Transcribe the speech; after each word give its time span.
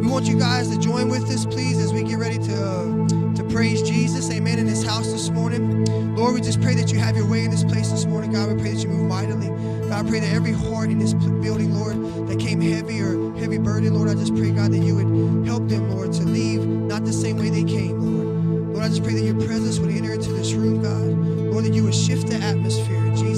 We 0.00 0.06
want 0.06 0.26
you 0.26 0.38
guys 0.38 0.68
to 0.70 0.78
join 0.78 1.08
with 1.08 1.24
us, 1.24 1.44
please, 1.44 1.76
as 1.78 1.92
we 1.92 2.04
get 2.04 2.18
ready 2.18 2.38
to, 2.38 2.54
uh, 2.54 3.34
to 3.34 3.44
praise 3.50 3.82
Jesus, 3.82 4.30
amen, 4.30 4.58
in 4.58 4.66
this 4.66 4.84
house 4.84 5.10
this 5.10 5.28
morning. 5.28 5.84
Lord, 6.14 6.34
we 6.34 6.40
just 6.40 6.62
pray 6.62 6.74
that 6.76 6.92
you 6.92 7.00
have 7.00 7.16
your 7.16 7.26
way 7.26 7.44
in 7.44 7.50
this 7.50 7.64
place 7.64 7.90
this 7.90 8.04
morning. 8.06 8.32
God, 8.32 8.48
we 8.48 8.60
pray 8.60 8.74
that 8.74 8.82
you 8.82 8.88
move 8.88 9.08
mightily. 9.08 9.48
God, 9.88 10.06
I 10.06 10.08
pray 10.08 10.20
that 10.20 10.32
every 10.32 10.52
heart 10.52 10.90
in 10.90 10.98
this 11.00 11.14
building, 11.14 11.74
Lord, 11.74 12.28
that 12.28 12.38
came 12.38 12.60
heavy 12.60 13.00
or 13.00 13.36
heavy 13.38 13.58
burden, 13.58 13.94
Lord, 13.94 14.08
I 14.08 14.14
just 14.14 14.34
pray, 14.36 14.52
God, 14.52 14.70
that 14.70 14.78
you 14.78 14.94
would 14.94 15.46
help 15.46 15.68
them, 15.68 15.90
Lord, 15.90 16.12
to 16.12 16.22
leave 16.22 16.64
not 16.64 17.04
the 17.04 17.12
same 17.12 17.36
way 17.36 17.50
they 17.50 17.64
came, 17.64 18.00
Lord. 18.00 18.74
Lord, 18.74 18.84
I 18.84 18.88
just 18.88 19.02
pray 19.02 19.14
that 19.14 19.24
your 19.24 19.40
presence 19.46 19.80
would 19.80 19.90
enter 19.90 20.12
into 20.12 20.32
this 20.32 20.52
room, 20.52 20.80
God. 20.80 21.52
Lord, 21.52 21.64
that 21.64 21.74
you 21.74 21.82
would 21.84 21.94
shift 21.94 22.28
the 22.28 22.36
atmosphere, 22.36 23.10
Jesus. 23.16 23.37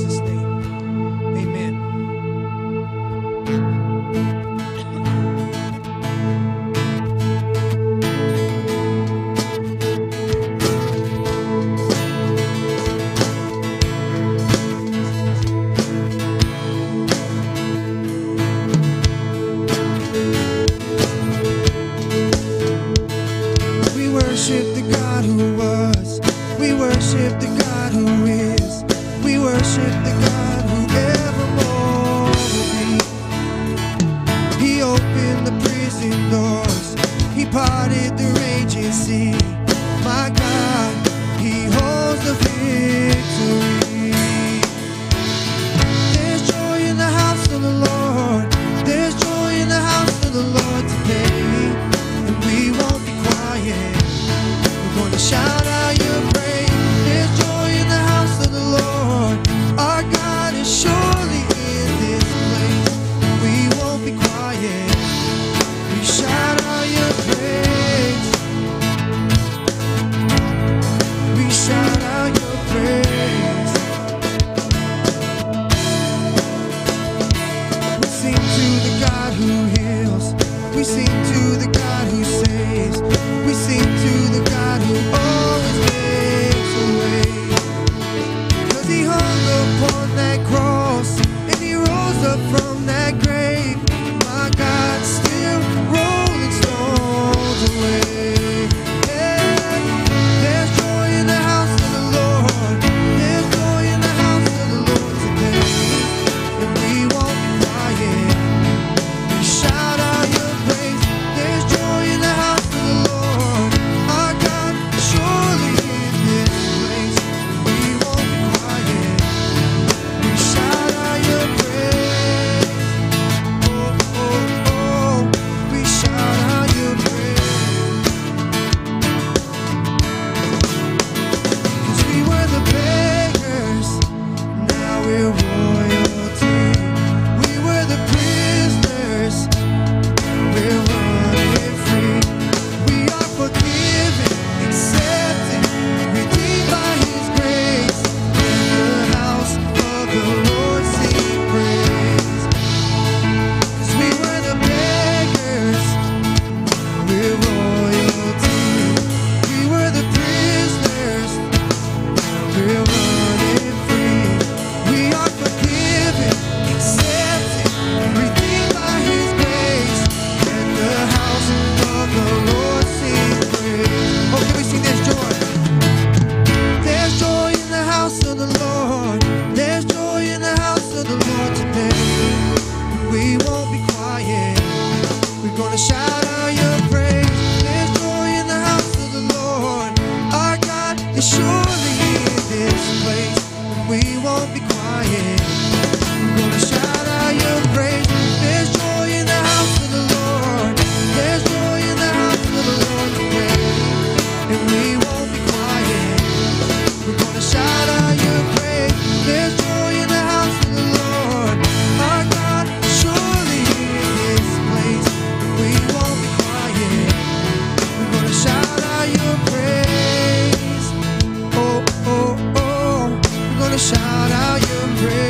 shout 223.80 224.30
out 224.30 224.60
your 224.68 224.96
praise. 224.98 225.29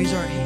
raise 0.00 0.14
our 0.14 0.22
hands. 0.22 0.39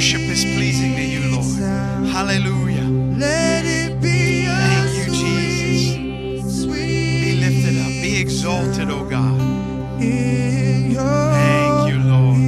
worship 0.00 0.22
is 0.22 0.46
pleasing 0.56 0.94
to 0.94 1.02
you, 1.02 1.30
Lord. 1.30 2.08
Hallelujah. 2.10 2.88
Let 3.18 3.66
it 3.66 4.00
be 4.00 4.46
Thank 4.46 4.96
you, 4.96 5.12
Jesus. 5.12 6.64
Be 6.64 7.36
lifted 7.38 7.78
up. 7.78 7.88
Be 7.88 8.18
exalted, 8.18 8.88
O 8.90 9.04
God. 9.04 9.38
Thank 9.98 10.94
you, 11.92 11.98
Lord. 12.02 12.38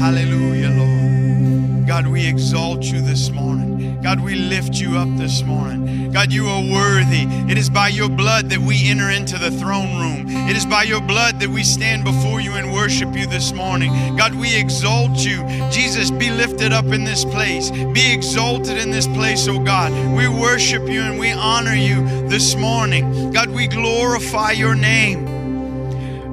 Hallelujah, 0.00 0.70
Lord. 0.70 1.86
God, 1.86 2.08
we 2.08 2.26
exalt 2.26 2.82
you 2.82 3.00
this 3.00 3.30
morning. 3.30 4.02
God, 4.02 4.18
we 4.18 4.34
lift 4.34 4.74
you 4.80 4.98
up 4.98 5.16
this 5.16 5.44
morning. 5.44 5.89
God, 6.12 6.32
you 6.32 6.48
are 6.48 6.60
worthy. 6.60 7.22
It 7.50 7.56
is 7.56 7.70
by 7.70 7.88
your 7.88 8.08
blood 8.08 8.50
that 8.50 8.58
we 8.58 8.90
enter 8.90 9.10
into 9.10 9.38
the 9.38 9.50
throne 9.50 9.96
room. 9.98 10.26
It 10.48 10.56
is 10.56 10.66
by 10.66 10.82
your 10.82 11.00
blood 11.00 11.38
that 11.38 11.48
we 11.48 11.62
stand 11.62 12.02
before 12.02 12.40
you 12.40 12.52
and 12.52 12.72
worship 12.72 13.14
you 13.14 13.26
this 13.26 13.52
morning. 13.52 14.16
God, 14.16 14.34
we 14.34 14.56
exalt 14.56 15.18
you. 15.18 15.46
Jesus, 15.70 16.10
be 16.10 16.30
lifted 16.30 16.72
up 16.72 16.86
in 16.86 17.04
this 17.04 17.24
place. 17.24 17.70
Be 17.70 18.12
exalted 18.12 18.76
in 18.76 18.90
this 18.90 19.06
place, 19.06 19.46
oh 19.46 19.60
God. 19.60 19.92
We 20.16 20.28
worship 20.28 20.88
you 20.88 21.00
and 21.00 21.18
we 21.18 21.30
honor 21.30 21.74
you 21.74 22.04
this 22.28 22.56
morning. 22.56 23.30
God, 23.32 23.50
we 23.50 23.68
glorify 23.68 24.50
your 24.50 24.74
name. 24.74 25.28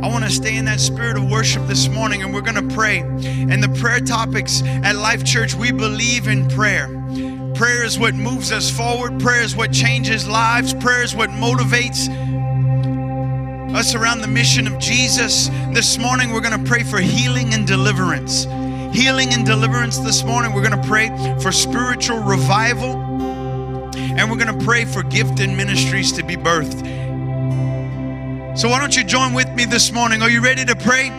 I 0.03 0.09
want 0.09 0.23
to 0.23 0.31
stay 0.31 0.57
in 0.57 0.65
that 0.65 0.79
spirit 0.79 1.17
of 1.17 1.29
worship 1.29 1.67
this 1.67 1.87
morning 1.87 2.23
and 2.23 2.33
we're 2.33 2.41
going 2.41 2.67
to 2.67 2.75
pray. 2.75 2.99
And 2.99 3.61
the 3.63 3.69
prayer 3.79 3.99
topics 3.99 4.63
at 4.63 4.95
Life 4.95 5.23
Church, 5.23 5.53
we 5.53 5.71
believe 5.71 6.27
in 6.27 6.47
prayer. 6.49 6.96
Prayer 7.57 7.83
is 7.83 7.97
what 7.97 8.13
moves 8.13 8.51
us 8.51 8.69
forward, 8.69 9.19
prayer 9.19 9.41
is 9.41 9.55
what 9.55 9.71
changes 9.73 10.27
lives, 10.27 10.75
prayer 10.75 11.01
is 11.01 11.15
what 11.15 11.31
motivates 11.31 12.07
us 13.73 13.95
around 13.95 14.21
the 14.21 14.27
mission 14.27 14.67
of 14.67 14.77
Jesus. 14.77 15.47
This 15.73 15.97
morning, 15.97 16.31
we're 16.31 16.41
going 16.41 16.63
to 16.63 16.69
pray 16.69 16.83
for 16.83 16.99
healing 16.99 17.55
and 17.55 17.65
deliverance. 17.65 18.43
Healing 18.95 19.33
and 19.33 19.43
deliverance 19.43 19.97
this 19.97 20.23
morning. 20.23 20.53
We're 20.53 20.69
going 20.69 20.79
to 20.79 20.87
pray 20.87 21.09
for 21.41 21.51
spiritual 21.51 22.19
revival. 22.19 22.95
And 23.95 24.29
we're 24.29 24.37
going 24.37 24.55
to 24.55 24.63
pray 24.63 24.85
for 24.85 25.01
gift 25.01 25.39
and 25.39 25.57
ministries 25.57 26.11
to 26.11 26.23
be 26.23 26.35
birthed. 26.35 26.85
So, 28.55 28.69
why 28.69 28.79
don't 28.79 28.95
you 28.95 29.03
join 29.03 29.33
with 29.33 29.49
me 29.55 29.65
this 29.65 29.91
morning? 29.91 30.21
Are 30.21 30.29
you 30.29 30.41
ready 30.41 30.63
to 30.63 30.75
pray? 30.75 31.09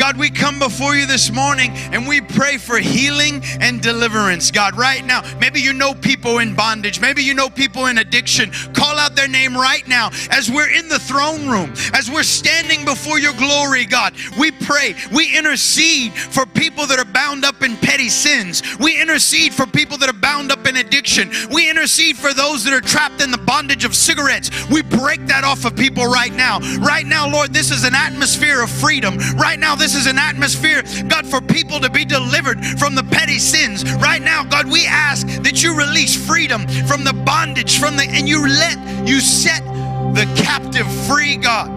God, 0.00 0.16
we 0.16 0.30
come 0.30 0.58
before 0.58 0.94
you 0.96 1.04
this 1.04 1.30
morning 1.30 1.72
and 1.92 2.08
we 2.08 2.22
pray 2.22 2.56
for 2.56 2.78
healing 2.78 3.42
and 3.60 3.82
deliverance, 3.82 4.50
God, 4.50 4.74
right 4.74 5.04
now. 5.04 5.20
Maybe 5.38 5.60
you 5.60 5.74
know 5.74 5.92
people 5.92 6.38
in 6.38 6.54
bondage. 6.54 7.02
Maybe 7.02 7.22
you 7.22 7.34
know 7.34 7.50
people 7.50 7.84
in 7.84 7.98
addiction. 7.98 8.50
Call 8.72 8.96
out 8.96 9.14
their 9.14 9.28
name 9.28 9.54
right 9.54 9.86
now 9.86 10.08
as 10.30 10.50
we're 10.50 10.70
in 10.70 10.88
the 10.88 10.98
throne 10.98 11.46
room, 11.46 11.74
as 11.92 12.10
we're 12.10 12.22
standing 12.22 12.86
before 12.86 13.18
your 13.18 13.34
glory, 13.34 13.84
God. 13.84 14.14
We 14.38 14.52
pray, 14.52 14.94
we 15.12 15.36
intercede 15.36 16.14
for 16.14 16.46
people 16.46 16.86
that 16.86 16.98
are 16.98 17.12
bound 17.12 17.44
up 17.44 17.62
in 17.62 17.76
petty 17.76 18.08
sins. 18.08 18.62
We 18.78 18.98
intercede 18.98 19.52
for 19.52 19.66
people 19.66 19.98
that 19.98 20.08
are 20.08 20.14
bound 20.14 20.50
up 20.50 20.66
in 20.66 20.78
addiction. 20.78 21.30
We 21.52 21.68
intercede 21.68 22.16
for 22.16 22.32
those 22.32 22.64
that 22.64 22.72
are 22.72 22.80
trapped 22.80 23.20
in 23.20 23.30
the 23.30 23.36
bondage 23.36 23.84
of 23.84 23.94
cigarettes. 23.94 24.50
We 24.70 24.80
break 24.80 25.26
that 25.26 25.44
off 25.44 25.66
of 25.66 25.76
people 25.76 26.06
right 26.06 26.32
now. 26.32 26.60
Right 26.78 27.04
now, 27.04 27.28
Lord, 27.30 27.52
this 27.52 27.70
is 27.70 27.84
an 27.84 27.94
atmosphere 27.94 28.62
of 28.62 28.70
freedom. 28.70 29.18
Right 29.36 29.58
now, 29.58 29.74
this 29.74 29.89
is 29.94 30.06
an 30.06 30.18
atmosphere, 30.18 30.82
God, 31.08 31.26
for 31.26 31.40
people 31.40 31.80
to 31.80 31.90
be 31.90 32.04
delivered 32.04 32.64
from 32.78 32.94
the 32.94 33.04
petty 33.04 33.38
sins. 33.38 33.84
Right 33.94 34.22
now, 34.22 34.44
God, 34.44 34.70
we 34.70 34.86
ask 34.86 35.26
that 35.42 35.62
you 35.62 35.76
release 35.76 36.14
freedom 36.14 36.66
from 36.86 37.04
the 37.04 37.12
bondage, 37.12 37.78
from 37.78 37.96
the 37.96 38.04
and 38.04 38.28
you 38.28 38.46
let 38.46 38.78
you 39.06 39.20
set 39.20 39.64
the 40.14 40.24
captive 40.36 40.86
free, 41.06 41.36
God. 41.36 41.68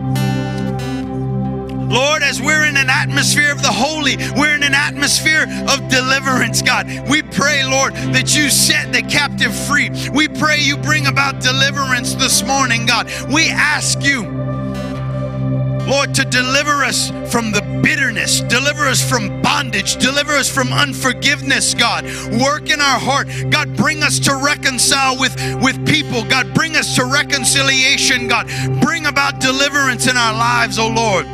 Lord, 1.94 2.24
as 2.24 2.42
we're 2.42 2.66
in 2.66 2.76
an 2.76 2.90
atmosphere 2.90 3.52
of 3.52 3.62
the 3.62 3.72
holy, 3.72 4.18
we're 4.36 4.56
in 4.56 4.64
an 4.64 4.74
atmosphere 4.74 5.46
of 5.68 5.90
deliverance, 5.90 6.64
God. 6.64 6.88
We 7.08 7.22
pray, 7.22 7.64
Lord, 7.64 7.94
that 7.94 8.36
you 8.36 8.50
set 8.50 8.92
the 8.92 9.04
captive 9.04 9.54
free. 9.68 9.92
We 10.12 10.28
pray 10.28 10.58
you 10.58 10.76
bring 10.78 11.06
about 11.06 11.40
deliverance 11.40 12.16
this 12.16 12.42
morning, 12.42 12.88
God. 12.88 13.12
We 13.32 13.50
ask 13.50 14.04
you. 14.04 14.53
Lord, 15.88 16.16
to 16.16 16.26
deliver 16.26 16.84
us 16.84 17.10
from 17.32 17.52
the 17.52 17.62
bitterness, 17.84 18.42
deliver 18.42 18.86
us 18.86 19.08
from 19.08 19.42
bondage, 19.42 19.98
deliver 19.98 20.34
us 20.34 20.50
from 20.50 20.72
unforgiveness, 20.72 21.74
God. 21.74 22.06
Work 22.42 22.70
in 22.70 22.80
our 22.80 23.00
heart. 23.00 23.28
God, 23.50 23.76
bring 23.76 24.02
us 24.02 24.20
to 24.20 24.36
reconcile 24.44 25.20
with, 25.20 25.36
with 25.62 25.86
people. 25.86 26.24
God, 26.24 26.54
bring 26.54 26.76
us 26.76 26.96
to 26.96 27.06
reconciliation, 27.06 28.28
God. 28.28 28.48
Bring 28.82 29.06
about 29.06 29.40
deliverance 29.40 30.08
in 30.08 30.18
our 30.18 30.34
lives, 30.34 30.80
oh 30.80 30.88
Lord. 30.88 31.28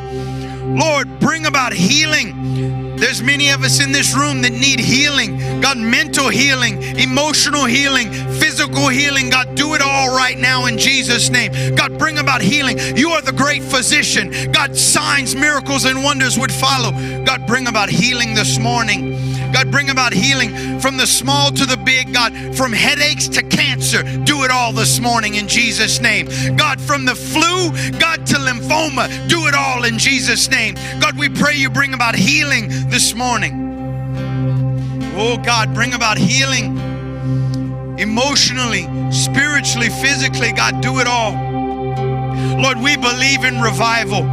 Lord, 0.77 1.19
bring 1.19 1.45
about 1.45 1.73
healing. 1.73 2.88
There's 2.99 3.23
many 3.23 3.49
of 3.49 3.63
us 3.63 3.79
in 3.81 3.91
this 3.91 4.13
room 4.13 4.41
that 4.41 4.51
need 4.51 4.79
healing. 4.79 5.61
God, 5.61 5.77
mental 5.77 6.27
healing, 6.29 6.81
emotional 6.99 7.65
healing, 7.65 8.11
physical 8.11 8.89
healing. 8.89 9.29
God, 9.29 9.55
do 9.55 9.73
it 9.73 9.81
all 9.81 10.15
right 10.15 10.37
now 10.37 10.65
in 10.65 10.77
Jesus' 10.77 11.29
name. 11.29 11.75
God, 11.75 11.97
bring 11.97 12.17
about 12.17 12.41
healing. 12.41 12.77
You 12.97 13.11
are 13.11 13.21
the 13.21 13.31
great 13.31 13.63
physician. 13.63 14.51
God, 14.51 14.75
signs, 14.75 15.35
miracles, 15.35 15.85
and 15.85 16.03
wonders 16.03 16.37
would 16.37 16.51
follow. 16.51 16.91
God, 17.23 17.47
bring 17.47 17.67
about 17.67 17.89
healing 17.89 18.33
this 18.33 18.59
morning. 18.59 19.28
God, 19.53 19.71
bring 19.71 19.89
about 19.89 20.13
healing 20.13 20.79
from 20.79 20.97
the 20.97 21.07
small 21.07 21.51
to 21.51 21.65
the 21.65 21.77
big. 21.77 22.13
God, 22.13 22.33
from 22.55 22.71
headaches 22.73 23.27
to 23.29 23.43
cancer. 23.43 24.03
Do 24.03 24.43
it 24.43 24.51
all 24.51 24.73
this 24.73 24.99
morning 24.99 25.35
in 25.35 25.47
Jesus' 25.47 25.99
name. 25.99 26.27
God, 26.55 26.79
from 26.81 27.05
the 27.05 27.15
flu, 27.15 27.71
God, 27.99 28.25
to 28.27 28.35
lymphoma. 28.35 29.27
Do 29.27 29.47
it 29.47 29.55
all 29.55 29.83
in 29.83 29.97
Jesus' 29.97 30.49
name. 30.49 30.75
God, 30.99 31.17
we 31.17 31.29
pray 31.29 31.55
you 31.55 31.69
bring 31.69 31.93
about 31.93 32.15
healing 32.15 32.69
this 32.89 33.13
morning. 33.15 33.67
Oh, 35.15 35.37
God, 35.37 35.73
bring 35.73 35.93
about 35.93 36.17
healing 36.17 36.77
emotionally, 37.99 38.83
spiritually, 39.11 39.89
physically. 39.89 40.53
God, 40.53 40.81
do 40.81 40.99
it 40.99 41.07
all. 41.07 41.33
Lord, 42.61 42.77
we 42.79 42.95
believe 42.95 43.43
in 43.43 43.61
revival. 43.61 44.23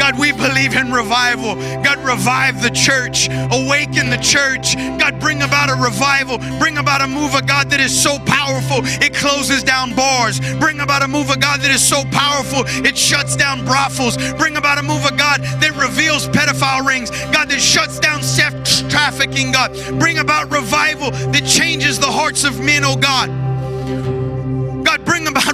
God, 0.00 0.18
we 0.18 0.32
believe 0.32 0.74
in 0.74 0.90
revival. 0.90 1.56
God, 1.84 1.98
revive 1.98 2.62
the 2.62 2.70
church, 2.70 3.28
awaken 3.52 4.08
the 4.08 4.16
church. 4.16 4.74
God, 4.98 5.20
bring 5.20 5.42
about 5.42 5.68
a 5.68 5.74
revival. 5.74 6.38
Bring 6.58 6.78
about 6.78 7.02
a 7.02 7.06
move 7.06 7.34
of 7.34 7.46
God 7.46 7.68
that 7.68 7.80
is 7.80 7.92
so 7.92 8.18
powerful 8.20 8.80
it 9.04 9.14
closes 9.14 9.62
down 9.62 9.94
bars. 9.94 10.40
Bring 10.58 10.80
about 10.80 11.02
a 11.02 11.08
move 11.08 11.28
of 11.28 11.38
God 11.38 11.60
that 11.60 11.70
is 11.70 11.86
so 11.86 12.02
powerful 12.10 12.64
it 12.82 12.96
shuts 12.96 13.36
down 13.36 13.66
brothels. 13.66 14.16
Bring 14.38 14.56
about 14.56 14.78
a 14.78 14.82
move 14.82 15.04
of 15.04 15.18
God 15.18 15.42
that 15.42 15.76
reveals 15.76 16.26
pedophile 16.28 16.86
rings. 16.86 17.10
God, 17.10 17.50
that 17.50 17.60
shuts 17.60 18.00
down 18.00 18.22
sex 18.22 18.80
trafficking. 18.88 19.52
God, 19.52 19.74
bring 20.00 20.16
about 20.16 20.50
revival 20.50 21.10
that 21.10 21.44
changes 21.46 21.98
the 21.98 22.10
hearts 22.10 22.44
of 22.44 22.58
men, 22.58 22.84
oh 22.86 22.96
God. 22.96 24.19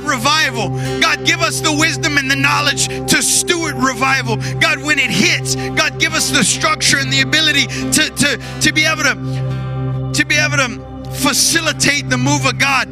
Revival. 0.07 0.70
God, 1.00 1.24
give 1.24 1.40
us 1.40 1.61
the 1.61 1.72
wisdom 1.72 2.18
and 2.18 2.30
the 2.30 2.36
knowledge 2.36 2.88
to 2.88 3.22
steward 3.22 3.74
revival. 3.74 4.36
God, 4.61 4.82
when 4.82 4.98
it 4.98 5.11
hits, 5.11 5.54
God, 5.54 5.98
give 5.98 6.14
us 6.14 6.30
the 6.30 6.44
structure 6.44 6.98
and 6.98 7.12
the 7.12 7.20
ability 7.20 7.66
to, 7.66 8.11
to, 8.11 8.61
to 8.61 8.72
be 8.72 8.84
able 8.84 9.02
to, 9.02 10.12
to 10.14 10.24
be 10.24 10.36
able 10.36 10.57
to 10.57 10.95
facilitate 11.16 12.08
the 12.08 12.18
move 12.18 12.46
of 12.46 12.58
God 12.58 12.88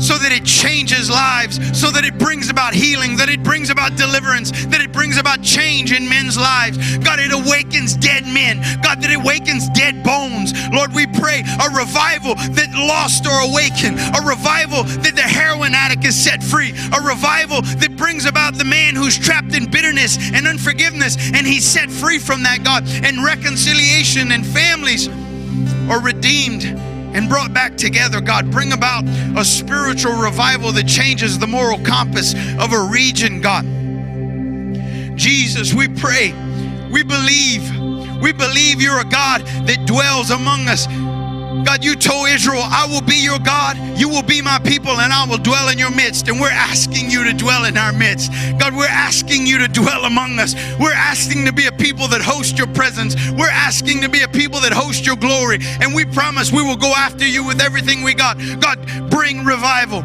so 0.00 0.16
that 0.16 0.30
it 0.30 0.44
changes 0.44 1.10
lives, 1.10 1.58
so 1.78 1.90
that 1.90 2.04
it 2.04 2.18
brings 2.18 2.48
about 2.48 2.72
healing, 2.72 3.16
that 3.16 3.28
it 3.28 3.42
brings 3.42 3.68
about 3.68 3.96
deliverance, 3.96 4.50
that 4.66 4.80
it 4.80 4.92
brings 4.92 5.18
about 5.18 5.42
change 5.42 5.92
in 5.92 6.08
men's 6.08 6.38
lives. 6.38 6.98
God, 6.98 7.18
it 7.18 7.32
awakens 7.32 7.96
dead 7.96 8.24
men. 8.24 8.62
God, 8.80 9.02
that 9.02 9.10
it 9.10 9.18
awakens 9.18 9.68
dead 9.70 10.04
bones. 10.04 10.54
Lord, 10.70 10.94
we 10.94 11.06
pray 11.06 11.42
a 11.42 11.68
revival 11.74 12.34
that 12.54 12.70
lost 12.74 13.26
or 13.26 13.42
awakened, 13.50 13.98
a 13.98 14.22
revival 14.22 14.84
that 15.02 15.14
the 15.16 15.26
heroin 15.26 15.74
addict 15.74 16.04
is 16.04 16.14
set 16.14 16.42
free, 16.42 16.70
a 16.94 17.00
revival 17.02 17.62
that 17.82 17.96
brings 17.96 18.24
about 18.24 18.54
the 18.54 18.64
man 18.64 18.94
who's 18.94 19.18
trapped 19.18 19.54
in 19.54 19.70
bitterness 19.70 20.16
and 20.32 20.46
unforgiveness 20.46 21.16
and 21.34 21.46
he's 21.46 21.66
set 21.66 21.90
free 21.90 22.18
from 22.18 22.42
that, 22.44 22.62
God, 22.62 22.84
and 23.02 23.24
reconciliation 23.24 24.30
and 24.32 24.46
families 24.46 25.08
are 25.90 26.00
redeemed 26.00 26.78
and 27.14 27.28
brought 27.28 27.52
back 27.52 27.76
together. 27.76 28.20
God, 28.20 28.50
bring 28.50 28.72
about 28.72 29.04
a 29.36 29.44
spiritual 29.44 30.14
revival 30.20 30.72
that 30.72 30.86
changes 30.86 31.38
the 31.38 31.46
moral 31.46 31.78
compass 31.80 32.34
of 32.58 32.72
a 32.72 32.88
region, 32.90 33.40
God. 33.40 33.64
Jesus, 35.16 35.74
we 35.74 35.88
pray, 35.88 36.32
we 36.90 37.02
believe, 37.02 37.70
we 38.22 38.32
believe 38.32 38.80
you're 38.80 39.00
a 39.00 39.04
God 39.04 39.42
that 39.66 39.84
dwells 39.86 40.30
among 40.30 40.68
us. 40.68 40.86
God, 41.64 41.84
you 41.84 41.96
told 41.96 42.28
Israel, 42.28 42.62
I 42.62 42.86
will 42.90 43.00
be 43.00 43.16
your 43.16 43.38
God, 43.38 43.76
you 43.98 44.08
will 44.08 44.22
be 44.22 44.40
my 44.40 44.58
people, 44.58 44.92
and 45.00 45.12
I 45.12 45.26
will 45.26 45.38
dwell 45.38 45.68
in 45.68 45.78
your 45.78 45.90
midst. 45.90 46.28
And 46.28 46.40
we're 46.40 46.50
asking 46.50 47.10
you 47.10 47.24
to 47.24 47.32
dwell 47.32 47.64
in 47.64 47.76
our 47.76 47.92
midst. 47.92 48.32
God, 48.58 48.74
we're 48.74 48.86
asking 48.86 49.46
you 49.46 49.58
to 49.58 49.68
dwell 49.68 50.04
among 50.04 50.38
us. 50.38 50.54
We're 50.78 50.92
asking 50.92 51.44
to 51.46 51.52
be 51.52 51.66
a 51.66 51.72
people 51.72 52.08
that 52.08 52.20
host 52.20 52.58
your 52.58 52.68
presence. 52.68 53.14
We're 53.30 53.50
asking 53.50 54.00
to 54.02 54.08
be 54.08 54.22
a 54.22 54.28
people 54.28 54.60
that 54.60 54.72
host 54.72 55.06
your 55.06 55.16
glory. 55.16 55.58
And 55.80 55.94
we 55.94 56.04
promise 56.04 56.52
we 56.52 56.62
will 56.62 56.76
go 56.76 56.92
after 56.96 57.26
you 57.26 57.44
with 57.44 57.60
everything 57.60 58.02
we 58.02 58.14
got. 58.14 58.38
God, 58.60 59.10
bring 59.10 59.44
revival. 59.44 60.02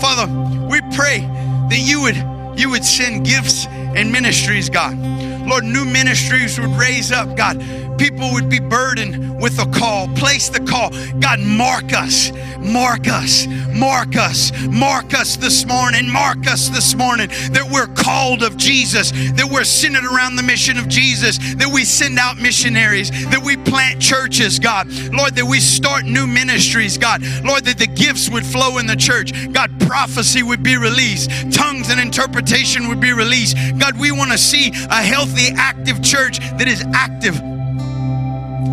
Father, 0.00 0.26
we 0.66 0.80
pray 0.96 1.20
that 1.68 1.78
you 1.78 2.02
would 2.02 2.16
you 2.58 2.70
would 2.70 2.84
send 2.84 3.24
gifts 3.24 3.66
and 3.66 4.12
ministries, 4.12 4.68
God. 4.68 4.98
Lord, 5.46 5.64
new 5.64 5.84
ministries 5.84 6.60
would 6.60 6.70
raise 6.70 7.10
up, 7.10 7.36
God. 7.36 7.62
People 8.00 8.32
would 8.32 8.48
be 8.48 8.60
burdened 8.60 9.38
with 9.42 9.58
a 9.58 9.66
call. 9.78 10.08
Place 10.16 10.48
the 10.48 10.60
call. 10.60 10.88
God, 11.20 11.38
mark 11.38 11.92
us, 11.92 12.32
mark 12.58 13.06
us, 13.06 13.46
mark 13.74 14.16
us, 14.16 14.52
mark 14.68 15.12
us 15.12 15.36
this 15.36 15.66
morning, 15.66 16.10
mark 16.10 16.46
us 16.46 16.70
this 16.70 16.94
morning 16.94 17.28
that 17.52 17.68
we're 17.70 17.88
called 17.88 18.42
of 18.42 18.56
Jesus, 18.56 19.10
that 19.10 19.46
we're 19.52 19.64
centered 19.64 20.06
around 20.06 20.36
the 20.36 20.42
mission 20.42 20.78
of 20.78 20.88
Jesus, 20.88 21.36
that 21.56 21.70
we 21.70 21.84
send 21.84 22.18
out 22.18 22.38
missionaries, 22.38 23.10
that 23.28 23.42
we 23.44 23.58
plant 23.58 24.00
churches, 24.00 24.58
God. 24.58 24.88
Lord, 25.12 25.34
that 25.34 25.44
we 25.44 25.60
start 25.60 26.06
new 26.06 26.26
ministries, 26.26 26.96
God. 26.96 27.20
Lord, 27.44 27.66
that 27.66 27.76
the 27.76 27.86
gifts 27.86 28.30
would 28.30 28.46
flow 28.46 28.78
in 28.78 28.86
the 28.86 28.96
church. 28.96 29.52
God, 29.52 29.78
prophecy 29.80 30.42
would 30.42 30.62
be 30.62 30.78
released, 30.78 31.52
tongues 31.52 31.90
and 31.90 32.00
interpretation 32.00 32.88
would 32.88 33.00
be 33.00 33.12
released. 33.12 33.58
God, 33.78 34.00
we 34.00 34.10
want 34.10 34.32
to 34.32 34.38
see 34.38 34.68
a 34.68 35.02
healthy, 35.02 35.48
active 35.54 36.00
church 36.02 36.38
that 36.56 36.66
is 36.66 36.82
active 36.94 37.59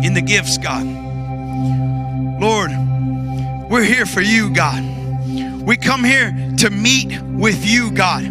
in 0.04 0.14
the 0.14 0.22
gifts, 0.22 0.58
God. 0.58 0.86
Lord, 2.40 2.70
we're 3.70 3.84
here 3.84 4.06
for 4.06 4.20
you, 4.20 4.50
God. 4.54 4.82
We 5.62 5.76
come 5.76 6.04
here 6.04 6.32
to 6.58 6.70
meet 6.70 7.20
with 7.22 7.66
you, 7.66 7.90
God. 7.90 8.28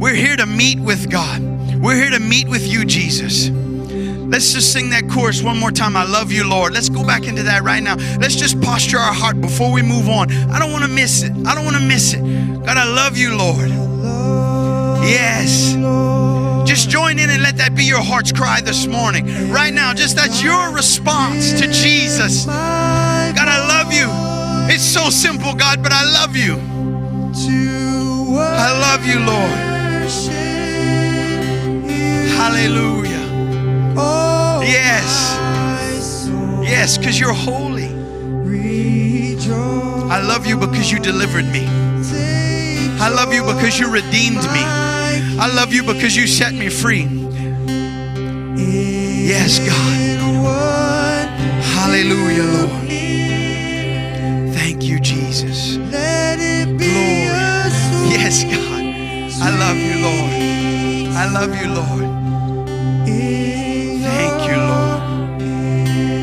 We're 0.00 0.14
here 0.14 0.36
to 0.36 0.46
meet 0.46 0.78
with 0.78 1.10
God. 1.10 1.40
We're 1.80 1.96
here 1.96 2.10
to 2.10 2.20
meet 2.20 2.48
with 2.48 2.66
you, 2.66 2.84
Jesus. 2.84 3.48
Let's 3.50 4.52
just 4.52 4.72
sing 4.72 4.90
that 4.90 5.08
chorus 5.10 5.42
one 5.42 5.58
more 5.58 5.70
time. 5.70 5.96
I 5.96 6.04
love 6.04 6.32
you, 6.32 6.48
Lord. 6.48 6.72
Let's 6.72 6.88
go 6.88 7.04
back 7.04 7.24
into 7.24 7.42
that 7.42 7.62
right 7.62 7.82
now. 7.82 7.96
Let's 8.18 8.36
just 8.36 8.60
posture 8.62 8.98
our 8.98 9.12
heart 9.12 9.40
before 9.40 9.72
we 9.72 9.82
move 9.82 10.08
on. 10.08 10.32
I 10.50 10.58
don't 10.58 10.72
want 10.72 10.84
to 10.84 10.90
miss 10.90 11.22
it. 11.22 11.32
I 11.46 11.54
don't 11.54 11.64
want 11.64 11.76
to 11.76 11.82
miss 11.82 12.14
it. 12.14 12.20
God, 12.64 12.78
I 12.78 12.84
love 12.84 13.16
you, 13.16 13.36
Lord. 13.36 13.68
Yes. 15.04 15.74
Just 16.72 16.88
join 16.88 17.18
in 17.18 17.28
and 17.28 17.42
let 17.42 17.58
that 17.58 17.74
be 17.74 17.84
your 17.84 18.00
heart's 18.00 18.32
cry 18.32 18.62
this 18.62 18.86
morning. 18.86 19.50
Right 19.50 19.74
now, 19.74 19.92
just 19.92 20.16
that's 20.16 20.42
your 20.42 20.72
response 20.72 21.52
to 21.60 21.66
Jesus. 21.66 22.46
God, 22.46 23.36
I 23.36 23.58
love 23.68 23.92
you. 23.92 24.08
It's 24.74 24.82
so 24.82 25.10
simple, 25.10 25.52
God, 25.52 25.82
but 25.82 25.92
I 25.92 26.02
love 26.02 26.34
you. 26.34 26.54
I 28.38 28.72
love 28.88 29.04
you, 29.04 29.18
Lord. 29.18 29.58
Hallelujah. 32.40 33.20
Yes. 34.64 35.36
Yes, 36.66 36.96
because 36.96 37.20
you're 37.20 37.34
holy. 37.34 37.92
I 40.10 40.22
love 40.22 40.46
you 40.46 40.56
because 40.56 40.90
you 40.90 40.98
delivered 41.00 41.44
me. 41.52 41.66
I 42.98 43.10
love 43.10 43.34
you 43.34 43.42
because 43.42 43.78
you 43.78 43.90
redeemed 43.90 44.50
me. 44.54 45.01
I 45.38 45.46
love 45.54 45.72
you 45.72 45.82
because 45.82 46.16
you 46.16 46.26
set 46.26 46.54
me 46.54 46.68
free. 46.68 47.04
Yes, 48.56 49.58
God. 49.60 51.28
Hallelujah, 51.74 52.44
Lord. 52.44 52.88
Thank 54.54 54.82
you, 54.84 55.00
Jesus. 55.00 55.76
Glory. 55.76 56.90
Yes, 58.10 58.44
God. 58.44 58.82
I 59.42 59.50
love 59.58 59.76
you, 59.76 59.96
Lord. 60.02 60.32
I 61.16 61.26
love 61.32 61.54
you, 61.60 61.68
Lord. 61.72 62.08
Thank 63.06 64.48
you, 64.48 64.56
Lord. 64.56 65.02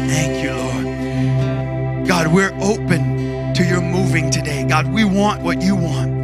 Thank 0.09 0.43
you, 0.43 0.51
Lord. 0.53 2.07
God, 2.07 2.27
we're 2.27 2.55
open 2.61 3.53
to 3.53 3.63
your 3.65 3.81
moving 3.81 4.29
today. 4.29 4.63
God, 4.67 4.87
we 4.87 5.03
want 5.03 5.41
what 5.41 5.61
you 5.61 5.75
want. 5.75 6.18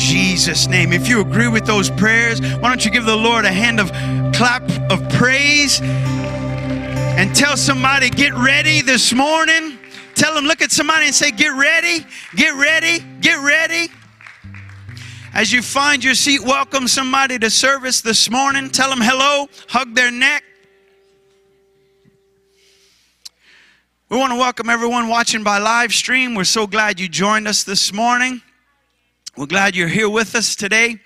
Jesus' 0.00 0.66
name. 0.66 0.94
If 0.94 1.08
you 1.08 1.20
agree 1.20 1.48
with 1.48 1.66
those 1.66 1.90
prayers, 1.90 2.40
why 2.40 2.70
don't 2.70 2.82
you 2.84 2.90
give 2.90 3.04
the 3.04 3.16
Lord 3.16 3.44
a 3.44 3.52
hand 3.52 3.78
of 3.78 3.92
clap 4.34 4.62
of 4.90 5.06
praise 5.10 5.78
and 5.82 7.36
tell 7.36 7.54
somebody, 7.56 8.08
get 8.08 8.32
ready 8.32 8.80
this 8.80 9.12
morning. 9.12 9.78
Tell 10.14 10.34
them, 10.34 10.46
look 10.46 10.62
at 10.62 10.72
somebody 10.72 11.04
and 11.04 11.14
say, 11.14 11.30
get 11.30 11.50
ready, 11.50 12.06
get 12.34 12.54
ready, 12.54 13.04
get 13.20 13.44
ready. 13.44 13.92
As 15.34 15.52
you 15.52 15.60
find 15.60 16.02
your 16.02 16.14
seat, 16.14 16.40
welcome 16.40 16.88
somebody 16.88 17.38
to 17.38 17.50
service 17.50 18.00
this 18.00 18.30
morning. 18.30 18.70
Tell 18.70 18.88
them 18.88 19.02
hello, 19.02 19.48
hug 19.68 19.94
their 19.94 20.10
neck. 20.10 20.42
We 24.08 24.16
want 24.16 24.32
to 24.32 24.38
welcome 24.38 24.70
everyone 24.70 25.08
watching 25.08 25.44
by 25.44 25.58
live 25.58 25.92
stream. 25.92 26.34
We're 26.34 26.44
so 26.44 26.66
glad 26.66 26.98
you 26.98 27.06
joined 27.06 27.46
us 27.46 27.64
this 27.64 27.92
morning. 27.92 28.40
We're 29.36 29.46
glad 29.46 29.76
you're 29.76 29.86
here 29.86 30.08
with 30.08 30.34
us 30.34 30.56
today. 30.56 30.98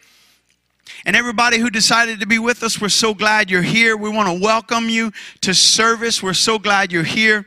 And 1.07 1.15
everybody 1.17 1.59
who 1.59 1.69
decided 1.69 2.21
to 2.21 2.27
be 2.27 2.39
with 2.39 2.63
us, 2.63 2.81
we're 2.81 2.89
so 2.89 3.13
glad 3.13 3.51
you're 3.51 3.61
here. 3.61 3.95
We 3.95 4.09
want 4.09 4.27
to 4.27 4.43
welcome 4.43 4.89
you 4.89 5.13
to 5.43 5.53
service. 5.53 6.23
We're 6.23 6.33
so 6.33 6.59
glad 6.59 6.91
you're 6.93 7.03
here. 7.03 7.45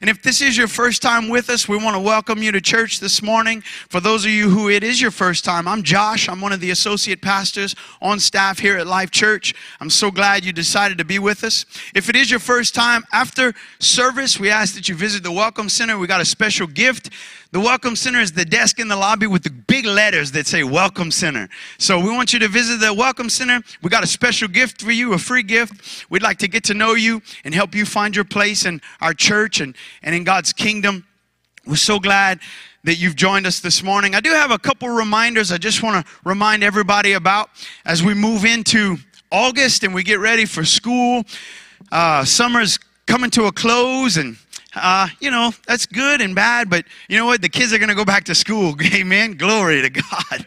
And 0.00 0.10
if 0.10 0.22
this 0.22 0.42
is 0.42 0.58
your 0.58 0.66
first 0.66 1.02
time 1.02 1.28
with 1.28 1.48
us, 1.48 1.68
we 1.68 1.76
want 1.76 1.94
to 1.94 2.00
welcome 2.00 2.42
you 2.42 2.50
to 2.50 2.60
church 2.60 2.98
this 2.98 3.22
morning. 3.22 3.60
For 3.60 4.00
those 4.00 4.24
of 4.24 4.32
you 4.32 4.50
who 4.50 4.68
it 4.70 4.82
is 4.82 5.00
your 5.00 5.12
first 5.12 5.44
time, 5.44 5.68
I'm 5.68 5.84
Josh. 5.84 6.28
I'm 6.28 6.40
one 6.40 6.52
of 6.52 6.58
the 6.58 6.72
associate 6.72 7.22
pastors 7.22 7.76
on 8.02 8.18
staff 8.18 8.58
here 8.58 8.76
at 8.76 8.88
Life 8.88 9.12
Church. 9.12 9.54
I'm 9.80 9.90
so 9.90 10.10
glad 10.10 10.44
you 10.44 10.52
decided 10.52 10.98
to 10.98 11.04
be 11.04 11.20
with 11.20 11.44
us. 11.44 11.64
If 11.94 12.08
it 12.08 12.16
is 12.16 12.28
your 12.28 12.40
first 12.40 12.74
time, 12.74 13.04
after 13.12 13.54
service, 13.78 14.40
we 14.40 14.50
ask 14.50 14.74
that 14.74 14.88
you 14.88 14.96
visit 14.96 15.22
the 15.22 15.30
Welcome 15.30 15.68
Center. 15.68 15.96
We 15.96 16.08
got 16.08 16.20
a 16.20 16.24
special 16.24 16.66
gift. 16.66 17.10
The 17.52 17.60
Welcome 17.60 17.94
Center 17.94 18.20
is 18.20 18.32
the 18.32 18.44
desk 18.44 18.80
in 18.80 18.88
the 18.88 18.96
lobby 18.96 19.28
with 19.28 19.44
the 19.44 19.50
big 19.50 19.86
letters 19.86 20.32
that 20.32 20.46
say 20.46 20.64
Welcome 20.64 21.12
Center. 21.12 21.48
So 21.78 21.98
we 22.00 22.10
want 22.10 22.32
you 22.32 22.40
to 22.40 22.48
visit 22.48 22.80
the 22.80 22.95
Welcome 22.96 23.28
Center. 23.28 23.60
We 23.82 23.90
got 23.90 24.04
a 24.04 24.06
special 24.06 24.48
gift 24.48 24.80
for 24.80 24.90
you, 24.90 25.12
a 25.12 25.18
free 25.18 25.42
gift. 25.42 26.06
We'd 26.08 26.22
like 26.22 26.38
to 26.38 26.48
get 26.48 26.64
to 26.64 26.74
know 26.74 26.94
you 26.94 27.20
and 27.44 27.54
help 27.54 27.74
you 27.74 27.84
find 27.84 28.16
your 28.16 28.24
place 28.24 28.64
in 28.64 28.80
our 29.02 29.12
church 29.12 29.60
and, 29.60 29.76
and 30.02 30.14
in 30.14 30.24
God's 30.24 30.54
kingdom. 30.54 31.04
We're 31.66 31.76
so 31.76 32.00
glad 32.00 32.40
that 32.84 32.94
you've 32.94 33.14
joined 33.14 33.46
us 33.46 33.60
this 33.60 33.82
morning. 33.82 34.14
I 34.14 34.20
do 34.20 34.30
have 34.30 34.50
a 34.50 34.58
couple 34.58 34.88
reminders 34.88 35.52
I 35.52 35.58
just 35.58 35.82
want 35.82 36.06
to 36.06 36.12
remind 36.24 36.64
everybody 36.64 37.12
about 37.12 37.50
as 37.84 38.02
we 38.02 38.14
move 38.14 38.46
into 38.46 38.96
August 39.30 39.84
and 39.84 39.94
we 39.94 40.02
get 40.02 40.18
ready 40.18 40.46
for 40.46 40.64
school. 40.64 41.22
Uh, 41.92 42.24
summer's 42.24 42.78
coming 43.06 43.28
to 43.32 43.44
a 43.44 43.52
close 43.52 44.16
and 44.16 44.38
uh, 44.74 45.08
you 45.20 45.30
know, 45.30 45.52
that's 45.66 45.84
good 45.84 46.22
and 46.22 46.34
bad, 46.34 46.70
but 46.70 46.86
you 47.10 47.18
know 47.18 47.26
what? 47.26 47.42
The 47.42 47.48
kids 47.50 47.74
are 47.74 47.78
going 47.78 47.90
to 47.90 47.94
go 47.94 48.06
back 48.06 48.24
to 48.24 48.34
school. 48.34 48.74
Amen. 48.94 49.36
Glory 49.36 49.82
to 49.82 49.90
God. 49.90 50.46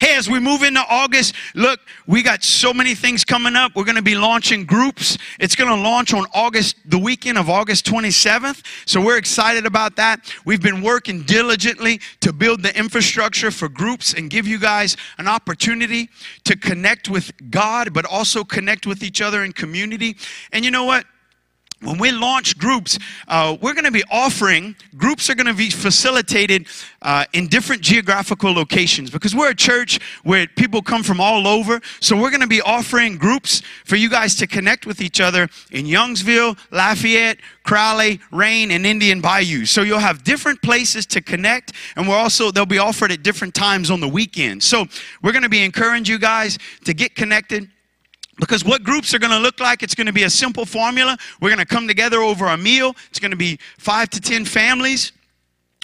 Hey, 0.00 0.16
as 0.16 0.28
we 0.28 0.40
move 0.40 0.62
into 0.62 0.82
August, 0.88 1.34
look, 1.54 1.80
we 2.06 2.22
got 2.22 2.42
so 2.42 2.74
many 2.74 2.94
things 2.94 3.24
coming 3.24 3.54
up. 3.54 3.76
We're 3.76 3.84
going 3.84 3.96
to 3.96 4.02
be 4.02 4.16
launching 4.16 4.64
groups. 4.64 5.18
It's 5.38 5.54
going 5.54 5.70
to 5.70 5.80
launch 5.80 6.12
on 6.12 6.26
August, 6.34 6.76
the 6.84 6.98
weekend 6.98 7.38
of 7.38 7.48
August 7.48 7.86
27th. 7.86 8.64
So 8.86 9.00
we're 9.00 9.18
excited 9.18 9.66
about 9.66 9.96
that. 9.96 10.32
We've 10.44 10.62
been 10.62 10.82
working 10.82 11.22
diligently 11.22 12.00
to 12.20 12.32
build 12.32 12.62
the 12.62 12.76
infrastructure 12.76 13.50
for 13.50 13.68
groups 13.68 14.14
and 14.14 14.30
give 14.30 14.46
you 14.46 14.58
guys 14.58 14.96
an 15.18 15.28
opportunity 15.28 16.08
to 16.44 16.56
connect 16.56 17.08
with 17.08 17.30
God, 17.50 17.92
but 17.92 18.04
also 18.04 18.44
connect 18.44 18.86
with 18.86 19.02
each 19.02 19.20
other 19.20 19.44
in 19.44 19.52
community. 19.52 20.16
And 20.52 20.64
you 20.64 20.70
know 20.70 20.84
what? 20.84 21.06
When 21.80 21.98
we 21.98 22.10
launch 22.10 22.58
groups, 22.58 22.98
uh, 23.28 23.56
we're 23.62 23.72
going 23.72 23.84
to 23.84 23.92
be 23.92 24.02
offering, 24.10 24.74
groups 24.96 25.30
are 25.30 25.36
going 25.36 25.46
to 25.46 25.54
be 25.54 25.70
facilitated 25.70 26.66
uh, 27.02 27.24
in 27.32 27.46
different 27.46 27.82
geographical 27.82 28.52
locations 28.52 29.10
because 29.10 29.32
we're 29.32 29.50
a 29.50 29.54
church 29.54 30.00
where 30.24 30.48
people 30.48 30.82
come 30.82 31.04
from 31.04 31.20
all 31.20 31.46
over. 31.46 31.80
So 32.00 32.20
we're 32.20 32.30
going 32.30 32.40
to 32.40 32.48
be 32.48 32.60
offering 32.60 33.16
groups 33.16 33.62
for 33.84 33.94
you 33.94 34.10
guys 34.10 34.34
to 34.36 34.48
connect 34.48 34.86
with 34.86 35.00
each 35.00 35.20
other 35.20 35.48
in 35.70 35.86
Youngsville, 35.86 36.58
Lafayette, 36.72 37.38
Crowley, 37.62 38.18
Rayne, 38.32 38.72
and 38.72 38.84
Indian 38.84 39.20
Bayou. 39.20 39.64
So 39.64 39.82
you'll 39.82 40.00
have 40.00 40.24
different 40.24 40.60
places 40.62 41.06
to 41.06 41.20
connect, 41.20 41.74
and 41.94 42.08
we're 42.08 42.16
also, 42.16 42.50
they'll 42.50 42.66
be 42.66 42.78
offered 42.78 43.12
at 43.12 43.22
different 43.22 43.54
times 43.54 43.88
on 43.88 44.00
the 44.00 44.08
weekend. 44.08 44.64
So 44.64 44.86
we're 45.22 45.32
going 45.32 45.42
to 45.44 45.48
be 45.48 45.62
encouraging 45.62 46.12
you 46.12 46.18
guys 46.18 46.58
to 46.86 46.92
get 46.92 47.14
connected 47.14 47.68
because 48.38 48.64
what 48.64 48.82
groups 48.84 49.14
are 49.14 49.18
going 49.18 49.32
to 49.32 49.38
look 49.38 49.60
like, 49.60 49.82
it's 49.82 49.94
going 49.94 50.06
to 50.06 50.12
be 50.12 50.24
a 50.24 50.30
simple 50.30 50.64
formula. 50.64 51.16
We're 51.40 51.50
going 51.50 51.58
to 51.58 51.66
come 51.66 51.88
together 51.88 52.22
over 52.22 52.46
a 52.46 52.56
meal. 52.56 52.94
It's 53.10 53.18
going 53.18 53.32
to 53.32 53.36
be 53.36 53.58
five 53.78 54.10
to 54.10 54.20
10 54.20 54.44
families. 54.44 55.12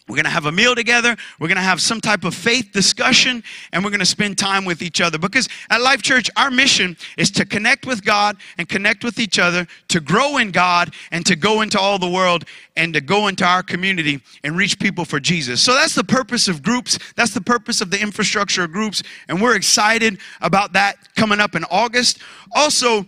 We're 0.07 0.17
going 0.17 0.25
to 0.25 0.31
have 0.31 0.45
a 0.45 0.53
meal 0.53 0.75
together. 0.75 1.17
We're 1.41 1.49
going 1.49 1.57
to 1.57 1.63
have 1.63 1.81
some 1.81 1.99
type 1.99 2.25
of 2.25 2.35
faith 2.35 2.73
discussion 2.73 3.43
and 3.73 3.83
we're 3.83 3.91
going 3.91 4.01
to 4.01 4.07
spend 4.07 4.37
time 4.37 4.67
with 4.67 4.83
each 4.83 5.01
other. 5.01 5.17
Because 5.17 5.49
at 5.71 5.81
Life 5.81 6.03
Church, 6.03 6.31
our 6.37 6.51
mission 6.51 6.99
is 7.17 7.31
to 7.33 7.47
connect 7.47 7.87
with 7.87 8.05
God 8.05 8.37
and 8.59 8.69
connect 8.69 9.03
with 9.03 9.19
each 9.19 9.39
other, 9.39 9.67
to 9.89 10.01
grow 10.01 10.37
in 10.37 10.51
God 10.51 10.93
and 11.11 11.25
to 11.25 11.37
go 11.37 11.63
into 11.63 11.81
all 11.81 11.99
the 11.99 12.09
world 12.09 12.45
and 12.77 12.93
to 12.93 13.01
go 13.01 13.29
into 13.29 13.47
our 13.47 13.63
community 13.63 14.21
and 14.43 14.59
reach 14.59 14.79
people 14.79 15.07
for 15.07 15.19
Jesus. 15.19 15.63
So 15.63 15.73
that's 15.73 15.95
the 15.95 16.05
purpose 16.05 16.49
of 16.49 16.63
groups. 16.63 16.99
That's 17.17 17.33
the 17.33 17.41
purpose 17.41 17.81
of 17.81 17.91
the 17.91 18.01
infrastructure 18.01 18.65
of 18.65 18.73
groups. 18.73 19.03
And 19.29 19.41
we're 19.41 19.57
excited 19.57 20.19
about 20.43 20.75
that 20.75 20.97
coming 21.17 21.41
up 21.41 21.55
in 21.55 21.65
August. 21.71 22.19
Also, 22.55 23.07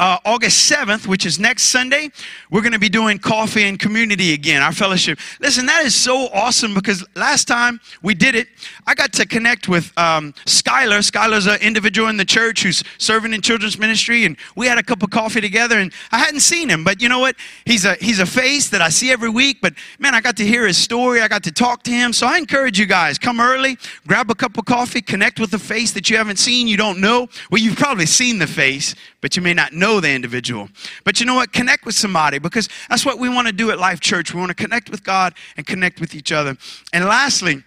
uh, 0.00 0.18
August 0.24 0.72
7th, 0.72 1.06
which 1.06 1.26
is 1.26 1.38
next 1.38 1.64
Sunday, 1.64 2.08
we're 2.50 2.62
going 2.62 2.72
to 2.72 2.78
be 2.78 2.88
doing 2.88 3.18
coffee 3.18 3.64
and 3.64 3.78
community 3.78 4.32
again, 4.32 4.62
our 4.62 4.72
fellowship. 4.72 5.18
Listen, 5.40 5.66
that 5.66 5.84
is 5.84 5.94
so 5.94 6.28
awesome 6.32 6.72
because 6.72 7.04
last 7.16 7.46
time 7.46 7.78
we 8.02 8.14
did 8.14 8.34
it, 8.34 8.48
I 8.86 8.94
got 8.94 9.12
to 9.12 9.26
connect 9.26 9.68
with 9.68 9.92
um, 9.98 10.32
Skylar. 10.46 11.00
Skylar's 11.00 11.46
an 11.46 11.60
individual 11.60 12.08
in 12.08 12.16
the 12.16 12.24
church 12.24 12.62
who's 12.62 12.82
serving 12.96 13.34
in 13.34 13.42
children's 13.42 13.78
ministry, 13.78 14.24
and 14.24 14.38
we 14.56 14.66
had 14.66 14.78
a 14.78 14.82
cup 14.82 15.02
of 15.02 15.10
coffee 15.10 15.42
together. 15.42 15.78
And 15.78 15.92
I 16.10 16.18
hadn't 16.18 16.40
seen 16.40 16.70
him, 16.70 16.82
but 16.82 17.02
you 17.02 17.10
know 17.10 17.18
what? 17.18 17.36
He's 17.66 17.84
a 17.84 17.94
he's 17.96 18.20
a 18.20 18.26
face 18.26 18.70
that 18.70 18.80
I 18.80 18.88
see 18.88 19.10
every 19.10 19.28
week. 19.28 19.58
But 19.60 19.74
man, 19.98 20.14
I 20.14 20.22
got 20.22 20.38
to 20.38 20.46
hear 20.46 20.66
his 20.66 20.78
story. 20.78 21.20
I 21.20 21.28
got 21.28 21.44
to 21.44 21.52
talk 21.52 21.82
to 21.82 21.90
him. 21.90 22.14
So 22.14 22.26
I 22.26 22.38
encourage 22.38 22.78
you 22.78 22.86
guys, 22.86 23.18
come 23.18 23.38
early, 23.38 23.76
grab 24.06 24.30
a 24.30 24.34
cup 24.34 24.56
of 24.56 24.64
coffee, 24.64 25.02
connect 25.02 25.38
with 25.38 25.52
a 25.52 25.58
face 25.58 25.92
that 25.92 26.08
you 26.08 26.16
haven't 26.16 26.38
seen, 26.38 26.68
you 26.68 26.78
don't 26.78 27.02
know. 27.02 27.28
Well, 27.50 27.60
you've 27.60 27.76
probably 27.76 28.06
seen 28.06 28.38
the 28.38 28.46
face, 28.46 28.94
but 29.20 29.36
you 29.36 29.42
may 29.42 29.52
not 29.52 29.74
know 29.74 29.89
the 29.98 30.10
individual. 30.10 30.68
But 31.04 31.18
you 31.18 31.26
know 31.26 31.34
what? 31.34 31.52
Connect 31.52 31.84
with 31.84 31.96
somebody 31.96 32.38
because 32.38 32.68
that's 32.88 33.04
what 33.04 33.18
we 33.18 33.28
want 33.28 33.48
to 33.48 33.52
do 33.52 33.70
at 33.70 33.78
Life 33.78 34.00
Church. 34.00 34.32
We 34.32 34.38
want 34.38 34.50
to 34.50 34.54
connect 34.54 34.90
with 34.90 35.02
God 35.02 35.34
and 35.56 35.66
connect 35.66 36.00
with 36.00 36.14
each 36.14 36.30
other. 36.30 36.56
And 36.92 37.04
lastly, 37.04 37.64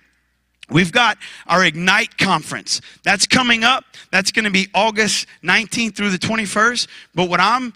We've 0.70 0.94
got 0.94 1.18
our 1.46 1.66
Ignite 1.66 2.18
conference. 2.18 2.80
That's 3.04 3.28
coming 3.28 3.66
up. 3.66 3.84
That's 4.12 4.32
going 4.32 4.46
to 4.46 4.52
be 4.52 4.70
August 4.74 5.28
19th 5.44 5.94
through 5.94 6.10
the 6.10 6.18
21st. 6.18 6.88
But 7.14 7.30
what 7.30 7.42
I'm 7.42 7.74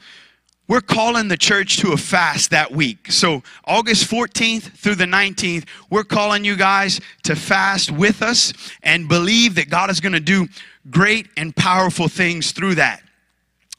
we're 0.68 0.82
calling 0.82 1.30
the 1.30 1.38
church 1.38 1.78
to 1.78 1.94
a 1.94 1.98
fast 1.98 2.50
that 2.50 2.72
week. 2.72 3.10
So, 3.10 3.42
August 3.66 4.10
14th 4.12 4.64
through 4.64 4.96
the 4.96 5.06
19th, 5.06 5.66
we're 5.90 6.04
calling 6.04 6.44
you 6.44 6.58
guys 6.58 7.00
to 7.24 7.38
fast 7.38 7.90
with 7.90 8.22
us 8.22 8.52
and 8.84 9.08
believe 9.08 9.56
that 9.56 9.70
God 9.70 9.90
is 9.90 10.02
going 10.02 10.14
to 10.14 10.20
do 10.20 10.48
great 10.90 11.30
and 11.38 11.56
powerful 11.56 12.10
things 12.10 12.52
through 12.52 12.76
that. 12.76 13.02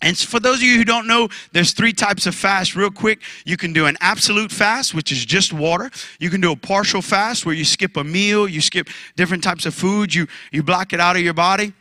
And 0.01 0.17
for 0.17 0.39
those 0.39 0.57
of 0.59 0.63
you 0.63 0.77
who 0.77 0.85
don't 0.85 1.09
know, 1.09 1.29
there's 1.53 1.73
three 1.73 1.93
types 1.93 2.27
of 2.27 2.35
fast. 2.35 2.77
Real 2.77 2.91
quick, 2.91 3.21
you 3.45 3.57
can 3.57 3.73
do 3.73 3.87
an 3.87 3.97
absolute 4.01 4.53
fast, 4.53 4.95
which 4.95 5.11
is 5.11 5.25
just 5.25 5.53
water. 5.53 5.91
You 6.21 6.31
can 6.31 6.41
do 6.41 6.53
a 6.53 6.57
partial 6.57 7.03
fast 7.03 7.45
where 7.45 7.55
you 7.55 7.65
skip 7.65 7.97
a 7.97 8.05
meal, 8.05 8.47
you 8.47 8.61
skip 8.61 8.89
different 9.17 9.43
types 9.43 9.67
of 9.67 9.75
food, 9.75 10.15
you, 10.15 10.29
you 10.53 10.63
block 10.63 10.93
it 10.93 11.01
out 11.01 11.17
of 11.17 11.23
your 11.23 11.35
body. 11.35 11.73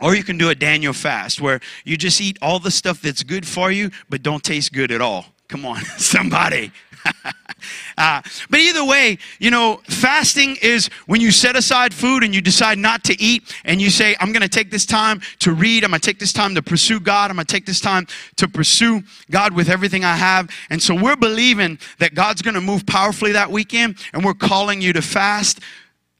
Or 0.00 0.14
you 0.14 0.22
can 0.22 0.38
do 0.38 0.50
a 0.50 0.54
Daniel 0.54 0.92
fast 0.92 1.40
where 1.40 1.60
you 1.84 1.96
just 1.96 2.20
eat 2.20 2.38
all 2.42 2.58
the 2.58 2.70
stuff 2.70 3.00
that's 3.00 3.22
good 3.22 3.46
for 3.46 3.70
you, 3.70 3.90
but 4.08 4.22
don't 4.22 4.42
taste 4.42 4.72
good 4.72 4.92
at 4.92 5.00
all. 5.00 5.26
Come 5.48 5.66
on, 5.66 5.84
somebody. 5.98 6.72
uh, 7.98 8.22
but 8.50 8.60
either 8.60 8.84
way, 8.84 9.18
you 9.38 9.50
know, 9.50 9.80
fasting 9.84 10.56
is 10.62 10.88
when 11.06 11.20
you 11.20 11.30
set 11.30 11.56
aside 11.56 11.92
food 11.92 12.22
and 12.22 12.34
you 12.34 12.40
decide 12.40 12.78
not 12.78 13.04
to 13.04 13.20
eat 13.20 13.54
and 13.64 13.80
you 13.80 13.90
say, 13.90 14.16
I'm 14.20 14.32
going 14.32 14.42
to 14.42 14.48
take 14.48 14.70
this 14.70 14.86
time 14.86 15.20
to 15.40 15.52
read. 15.52 15.84
I'm 15.84 15.90
going 15.90 16.00
to 16.00 16.06
take 16.06 16.18
this 16.18 16.32
time 16.32 16.54
to 16.54 16.62
pursue 16.62 17.00
God. 17.00 17.30
I'm 17.30 17.36
going 17.36 17.46
to 17.46 17.52
take 17.52 17.66
this 17.66 17.80
time 17.80 18.06
to 18.36 18.48
pursue 18.48 19.02
God 19.30 19.52
with 19.54 19.68
everything 19.68 20.04
I 20.04 20.16
have. 20.16 20.50
And 20.70 20.82
so 20.82 20.94
we're 20.94 21.16
believing 21.16 21.78
that 21.98 22.14
God's 22.14 22.42
going 22.42 22.54
to 22.54 22.60
move 22.60 22.86
powerfully 22.86 23.32
that 23.32 23.50
weekend 23.50 23.98
and 24.12 24.24
we're 24.24 24.34
calling 24.34 24.80
you 24.80 24.92
to 24.92 25.02
fast 25.02 25.60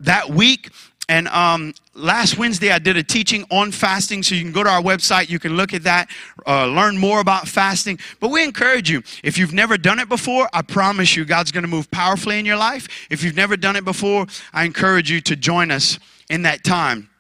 that 0.01 0.31
week 0.31 0.71
and 1.09 1.29
um, 1.29 1.75
last 1.95 2.39
Wednesday, 2.39 2.71
I 2.71 2.79
did 2.79 2.97
a 2.97 3.03
teaching 3.03 3.45
on 3.51 3.73
fasting, 3.73 4.23
so 4.23 4.35
you 4.35 4.43
can 4.43 4.53
go 4.53 4.65
to 4.65 4.71
our 4.71 4.81
website, 4.81 5.29
you 5.29 5.39
can 5.39 5.57
look 5.57 5.75
at 5.75 5.83
that, 5.83 6.09
uh, 6.47 6.67
learn 6.67 6.97
more 6.97 7.21
about 7.21 7.47
fasting. 7.47 7.99
But 8.21 8.31
we 8.31 8.43
encourage 8.43 8.91
you, 8.91 9.03
if 9.23 9.37
you've 9.37 9.53
never 9.53 9.77
done 9.77 9.99
it 9.99 10.09
before, 10.09 10.49
I 10.53 10.63
promise 10.63 11.15
you, 11.15 11.25
God's 11.25 11.53
going 11.53 11.63
to 11.63 11.69
move 11.69 11.91
powerfully 11.91 12.39
in 12.39 12.47
your 12.47 12.57
life. 12.57 12.89
If 13.11 13.23
you've 13.23 13.37
never 13.37 13.57
done 13.57 13.77
it 13.77 13.85
before, 13.85 14.27
I 14.53 14.65
encourage 14.65 15.11
you 15.11 15.21
to 15.23 15.37
join 15.37 15.71
us 15.71 15.99
in 16.31 16.43
that 16.43 16.65
time. 16.65 17.11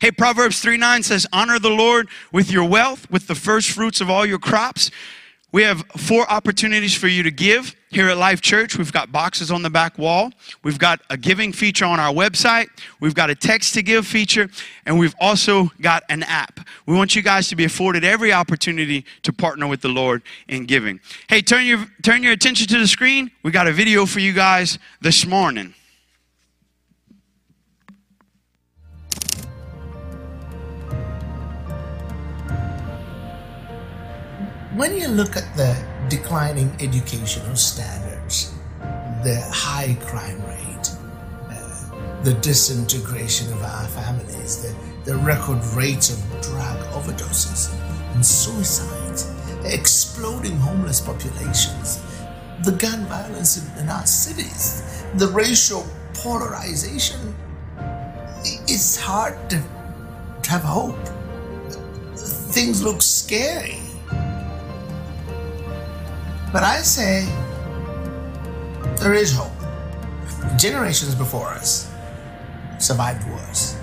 Hey, 0.00 0.10
Proverbs 0.10 0.60
3 0.60 0.76
9 0.76 1.02
says, 1.02 1.26
Honor 1.32 1.58
the 1.58 1.70
Lord 1.70 2.08
with 2.32 2.50
your 2.50 2.68
wealth, 2.68 3.10
with 3.10 3.28
the 3.28 3.34
first 3.34 3.70
fruits 3.70 4.00
of 4.00 4.10
all 4.10 4.26
your 4.26 4.38
crops. 4.38 4.90
We 5.56 5.62
have 5.62 5.86
four 5.96 6.30
opportunities 6.30 6.92
for 6.92 7.08
you 7.08 7.22
to 7.22 7.30
give 7.30 7.74
here 7.88 8.10
at 8.10 8.18
Life 8.18 8.42
Church. 8.42 8.76
We've 8.76 8.92
got 8.92 9.10
boxes 9.10 9.50
on 9.50 9.62
the 9.62 9.70
back 9.70 9.96
wall. 9.96 10.30
We've 10.62 10.78
got 10.78 11.00
a 11.08 11.16
giving 11.16 11.50
feature 11.50 11.86
on 11.86 11.98
our 11.98 12.12
website. 12.12 12.68
We've 13.00 13.14
got 13.14 13.30
a 13.30 13.34
text 13.34 13.72
to 13.72 13.82
give 13.82 14.06
feature. 14.06 14.50
And 14.84 14.98
we've 14.98 15.14
also 15.18 15.70
got 15.80 16.02
an 16.10 16.24
app. 16.24 16.60
We 16.84 16.94
want 16.94 17.16
you 17.16 17.22
guys 17.22 17.48
to 17.48 17.56
be 17.56 17.64
afforded 17.64 18.04
every 18.04 18.34
opportunity 18.34 19.06
to 19.22 19.32
partner 19.32 19.66
with 19.66 19.80
the 19.80 19.88
Lord 19.88 20.20
in 20.46 20.66
giving. 20.66 21.00
Hey, 21.26 21.40
turn 21.40 21.64
your, 21.64 21.86
turn 22.02 22.22
your 22.22 22.32
attention 22.32 22.66
to 22.66 22.78
the 22.78 22.86
screen. 22.86 23.30
We 23.42 23.50
got 23.50 23.66
a 23.66 23.72
video 23.72 24.04
for 24.04 24.20
you 24.20 24.34
guys 24.34 24.78
this 25.00 25.24
morning. 25.24 25.72
When 34.76 34.94
you 34.94 35.08
look 35.08 35.38
at 35.38 35.56
the 35.56 35.74
declining 36.10 36.70
educational 36.80 37.56
standards, 37.56 38.52
the 39.24 39.40
high 39.50 39.96
crime 40.02 40.38
rate, 40.42 40.90
uh, 41.48 42.22
the 42.22 42.34
disintegration 42.42 43.50
of 43.54 43.62
our 43.62 43.86
families, 43.88 44.62
the, 44.62 45.10
the 45.10 45.16
record 45.16 45.64
rates 45.74 46.10
of 46.10 46.42
drug 46.42 46.78
overdoses 46.92 47.74
and 48.14 48.24
suicides, 48.24 49.32
exploding 49.64 50.56
homeless 50.58 51.00
populations, 51.00 52.02
the 52.62 52.72
gun 52.72 53.06
violence 53.06 53.56
in, 53.56 53.82
in 53.82 53.88
our 53.88 54.04
cities, 54.04 55.04
the 55.14 55.28
racial 55.28 55.86
polarization, 56.12 57.34
it's 58.44 59.00
hard 59.00 59.38
to, 59.48 59.62
to 60.42 60.50
have 60.50 60.62
hope. 60.62 60.98
Things 62.14 62.82
look 62.82 63.00
scary. 63.00 63.85
But 66.56 66.64
I 66.64 66.80
say 66.80 67.28
there 69.02 69.12
is 69.12 69.30
hope. 69.30 69.52
Generations 70.56 71.14
before 71.14 71.48
us 71.48 71.92
survived 72.78 73.28
wars, 73.28 73.76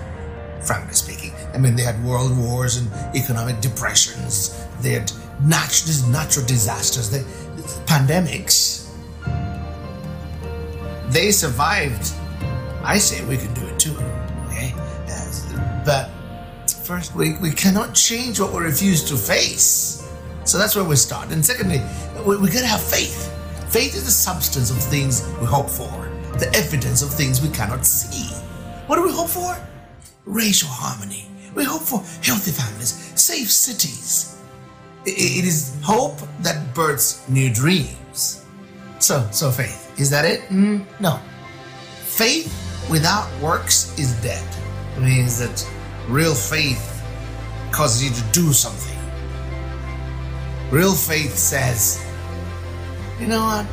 frankly 0.60 0.94
speaking. 0.94 1.32
I 1.54 1.58
mean, 1.58 1.76
they 1.76 1.84
had 1.84 2.02
world 2.02 2.36
wars 2.36 2.78
and 2.78 2.90
economic 3.14 3.60
depressions. 3.60 4.60
They 4.80 4.90
had 4.90 5.12
natural, 5.40 6.10
natural 6.10 6.46
disasters, 6.46 7.10
they, 7.10 7.20
pandemics. 7.86 8.90
They 11.10 11.30
survived. 11.30 12.12
I 12.82 12.98
say 12.98 13.24
we 13.26 13.36
can 13.36 13.54
do 13.54 13.64
it 13.68 13.78
too. 13.78 13.96
Okay, 14.48 14.74
but 15.86 16.10
first, 16.82 17.14
we, 17.14 17.38
we 17.38 17.52
cannot 17.52 17.94
change 17.94 18.40
what 18.40 18.52
we 18.52 18.58
refuse 18.58 19.04
to 19.04 19.16
face. 19.16 20.00
So 20.44 20.58
that's 20.58 20.76
where 20.76 20.84
we 20.84 20.96
start. 20.96 21.30
And 21.30 21.44
secondly, 21.44 21.80
we, 22.24 22.36
we 22.36 22.48
gotta 22.48 22.66
have 22.66 22.82
faith. 22.82 23.30
Faith 23.70 23.94
is 23.94 24.04
the 24.04 24.10
substance 24.10 24.70
of 24.70 24.78
things 24.78 25.26
we 25.40 25.46
hope 25.46 25.68
for, 25.68 25.90
the 26.38 26.50
evidence 26.54 27.02
of 27.02 27.12
things 27.12 27.42
we 27.42 27.48
cannot 27.48 27.84
see. 27.84 28.34
What 28.86 28.96
do 28.96 29.02
we 29.02 29.12
hope 29.12 29.28
for? 29.28 29.56
Racial 30.24 30.68
harmony. 30.70 31.26
We 31.54 31.64
hope 31.64 31.82
for 31.82 31.98
healthy 32.22 32.50
families, 32.50 33.12
safe 33.14 33.50
cities. 33.50 34.40
It 35.06 35.44
is 35.44 35.76
hope 35.82 36.18
that 36.40 36.74
births 36.74 37.28
new 37.28 37.52
dreams. 37.52 38.44
So, 38.98 39.28
so 39.30 39.50
faith. 39.50 39.98
Is 40.00 40.10
that 40.10 40.24
it? 40.24 40.40
Mm, 40.48 40.84
no. 40.98 41.20
Faith 42.02 42.52
without 42.90 43.28
works 43.40 43.96
is 43.98 44.12
dead. 44.22 44.44
It 44.96 45.00
means 45.00 45.38
that 45.38 45.68
real 46.08 46.34
faith 46.34 47.02
causes 47.70 48.04
you 48.04 48.10
to 48.10 48.32
do 48.32 48.52
something. 48.52 48.98
Real 50.70 50.94
faith 50.94 51.36
says, 51.36 52.03
you 53.20 53.26
know 53.26 53.44
what? 53.44 53.66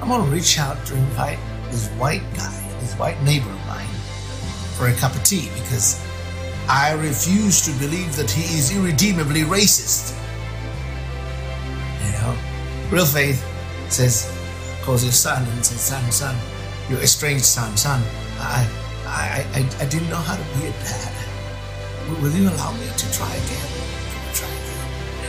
I'm 0.00 0.08
gonna 0.08 0.30
reach 0.30 0.58
out 0.58 0.84
to 0.86 0.94
invite 0.94 1.38
this 1.70 1.88
white 1.90 2.22
guy, 2.34 2.78
this 2.80 2.94
white 2.94 3.20
neighbor 3.22 3.50
of 3.50 3.66
mine, 3.66 3.86
for 4.76 4.88
a 4.88 4.94
cup 4.94 5.14
of 5.14 5.22
tea 5.24 5.48
because 5.54 6.00
I 6.68 6.92
refuse 6.94 7.64
to 7.66 7.72
believe 7.78 8.16
that 8.16 8.30
he 8.30 8.42
is 8.58 8.76
irredeemably 8.76 9.42
racist. 9.42 10.18
You 12.04 12.12
know, 12.12 12.36
real 12.90 13.06
faith 13.06 13.44
says, 13.88 14.30
calls 14.82 15.04
your 15.04 15.12
son 15.12 15.46
and 15.46 15.64
says, 15.64 15.80
son, 15.80 16.10
son, 16.10 16.36
your 16.90 17.00
estranged 17.00 17.44
son, 17.44 17.76
son, 17.76 18.02
I, 18.38 18.68
I, 19.06 19.46
I, 19.54 19.82
I 19.82 19.86
didn't 19.86 20.10
know 20.10 20.16
how 20.16 20.36
to 20.36 20.42
be 20.58 20.66
a 20.66 20.72
dad. 20.72 21.12
Will 22.20 22.30
you 22.30 22.48
allow 22.48 22.72
me 22.72 22.86
to 22.96 23.12
try 23.12 23.32
again? 23.32 23.75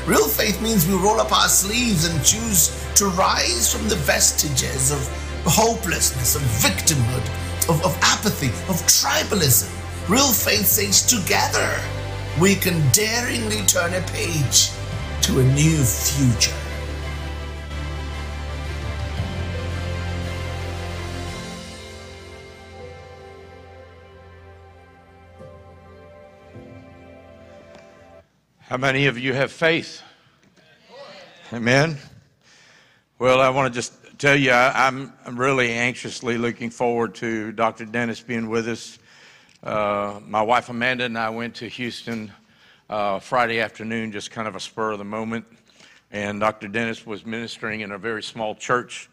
Real 0.07 0.29
faith 0.29 0.61
means 0.61 0.87
we 0.87 0.95
roll 0.95 1.19
up 1.19 1.33
our 1.33 1.49
sleeves 1.49 2.05
and 2.05 2.23
choose 2.23 2.81
to 2.95 3.07
rise 3.07 3.69
from 3.69 3.89
the 3.89 3.97
vestiges 3.97 4.89
of 4.89 5.05
hopelessness, 5.43 6.33
of 6.33 6.41
victimhood, 6.63 7.27
of, 7.67 7.83
of 7.83 7.93
apathy, 8.01 8.47
of 8.69 8.81
tribalism. 8.87 9.69
Real 10.07 10.31
faith 10.31 10.65
says 10.65 11.05
together 11.05 11.77
we 12.39 12.55
can 12.55 12.81
daringly 12.93 13.61
turn 13.65 13.93
a 13.95 14.01
page 14.07 14.69
to 15.23 15.41
a 15.41 15.43
new 15.43 15.83
future. 15.83 16.55
How 28.69 28.75
many 28.75 29.05
of 29.05 29.17
you 29.17 29.31
have 29.31 29.53
faith? 29.53 30.01
Amen. 31.53 31.97
Well, 33.17 33.39
I 33.39 33.47
want 33.47 33.73
to 33.73 33.77
just 33.77 33.93
tell 34.17 34.35
you, 34.35 34.51
I, 34.51 34.89
am 34.89 35.13
really 35.31 35.71
anxiously 35.71 36.37
looking 36.37 36.69
forward 36.69 37.15
to 37.15 37.53
Dr. 37.53 37.85
Dennis 37.85 38.19
being 38.19 38.49
with 38.49 38.67
us. 38.67 38.99
Uh, 39.63 40.19
my 40.27 40.41
wife 40.41 40.67
Amanda 40.67 41.05
and 41.05 41.17
I 41.17 41.29
went 41.29 41.55
to 41.55 41.69
Houston 41.69 42.29
uh, 42.89 43.19
Friday 43.19 43.61
afternoon, 43.61 44.11
just 44.11 44.31
kind 44.31 44.49
of 44.49 44.55
a 44.57 44.59
spur 44.59 44.91
of 44.91 44.97
the 44.97 45.05
moment. 45.05 45.45
And 46.11 46.41
Dr. 46.41 46.67
Dennis 46.67 47.05
was 47.05 47.25
ministering 47.25 47.79
in 47.79 47.93
a 47.93 47.97
very 47.97 48.21
small 48.21 48.53
church. 48.53 49.09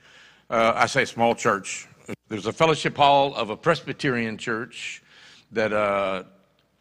Uh, 0.51 0.73
I 0.75 0.87
say 0.87 1.05
small 1.05 1.37
church. 1.37 1.87
There's 2.27 2.47
a 2.47 2.53
fellowship 2.53 2.97
hall 2.97 3.33
of 3.37 3.51
a 3.51 3.57
Presbyterian 3.57 4.37
church 4.37 5.01
that 5.53 5.73
uh, 5.73 6.25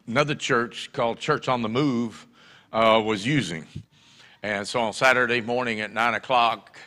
another 0.08 0.34
church 0.34 0.90
called 0.92 1.20
Church 1.20 1.46
on 1.46 1.62
the 1.62 1.68
Move 1.68 2.26
uh, 2.74 3.00
was 3.00 3.24
using. 3.24 3.66
And 4.42 4.66
so 4.66 4.80
on 4.80 4.92
Saturday 4.92 5.40
morning 5.40 5.80
at 5.80 5.92
9 5.92 6.14
o'clock, 6.14 6.78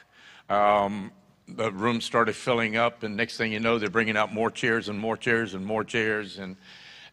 um, 0.50 1.12
the 1.48 1.72
room 1.72 2.02
started 2.02 2.36
filling 2.36 2.76
up, 2.76 3.04
and 3.04 3.16
next 3.16 3.38
thing 3.38 3.54
you 3.54 3.60
know, 3.60 3.80
they're 3.80 3.90
bringing 3.90 4.18
out 4.18 4.34
more 4.34 4.52
chairs 4.52 4.90
and 4.90 5.00
more 5.00 5.16
chairs 5.16 5.54
and 5.54 5.66
more 5.66 5.84
chairs. 5.84 6.40
And, 6.40 6.58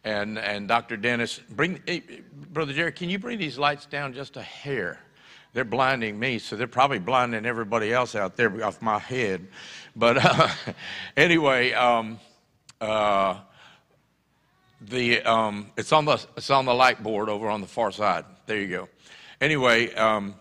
and, 0.03 0.37
and 0.37 0.67
Dr. 0.67 0.97
Dennis, 0.97 1.39
bring, 1.49 1.81
hey, 1.87 2.03
Brother 2.33 2.73
Jerry, 2.73 2.91
can 2.91 3.09
you 3.09 3.17
bring 3.17 3.39
these 3.39 3.57
lights 3.57 3.85
down 3.85 4.13
just 4.13 4.35
a 4.35 4.41
hair? 4.41 4.99
They're 5.53 5.63
blinding 5.63 6.19
me, 6.19 6.37
so 6.37 6.57
they're 6.57 6.67
probably 6.67 6.99
blinding 6.99 7.45
everybody 7.45 7.93
else 7.93 8.13
out 8.13 8.35
there 8.35 8.63
off 8.65 8.81
my 8.81 8.99
head. 8.99 9.47
But 9.95 10.17
uh, 10.21 10.49
anyway, 11.15 11.71
um, 11.71 12.19
uh, 12.81 13.39
the, 14.81 15.21
um, 15.21 15.71
it's, 15.77 15.93
on 15.93 16.03
the, 16.03 16.21
it's 16.35 16.49
on 16.49 16.65
the 16.65 16.73
light 16.73 17.01
board 17.01 17.29
over 17.29 17.49
on 17.49 17.61
the 17.61 17.67
far 17.67 17.93
side. 17.93 18.25
There 18.45 18.59
you 18.59 18.67
go. 18.67 18.89
Anyway, 19.41 19.91
um, 19.95 20.35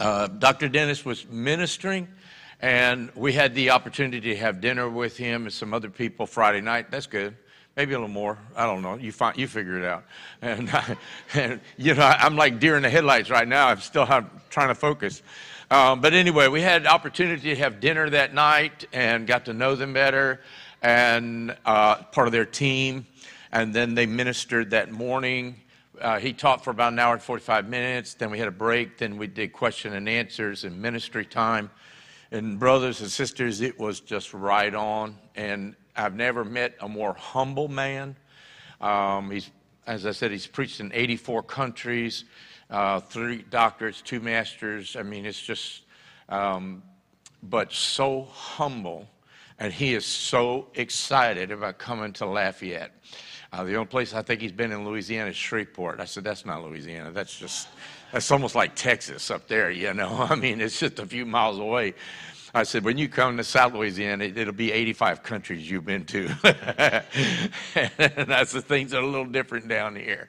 uh, 0.00 0.28
Dr. 0.28 0.70
Dennis 0.70 1.04
was 1.04 1.26
ministering, 1.26 2.08
and 2.62 3.10
we 3.14 3.34
had 3.34 3.54
the 3.54 3.70
opportunity 3.70 4.30
to 4.30 4.36
have 4.36 4.62
dinner 4.62 4.88
with 4.88 5.18
him 5.18 5.42
and 5.42 5.52
some 5.52 5.74
other 5.74 5.90
people 5.90 6.26
Friday 6.26 6.62
night. 6.62 6.90
That's 6.90 7.06
good. 7.06 7.36
Maybe 7.76 7.92
a 7.92 7.98
little 7.98 8.08
more. 8.08 8.38
I 8.56 8.64
don't 8.64 8.80
know. 8.80 8.94
You 8.94 9.12
find, 9.12 9.36
you 9.36 9.46
figure 9.46 9.78
it 9.78 9.84
out. 9.84 10.04
And, 10.40 10.70
and 11.34 11.60
you 11.76 11.94
know, 11.94 12.02
I'm 12.02 12.34
like 12.34 12.60
deer 12.60 12.78
in 12.78 12.82
the 12.82 12.88
headlights 12.88 13.28
right 13.28 13.46
now. 13.46 13.68
I'm 13.68 13.80
still 13.80 14.06
trying 14.06 14.68
to 14.68 14.74
focus. 14.74 15.22
Um, 15.70 16.00
but 16.00 16.14
anyway, 16.14 16.48
we 16.48 16.62
had 16.62 16.86
opportunity 16.86 17.50
to 17.50 17.56
have 17.56 17.78
dinner 17.78 18.08
that 18.08 18.32
night 18.32 18.86
and 18.94 19.26
got 19.26 19.44
to 19.46 19.52
know 19.52 19.74
them 19.74 19.92
better 19.92 20.40
and 20.80 21.54
uh, 21.66 21.96
part 22.04 22.26
of 22.26 22.32
their 22.32 22.46
team. 22.46 23.06
And 23.52 23.74
then 23.74 23.94
they 23.94 24.06
ministered 24.06 24.70
that 24.70 24.92
morning 24.92 25.60
uh, 26.00 26.18
he 26.18 26.32
taught 26.32 26.62
for 26.64 26.70
about 26.70 26.92
an 26.92 26.98
hour 26.98 27.14
and 27.14 27.22
45 27.22 27.68
minutes. 27.68 28.14
Then 28.14 28.30
we 28.30 28.38
had 28.38 28.48
a 28.48 28.52
break. 28.52 28.98
Then 28.98 29.16
we 29.16 29.26
did 29.26 29.52
question 29.52 29.94
and 29.94 30.08
answers 30.08 30.64
and 30.64 30.80
ministry 30.80 31.24
time. 31.24 31.70
And 32.30 32.58
brothers 32.58 33.00
and 33.00 33.10
sisters, 33.10 33.60
it 33.60 33.78
was 33.78 34.00
just 34.00 34.34
right 34.34 34.74
on. 34.74 35.16
And 35.34 35.76
I've 35.94 36.14
never 36.14 36.44
met 36.44 36.74
a 36.80 36.88
more 36.88 37.14
humble 37.14 37.68
man. 37.68 38.16
Um, 38.80 39.30
he's, 39.30 39.50
as 39.86 40.06
I 40.06 40.10
said, 40.12 40.30
he's 40.30 40.46
preached 40.46 40.80
in 40.80 40.92
84 40.92 41.42
countries, 41.44 42.24
uh, 42.68 43.00
three 43.00 43.42
doctorates, 43.44 44.02
two 44.02 44.20
masters. 44.20 44.96
I 44.96 45.02
mean, 45.02 45.24
it's 45.24 45.40
just, 45.40 45.82
um, 46.28 46.82
but 47.42 47.72
so 47.72 48.24
humble. 48.24 49.08
And 49.58 49.72
he 49.72 49.94
is 49.94 50.04
so 50.04 50.68
excited 50.74 51.50
about 51.50 51.78
coming 51.78 52.12
to 52.14 52.26
Lafayette. 52.26 52.92
Uh, 53.52 53.64
the 53.64 53.74
only 53.74 53.86
place 53.86 54.12
I 54.14 54.22
think 54.22 54.40
he's 54.40 54.52
been 54.52 54.72
in 54.72 54.84
Louisiana 54.84 55.30
is 55.30 55.36
Shreveport. 55.36 56.00
I 56.00 56.04
said, 56.04 56.24
that's 56.24 56.44
not 56.44 56.62
Louisiana. 56.64 57.12
That's 57.12 57.38
just, 57.38 57.68
that's 58.12 58.30
almost 58.30 58.54
like 58.54 58.74
Texas 58.74 59.30
up 59.30 59.48
there, 59.48 59.70
you 59.70 59.94
know. 59.94 60.26
I 60.30 60.34
mean, 60.34 60.60
it's 60.60 60.78
just 60.78 60.98
a 60.98 61.06
few 61.06 61.24
miles 61.26 61.58
away. 61.58 61.94
I 62.54 62.62
said, 62.62 62.84
when 62.84 62.96
you 62.96 63.08
come 63.08 63.36
to 63.36 63.44
South 63.44 63.74
Louisiana, 63.74 64.24
it'll 64.24 64.54
be 64.54 64.72
85 64.72 65.22
countries 65.22 65.70
you've 65.70 65.84
been 65.84 66.06
to. 66.06 66.26
and 67.74 68.28
that's 68.28 68.52
the 68.52 68.62
things 68.62 68.92
that 68.92 68.98
are 68.98 69.02
a 69.02 69.06
little 69.06 69.26
different 69.26 69.68
down 69.68 69.94
here. 69.94 70.28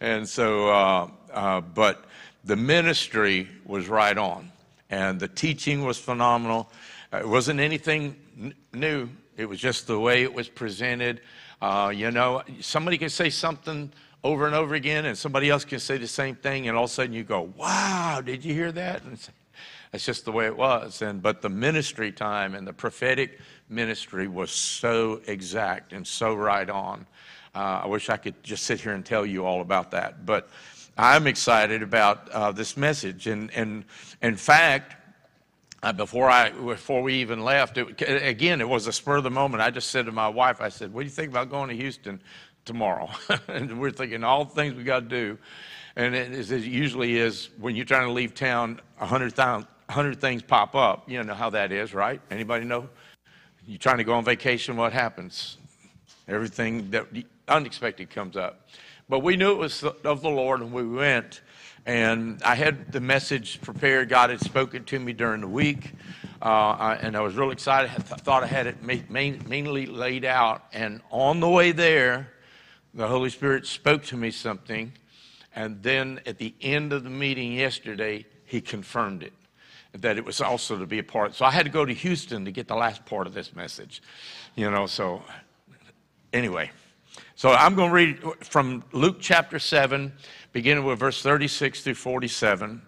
And 0.00 0.28
so, 0.28 0.68
uh, 0.68 1.08
uh, 1.32 1.60
but 1.62 2.04
the 2.44 2.56
ministry 2.56 3.48
was 3.64 3.88
right 3.88 4.16
on. 4.16 4.52
And 4.90 5.18
the 5.18 5.26
teaching 5.26 5.84
was 5.84 5.98
phenomenal. 5.98 6.70
Uh, 7.12 7.18
it 7.18 7.28
wasn't 7.28 7.58
anything 7.58 8.16
n- 8.38 8.54
new, 8.72 9.08
it 9.36 9.46
was 9.46 9.58
just 9.58 9.88
the 9.88 9.98
way 9.98 10.22
it 10.22 10.32
was 10.32 10.48
presented. 10.48 11.22
Uh, 11.64 11.88
you 11.88 12.10
know, 12.10 12.42
somebody 12.60 12.98
can 12.98 13.08
say 13.08 13.30
something 13.30 13.90
over 14.22 14.44
and 14.44 14.54
over 14.54 14.74
again, 14.74 15.06
and 15.06 15.16
somebody 15.16 15.48
else 15.48 15.64
can 15.64 15.78
say 15.78 15.96
the 15.96 16.06
same 16.06 16.34
thing, 16.34 16.68
and 16.68 16.76
all 16.76 16.84
of 16.84 16.90
a 16.90 16.92
sudden 16.92 17.14
you 17.14 17.24
go, 17.24 17.50
"Wow, 17.56 18.20
did 18.22 18.44
you 18.44 18.52
hear 18.52 18.70
that?" 18.72 19.02
And 19.04 19.18
that's 19.90 20.04
just 20.04 20.26
the 20.26 20.30
way 20.32 20.44
it 20.44 20.54
was. 20.54 21.00
And 21.00 21.22
but 21.22 21.40
the 21.40 21.48
ministry 21.48 22.12
time 22.12 22.54
and 22.54 22.66
the 22.66 22.74
prophetic 22.74 23.40
ministry 23.70 24.28
was 24.28 24.50
so 24.50 25.22
exact 25.26 25.94
and 25.94 26.06
so 26.06 26.34
right 26.34 26.68
on. 26.68 27.06
Uh, 27.54 27.80
I 27.84 27.86
wish 27.86 28.10
I 28.10 28.18
could 28.18 28.42
just 28.42 28.64
sit 28.64 28.78
here 28.82 28.92
and 28.92 29.02
tell 29.02 29.24
you 29.24 29.46
all 29.46 29.62
about 29.62 29.90
that, 29.92 30.26
but 30.26 30.50
I'm 30.98 31.26
excited 31.26 31.82
about 31.82 32.28
uh, 32.28 32.52
this 32.52 32.76
message. 32.76 33.26
And, 33.26 33.50
and 33.54 33.86
in 34.20 34.36
fact, 34.36 34.96
Uh, 35.84 35.92
before 35.92 36.30
I 36.30 36.48
before 36.48 37.02
we 37.02 37.16
even 37.16 37.44
left, 37.44 37.76
it, 37.76 38.00
again, 38.00 38.62
it 38.62 38.68
was 38.68 38.86
a 38.86 38.92
spur 38.92 39.16
of 39.16 39.22
the 39.22 39.30
moment. 39.30 39.62
I 39.62 39.68
just 39.70 39.90
said 39.90 40.06
to 40.06 40.12
my 40.12 40.28
wife, 40.28 40.62
I 40.62 40.70
said, 40.70 40.94
"What 40.94 41.02
do 41.02 41.04
you 41.04 41.10
think 41.10 41.28
about 41.28 41.50
going 41.50 41.68
to 41.68 41.76
Houston 41.76 42.22
tomorrow?" 42.64 43.10
and 43.48 43.78
we're 43.78 43.90
thinking 43.90 44.24
all 44.24 44.46
the 44.46 44.54
things 44.54 44.74
we 44.74 44.82
got 44.82 45.00
to 45.00 45.06
do, 45.06 45.38
and 45.94 46.14
it, 46.14 46.50
it 46.50 46.64
usually 46.64 47.18
is 47.18 47.50
when 47.58 47.76
you're 47.76 47.84
trying 47.84 48.06
to 48.06 48.12
leave 48.14 48.34
town, 48.34 48.80
a 48.98 49.04
hundred 49.04 49.38
hundred 49.90 50.22
things 50.22 50.40
pop 50.42 50.74
up. 50.74 51.06
You 51.06 51.22
know 51.22 51.34
how 51.34 51.50
that 51.50 51.70
is, 51.70 51.92
right? 51.92 52.18
Anybody 52.30 52.64
know? 52.64 52.88
You're 53.66 53.76
trying 53.76 53.98
to 53.98 54.04
go 54.04 54.14
on 54.14 54.24
vacation, 54.24 54.78
what 54.78 54.94
happens? 54.94 55.58
Everything 56.28 56.90
that 56.92 57.08
unexpected 57.46 58.08
comes 58.08 58.38
up. 58.38 58.70
But 59.10 59.18
we 59.18 59.36
knew 59.36 59.52
it 59.52 59.58
was 59.58 59.84
of 59.84 60.22
the 60.22 60.30
Lord, 60.30 60.62
and 60.62 60.72
we 60.72 60.86
went. 60.86 61.42
And 61.86 62.42
I 62.42 62.54
had 62.54 62.92
the 62.92 63.00
message 63.00 63.60
prepared. 63.60 64.08
God 64.08 64.30
had 64.30 64.40
spoken 64.40 64.84
to 64.84 64.98
me 64.98 65.12
during 65.12 65.42
the 65.42 65.48
week. 65.48 65.92
Uh, 66.40 66.96
and 67.00 67.16
I 67.16 67.20
was 67.20 67.34
real 67.34 67.50
excited. 67.50 67.90
I 67.90 67.94
th- 67.94 68.20
thought 68.20 68.42
I 68.42 68.46
had 68.46 68.66
it 68.66 68.82
ma- 68.82 68.94
main, 69.08 69.42
mainly 69.46 69.86
laid 69.86 70.24
out. 70.24 70.64
And 70.72 71.00
on 71.10 71.40
the 71.40 71.48
way 71.48 71.72
there, 71.72 72.32
the 72.94 73.06
Holy 73.06 73.30
Spirit 73.30 73.66
spoke 73.66 74.04
to 74.04 74.16
me 74.16 74.30
something. 74.30 74.92
And 75.54 75.82
then 75.82 76.20
at 76.26 76.38
the 76.38 76.54
end 76.60 76.92
of 76.92 77.04
the 77.04 77.10
meeting 77.10 77.52
yesterday, 77.52 78.26
He 78.44 78.60
confirmed 78.60 79.22
it 79.22 79.32
that 79.92 80.18
it 80.18 80.24
was 80.24 80.40
also 80.40 80.76
to 80.78 80.86
be 80.86 80.98
a 80.98 81.04
part. 81.04 81.34
So 81.34 81.44
I 81.44 81.50
had 81.50 81.64
to 81.66 81.70
go 81.70 81.84
to 81.84 81.94
Houston 81.94 82.44
to 82.44 82.50
get 82.50 82.66
the 82.66 82.74
last 82.74 83.04
part 83.06 83.26
of 83.26 83.34
this 83.34 83.54
message. 83.54 84.02
You 84.56 84.70
know, 84.70 84.86
so 84.86 85.22
anyway. 86.32 86.70
So 87.36 87.50
I'm 87.50 87.74
going 87.74 87.88
to 87.88 87.94
read 87.94 88.44
from 88.44 88.84
Luke 88.92 89.16
chapter 89.18 89.58
7 89.58 90.12
beginning 90.52 90.84
with 90.84 91.00
verse 91.00 91.20
36 91.20 91.82
through 91.82 91.94
47. 91.94 92.80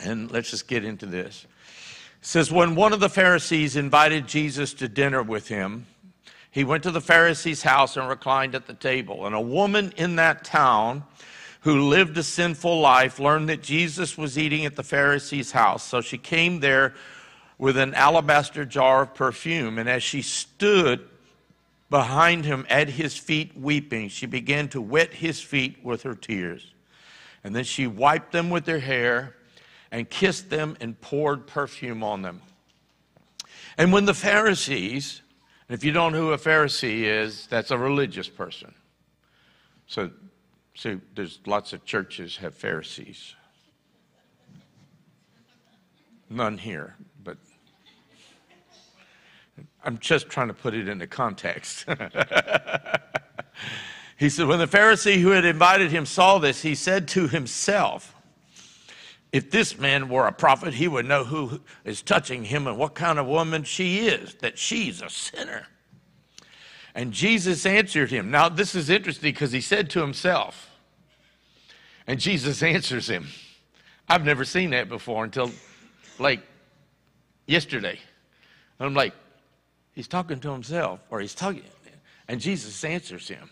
And 0.00 0.30
let's 0.32 0.50
just 0.50 0.66
get 0.66 0.84
into 0.84 1.06
this. 1.06 1.46
It 2.20 2.26
says, 2.26 2.50
When 2.50 2.74
one 2.74 2.92
of 2.92 2.98
the 2.98 3.08
Pharisees 3.08 3.76
invited 3.76 4.26
Jesus 4.26 4.74
to 4.74 4.88
dinner 4.88 5.22
with 5.22 5.46
him, 5.46 5.86
he 6.50 6.64
went 6.64 6.82
to 6.82 6.90
the 6.90 7.00
Pharisee's 7.00 7.62
house 7.62 7.96
and 7.96 8.08
reclined 8.08 8.56
at 8.56 8.66
the 8.66 8.74
table. 8.74 9.24
And 9.24 9.36
a 9.36 9.40
woman 9.40 9.92
in 9.96 10.16
that 10.16 10.42
town 10.42 11.04
who 11.60 11.88
lived 11.88 12.18
a 12.18 12.24
sinful 12.24 12.80
life 12.80 13.20
learned 13.20 13.48
that 13.50 13.62
Jesus 13.62 14.18
was 14.18 14.36
eating 14.36 14.66
at 14.66 14.74
the 14.74 14.82
Pharisee's 14.82 15.52
house. 15.52 15.84
So 15.84 16.00
she 16.00 16.18
came 16.18 16.58
there 16.58 16.94
with 17.56 17.76
an 17.76 17.94
alabaster 17.94 18.64
jar 18.64 19.02
of 19.02 19.14
perfume. 19.14 19.78
And 19.78 19.88
as 19.88 20.02
she 20.02 20.22
stood 20.22 21.06
behind 21.90 22.44
him 22.44 22.64
at 22.70 22.88
his 22.88 23.16
feet 23.16 23.56
weeping, 23.56 24.08
she 24.08 24.26
began 24.26 24.68
to 24.68 24.80
wet 24.80 25.12
his 25.12 25.40
feet 25.40 25.84
with 25.84 26.04
her 26.04 26.14
tears. 26.14 26.72
And 27.42 27.54
then 27.54 27.64
she 27.64 27.86
wiped 27.86 28.32
them 28.32 28.48
with 28.48 28.66
her 28.66 28.78
hair 28.78 29.36
and 29.90 30.08
kissed 30.08 30.50
them 30.50 30.76
and 30.80 30.98
poured 31.00 31.46
perfume 31.46 32.04
on 32.04 32.22
them. 32.22 32.40
And 33.76 33.92
when 33.92 34.04
the 34.04 34.14
Pharisees, 34.14 35.22
and 35.68 35.74
if 35.74 35.84
you 35.84 35.92
don't 35.92 36.12
know 36.12 36.20
who 36.20 36.32
a 36.32 36.38
Pharisee 36.38 37.02
is, 37.02 37.46
that's 37.48 37.70
a 37.70 37.78
religious 37.78 38.28
person. 38.28 38.74
So, 39.86 40.10
so 40.74 41.00
there's 41.14 41.40
lots 41.46 41.72
of 41.72 41.84
churches 41.84 42.36
have 42.36 42.54
Pharisees. 42.54 43.34
None 46.28 46.58
here, 46.58 46.94
I'm 49.84 49.98
just 49.98 50.28
trying 50.28 50.48
to 50.48 50.54
put 50.54 50.74
it 50.74 50.88
into 50.88 51.06
context. 51.06 51.86
He 54.20 54.28
said, 54.28 54.48
When 54.48 54.58
the 54.58 54.66
Pharisee 54.66 55.18
who 55.18 55.30
had 55.30 55.46
invited 55.46 55.90
him 55.90 56.04
saw 56.04 56.38
this, 56.38 56.60
he 56.60 56.74
said 56.74 57.08
to 57.08 57.26
himself, 57.26 58.14
If 59.32 59.50
this 59.50 59.78
man 59.78 60.10
were 60.10 60.26
a 60.26 60.32
prophet, 60.32 60.74
he 60.74 60.88
would 60.88 61.06
know 61.06 61.24
who 61.24 61.62
is 61.86 62.02
touching 62.02 62.44
him 62.44 62.66
and 62.66 62.76
what 62.76 62.94
kind 62.94 63.18
of 63.18 63.26
woman 63.26 63.64
she 63.64 64.00
is, 64.00 64.34
that 64.42 64.58
she's 64.58 65.00
a 65.00 65.08
sinner. 65.08 65.68
And 66.94 67.12
Jesus 67.12 67.64
answered 67.64 68.10
him. 68.10 68.30
Now, 68.30 68.50
this 68.50 68.74
is 68.74 68.90
interesting 68.90 69.32
because 69.32 69.52
he 69.52 69.62
said 69.62 69.88
to 69.90 70.02
himself, 70.02 70.68
And 72.06 72.20
Jesus 72.20 72.62
answers 72.62 73.08
him. 73.08 73.28
I've 74.06 74.26
never 74.26 74.44
seen 74.44 74.70
that 74.70 74.90
before 74.90 75.24
until 75.24 75.50
like 76.18 76.42
yesterday. 77.46 77.98
And 78.78 78.86
I'm 78.86 78.94
like, 78.94 79.14
he's 79.92 80.08
talking 80.08 80.40
to 80.40 80.50
himself, 80.50 81.00
or 81.10 81.20
he's 81.20 81.34
talking, 81.34 81.62
and 82.28 82.40
Jesus 82.40 82.82
answers 82.84 83.28
him. 83.28 83.50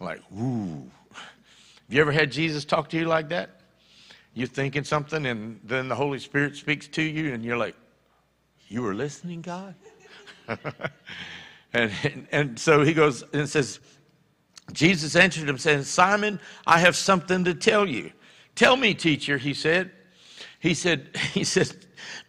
Like, 0.00 0.20
ooh. 0.36 0.90
Have 1.12 1.96
you 1.96 2.00
ever 2.00 2.12
had 2.12 2.32
Jesus 2.32 2.64
talk 2.64 2.88
to 2.90 2.96
you 2.96 3.04
like 3.04 3.28
that? 3.28 3.60
You're 4.34 4.48
thinking 4.48 4.84
something, 4.84 5.26
and 5.26 5.60
then 5.62 5.88
the 5.88 5.94
Holy 5.94 6.18
Spirit 6.18 6.56
speaks 6.56 6.88
to 6.88 7.02
you, 7.02 7.34
and 7.34 7.44
you're 7.44 7.56
like, 7.56 7.76
You 8.68 8.82
were 8.82 8.94
listening, 8.94 9.42
God? 9.42 9.74
and, 10.48 10.58
and, 12.02 12.26
and 12.32 12.58
so 12.58 12.82
he 12.82 12.94
goes 12.94 13.22
and 13.32 13.48
says, 13.48 13.80
Jesus 14.72 15.16
answered 15.16 15.48
him, 15.48 15.58
saying, 15.58 15.82
Simon, 15.82 16.40
I 16.66 16.78
have 16.78 16.96
something 16.96 17.44
to 17.44 17.54
tell 17.54 17.86
you. 17.86 18.12
Tell 18.54 18.76
me, 18.76 18.94
teacher, 18.94 19.38
he 19.38 19.54
said. 19.54 19.90
He 20.60 20.74
said, 20.74 21.08
he 21.32 21.44
said, 21.44 21.74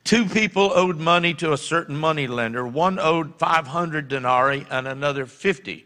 two 0.04 0.26
people 0.26 0.72
owed 0.74 0.98
money 0.98 1.34
to 1.36 1.54
a 1.54 1.58
certain 1.58 1.96
money 1.96 2.28
lender. 2.28 2.66
One 2.68 3.00
owed 3.00 3.38
500 3.38 4.08
denarii 4.08 4.66
and 4.70 4.88
another 4.88 5.26
50. 5.26 5.86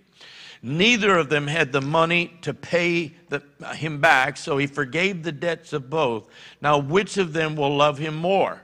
Neither 0.61 1.17
of 1.17 1.29
them 1.29 1.47
had 1.47 1.71
the 1.71 1.81
money 1.81 2.33
to 2.41 2.53
pay 2.53 3.13
the, 3.29 3.43
him 3.75 4.01
back, 4.01 4.37
so 4.37 4.57
he 4.57 4.67
forgave 4.67 5.23
the 5.23 5.31
debts 5.31 5.71
of 5.71 5.89
both. 5.89 6.27
Now, 6.61 6.77
which 6.77 7.17
of 7.17 7.33
them 7.33 7.55
will 7.55 7.75
love 7.75 7.97
him 7.97 8.15
more? 8.15 8.63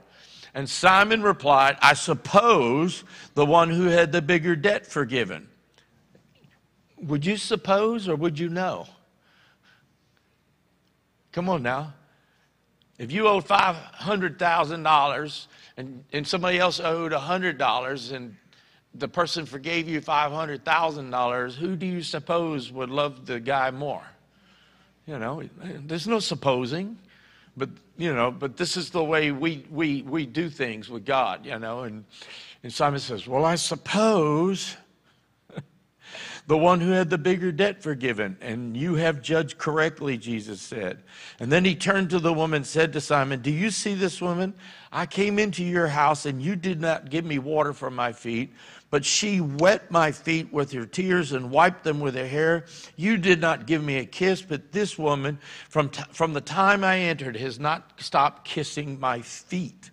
And 0.54 0.68
Simon 0.68 1.22
replied, 1.22 1.76
I 1.80 1.94
suppose 1.94 3.04
the 3.34 3.46
one 3.46 3.70
who 3.70 3.86
had 3.86 4.12
the 4.12 4.22
bigger 4.22 4.54
debt 4.54 4.86
forgiven. 4.86 5.48
Would 6.96 7.26
you 7.26 7.36
suppose 7.36 8.08
or 8.08 8.16
would 8.16 8.38
you 8.38 8.48
know? 8.48 8.86
Come 11.32 11.48
on 11.48 11.62
now. 11.62 11.94
If 12.98 13.10
you 13.10 13.26
owed 13.28 13.46
$500,000 13.46 15.46
and, 15.76 16.04
and 16.12 16.26
somebody 16.26 16.58
else 16.58 16.80
owed 16.80 17.12
$100 17.12 18.12
and 18.12 18.36
the 18.94 19.08
person 19.08 19.46
forgave 19.46 19.88
you 19.88 20.00
$500,000, 20.00 21.54
who 21.54 21.76
do 21.76 21.86
you 21.86 22.02
suppose 22.02 22.70
would 22.70 22.90
love 22.90 23.26
the 23.26 23.40
guy 23.40 23.70
more? 23.70 24.04
You 25.06 25.18
know, 25.18 25.42
there's 25.60 26.06
no 26.06 26.20
supposing, 26.20 26.96
but, 27.56 27.68
you 27.98 28.14
know, 28.14 28.30
but 28.30 28.56
this 28.56 28.76
is 28.76 28.90
the 28.90 29.04
way 29.04 29.32
we, 29.32 29.66
we, 29.70 30.02
we 30.02 30.24
do 30.24 30.48
things 30.48 30.88
with 30.88 31.04
God, 31.04 31.44
you 31.44 31.58
know. 31.58 31.82
And, 31.82 32.04
and 32.62 32.72
Simon 32.72 33.00
says, 33.00 33.26
Well, 33.26 33.44
I 33.44 33.56
suppose 33.56 34.76
the 36.46 36.58
one 36.58 36.80
who 36.80 36.90
had 36.90 37.08
the 37.08 37.18
bigger 37.18 37.50
debt 37.50 37.82
forgiven. 37.82 38.36
And 38.40 38.76
you 38.76 38.96
have 38.96 39.22
judged 39.22 39.56
correctly, 39.58 40.18
Jesus 40.18 40.60
said. 40.60 41.02
And 41.40 41.50
then 41.50 41.64
he 41.64 41.74
turned 41.74 42.10
to 42.10 42.18
the 42.18 42.32
woman 42.32 42.58
and 42.58 42.66
said 42.66 42.92
to 42.92 43.00
Simon, 43.00 43.40
Do 43.40 43.50
you 43.50 43.70
see 43.70 43.94
this 43.94 44.20
woman? 44.20 44.54
I 44.92 45.06
came 45.06 45.38
into 45.38 45.64
your 45.64 45.88
house 45.88 46.26
and 46.26 46.42
you 46.42 46.54
did 46.54 46.80
not 46.80 47.10
give 47.10 47.24
me 47.24 47.38
water 47.38 47.72
for 47.72 47.90
my 47.90 48.12
feet, 48.12 48.52
but 48.90 49.04
she 49.04 49.40
wet 49.40 49.90
my 49.90 50.12
feet 50.12 50.52
with 50.52 50.70
her 50.72 50.86
tears 50.86 51.32
and 51.32 51.50
wiped 51.50 51.82
them 51.82 51.98
with 51.98 52.14
her 52.14 52.28
hair. 52.28 52.66
You 52.96 53.16
did 53.16 53.40
not 53.40 53.66
give 53.66 53.82
me 53.82 53.96
a 53.96 54.04
kiss, 54.04 54.42
but 54.42 54.70
this 54.70 54.98
woman, 54.98 55.38
from, 55.68 55.88
t- 55.88 56.04
from 56.12 56.34
the 56.34 56.40
time 56.40 56.84
I 56.84 56.98
entered, 56.98 57.36
has 57.36 57.58
not 57.58 57.92
stopped 58.00 58.44
kissing 58.44 59.00
my 59.00 59.22
feet. 59.22 59.90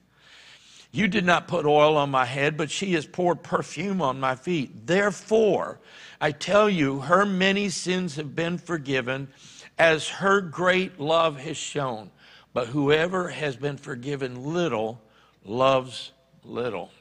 You 0.91 1.08
did 1.08 1.26
not 1.26 1.47
put 1.47 1.66
oil 1.66 1.95
on 1.95 2.12
my 2.12 2.26
head, 2.26 2.58
but 2.58 2.70
she 2.70 2.93
has 2.93 3.06
poured 3.06 3.41
perfume 3.43 4.02
on 4.02 4.20
my 4.20 4.36
feet. 4.36 4.86
Therefore, 4.86 5.80
I 6.24 6.32
tell 6.32 6.69
you, 6.69 6.99
her 6.99 7.26
many 7.26 7.69
sins 7.69 8.15
have 8.15 8.36
been 8.36 8.59
forgiven 8.59 9.28
as 9.80 10.07
her 10.07 10.39
great 10.39 10.99
love 10.99 11.39
has 11.39 11.57
shown. 11.57 12.11
But 12.53 12.67
whoever 12.67 13.30
has 13.30 13.55
been 13.55 13.78
forgiven 13.78 14.53
little 14.53 15.01
loves 15.43 16.11
little. 16.43 16.91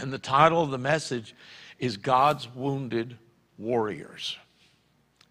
And 0.00 0.12
the 0.12 0.18
title 0.18 0.62
of 0.62 0.70
the 0.70 0.78
message 0.78 1.36
is 1.78 1.96
God's 1.96 2.52
Wounded 2.52 3.16
Warriors. 3.58 4.36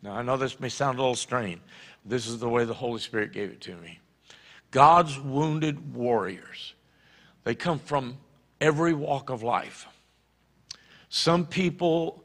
Now, 0.01 0.13
I 0.13 0.21
know 0.21 0.37
this 0.37 0.59
may 0.59 0.69
sound 0.69 0.97
a 0.97 1.01
little 1.01 1.15
strange. 1.15 1.61
This 2.05 2.27
is 2.27 2.39
the 2.39 2.47
way 2.47 2.63
the 2.63 2.73
Holy 2.73 3.01
Spirit 3.01 3.33
gave 3.33 3.49
it 3.49 3.61
to 3.61 3.75
me. 3.75 3.99
God's 4.71 5.19
wounded 5.19 5.93
warriors. 5.93 6.73
They 7.43 7.55
come 7.55 7.79
from 7.79 8.17
every 8.61 8.93
walk 8.93 9.29
of 9.29 9.43
life. 9.43 9.87
Some 11.09 11.45
people 11.45 12.24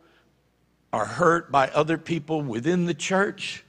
are 0.93 1.07
hurt 1.07 1.53
by 1.53 1.69
other 1.69 1.99
people 1.99 2.43
within 2.43 2.87
the 2.87 2.95
church. 2.95 3.65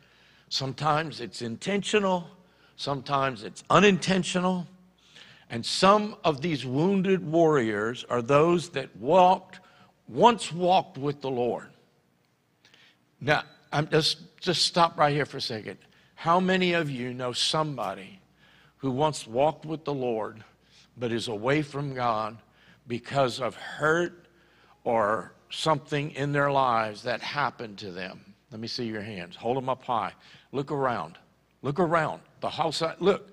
Sometimes 0.49 1.22
it's 1.22 1.41
intentional, 1.41 2.28
sometimes 2.76 3.43
it's 3.43 3.63
unintentional. 3.69 4.67
And 5.49 5.65
some 5.65 6.15
of 6.24 6.41
these 6.41 6.65
wounded 6.65 7.30
warriors 7.30 8.05
are 8.09 8.22
those 8.22 8.69
that 8.69 8.95
walked, 8.95 9.59
once 10.07 10.51
walked 10.51 10.97
with 10.97 11.22
the 11.22 11.30
Lord. 11.30 11.67
Now, 13.19 13.43
I'm 13.72 13.88
just, 13.89 14.39
just 14.39 14.65
stop 14.65 14.97
right 14.97 15.13
here 15.13 15.26
for 15.26 15.38
a 15.38 15.41
second. 15.41 15.78
How 16.15 16.39
many 16.39 16.74
of 16.74 16.89
you 16.89 17.13
know 17.13 17.34
somebody 17.34 18.19
who 18.78 18.91
once 18.91 19.28
walked 19.28 19.65
with 19.65 19.86
the 19.86 19.93
Lord 19.93 20.43
but 20.97 21.11
is 21.11 21.28
away 21.28 21.61
from 21.61 21.93
God 21.93 22.38
because 22.88 23.39
of 23.39 23.55
hurt 23.55 24.28
or 24.84 25.34
something 25.52 26.12
in 26.12 26.32
their 26.32 26.52
lives 26.52 27.04
that 27.04 27.22
happened 27.22 27.78
to 27.80 27.91
them. 27.91 28.20
Let 28.52 28.60
me 28.60 28.68
see 28.68 28.86
your 28.86 29.02
hands. 29.02 29.36
Hold 29.36 29.58
them 29.58 29.70
up 29.70 29.84
high. 29.84 30.14
Look 30.52 30.72
around. 30.72 31.18
Look 31.62 31.80
around. 31.80 32.22
The 32.39 32.49
house, 32.49 32.82
look. 32.99 33.30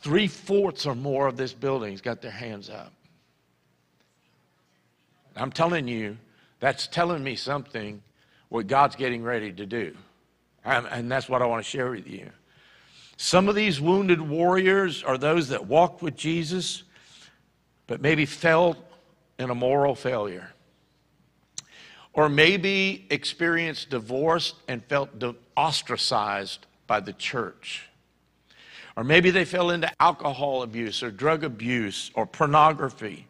Three 0.00 0.28
fourths 0.28 0.86
or 0.86 0.94
more 0.94 1.26
of 1.26 1.36
this 1.36 1.52
building's 1.52 2.00
got 2.00 2.22
their 2.22 2.30
hands 2.30 2.70
up. 2.70 2.92
I'm 5.36 5.52
telling 5.52 5.88
you, 5.88 6.16
that's 6.58 6.86
telling 6.86 7.22
me 7.22 7.36
something 7.36 8.02
what 8.48 8.66
God's 8.66 8.96
getting 8.96 9.22
ready 9.22 9.52
to 9.52 9.66
do. 9.66 9.94
And 10.64 11.10
that's 11.10 11.28
what 11.28 11.42
I 11.42 11.46
want 11.46 11.64
to 11.64 11.68
share 11.70 11.90
with 11.90 12.06
you. 12.06 12.30
Some 13.16 13.48
of 13.48 13.54
these 13.54 13.80
wounded 13.80 14.20
warriors 14.20 15.04
are 15.04 15.18
those 15.18 15.48
that 15.48 15.66
walked 15.66 16.02
with 16.02 16.16
Jesus, 16.16 16.82
but 17.86 18.00
maybe 18.00 18.24
fell 18.24 18.76
in 19.38 19.50
a 19.50 19.54
moral 19.54 19.94
failure 19.94 20.50
or 22.12 22.28
maybe 22.28 23.06
experienced 23.10 23.90
divorce 23.90 24.54
and 24.68 24.84
felt 24.84 25.10
ostracized 25.56 26.66
by 26.86 27.00
the 27.00 27.12
church. 27.12 27.88
Or 28.96 29.04
maybe 29.04 29.30
they 29.30 29.44
fell 29.44 29.70
into 29.70 29.90
alcohol 30.00 30.62
abuse 30.62 31.02
or 31.02 31.10
drug 31.10 31.44
abuse 31.44 32.10
or 32.14 32.26
pornography. 32.26 33.26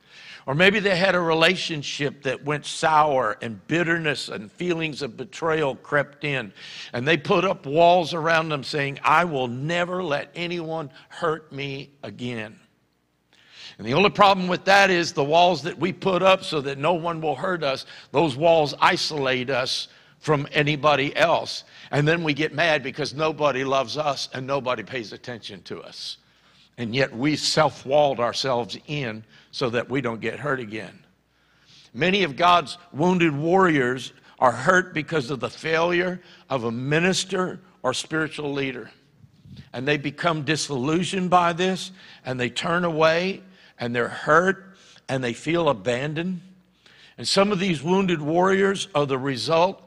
Or 0.47 0.55
maybe 0.55 0.81
they 0.81 0.97
had 0.97 1.15
a 1.15 1.21
relationship 1.21 2.23
that 2.23 2.45
went 2.45 2.65
sour 2.65 3.37
and 3.43 3.65
bitterness 3.69 4.29
and 4.29 4.51
feelings 4.51 5.03
of 5.03 5.17
betrayal 5.17 5.77
crept 5.77 6.25
in. 6.25 6.53
And 6.93 7.07
they 7.07 7.19
put 7.19 7.45
up 7.45 7.67
walls 7.67 8.15
around 8.15 8.49
them 8.49 8.65
saying, 8.65 8.99
I 9.05 9.27
will 9.27 9.49
never 9.49 10.03
let 10.03 10.31
anyone 10.35 10.91
hurt 11.09 11.53
me 11.53 11.91
again. 12.03 12.59
And 13.81 13.89
the 13.89 13.95
only 13.95 14.11
problem 14.11 14.47
with 14.47 14.67
that 14.67 14.91
is 14.91 15.15
the 15.15 15.25
walls 15.25 15.63
that 15.63 15.79
we 15.79 15.91
put 15.91 16.23
up 16.23 16.45
so 16.45 16.61
that 16.61 16.77
no 16.77 16.93
one 16.93 17.23
will 17.23 17.35
hurt 17.35 17.65
us, 17.65 17.87
those 18.13 18.37
walls 18.37 18.75
isolate 18.79 19.49
us 19.49 19.89
from 20.19 20.47
anybody 20.53 21.17
else. 21.17 21.65
And 21.91 22.07
then 22.07 22.23
we 22.23 22.35
get 22.35 22.53
mad 22.53 22.83
because 22.83 23.15
nobody 23.15 23.65
loves 23.65 23.97
us 23.97 24.29
and 24.35 24.47
nobody 24.47 24.83
pays 24.83 25.15
attention 25.15 25.63
to 25.63 25.81
us. 25.81 26.19
And 26.77 26.95
yet 26.95 27.17
we 27.17 27.37
self 27.37 27.87
walled 27.87 28.21
ourselves 28.21 28.77
in 28.87 29.25
so 29.51 29.71
that 29.71 29.89
we 29.89 30.03
don't 30.03 30.21
get 30.21 30.39
hurt 30.39 30.61
again. 30.61 31.03
Many 31.95 32.23
of 32.23 32.37
God's 32.37 32.77
wounded 32.93 33.35
warriors 33.35 34.13
are 34.39 34.53
hurt 34.53 34.93
because 34.93 35.31
of 35.31 35.41
the 35.41 35.49
failure 35.49 36.21
of 36.51 36.65
a 36.65 36.71
minister 36.71 37.61
or 37.83 37.95
spiritual 37.95 38.53
leader. 38.53 38.91
And 39.73 39.89
they 39.89 39.97
become 39.97 40.43
disillusioned 40.43 41.31
by 41.31 41.55
this 41.55 41.93
and 42.27 42.39
they 42.39 42.51
turn 42.51 42.85
away 42.85 43.41
and 43.81 43.97
they're 43.97 44.09
hurt 44.09 44.77
and 45.09 45.25
they 45.25 45.33
feel 45.33 45.69
abandoned. 45.69 46.43
And 47.19 47.27
some 47.27 47.51
of 47.51 47.59
these 47.59 47.83
wounded 47.83 48.23
warriors 48.23 48.87
are 48.95 49.07
the 49.07 49.19
result 49.19 49.83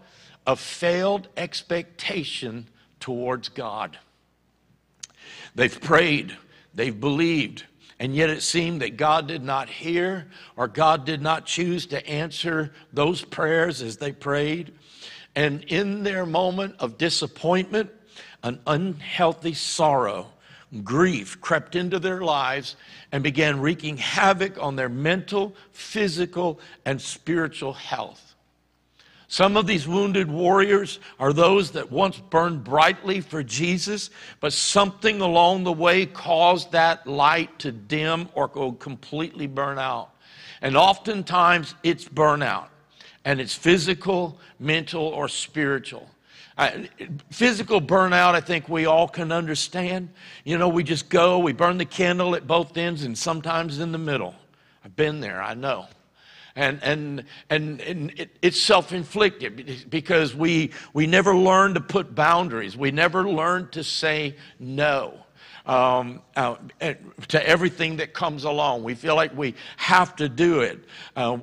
of 0.46 0.60
failed 0.60 1.30
expectation 1.38 2.68
towards 3.00 3.48
God. 3.50 3.98
They've 5.56 5.80
prayed, 5.80 6.36
they've 6.74 7.00
believed, 7.00 7.64
and 8.00 8.16
yet 8.16 8.30
it 8.30 8.42
seemed 8.42 8.82
that 8.82 8.98
God 8.98 9.28
did 9.28 9.44
not 9.44 9.70
hear 9.70 10.28
or 10.58 10.68
God 10.68 11.06
did 11.06 11.22
not 11.22 11.46
choose 11.46 11.86
to 11.88 12.06
answer 12.06 12.74
those 12.92 13.24
prayers 13.24 13.82
as 13.82 13.98
they 13.98 14.12
prayed. 14.12 14.74
And 15.36 15.64
in 15.66 16.04
their 16.04 16.26
moment 16.26 16.76
of 16.80 16.98
disappointment, 16.98 17.92
an 18.44 18.60
unhealthy 18.68 19.54
sorrow 19.54 20.33
grief 20.82 21.40
crept 21.42 21.76
into 21.76 22.00
their 22.00 22.22
lives 22.22 22.76
and 23.12 23.24
began 23.24 23.60
wreaking 23.60 23.98
havoc 23.98 24.58
on 24.62 24.76
their 24.76 24.90
mental, 24.90 25.56
physical, 25.72 26.60
and 26.86 27.02
spiritual 27.02 27.74
health. 27.74 28.34
Some 29.28 29.58
of 29.58 29.66
these 29.66 29.88
wounded 29.88 30.30
warriors 30.30 31.00
are 31.20 31.34
those 31.34 31.72
that 31.72 31.92
once 31.92 32.20
burned 32.20 32.64
brightly 32.64 33.20
for 33.20 33.42
Jesus, 33.42 34.12
but 34.40 34.54
something 34.54 35.22
along 35.22 35.64
the 35.64 35.74
way 35.74 36.06
caused 36.06 36.72
that 36.72 37.08
light 37.08 37.58
to 37.60 37.72
dim 37.72 38.30
or 38.36 38.48
go 38.48 38.74
completely 38.74 39.48
burn 39.48 39.80
out. 39.80 40.12
And 40.62 40.78
oftentimes 40.78 41.74
it's 41.82 42.06
burnout, 42.06 42.68
and 43.26 43.42
it's 43.42 43.56
physical, 43.56 44.40
mental, 44.60 45.02
or 45.02 45.28
spiritual. 45.28 46.08
I, 46.58 46.90
physical 47.32 47.82
burnout, 47.82 48.36
I 48.36 48.42
think 48.42 48.70
we 48.70 48.86
all 48.86 49.08
can 49.08 49.32
understand. 49.32 50.10
You 50.44 50.58
know, 50.58 50.70
we 50.70 50.84
just 50.84 51.10
go, 51.10 51.40
we 51.40 51.54
burn 51.54 51.78
the 51.78 51.86
candle 51.86 52.36
at 52.36 52.46
both 52.46 52.78
ends 52.78 53.04
and 53.04 53.18
sometimes 53.18 53.80
in 53.80 53.92
the 53.92 53.98
middle. 53.98 54.36
I've 54.86 54.96
been 54.96 55.20
there, 55.20 55.42
I 55.42 55.54
know 55.54 55.88
and 56.56 56.80
and 56.84 57.24
and, 57.50 57.82
and 57.82 58.20
it, 58.20 58.38
it's 58.42 58.62
self-inflicted 58.62 59.88
because 59.90 60.36
we 60.36 60.72
we 60.94 61.08
never 61.08 61.36
learn 61.36 61.74
to 61.74 61.82
put 61.82 62.14
boundaries 62.14 62.78
we 62.78 62.92
never 62.92 63.30
learn 63.30 63.68
to 63.70 63.84
say 63.84 64.36
no 64.60 65.20
um, 65.66 66.22
uh, 66.36 66.56
to 67.30 67.48
everything 67.48 67.98
that 67.98 68.14
comes 68.14 68.44
along 68.44 68.84
we 68.84 68.94
feel 68.94 69.16
like 69.16 69.36
we 69.36 69.56
have 69.78 70.16
to 70.16 70.30
do 70.30 70.62
it 70.62 70.84
uh, 71.16 71.38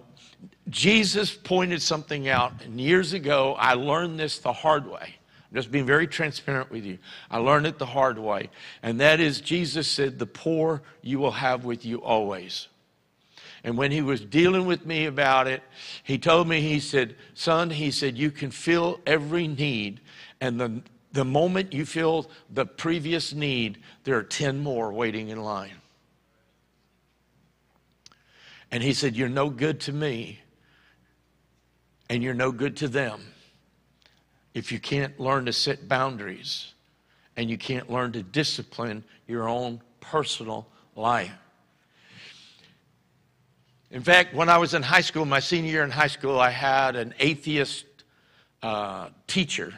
jesus 0.68 1.34
pointed 1.34 1.80
something 1.80 2.28
out 2.28 2.52
and 2.64 2.80
years 2.80 3.12
ago 3.12 3.56
i 3.58 3.74
learned 3.74 4.18
this 4.18 4.38
the 4.38 4.52
hard 4.52 4.86
way 4.86 5.14
I'm 5.50 5.56
just 5.56 5.72
being 5.72 5.86
very 5.86 6.06
transparent 6.06 6.70
with 6.70 6.84
you. 6.84 6.98
I 7.28 7.38
learned 7.38 7.66
it 7.66 7.76
the 7.76 7.84
hard 7.84 8.20
way. 8.20 8.50
And 8.84 9.00
that 9.00 9.18
is, 9.18 9.40
Jesus 9.40 9.88
said, 9.88 10.16
The 10.16 10.26
poor 10.26 10.80
you 11.02 11.18
will 11.18 11.32
have 11.32 11.64
with 11.64 11.84
you 11.84 12.00
always. 12.04 12.68
And 13.64 13.76
when 13.76 13.90
he 13.90 14.00
was 14.00 14.20
dealing 14.20 14.64
with 14.64 14.86
me 14.86 15.06
about 15.06 15.46
it, 15.46 15.62
he 16.02 16.18
told 16.18 16.48
me, 16.48 16.60
he 16.60 16.80
said, 16.80 17.16
Son, 17.34 17.68
he 17.68 17.90
said, 17.90 18.16
you 18.16 18.30
can 18.30 18.50
fill 18.50 19.00
every 19.06 19.48
need. 19.48 20.00
And 20.40 20.58
the, 20.58 20.82
the 21.12 21.24
moment 21.24 21.72
you 21.72 21.84
fill 21.84 22.30
the 22.48 22.64
previous 22.64 23.34
need, 23.34 23.78
there 24.04 24.16
are 24.16 24.22
10 24.22 24.60
more 24.60 24.92
waiting 24.92 25.28
in 25.28 25.42
line. 25.42 25.74
And 28.70 28.82
he 28.82 28.94
said, 28.94 29.16
You're 29.16 29.28
no 29.28 29.50
good 29.50 29.80
to 29.80 29.92
me, 29.92 30.40
and 32.10 32.24
you're 32.24 32.34
no 32.34 32.50
good 32.50 32.76
to 32.76 32.88
them 32.88 33.20
if 34.52 34.72
you 34.72 34.80
can't 34.80 35.18
learn 35.20 35.46
to 35.46 35.52
set 35.52 35.88
boundaries 35.88 36.74
and 37.36 37.48
you 37.48 37.56
can't 37.56 37.88
learn 37.88 38.10
to 38.10 38.22
discipline 38.22 39.04
your 39.28 39.48
own 39.48 39.80
personal 40.00 40.66
life. 40.96 41.30
In 43.92 44.02
fact, 44.02 44.34
when 44.34 44.48
I 44.48 44.58
was 44.58 44.74
in 44.74 44.82
high 44.82 45.00
school, 45.00 45.24
my 45.24 45.38
senior 45.38 45.70
year 45.70 45.84
in 45.84 45.90
high 45.90 46.08
school, 46.08 46.40
I 46.40 46.50
had 46.50 46.96
an 46.96 47.14
atheist 47.20 47.86
uh, 48.60 49.10
teacher. 49.28 49.72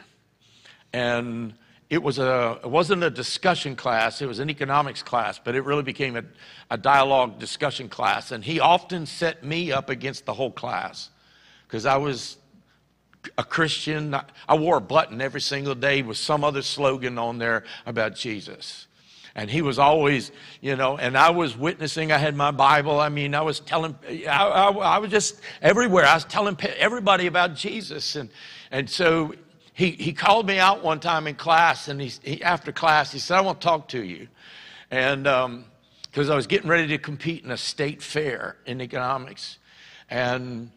And 0.91 1.53
it, 1.91 2.01
was 2.01 2.17
a, 2.17 2.59
it 2.63 2.69
wasn't 2.69 3.03
a 3.03 3.11
discussion 3.11 3.75
class, 3.75 4.23
it 4.23 4.27
was 4.27 4.39
an 4.39 4.49
economics 4.49 5.03
class, 5.03 5.39
but 5.43 5.53
it 5.53 5.61
really 5.61 5.83
became 5.83 6.15
a, 6.15 6.23
a 6.71 6.79
dialogue 6.79 7.37
discussion 7.37 7.89
class. 7.89 8.31
And 8.31 8.43
he 8.43 8.59
often 8.59 9.05
set 9.05 9.43
me 9.43 9.71
up 9.71 9.91
against 9.91 10.25
the 10.25 10.33
whole 10.33 10.51
class 10.51 11.11
because 11.73 11.87
I 11.87 11.97
was 11.97 12.37
a 13.35 13.43
Christian. 13.43 14.15
I 14.47 14.55
wore 14.55 14.77
a 14.77 14.79
button 14.79 15.21
every 15.21 15.41
single 15.41 15.73
day 15.73 16.03
with 16.03 16.17
some 16.17 16.43
other 16.43 16.61
slogan 16.61 17.17
on 17.17 17.39
there 17.39 17.63
about 17.87 18.13
Jesus. 18.13 18.85
And 19.33 19.49
he 19.49 19.63
was 19.63 19.79
always, 19.79 20.31
you 20.61 20.75
know, 20.75 20.97
and 20.99 21.17
I 21.17 21.31
was 21.31 21.57
witnessing. 21.57 22.11
I 22.11 22.19
had 22.19 22.35
my 22.35 22.51
Bible. 22.51 22.99
I 22.99 23.09
mean, 23.09 23.33
I 23.33 23.41
was 23.41 23.59
telling, 23.59 23.97
I, 24.07 24.27
I, 24.27 24.69
I 24.69 24.97
was 24.99 25.09
just 25.09 25.41
everywhere. 25.63 26.05
I 26.05 26.13
was 26.13 26.25
telling 26.25 26.55
everybody 26.77 27.25
about 27.25 27.55
Jesus. 27.55 28.17
And, 28.17 28.29
and 28.69 28.87
so 28.87 29.33
he, 29.73 29.93
he 29.93 30.13
called 30.13 30.45
me 30.45 30.59
out 30.59 30.83
one 30.83 30.99
time 30.99 31.25
in 31.25 31.33
class, 31.33 31.87
and 31.87 31.99
he, 31.99 32.11
he 32.21 32.43
after 32.43 32.71
class, 32.71 33.11
he 33.11 33.17
said, 33.17 33.39
I 33.39 33.41
want 33.41 33.61
to 33.61 33.65
talk 33.65 33.87
to 33.87 34.03
you. 34.03 34.27
And 34.91 35.23
because 35.23 36.29
um, 36.29 36.31
I 36.31 36.35
was 36.35 36.45
getting 36.45 36.69
ready 36.69 36.89
to 36.89 36.99
compete 36.99 37.43
in 37.43 37.49
a 37.49 37.57
state 37.57 38.03
fair 38.03 38.57
in 38.67 38.79
economics. 38.79 39.57
And 40.07 40.69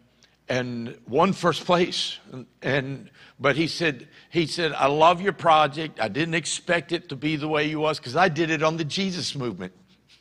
and 0.48 0.96
won 1.08 1.32
first 1.32 1.64
place. 1.64 2.18
And, 2.32 2.46
and, 2.62 3.10
but 3.38 3.56
he 3.56 3.66
said, 3.66 4.08
he 4.30 4.46
said, 4.46 4.72
I 4.72 4.86
love 4.86 5.20
your 5.20 5.32
project. 5.32 6.00
I 6.00 6.08
didn't 6.08 6.34
expect 6.34 6.92
it 6.92 7.08
to 7.08 7.16
be 7.16 7.36
the 7.36 7.48
way 7.48 7.68
you 7.68 7.80
was 7.80 7.98
because 7.98 8.16
I 8.16 8.28
did 8.28 8.50
it 8.50 8.62
on 8.62 8.76
the 8.76 8.84
Jesus 8.84 9.34
movement 9.34 9.72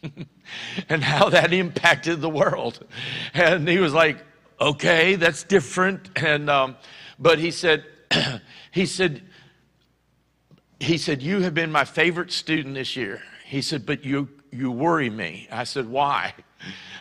and 0.90 1.04
how 1.04 1.30
that 1.30 1.54
impacted 1.54 2.22
the 2.22 2.30
world. 2.30 2.86
And 3.34 3.68
he 3.68 3.80
was 3.80 3.94
like, 3.94 4.24
okay, 4.60 5.16
that's 5.16 5.44
different. 5.44 6.10
And 6.16 6.50
um, 6.50 6.78
but 7.20 7.40
he 7.40 7.52
said, 7.52 7.86
he 8.72 8.86
said, 8.86 9.22
he 10.80 10.98
said, 10.98 11.22
you 11.22 11.42
have 11.42 11.54
been 11.54 11.72
my 11.72 11.86
favorite 11.86 12.32
student 12.32 12.76
this 12.76 12.96
year. 12.96 13.22
He 13.46 13.62
said, 13.62 13.86
but 13.86 14.04
you 14.04 14.30
you 14.52 14.72
worry 14.72 15.10
me. 15.10 15.48
I 15.52 15.66
said, 15.66 15.88
why? 15.88 16.34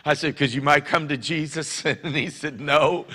I 0.07 0.13
said, 0.13 0.33
because 0.35 0.53
you 0.53 0.61
might 0.61 0.85
come 0.85 1.07
to 1.07 1.17
Jesus. 1.17 1.83
And 1.85 2.15
he 2.15 2.29
said, 2.29 2.61
no. 2.61 3.07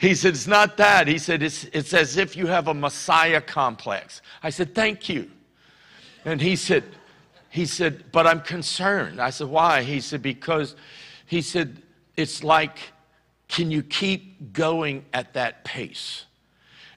He 0.00 0.14
said, 0.14 0.34
it's 0.34 0.46
not 0.46 0.76
that. 0.76 1.08
He 1.08 1.18
said, 1.18 1.42
it's, 1.42 1.64
it's 1.64 1.92
as 1.92 2.16
if 2.16 2.36
you 2.36 2.46
have 2.46 2.68
a 2.68 2.74
Messiah 2.74 3.40
complex. 3.40 4.22
I 4.42 4.50
said, 4.50 4.74
thank 4.74 5.08
you. 5.08 5.30
And 6.24 6.40
he 6.40 6.54
said, 6.54 6.84
he 7.50 7.66
said, 7.66 8.12
but 8.12 8.26
I'm 8.26 8.40
concerned. 8.40 9.20
I 9.20 9.30
said, 9.30 9.48
why? 9.48 9.82
He 9.82 10.00
said, 10.00 10.22
because 10.22 10.76
he 11.26 11.42
said, 11.42 11.82
it's 12.16 12.44
like, 12.44 12.78
can 13.48 13.70
you 13.70 13.82
keep 13.82 14.52
going 14.52 15.04
at 15.12 15.34
that 15.34 15.64
pace? 15.64 16.26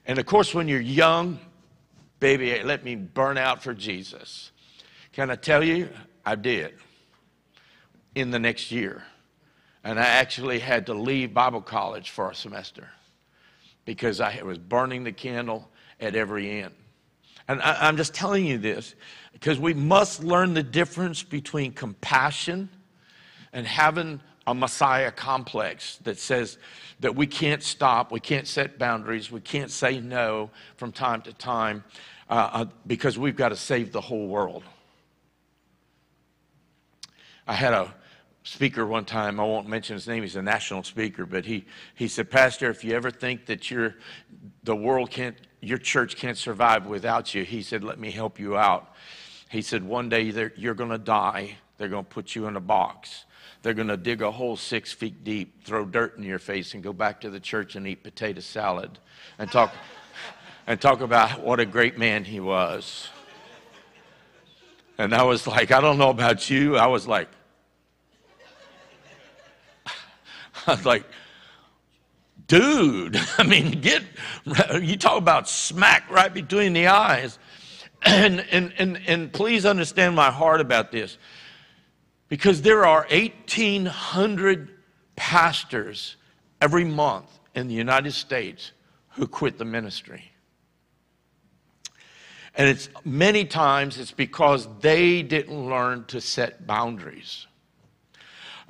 And 0.06 0.18
of 0.18 0.26
course, 0.26 0.54
when 0.54 0.68
you're 0.68 0.80
young, 0.80 1.38
baby, 2.20 2.62
let 2.62 2.84
me 2.84 2.94
burn 2.94 3.38
out 3.38 3.62
for 3.62 3.74
Jesus. 3.74 4.52
Can 5.12 5.30
I 5.30 5.36
tell 5.36 5.64
you? 5.64 5.88
I 6.24 6.34
did 6.34 6.74
in 8.14 8.30
the 8.30 8.38
next 8.38 8.70
year. 8.70 9.02
And 9.82 9.98
I 9.98 10.04
actually 10.04 10.58
had 10.58 10.86
to 10.86 10.94
leave 10.94 11.32
Bible 11.32 11.62
college 11.62 12.10
for 12.10 12.30
a 12.30 12.34
semester 12.34 12.88
because 13.84 14.20
I 14.20 14.42
was 14.42 14.58
burning 14.58 15.04
the 15.04 15.12
candle 15.12 15.68
at 16.00 16.14
every 16.14 16.62
end. 16.62 16.74
And 17.48 17.60
I, 17.62 17.88
am 17.88 17.96
just 17.96 18.14
telling 18.14 18.46
you 18.46 18.58
this 18.58 18.94
because 19.32 19.58
we 19.58 19.74
must 19.74 20.22
learn 20.22 20.54
the 20.54 20.62
difference 20.62 21.22
between 21.22 21.72
compassion 21.72 22.68
and 23.52 23.66
having 23.66 24.20
a 24.46 24.54
Messiah 24.54 25.10
complex 25.10 25.96
that 26.04 26.18
says 26.18 26.58
that 27.00 27.16
we 27.16 27.26
can't 27.26 27.62
stop, 27.62 28.12
we 28.12 28.20
can't 28.20 28.46
set 28.46 28.78
boundaries, 28.78 29.30
we 29.30 29.40
can't 29.40 29.70
say 29.70 30.00
no 30.00 30.50
from 30.76 30.92
time 30.92 31.22
to 31.22 31.32
time 31.32 31.82
uh, 32.28 32.50
uh, 32.52 32.64
because 32.86 33.18
we've 33.18 33.36
got 33.36 33.48
to 33.48 33.56
save 33.56 33.92
the 33.92 34.00
whole 34.00 34.28
world. 34.28 34.62
I 37.46 37.54
had 37.54 37.72
a 37.72 37.92
speaker 38.42 38.86
one 38.86 39.04
time, 39.04 39.38
I 39.38 39.44
won't 39.44 39.68
mention 39.68 39.94
his 39.94 40.08
name, 40.08 40.22
he's 40.22 40.36
a 40.36 40.42
national 40.42 40.82
speaker, 40.82 41.26
but 41.26 41.44
he, 41.44 41.66
he 41.94 42.08
said, 42.08 42.30
Pastor, 42.30 42.70
if 42.70 42.84
you 42.84 42.94
ever 42.94 43.10
think 43.10 43.46
that 43.46 43.70
you 43.70 43.92
the 44.64 44.76
world 44.76 45.10
can't, 45.10 45.36
your 45.60 45.78
church 45.78 46.16
can't 46.16 46.38
survive 46.38 46.86
without 46.86 47.34
you, 47.34 47.44
he 47.44 47.62
said, 47.62 47.84
let 47.84 47.98
me 47.98 48.10
help 48.10 48.38
you 48.38 48.56
out. 48.56 48.94
He 49.50 49.62
said, 49.62 49.82
one 49.84 50.08
day 50.08 50.22
you're 50.56 50.74
going 50.74 50.90
to 50.90 50.98
die. 50.98 51.56
They're 51.76 51.88
going 51.88 52.04
to 52.04 52.10
put 52.10 52.34
you 52.34 52.46
in 52.46 52.56
a 52.56 52.60
box. 52.60 53.24
They're 53.62 53.74
going 53.74 53.88
to 53.88 53.96
dig 53.96 54.22
a 54.22 54.30
hole 54.30 54.56
six 54.56 54.92
feet 54.92 55.24
deep, 55.24 55.64
throw 55.64 55.84
dirt 55.84 56.16
in 56.16 56.22
your 56.22 56.38
face, 56.38 56.72
and 56.74 56.82
go 56.82 56.92
back 56.92 57.20
to 57.22 57.30
the 57.30 57.40
church 57.40 57.74
and 57.76 57.86
eat 57.86 58.02
potato 58.02 58.40
salad 58.40 58.98
and 59.38 59.50
talk, 59.50 59.74
and 60.66 60.80
talk 60.80 61.00
about 61.00 61.40
what 61.40 61.60
a 61.60 61.66
great 61.66 61.98
man 61.98 62.24
he 62.24 62.40
was. 62.40 63.08
And 64.98 65.14
I 65.14 65.24
was 65.24 65.46
like, 65.46 65.72
I 65.72 65.80
don't 65.80 65.98
know 65.98 66.10
about 66.10 66.48
you. 66.48 66.76
I 66.76 66.86
was 66.86 67.06
like, 67.06 67.28
I 70.66 70.74
was 70.74 70.86
like, 70.86 71.04
dude, 72.46 73.16
I 73.38 73.42
mean, 73.44 73.80
get, 73.80 74.02
you 74.80 74.96
talk 74.96 75.18
about 75.18 75.48
smack 75.48 76.10
right 76.10 76.32
between 76.32 76.72
the 76.72 76.88
eyes. 76.88 77.38
And, 78.02 78.46
and, 78.50 78.72
and, 78.78 78.98
and 79.06 79.30
please 79.30 79.66
understand 79.66 80.16
my 80.16 80.30
heart 80.30 80.62
about 80.62 80.90
this 80.90 81.18
because 82.28 82.62
there 82.62 82.86
are 82.86 83.06
1,800 83.10 84.70
pastors 85.16 86.16
every 86.62 86.84
month 86.84 87.26
in 87.54 87.68
the 87.68 87.74
United 87.74 88.12
States 88.12 88.72
who 89.10 89.26
quit 89.26 89.58
the 89.58 89.66
ministry. 89.66 90.32
And 92.54 92.68
it's 92.68 92.88
many 93.04 93.44
times 93.44 93.98
it's 93.98 94.12
because 94.12 94.66
they 94.80 95.22
didn't 95.22 95.68
learn 95.68 96.06
to 96.06 96.20
set 96.20 96.66
boundaries. 96.66 97.46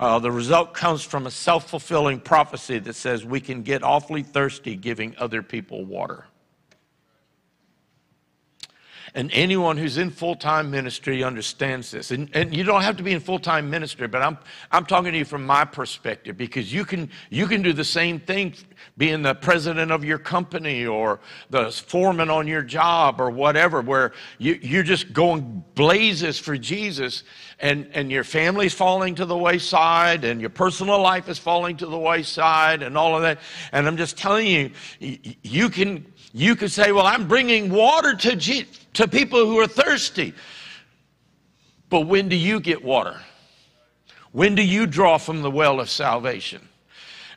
Uh, 0.01 0.19
the 0.19 0.33
result 0.33 0.73
comes 0.73 1.03
from 1.03 1.27
a 1.27 1.31
self 1.31 1.69
fulfilling 1.69 2.19
prophecy 2.19 2.79
that 2.79 2.95
says 2.95 3.23
we 3.23 3.39
can 3.39 3.63
get 3.63 3.83
awfully 3.83 4.23
thirsty 4.23 4.75
giving 4.75 5.15
other 5.19 5.43
people 5.43 5.85
water. 5.85 6.25
And 9.15 9.31
anyone 9.33 9.77
who's 9.77 9.99
in 9.99 10.11
full 10.11 10.37
time 10.37 10.71
ministry 10.71 11.25
understands 11.25 11.91
this. 11.91 12.11
And, 12.11 12.31
and 12.35 12.55
you 12.55 12.65
don't 12.65 12.83
have 12.83 12.97
to 12.99 13.03
be 13.03 13.13
in 13.13 13.21
full 13.21 13.39
time 13.39 13.69
ministry, 13.69 14.07
but 14.07 14.23
I'm, 14.23 14.39
I'm 14.71 14.87
talking 14.87 15.13
to 15.13 15.19
you 15.19 15.25
from 15.25 15.45
my 15.45 15.65
perspective 15.65 16.37
because 16.37 16.73
you 16.73 16.85
can, 16.85 17.11
you 17.29 17.47
can 17.47 17.63
do 17.63 17.73
the 17.73 17.85
same 17.85 18.21
thing 18.21 18.55
being 18.97 19.23
the 19.23 19.35
president 19.35 19.91
of 19.91 20.05
your 20.05 20.19
company 20.19 20.87
or 20.87 21.21
the 21.51 21.71
foreman 21.71 22.31
on 22.31 22.47
your 22.47 22.63
job 22.63 23.21
or 23.21 23.31
whatever, 23.31 23.81
where 23.81 24.13
you, 24.39 24.59
you're 24.63 24.83
just 24.83 25.13
going 25.13 25.65
blazes 25.75 26.39
for 26.39 26.57
Jesus 26.57 27.25
and, 27.59 27.89
and 27.93 28.11
your 28.11 28.25
family's 28.25 28.75
falling 28.75 29.15
to 29.17 29.27
the 29.27 29.37
wayside 29.37 30.25
and 30.25 30.41
your 30.41 30.51
personal 30.51 31.01
life 31.01 31.29
is 31.29 31.39
falling 31.39 31.77
to 31.79 31.87
the 31.87 31.99
wayside 31.99 32.83
and 32.83 32.97
all 32.97 33.17
of 33.17 33.23
that. 33.23 33.39
And 33.73 33.87
I'm 33.87 33.97
just 33.97 34.17
telling 34.17 34.47
you, 34.47 34.71
you 34.99 35.69
can, 35.69 36.07
you 36.33 36.55
could 36.57 36.71
say, 36.71 36.93
well, 36.93 37.07
I'm 37.07 37.27
bringing 37.27 37.71
water 37.71 38.15
to, 38.15 38.65
to 38.95 39.09
people 39.09 39.47
who 39.47 39.59
are 39.59 39.67
thirsty. 39.67 40.35
But 41.89 42.03
when 42.03 42.29
do 42.29 42.37
you 42.37 42.61
get 42.61 42.85
water? 42.85 43.21
When 44.33 44.55
do 44.55 44.63
you 44.63 44.87
draw 44.87 45.19
from 45.19 45.43
the 45.43 45.51
well 45.51 45.81
of 45.81 45.91
salvation? 45.91 46.69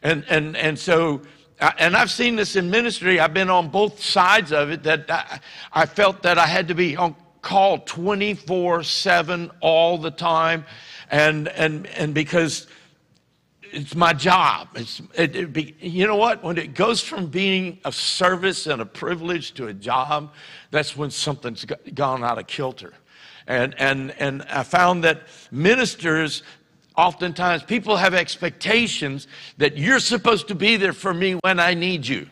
And, 0.04 0.24
and, 0.30 0.56
and 0.56 0.78
so, 0.78 1.22
and 1.60 1.96
I've 1.96 2.12
seen 2.12 2.36
this 2.36 2.56
in 2.56 2.70
ministry. 2.70 3.20
I've 3.20 3.34
been 3.34 3.50
on 3.50 3.70
both 3.70 4.04
sides 4.04 4.52
of 4.52 4.70
it 4.70 4.84
that 4.84 5.10
I, 5.10 5.40
I 5.72 5.86
felt 5.88 6.22
that 6.24 6.38
I 6.38 6.46
had 6.46 6.68
to 6.68 6.76
be 6.76 6.96
on 6.96 7.16
call 7.42 7.80
24 7.80 8.84
7 8.84 9.52
all 9.60 9.98
the 9.98 10.12
time. 10.12 10.66
And, 11.10 11.48
and, 11.50 11.88
and 11.88 12.14
because 12.14 12.68
it's 13.74 13.96
my 13.96 14.14
job. 14.14 14.70
It's, 14.76 15.02
it, 15.16 15.36
it 15.36 15.54
be, 15.54 15.76
you 15.80 16.08
know 16.08 16.16
what? 16.16 16.44
When 16.44 16.58
it 16.58 16.74
goes 16.74 17.02
from 17.02 17.28
being 17.28 17.80
a 17.86 17.92
service 17.92 18.68
and 18.68 18.82
a 18.82 18.86
privilege 18.86 19.54
to 19.56 19.68
a 19.68 19.74
job, 19.74 20.34
that's 20.72 20.96
when 20.96 21.12
something's 21.12 21.66
gone 21.66 22.24
out 22.24 22.38
of 22.38 22.48
kilter. 22.48 22.94
And, 23.48 23.76
and, 23.78 24.12
and 24.20 24.44
I 24.44 24.64
found 24.64 25.04
that 25.04 25.24
ministers, 25.52 26.44
oftentimes, 26.96 27.64
people 27.64 27.98
have 27.98 28.14
expectations 28.14 29.28
that 29.58 29.78
you're 29.78 30.00
supposed 30.00 30.48
to 30.50 30.56
be 30.56 30.78
there 30.78 30.94
for 30.94 31.14
me 31.14 31.34
when 31.44 31.60
I 31.60 31.74
need 31.74 32.08
you. 32.08 32.28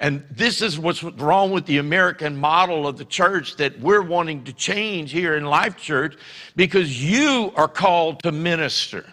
And 0.00 0.24
this 0.30 0.62
is 0.62 0.78
what's 0.78 1.02
wrong 1.02 1.50
with 1.50 1.66
the 1.66 1.78
American 1.78 2.36
model 2.36 2.86
of 2.86 2.98
the 2.98 3.04
church 3.04 3.56
that 3.56 3.80
we're 3.80 4.02
wanting 4.02 4.44
to 4.44 4.52
change 4.52 5.10
here 5.10 5.36
in 5.36 5.44
Life 5.44 5.76
Church 5.76 6.16
because 6.54 7.02
you 7.02 7.52
are 7.56 7.66
called 7.66 8.22
to 8.22 8.30
minister. 8.30 9.04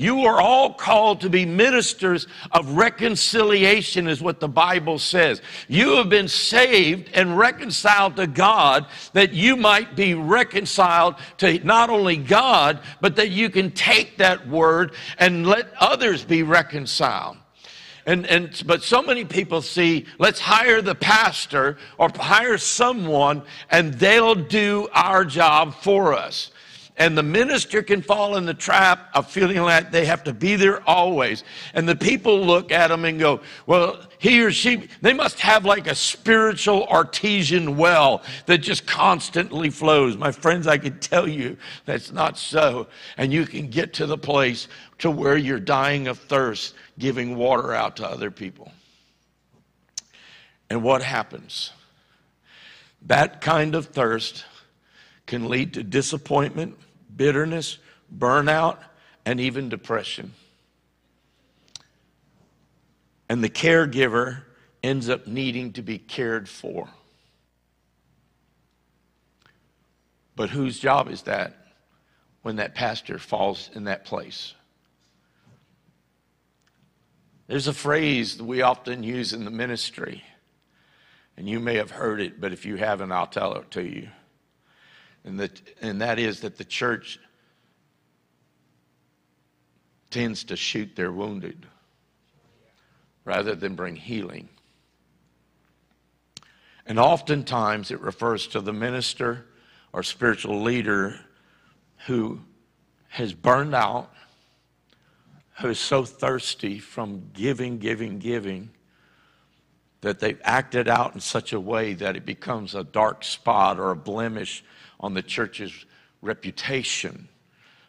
You 0.00 0.24
are 0.24 0.40
all 0.40 0.72
called 0.72 1.20
to 1.20 1.28
be 1.28 1.44
ministers 1.44 2.26
of 2.52 2.70
reconciliation, 2.70 4.08
is 4.08 4.22
what 4.22 4.40
the 4.40 4.48
Bible 4.48 4.98
says. 4.98 5.42
You 5.68 5.96
have 5.96 6.08
been 6.08 6.26
saved 6.26 7.10
and 7.12 7.36
reconciled 7.36 8.16
to 8.16 8.26
God 8.26 8.86
that 9.12 9.34
you 9.34 9.56
might 9.56 9.96
be 9.96 10.14
reconciled 10.14 11.16
to 11.36 11.62
not 11.66 11.90
only 11.90 12.16
God, 12.16 12.80
but 13.02 13.16
that 13.16 13.28
you 13.28 13.50
can 13.50 13.72
take 13.72 14.16
that 14.16 14.48
word 14.48 14.94
and 15.18 15.46
let 15.46 15.70
others 15.78 16.24
be 16.24 16.44
reconciled. 16.44 17.36
And, 18.06 18.26
and 18.26 18.62
but 18.64 18.82
so 18.82 19.02
many 19.02 19.26
people 19.26 19.60
see 19.60 20.06
let's 20.18 20.40
hire 20.40 20.80
the 20.80 20.94
pastor 20.94 21.76
or 21.98 22.08
hire 22.16 22.56
someone 22.56 23.42
and 23.70 23.92
they'll 23.92 24.34
do 24.34 24.88
our 24.94 25.26
job 25.26 25.74
for 25.74 26.14
us 26.14 26.52
and 27.00 27.16
the 27.16 27.22
minister 27.22 27.82
can 27.82 28.02
fall 28.02 28.36
in 28.36 28.44
the 28.44 28.52
trap 28.52 29.08
of 29.14 29.26
feeling 29.26 29.56
like 29.62 29.90
they 29.90 30.04
have 30.04 30.22
to 30.24 30.34
be 30.34 30.54
there 30.54 30.86
always. 30.86 31.44
And 31.72 31.88
the 31.88 31.96
people 31.96 32.44
look 32.44 32.70
at 32.70 32.88
them 32.88 33.06
and 33.06 33.18
go, 33.18 33.40
well, 33.64 34.02
he 34.18 34.42
or 34.42 34.50
she, 34.50 34.86
they 35.00 35.14
must 35.14 35.40
have 35.40 35.64
like 35.64 35.86
a 35.86 35.94
spiritual 35.94 36.86
artesian 36.88 37.78
well 37.78 38.22
that 38.44 38.58
just 38.58 38.86
constantly 38.86 39.70
flows. 39.70 40.18
My 40.18 40.30
friends, 40.30 40.66
I 40.66 40.76
can 40.76 40.98
tell 40.98 41.26
you 41.26 41.56
that's 41.86 42.12
not 42.12 42.36
so. 42.36 42.86
And 43.16 43.32
you 43.32 43.46
can 43.46 43.70
get 43.70 43.94
to 43.94 44.04
the 44.04 44.18
place 44.18 44.68
to 44.98 45.10
where 45.10 45.38
you're 45.38 45.58
dying 45.58 46.06
of 46.06 46.18
thirst, 46.18 46.74
giving 46.98 47.34
water 47.34 47.72
out 47.72 47.96
to 47.96 48.06
other 48.06 48.30
people. 48.30 48.72
And 50.68 50.82
what 50.82 51.02
happens? 51.02 51.72
That 53.06 53.40
kind 53.40 53.74
of 53.74 53.86
thirst 53.86 54.44
can 55.24 55.48
lead 55.48 55.72
to 55.74 55.82
disappointment 55.82 56.76
bitterness, 57.16 57.78
burnout, 58.16 58.78
and 59.24 59.40
even 59.40 59.68
depression. 59.68 60.32
And 63.28 63.44
the 63.44 63.48
caregiver 63.48 64.42
ends 64.82 65.08
up 65.08 65.26
needing 65.26 65.72
to 65.74 65.82
be 65.82 65.98
cared 65.98 66.48
for. 66.48 66.88
But 70.34 70.50
whose 70.50 70.78
job 70.78 71.08
is 71.08 71.22
that 71.22 71.54
when 72.42 72.56
that 72.56 72.74
pastor 72.74 73.18
falls 73.18 73.70
in 73.74 73.84
that 73.84 74.04
place? 74.04 74.54
There's 77.46 77.66
a 77.66 77.74
phrase 77.74 78.36
that 78.36 78.44
we 78.44 78.62
often 78.62 79.02
use 79.02 79.32
in 79.32 79.44
the 79.44 79.50
ministry, 79.50 80.22
and 81.36 81.48
you 81.48 81.60
may 81.60 81.74
have 81.74 81.90
heard 81.90 82.20
it, 82.20 82.40
but 82.40 82.52
if 82.52 82.64
you 82.64 82.76
haven't, 82.76 83.12
I'll 83.12 83.26
tell 83.26 83.54
it 83.54 83.70
to 83.72 83.82
you 83.82 84.08
and 85.24 85.38
that, 85.40 85.60
and 85.80 86.00
that 86.00 86.18
is 86.18 86.40
that 86.40 86.56
the 86.56 86.64
church 86.64 87.18
tends 90.10 90.44
to 90.44 90.56
shoot 90.56 90.96
their 90.96 91.12
wounded 91.12 91.66
rather 93.24 93.54
than 93.54 93.74
bring 93.74 93.96
healing. 93.96 94.48
And 96.86 96.98
oftentimes 96.98 97.90
it 97.90 98.00
refers 98.00 98.46
to 98.48 98.60
the 98.60 98.72
minister 98.72 99.46
or 99.92 100.02
spiritual 100.02 100.62
leader 100.62 101.20
who 102.06 102.40
has 103.08 103.32
burned 103.32 103.74
out, 103.74 104.12
who 105.60 105.68
is 105.68 105.78
so 105.78 106.04
thirsty 106.04 106.78
from 106.78 107.30
giving, 107.32 107.78
giving, 107.78 108.18
giving, 108.18 108.70
that 110.00 110.18
they've 110.18 110.40
acted 110.42 110.88
out 110.88 111.14
in 111.14 111.20
such 111.20 111.52
a 111.52 111.60
way 111.60 111.92
that 111.92 112.16
it 112.16 112.24
becomes 112.24 112.74
a 112.74 112.82
dark 112.82 113.22
spot 113.22 113.78
or 113.78 113.90
a 113.90 113.96
blemish 113.96 114.64
on 115.00 115.14
the 115.14 115.22
church's 115.22 115.86
reputation. 116.22 117.28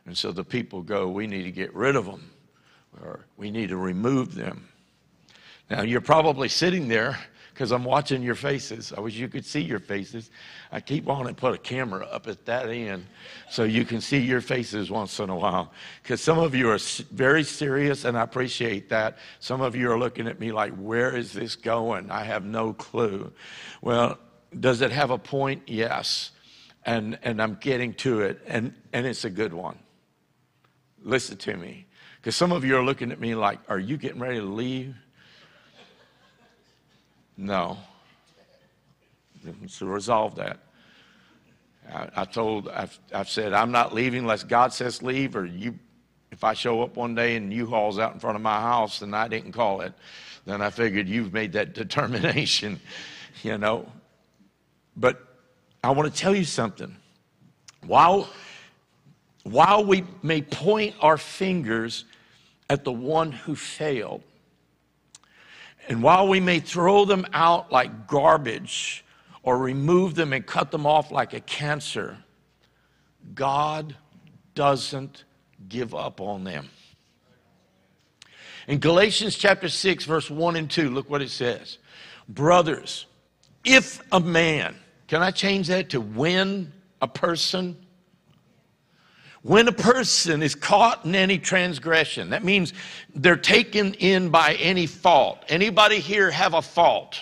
And 0.05 0.17
so 0.17 0.31
the 0.31 0.43
people 0.43 0.81
go, 0.81 1.07
we 1.09 1.27
need 1.27 1.43
to 1.43 1.51
get 1.51 1.73
rid 1.75 1.95
of 1.95 2.05
them, 2.05 2.31
or 3.01 3.25
we 3.37 3.51
need 3.51 3.69
to 3.69 3.77
remove 3.77 4.33
them. 4.33 4.67
Now, 5.69 5.83
you're 5.83 6.01
probably 6.01 6.49
sitting 6.49 6.87
there 6.87 7.17
because 7.53 7.71
I'm 7.71 7.83
watching 7.83 8.23
your 8.23 8.35
faces. 8.35 8.91
I 8.95 9.01
wish 9.01 9.15
you 9.15 9.27
could 9.27 9.45
see 9.45 9.61
your 9.61 9.79
faces. 9.79 10.31
I 10.71 10.79
keep 10.79 11.07
on 11.07 11.27
and 11.27 11.37
put 11.37 11.53
a 11.53 11.57
camera 11.57 12.05
up 12.05 12.27
at 12.27 12.45
that 12.45 12.69
end 12.69 13.05
so 13.49 13.63
you 13.63 13.85
can 13.85 14.01
see 14.01 14.17
your 14.17 14.41
faces 14.41 14.89
once 14.89 15.19
in 15.19 15.29
a 15.29 15.35
while. 15.35 15.71
Because 16.01 16.21
some 16.21 16.39
of 16.39 16.55
you 16.55 16.69
are 16.69 16.79
very 17.11 17.43
serious, 17.43 18.05
and 18.05 18.17
I 18.17 18.23
appreciate 18.23 18.89
that. 18.89 19.17
Some 19.39 19.61
of 19.61 19.75
you 19.75 19.91
are 19.91 19.99
looking 19.99 20.27
at 20.27 20.39
me 20.39 20.51
like, 20.51 20.73
where 20.75 21.15
is 21.15 21.33
this 21.33 21.55
going? 21.55 22.09
I 22.09 22.23
have 22.23 22.43
no 22.43 22.73
clue. 22.73 23.31
Well, 23.81 24.17
does 24.59 24.81
it 24.81 24.91
have 24.91 25.11
a 25.11 25.17
point? 25.17 25.63
Yes 25.67 26.31
and, 26.85 27.19
and 27.23 27.41
I'm 27.41 27.55
getting 27.55 27.93
to 27.95 28.21
it, 28.21 28.41
and, 28.47 28.73
and 28.93 29.05
it's 29.05 29.25
a 29.25 29.29
good 29.29 29.53
one. 29.53 29.77
Listen 31.03 31.37
to 31.37 31.55
me. 31.55 31.85
Because 32.17 32.35
some 32.35 32.51
of 32.51 32.63
you 32.63 32.77
are 32.77 32.83
looking 32.83 33.11
at 33.11 33.19
me 33.19 33.35
like, 33.35 33.59
are 33.67 33.79
you 33.79 33.97
getting 33.97 34.19
ready 34.19 34.39
to 34.39 34.45
leave? 34.45 34.95
No. 37.37 37.77
So 39.67 39.87
resolve 39.87 40.35
that. 40.35 40.59
I, 41.91 42.09
I 42.17 42.25
told, 42.25 42.69
I've, 42.69 42.97
I've 43.13 43.29
said, 43.29 43.53
I'm 43.53 43.71
not 43.71 43.93
leaving 43.93 44.19
unless 44.19 44.43
God 44.43 44.71
says 44.73 45.01
leave, 45.01 45.35
or 45.35 45.45
you, 45.45 45.79
if 46.31 46.43
I 46.43 46.53
show 46.53 46.83
up 46.83 46.95
one 46.95 47.15
day 47.15 47.35
and 47.35 47.51
U-Haul's 47.51 47.97
out 47.97 48.13
in 48.13 48.19
front 48.19 48.35
of 48.35 48.41
my 48.41 48.61
house 48.61 49.01
and 49.01 49.15
I 49.15 49.27
didn't 49.27 49.53
call 49.53 49.81
it, 49.81 49.93
then 50.45 50.61
I 50.61 50.69
figured 50.69 51.07
you've 51.07 51.33
made 51.33 51.53
that 51.53 51.73
determination, 51.73 52.79
you 53.41 53.57
know. 53.57 53.91
But 54.95 55.30
I 55.83 55.91
want 55.91 56.13
to 56.13 56.19
tell 56.19 56.35
you 56.35 56.43
something. 56.43 56.95
While, 57.85 58.29
while 59.43 59.83
we 59.83 60.03
may 60.21 60.41
point 60.41 60.95
our 61.01 61.17
fingers 61.17 62.05
at 62.69 62.83
the 62.83 62.91
one 62.91 63.31
who 63.31 63.55
failed, 63.55 64.21
and 65.87 66.03
while 66.03 66.27
we 66.27 66.39
may 66.39 66.59
throw 66.59 67.05
them 67.05 67.25
out 67.33 67.71
like 67.71 68.07
garbage 68.07 69.03
or 69.41 69.57
remove 69.57 70.13
them 70.13 70.33
and 70.33 70.45
cut 70.45 70.69
them 70.69 70.85
off 70.85 71.11
like 71.11 71.33
a 71.33 71.39
cancer, 71.39 72.17
God 73.33 73.95
doesn't 74.53 75.23
give 75.67 75.95
up 75.95 76.21
on 76.21 76.43
them. 76.43 76.69
In 78.67 78.77
Galatians 78.77 79.35
chapter 79.35 79.67
6, 79.67 80.05
verse 80.05 80.29
1 80.29 80.55
and 80.55 80.69
2, 80.69 80.91
look 80.91 81.09
what 81.09 81.23
it 81.23 81.31
says. 81.31 81.79
Brothers, 82.29 83.07
if 83.65 84.01
a 84.11 84.19
man 84.19 84.75
can 85.11 85.21
I 85.21 85.31
change 85.31 85.67
that 85.67 85.89
to 85.89 85.99
when 85.99 86.71
a 87.01 87.07
person? 87.07 87.75
When 89.41 89.67
a 89.67 89.73
person 89.73 90.41
is 90.41 90.55
caught 90.55 91.03
in 91.03 91.15
any 91.15 91.37
transgression, 91.37 92.29
that 92.29 92.45
means 92.45 92.71
they're 93.13 93.35
taken 93.35 93.93
in 93.95 94.29
by 94.29 94.53
any 94.53 94.85
fault. 94.85 95.43
Anybody 95.49 95.99
here 95.99 96.31
have 96.31 96.53
a 96.53 96.61
fault? 96.61 97.19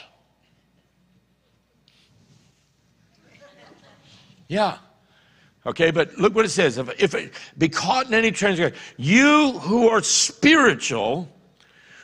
Yeah. 4.48 4.78
Okay, 5.66 5.90
but 5.90 6.16
look 6.16 6.36
what 6.36 6.46
it 6.46 6.50
says. 6.50 6.78
If, 6.78 6.92
if 7.02 7.16
it 7.16 7.34
be 7.58 7.70
caught 7.70 8.06
in 8.06 8.14
any 8.14 8.30
transgression, 8.30 8.78
you 8.98 9.54
who 9.54 9.90
are 9.90 10.04
spiritual 10.04 11.28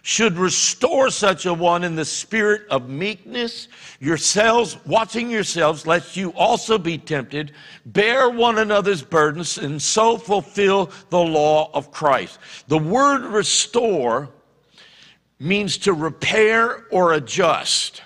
should 0.05 0.37
restore 0.37 1.09
such 1.09 1.47
a 1.47 1.53
one 1.53 1.83
in 1.83 1.95
the 1.95 2.05
spirit 2.05 2.61
of 2.69 2.87
meekness, 2.87 3.67
yourselves, 3.99 4.77
watching 4.85 5.31
yourselves, 5.31 5.87
lest 5.87 6.15
you 6.15 6.29
also 6.33 6.77
be 6.77 6.95
tempted, 6.95 7.51
bear 7.87 8.29
one 8.29 8.59
another's 8.59 9.01
burdens, 9.01 9.57
and 9.57 9.81
so 9.81 10.15
fulfill 10.15 10.91
the 11.09 11.19
law 11.19 11.71
of 11.73 11.91
Christ. 11.91 12.37
The 12.67 12.77
word 12.77 13.23
restore 13.23 14.29
means 15.39 15.79
to 15.79 15.93
repair 15.93 16.85
or 16.91 17.13
adjust. 17.13 18.03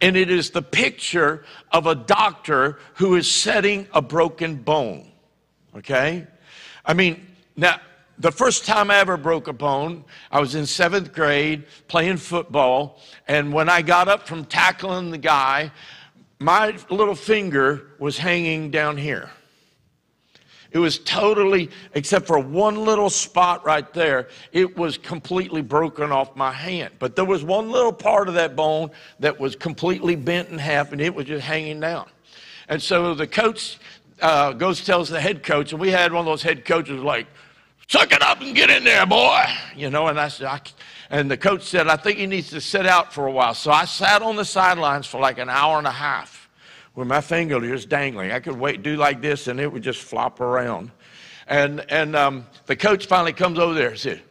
And 0.00 0.16
it 0.16 0.30
is 0.30 0.48
the 0.48 0.62
picture 0.62 1.44
of 1.72 1.86
a 1.86 1.94
doctor 1.94 2.78
who 2.94 3.16
is 3.16 3.30
setting 3.30 3.86
a 3.92 4.00
broken 4.00 4.56
bone. 4.56 5.12
Okay? 5.76 6.26
I 6.86 6.94
mean, 6.94 7.26
now, 7.54 7.82
the 8.22 8.30
first 8.30 8.64
time 8.64 8.88
I 8.88 8.98
ever 8.98 9.16
broke 9.16 9.48
a 9.48 9.52
bone, 9.52 10.04
I 10.30 10.40
was 10.40 10.54
in 10.54 10.64
seventh 10.64 11.12
grade 11.12 11.64
playing 11.88 12.18
football. 12.18 13.00
And 13.26 13.52
when 13.52 13.68
I 13.68 13.82
got 13.82 14.06
up 14.06 14.28
from 14.28 14.44
tackling 14.44 15.10
the 15.10 15.18
guy, 15.18 15.72
my 16.38 16.76
little 16.88 17.16
finger 17.16 17.88
was 17.98 18.16
hanging 18.16 18.70
down 18.70 18.96
here. 18.96 19.28
It 20.70 20.78
was 20.78 21.00
totally, 21.00 21.68
except 21.94 22.28
for 22.28 22.38
one 22.38 22.84
little 22.84 23.10
spot 23.10 23.66
right 23.66 23.92
there, 23.92 24.28
it 24.52 24.76
was 24.76 24.96
completely 24.96 25.60
broken 25.60 26.12
off 26.12 26.36
my 26.36 26.52
hand. 26.52 26.94
But 27.00 27.16
there 27.16 27.24
was 27.24 27.42
one 27.42 27.72
little 27.72 27.92
part 27.92 28.28
of 28.28 28.34
that 28.34 28.54
bone 28.54 28.92
that 29.18 29.38
was 29.38 29.56
completely 29.56 30.14
bent 30.14 30.48
in 30.48 30.58
half 30.58 30.92
and 30.92 31.00
it 31.00 31.12
was 31.12 31.26
just 31.26 31.44
hanging 31.44 31.80
down. 31.80 32.08
And 32.68 32.80
so 32.80 33.14
the 33.14 33.26
coach 33.26 33.78
uh, 34.22 34.52
goes 34.52 34.84
tells 34.84 35.08
the 35.08 35.20
head 35.20 35.42
coach, 35.42 35.72
and 35.72 35.80
we 35.80 35.90
had 35.90 36.12
one 36.12 36.20
of 36.20 36.26
those 36.26 36.42
head 36.42 36.64
coaches 36.64 37.02
like, 37.02 37.26
suck 37.92 38.10
it 38.10 38.22
up 38.22 38.40
and 38.40 38.56
get 38.56 38.70
in 38.70 38.84
there, 38.84 39.04
boy. 39.04 39.44
You 39.76 39.90
know, 39.90 40.06
and 40.06 40.18
I 40.18 40.28
said, 40.28 40.46
I, 40.46 40.60
and 41.10 41.30
the 41.30 41.36
coach 41.36 41.62
said, 41.64 41.88
I 41.88 41.96
think 41.96 42.18
he 42.18 42.26
needs 42.26 42.48
to 42.50 42.60
sit 42.60 42.86
out 42.86 43.12
for 43.12 43.26
a 43.26 43.30
while. 43.30 43.52
So 43.52 43.70
I 43.70 43.84
sat 43.84 44.22
on 44.22 44.34
the 44.34 44.46
sidelines 44.46 45.06
for 45.06 45.20
like 45.20 45.36
an 45.36 45.50
hour 45.50 45.76
and 45.76 45.86
a 45.86 45.92
half 45.92 46.48
with 46.94 47.06
my 47.06 47.20
finger 47.20 47.60
just 47.60 47.90
dangling. 47.90 48.32
I 48.32 48.40
could 48.40 48.58
wait, 48.58 48.82
do 48.82 48.96
like 48.96 49.20
this, 49.20 49.46
and 49.46 49.60
it 49.60 49.70
would 49.70 49.82
just 49.82 50.00
flop 50.00 50.40
around. 50.40 50.90
And, 51.46 51.84
and 51.90 52.16
um, 52.16 52.46
the 52.64 52.76
coach 52.76 53.04
finally 53.04 53.34
comes 53.34 53.58
over 53.58 53.74
there 53.74 53.90
and 53.90 53.98
said, 53.98 54.22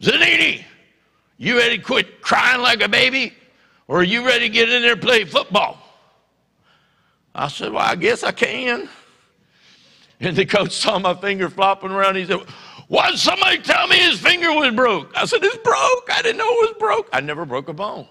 Zannini, 0.00 0.64
you 1.36 1.58
ready 1.58 1.76
to 1.76 1.84
quit 1.84 2.22
crying 2.22 2.62
like 2.62 2.82
a 2.82 2.88
baby? 2.88 3.34
Or 3.86 3.98
are 4.00 4.02
you 4.02 4.24
ready 4.24 4.48
to 4.48 4.52
get 4.52 4.70
in 4.70 4.80
there 4.80 4.92
and 4.92 5.02
play 5.02 5.26
football? 5.26 5.76
I 7.34 7.48
said, 7.48 7.72
Well, 7.72 7.82
I 7.82 7.96
guess 7.96 8.22
I 8.22 8.32
can. 8.32 8.88
And 10.20 10.34
the 10.34 10.46
coach 10.46 10.72
saw 10.72 10.98
my 10.98 11.12
finger 11.14 11.50
flopping 11.50 11.90
around. 11.90 12.16
He 12.16 12.24
said, 12.24 12.40
Why 12.94 13.10
did 13.10 13.18
somebody 13.18 13.58
tell 13.58 13.88
me 13.88 13.96
his 13.96 14.20
finger 14.20 14.52
was 14.52 14.72
broke? 14.72 15.10
I 15.16 15.24
said, 15.24 15.42
It's 15.42 15.56
broke. 15.56 16.08
I 16.12 16.22
didn't 16.22 16.36
know 16.38 16.48
it 16.48 16.70
was 16.70 16.76
broke. 16.78 17.08
I 17.12 17.20
never 17.20 17.44
broke 17.44 17.68
a 17.68 17.72
bone. 17.72 18.06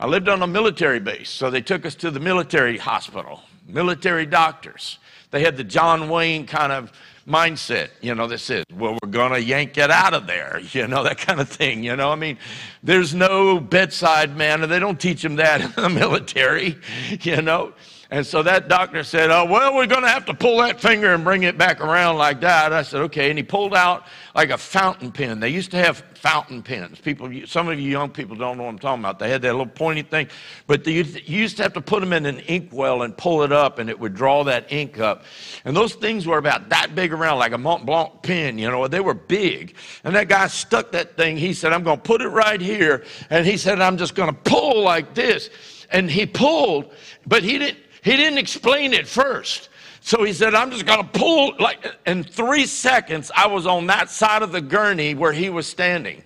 I 0.00 0.06
lived 0.06 0.30
on 0.30 0.40
a 0.40 0.46
military 0.46 1.00
base, 1.00 1.28
so 1.28 1.50
they 1.50 1.60
took 1.60 1.84
us 1.84 1.94
to 1.96 2.10
the 2.10 2.18
military 2.18 2.78
hospital, 2.78 3.42
military 3.66 4.24
doctors. 4.24 4.98
They 5.32 5.42
had 5.42 5.58
the 5.58 5.64
John 5.64 6.08
Wayne 6.08 6.46
kind 6.46 6.72
of 6.72 6.92
mindset, 7.28 7.90
you 8.00 8.14
know, 8.14 8.26
that 8.28 8.38
says, 8.38 8.64
well, 8.72 8.96
we're 9.02 9.10
going 9.10 9.32
to 9.32 9.42
yank 9.42 9.76
it 9.76 9.90
out 9.90 10.14
of 10.14 10.26
there, 10.26 10.62
you 10.72 10.88
know, 10.88 11.02
that 11.02 11.18
kind 11.18 11.38
of 11.38 11.50
thing, 11.50 11.84
you 11.84 11.94
know. 11.94 12.10
I 12.10 12.14
mean, 12.14 12.38
there's 12.82 13.14
no 13.14 13.60
bedside 13.60 14.34
manner. 14.34 14.66
They 14.66 14.78
don't 14.78 14.98
teach 14.98 15.20
them 15.20 15.36
that 15.36 15.60
in 15.76 15.82
the 15.82 15.90
military, 15.90 16.78
you 17.20 17.42
know. 17.42 17.74
And 18.10 18.26
so 18.26 18.42
that 18.42 18.68
doctor 18.68 19.04
said, 19.04 19.30
Oh, 19.30 19.44
well, 19.44 19.74
we're 19.74 19.86
going 19.86 20.02
to 20.02 20.08
have 20.08 20.24
to 20.26 20.34
pull 20.34 20.58
that 20.58 20.80
finger 20.80 21.12
and 21.12 21.22
bring 21.22 21.42
it 21.42 21.58
back 21.58 21.82
around 21.82 22.16
like 22.16 22.40
that. 22.40 22.72
I 22.72 22.82
said, 22.82 23.02
Okay. 23.02 23.28
And 23.28 23.38
he 23.38 23.42
pulled 23.42 23.74
out 23.74 24.06
like 24.34 24.48
a 24.48 24.56
fountain 24.56 25.12
pen. 25.12 25.40
They 25.40 25.50
used 25.50 25.70
to 25.72 25.76
have 25.76 26.02
fountain 26.14 26.62
pens. 26.62 26.98
People, 27.00 27.30
some 27.46 27.68
of 27.68 27.78
you 27.78 27.90
young 27.90 28.10
people 28.10 28.34
don't 28.34 28.56
know 28.56 28.64
what 28.64 28.70
I'm 28.70 28.78
talking 28.78 29.02
about. 29.02 29.18
They 29.18 29.28
had 29.28 29.42
that 29.42 29.52
little 29.52 29.66
pointy 29.66 30.02
thing, 30.02 30.28
but 30.66 30.86
you 30.86 31.04
used 31.24 31.58
to 31.58 31.62
have 31.62 31.74
to 31.74 31.80
put 31.80 32.00
them 32.00 32.12
in 32.12 32.24
an 32.26 32.40
inkwell 32.40 33.02
and 33.02 33.16
pull 33.16 33.42
it 33.42 33.52
up, 33.52 33.78
and 33.78 33.88
it 33.88 33.98
would 33.98 34.14
draw 34.14 34.42
that 34.44 34.72
ink 34.72 34.98
up. 34.98 35.24
And 35.64 35.76
those 35.76 35.94
things 35.94 36.26
were 36.26 36.38
about 36.38 36.70
that 36.70 36.94
big 36.94 37.12
around, 37.12 37.38
like 37.38 37.52
a 37.52 37.58
Mont 37.58 37.86
Blanc 37.86 38.22
pen, 38.22 38.58
you 38.58 38.70
know, 38.70 38.88
they 38.88 39.00
were 39.00 39.14
big. 39.14 39.76
And 40.02 40.14
that 40.16 40.28
guy 40.28 40.46
stuck 40.48 40.92
that 40.92 41.16
thing. 41.16 41.36
He 41.36 41.52
said, 41.52 41.72
I'm 41.72 41.82
going 41.82 41.98
to 41.98 42.02
put 42.02 42.20
it 42.20 42.28
right 42.28 42.60
here. 42.60 43.04
And 43.30 43.46
he 43.46 43.56
said, 43.56 43.80
I'm 43.80 43.96
just 43.96 44.14
going 44.14 44.34
to 44.34 44.40
pull 44.50 44.82
like 44.82 45.14
this. 45.14 45.50
And 45.90 46.10
he 46.10 46.26
pulled, 46.26 46.92
but 47.26 47.42
he 47.42 47.58
didn't 47.58 47.78
he 48.08 48.16
didn't 48.16 48.38
explain 48.38 48.94
it 48.94 49.06
first. 49.06 49.68
So 50.00 50.24
he 50.24 50.32
said, 50.32 50.54
I'm 50.54 50.70
just 50.70 50.86
going 50.86 51.02
to 51.02 51.18
pull. 51.18 51.52
Like 51.58 51.94
in 52.06 52.24
three 52.24 52.64
seconds, 52.64 53.30
I 53.36 53.46
was 53.46 53.66
on 53.66 53.86
that 53.88 54.08
side 54.08 54.40
of 54.40 54.50
the 54.50 54.62
gurney 54.62 55.14
where 55.14 55.32
he 55.32 55.50
was 55.50 55.66
standing. 55.66 56.24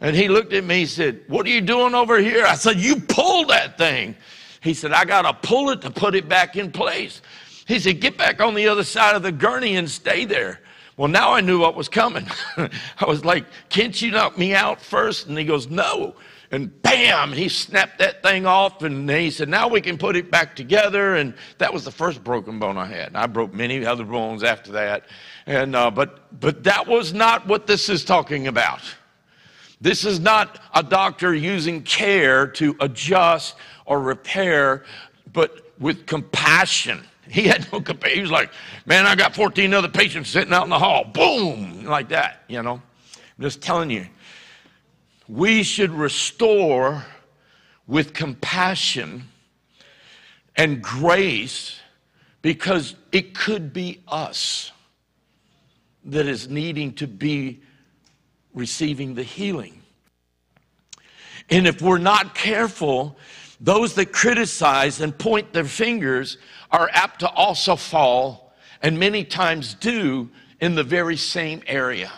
And 0.00 0.16
he 0.16 0.26
looked 0.26 0.52
at 0.52 0.64
me, 0.64 0.80
he 0.80 0.86
said, 0.86 1.20
What 1.28 1.46
are 1.46 1.50
you 1.50 1.60
doing 1.60 1.94
over 1.94 2.18
here? 2.18 2.44
I 2.44 2.56
said, 2.56 2.80
You 2.80 2.96
pulled 2.96 3.50
that 3.50 3.78
thing. 3.78 4.16
He 4.60 4.74
said, 4.74 4.92
I 4.92 5.04
got 5.04 5.22
to 5.22 5.48
pull 5.48 5.70
it 5.70 5.80
to 5.82 5.90
put 5.90 6.16
it 6.16 6.28
back 6.28 6.56
in 6.56 6.72
place. 6.72 7.22
He 7.68 7.78
said, 7.78 8.00
Get 8.00 8.18
back 8.18 8.40
on 8.40 8.54
the 8.54 8.66
other 8.66 8.82
side 8.82 9.14
of 9.14 9.22
the 9.22 9.30
gurney 9.30 9.76
and 9.76 9.88
stay 9.88 10.24
there. 10.24 10.60
Well, 10.96 11.08
now 11.08 11.32
I 11.32 11.40
knew 11.40 11.60
what 11.60 11.76
was 11.76 11.88
coming. 11.88 12.26
I 12.56 13.06
was 13.06 13.24
like, 13.24 13.46
Can't 13.68 14.02
you 14.02 14.10
knock 14.10 14.36
me 14.36 14.56
out 14.56 14.82
first? 14.82 15.28
And 15.28 15.38
he 15.38 15.44
goes, 15.44 15.68
No 15.68 16.16
and 16.50 16.82
bam, 16.82 17.32
he 17.32 17.48
snapped 17.48 17.98
that 17.98 18.22
thing 18.22 18.46
off. 18.46 18.82
And 18.82 19.10
he 19.10 19.30
said, 19.30 19.48
Now 19.48 19.68
we 19.68 19.80
can 19.80 19.98
put 19.98 20.16
it 20.16 20.30
back 20.30 20.54
together. 20.54 21.16
And 21.16 21.34
that 21.58 21.72
was 21.72 21.84
the 21.84 21.90
first 21.90 22.22
broken 22.22 22.58
bone 22.58 22.78
I 22.78 22.86
had. 22.86 23.08
And 23.08 23.16
I 23.16 23.26
broke 23.26 23.52
many 23.52 23.84
other 23.84 24.04
bones 24.04 24.42
after 24.42 24.72
that. 24.72 25.06
And, 25.46 25.74
uh, 25.74 25.90
but, 25.90 26.38
but 26.40 26.62
that 26.64 26.86
was 26.86 27.12
not 27.12 27.46
what 27.46 27.66
this 27.66 27.88
is 27.88 28.04
talking 28.04 28.46
about. 28.46 28.80
This 29.80 30.04
is 30.04 30.20
not 30.20 30.60
a 30.74 30.82
doctor 30.82 31.34
using 31.34 31.82
care 31.82 32.46
to 32.46 32.76
adjust 32.80 33.56
or 33.84 34.00
repair, 34.00 34.84
but 35.32 35.72
with 35.78 36.06
compassion. 36.06 37.04
He 37.28 37.42
had 37.42 37.70
no 37.72 37.80
compassion. 37.80 38.16
He 38.16 38.22
was 38.22 38.30
like, 38.30 38.52
Man, 38.86 39.04
I 39.04 39.16
got 39.16 39.34
14 39.34 39.74
other 39.74 39.88
patients 39.88 40.30
sitting 40.30 40.52
out 40.52 40.62
in 40.64 40.70
the 40.70 40.78
hall. 40.78 41.04
Boom, 41.04 41.84
like 41.84 42.08
that, 42.10 42.44
you 42.48 42.62
know. 42.62 42.80
I'm 43.38 43.42
just 43.42 43.60
telling 43.60 43.90
you, 43.90 44.06
we 45.28 45.62
should 45.62 45.90
restore 45.90 47.04
with 47.86 48.12
compassion 48.14 49.24
and 50.54 50.82
grace 50.82 51.78
because 52.42 52.94
it 53.12 53.34
could 53.34 53.72
be 53.72 54.02
us 54.06 54.70
that 56.04 56.26
is 56.26 56.48
needing 56.48 56.92
to 56.94 57.06
be 57.06 57.60
receiving 58.54 59.14
the 59.14 59.22
healing. 59.22 59.82
And 61.50 61.66
if 61.66 61.82
we're 61.82 61.98
not 61.98 62.34
careful, 62.34 63.16
those 63.60 63.94
that 63.94 64.12
criticize 64.12 65.00
and 65.00 65.16
point 65.16 65.52
their 65.52 65.64
fingers 65.64 66.38
are 66.70 66.88
apt 66.92 67.20
to 67.20 67.28
also 67.28 67.76
fall, 67.76 68.52
and 68.82 68.98
many 68.98 69.24
times 69.24 69.74
do, 69.74 70.30
in 70.60 70.74
the 70.74 70.84
very 70.84 71.16
same 71.16 71.62
area 71.66 72.10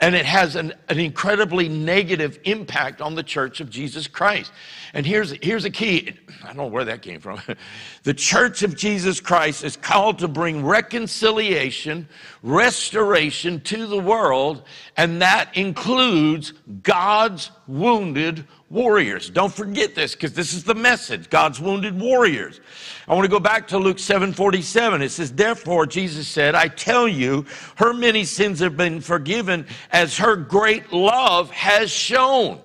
and 0.00 0.14
it 0.14 0.24
has 0.24 0.56
an, 0.56 0.72
an, 0.88 0.98
incredibly 0.98 1.68
negative 1.68 2.38
impact 2.44 3.00
on 3.00 3.14
the 3.14 3.22
church 3.22 3.60
of 3.60 3.68
Jesus 3.68 4.06
Christ. 4.06 4.50
And 4.92 5.06
here's, 5.06 5.32
here's 5.42 5.64
a 5.64 5.70
key 5.70 6.14
I 6.42 6.48
don't 6.48 6.56
know 6.56 6.66
where 6.66 6.84
that 6.86 7.02
came 7.02 7.20
from. 7.20 7.40
the 8.02 8.14
church 8.14 8.62
of 8.62 8.76
Jesus 8.76 9.20
Christ 9.20 9.64
is 9.64 9.76
called 9.76 10.18
to 10.20 10.28
bring 10.28 10.64
reconciliation, 10.64 12.08
restoration 12.42 13.60
to 13.62 13.86
the 13.86 13.98
world, 13.98 14.62
and 14.96 15.22
that 15.22 15.56
includes 15.56 16.52
God's 16.82 17.50
wounded 17.66 18.44
warriors. 18.70 19.28
Don't 19.28 19.52
forget 19.52 19.94
this 19.94 20.14
because 20.14 20.32
this 20.32 20.54
is 20.54 20.64
the 20.64 20.74
message 20.74 21.28
God's 21.28 21.60
wounded 21.60 21.98
warriors. 22.00 22.60
I 23.06 23.14
want 23.14 23.24
to 23.24 23.30
go 23.30 23.40
back 23.40 23.68
to 23.68 23.78
Luke 23.78 23.98
7 23.98 24.32
47. 24.32 25.02
It 25.02 25.10
says, 25.10 25.32
Therefore, 25.32 25.86
Jesus 25.86 26.26
said, 26.26 26.54
I 26.54 26.68
tell 26.68 27.06
you, 27.06 27.44
her 27.76 27.92
many 27.92 28.24
sins 28.24 28.60
have 28.60 28.76
been 28.76 29.00
forgiven 29.00 29.66
as 29.90 30.16
her 30.18 30.36
great 30.36 30.92
love 30.92 31.50
has 31.50 31.90
shown. 31.90 32.60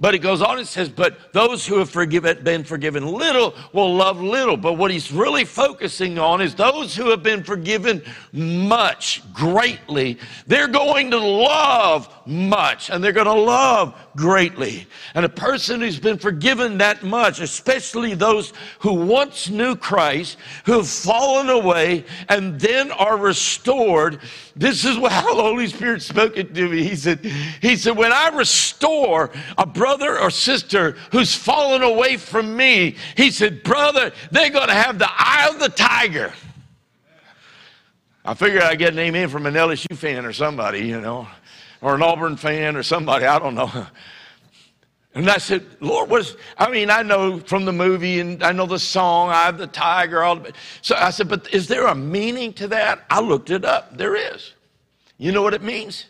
But 0.00 0.14
it 0.14 0.20
goes 0.20 0.42
on, 0.42 0.60
it 0.60 0.66
says, 0.66 0.88
But 0.88 1.32
those 1.32 1.66
who 1.66 1.78
have 1.78 1.90
forgiven, 1.90 2.44
been 2.44 2.62
forgiven 2.62 3.04
little 3.04 3.54
will 3.72 3.92
love 3.96 4.20
little. 4.20 4.56
But 4.56 4.74
what 4.74 4.92
he's 4.92 5.10
really 5.10 5.44
focusing 5.44 6.20
on 6.20 6.40
is 6.40 6.54
those 6.54 6.94
who 6.94 7.10
have 7.10 7.24
been 7.24 7.42
forgiven 7.42 8.02
much, 8.32 9.22
greatly, 9.32 10.18
they're 10.46 10.68
going 10.68 11.10
to 11.10 11.18
love 11.18 12.14
much 12.26 12.90
and 12.90 13.02
they're 13.02 13.10
going 13.10 13.26
to 13.26 13.32
love 13.32 13.92
greatly. 14.14 14.86
And 15.14 15.24
a 15.24 15.28
person 15.28 15.80
who's 15.80 15.98
been 15.98 16.18
forgiven 16.18 16.78
that 16.78 17.02
much, 17.02 17.40
especially 17.40 18.14
those 18.14 18.52
who 18.78 18.92
once 18.92 19.48
knew 19.48 19.74
Christ, 19.74 20.36
who 20.64 20.74
have 20.74 20.88
fallen 20.88 21.48
away 21.48 22.04
and 22.28 22.60
then 22.60 22.92
are 22.92 23.16
restored, 23.16 24.20
this 24.54 24.84
is 24.84 24.96
how 25.08 25.34
the 25.34 25.42
Holy 25.42 25.66
Spirit 25.66 26.02
spoke 26.02 26.36
it 26.36 26.54
to 26.54 26.68
me. 26.68 26.84
He 26.84 26.94
said, 26.94 27.24
He 27.60 27.74
said, 27.74 27.96
when 27.96 28.12
I 28.12 28.28
restore 28.28 29.30
a 29.56 29.66
brother 29.66 29.87
brother 29.88 30.20
or 30.20 30.30
sister 30.30 30.96
who's 31.12 31.34
fallen 31.34 31.82
away 31.82 32.18
from 32.18 32.54
me, 32.54 32.94
he 33.16 33.30
said, 33.30 33.62
Brother, 33.62 34.12
they're 34.30 34.50
going 34.50 34.68
to 34.68 34.74
have 34.74 34.98
the 34.98 35.08
eye 35.08 35.48
of 35.50 35.58
the 35.58 35.70
tiger. 35.70 36.30
I 38.22 38.34
figured 38.34 38.62
I'd 38.62 38.78
get 38.78 38.92
an 38.92 38.98
amen 38.98 39.30
from 39.30 39.46
an 39.46 39.54
LSU 39.54 39.96
fan 39.96 40.26
or 40.26 40.34
somebody, 40.34 40.80
you 40.80 41.00
know, 41.00 41.26
or 41.80 41.94
an 41.94 42.02
Auburn 42.02 42.36
fan 42.36 42.76
or 42.76 42.82
somebody, 42.82 43.24
I 43.24 43.38
don't 43.38 43.54
know. 43.54 43.86
And 45.14 45.30
I 45.30 45.38
said, 45.38 45.64
Lord, 45.80 46.10
what 46.10 46.20
is, 46.20 46.36
I 46.58 46.70
mean, 46.70 46.90
I 46.90 47.02
know 47.02 47.40
from 47.40 47.64
the 47.64 47.72
movie 47.72 48.20
and 48.20 48.42
I 48.42 48.52
know 48.52 48.66
the 48.66 48.78
song, 48.78 49.30
I 49.30 49.46
have 49.46 49.56
the 49.56 49.66
tiger, 49.66 50.22
all 50.22 50.36
the, 50.36 50.52
so 50.82 50.96
I 50.96 51.10
said, 51.10 51.30
but 51.30 51.52
is 51.52 51.66
there 51.66 51.86
a 51.86 51.94
meaning 51.94 52.52
to 52.54 52.68
that? 52.68 53.06
I 53.08 53.20
looked 53.20 53.48
it 53.48 53.64
up. 53.64 53.96
There 53.96 54.14
is. 54.14 54.52
You 55.16 55.32
know 55.32 55.42
what 55.42 55.54
it 55.54 55.62
means? 55.62 56.04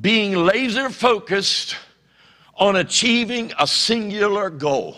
Being 0.00 0.36
laser 0.36 0.90
focused 0.90 1.76
on 2.58 2.76
achieving 2.76 3.52
a 3.58 3.66
singular 3.66 4.50
goal. 4.50 4.96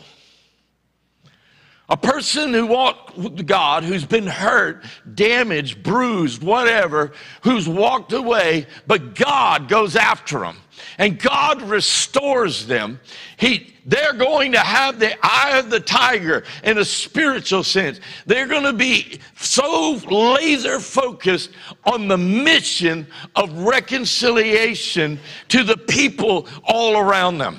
A 1.88 1.96
person 1.96 2.54
who 2.54 2.66
walked 2.66 3.16
with 3.16 3.46
God, 3.46 3.82
who's 3.82 4.04
been 4.04 4.26
hurt, 4.26 4.84
damaged, 5.12 5.82
bruised, 5.82 6.42
whatever, 6.42 7.12
who's 7.42 7.68
walked 7.68 8.12
away, 8.12 8.66
but 8.86 9.14
God 9.14 9.68
goes 9.68 9.96
after 9.96 10.38
them 10.38 10.56
and 10.98 11.18
God 11.18 11.62
restores 11.62 12.66
them. 12.66 13.00
He, 13.36 13.74
they're 13.86 14.12
going 14.12 14.52
to 14.52 14.60
have 14.60 14.98
the 14.98 15.14
eye 15.22 15.58
of 15.58 15.70
the 15.70 15.80
tiger 15.80 16.44
in 16.62 16.78
a 16.78 16.84
spiritual 16.84 17.64
sense. 17.64 18.00
They're 18.26 18.46
going 18.46 18.64
to 18.64 18.72
be 18.72 19.20
so 19.36 20.00
laser 20.08 20.80
focused 20.80 21.50
on 21.84 22.08
the 22.08 22.18
mission 22.18 23.06
of 23.36 23.50
reconciliation 23.58 25.18
to 25.48 25.64
the 25.64 25.76
people 25.76 26.46
all 26.64 26.96
around 26.98 27.38
them. 27.38 27.58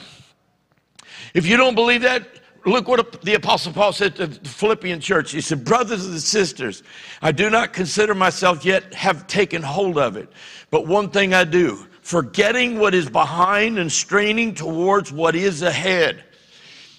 If 1.33 1.45
you 1.45 1.57
don't 1.57 1.75
believe 1.75 2.01
that, 2.01 2.27
look 2.65 2.87
what 2.87 3.21
the 3.21 3.35
Apostle 3.35 3.73
Paul 3.73 3.93
said 3.93 4.15
to 4.17 4.27
the 4.27 4.49
Philippian 4.49 4.99
church. 4.99 5.31
He 5.31 5.41
said, 5.41 5.63
Brothers 5.63 6.05
and 6.05 6.19
sisters, 6.19 6.83
I 7.21 7.31
do 7.31 7.49
not 7.49 7.73
consider 7.73 8.13
myself 8.13 8.65
yet 8.65 8.93
have 8.93 9.27
taken 9.27 9.61
hold 9.61 9.97
of 9.97 10.17
it. 10.17 10.29
But 10.69 10.87
one 10.87 11.09
thing 11.09 11.33
I 11.33 11.43
do, 11.43 11.87
forgetting 12.01 12.79
what 12.79 12.93
is 12.93 13.09
behind 13.09 13.79
and 13.79 13.91
straining 13.91 14.53
towards 14.53 15.11
what 15.11 15.35
is 15.35 15.61
ahead. 15.61 16.23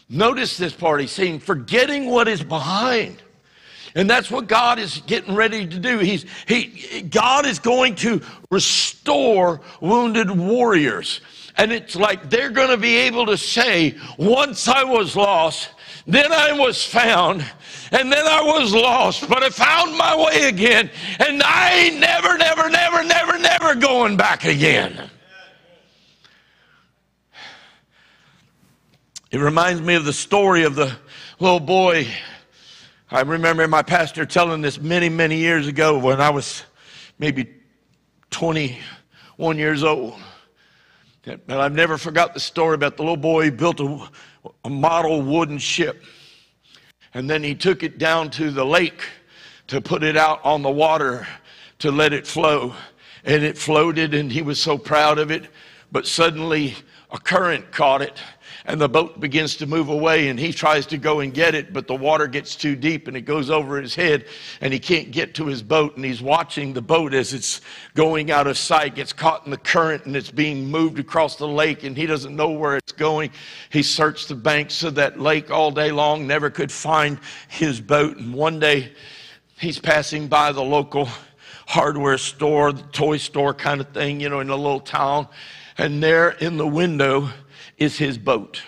Notice 0.08 0.56
this 0.56 0.72
part. 0.72 1.00
He's 1.00 1.10
saying, 1.10 1.40
forgetting 1.40 2.06
what 2.06 2.28
is 2.28 2.42
behind. 2.42 3.22
And 3.94 4.08
that's 4.08 4.30
what 4.30 4.46
God 4.46 4.78
is 4.78 5.02
getting 5.06 5.34
ready 5.34 5.66
to 5.66 5.78
do. 5.78 5.98
He's, 5.98 6.24
he, 6.46 7.02
God 7.02 7.44
is 7.46 7.58
going 7.58 7.94
to 7.96 8.22
restore 8.50 9.60
wounded 9.80 10.30
warriors. 10.30 11.20
And 11.56 11.72
it's 11.72 11.94
like 11.94 12.30
they're 12.30 12.50
going 12.50 12.70
to 12.70 12.78
be 12.78 12.96
able 12.96 13.26
to 13.26 13.36
say, 13.36 13.96
once 14.18 14.68
I 14.68 14.84
was 14.84 15.14
lost, 15.14 15.68
then 16.06 16.32
I 16.32 16.52
was 16.52 16.84
found, 16.84 17.44
and 17.92 18.12
then 18.12 18.26
I 18.26 18.42
was 18.42 18.72
lost, 18.72 19.28
but 19.28 19.42
I 19.42 19.50
found 19.50 19.96
my 19.96 20.16
way 20.16 20.48
again, 20.48 20.90
and 21.20 21.42
I 21.44 21.90
never, 22.22 22.38
never, 22.38 22.70
never, 22.70 23.04
never, 23.04 23.38
never 23.38 23.74
going 23.74 24.16
back 24.16 24.44
again. 24.44 25.10
It 29.30 29.38
reminds 29.38 29.80
me 29.80 29.94
of 29.94 30.04
the 30.04 30.12
story 30.12 30.64
of 30.64 30.74
the 30.74 30.94
little 31.38 31.60
boy. 31.60 32.06
I 33.10 33.22
remember 33.22 33.66
my 33.66 33.82
pastor 33.82 34.26
telling 34.26 34.60
this 34.60 34.80
many, 34.80 35.08
many 35.08 35.36
years 35.36 35.66
ago 35.66 35.98
when 35.98 36.20
I 36.20 36.30
was 36.30 36.64
maybe 37.18 37.48
21 38.30 39.58
years 39.58 39.82
old. 39.82 40.14
And 41.24 41.40
I've 41.48 41.74
never 41.74 41.98
forgot 41.98 42.34
the 42.34 42.40
story 42.40 42.74
about 42.74 42.96
the 42.96 43.02
little 43.02 43.16
boy 43.16 43.44
who 43.44 43.52
built 43.52 43.80
a, 43.80 44.08
a 44.64 44.70
model 44.70 45.22
wooden 45.22 45.58
ship. 45.58 46.02
And 47.14 47.28
then 47.28 47.42
he 47.42 47.54
took 47.54 47.82
it 47.82 47.98
down 47.98 48.30
to 48.32 48.50
the 48.50 48.64
lake 48.64 49.02
to 49.68 49.80
put 49.80 50.02
it 50.02 50.16
out 50.16 50.44
on 50.44 50.62
the 50.62 50.70
water 50.70 51.26
to 51.82 51.90
let 51.90 52.12
it 52.12 52.26
flow. 52.26 52.74
And 53.24 53.44
it 53.44 53.58
floated, 53.58 54.14
and 54.14 54.32
he 54.32 54.42
was 54.42 54.60
so 54.60 54.78
proud 54.78 55.18
of 55.18 55.30
it. 55.30 55.46
But 55.92 56.06
suddenly, 56.06 56.74
a 57.12 57.18
current 57.18 57.70
caught 57.70 58.02
it 58.02 58.18
and 58.64 58.80
the 58.80 58.88
boat 58.88 59.20
begins 59.20 59.56
to 59.56 59.66
move 59.66 59.88
away 59.88 60.28
and 60.28 60.38
he 60.38 60.52
tries 60.52 60.86
to 60.86 60.96
go 60.96 61.20
and 61.20 61.34
get 61.34 61.54
it 61.54 61.72
but 61.72 61.86
the 61.86 61.94
water 61.94 62.26
gets 62.26 62.56
too 62.56 62.74
deep 62.74 63.06
and 63.06 63.16
it 63.16 63.22
goes 63.22 63.50
over 63.50 63.80
his 63.80 63.94
head 63.94 64.24
and 64.62 64.72
he 64.72 64.78
can't 64.78 65.10
get 65.10 65.34
to 65.34 65.46
his 65.46 65.62
boat 65.62 65.94
and 65.96 66.04
he's 66.04 66.22
watching 66.22 66.72
the 66.72 66.80
boat 66.80 67.12
as 67.12 67.34
it's 67.34 67.60
going 67.94 68.30
out 68.30 68.46
of 68.46 68.56
sight 68.56 68.94
gets 68.94 69.12
caught 69.12 69.44
in 69.44 69.50
the 69.50 69.58
current 69.58 70.06
and 70.06 70.16
it's 70.16 70.30
being 70.30 70.70
moved 70.70 70.98
across 70.98 71.36
the 71.36 71.46
lake 71.46 71.84
and 71.84 71.96
he 71.96 72.06
doesn't 72.06 72.34
know 72.34 72.50
where 72.50 72.76
it's 72.76 72.92
going 72.92 73.30
he 73.70 73.82
searched 73.82 74.28
the 74.28 74.34
banks 74.34 74.82
of 74.82 74.94
that 74.94 75.20
lake 75.20 75.50
all 75.50 75.70
day 75.70 75.90
long 75.92 76.26
never 76.26 76.48
could 76.48 76.72
find 76.72 77.18
his 77.48 77.80
boat 77.80 78.16
and 78.16 78.32
one 78.32 78.58
day 78.58 78.90
he's 79.58 79.78
passing 79.78 80.28
by 80.28 80.50
the 80.50 80.62
local 80.62 81.08
hardware 81.72 82.18
store 82.18 82.72
the 82.72 82.82
toy 82.92 83.16
store 83.16 83.54
kind 83.54 83.80
of 83.80 83.88
thing 83.88 84.20
you 84.20 84.28
know 84.28 84.40
in 84.40 84.50
a 84.50 84.56
little 84.56 84.80
town 84.80 85.26
and 85.78 86.02
there 86.02 86.30
in 86.30 86.56
the 86.56 86.66
window 86.66 87.28
is 87.78 87.98
his 87.98 88.18
boat. 88.18 88.62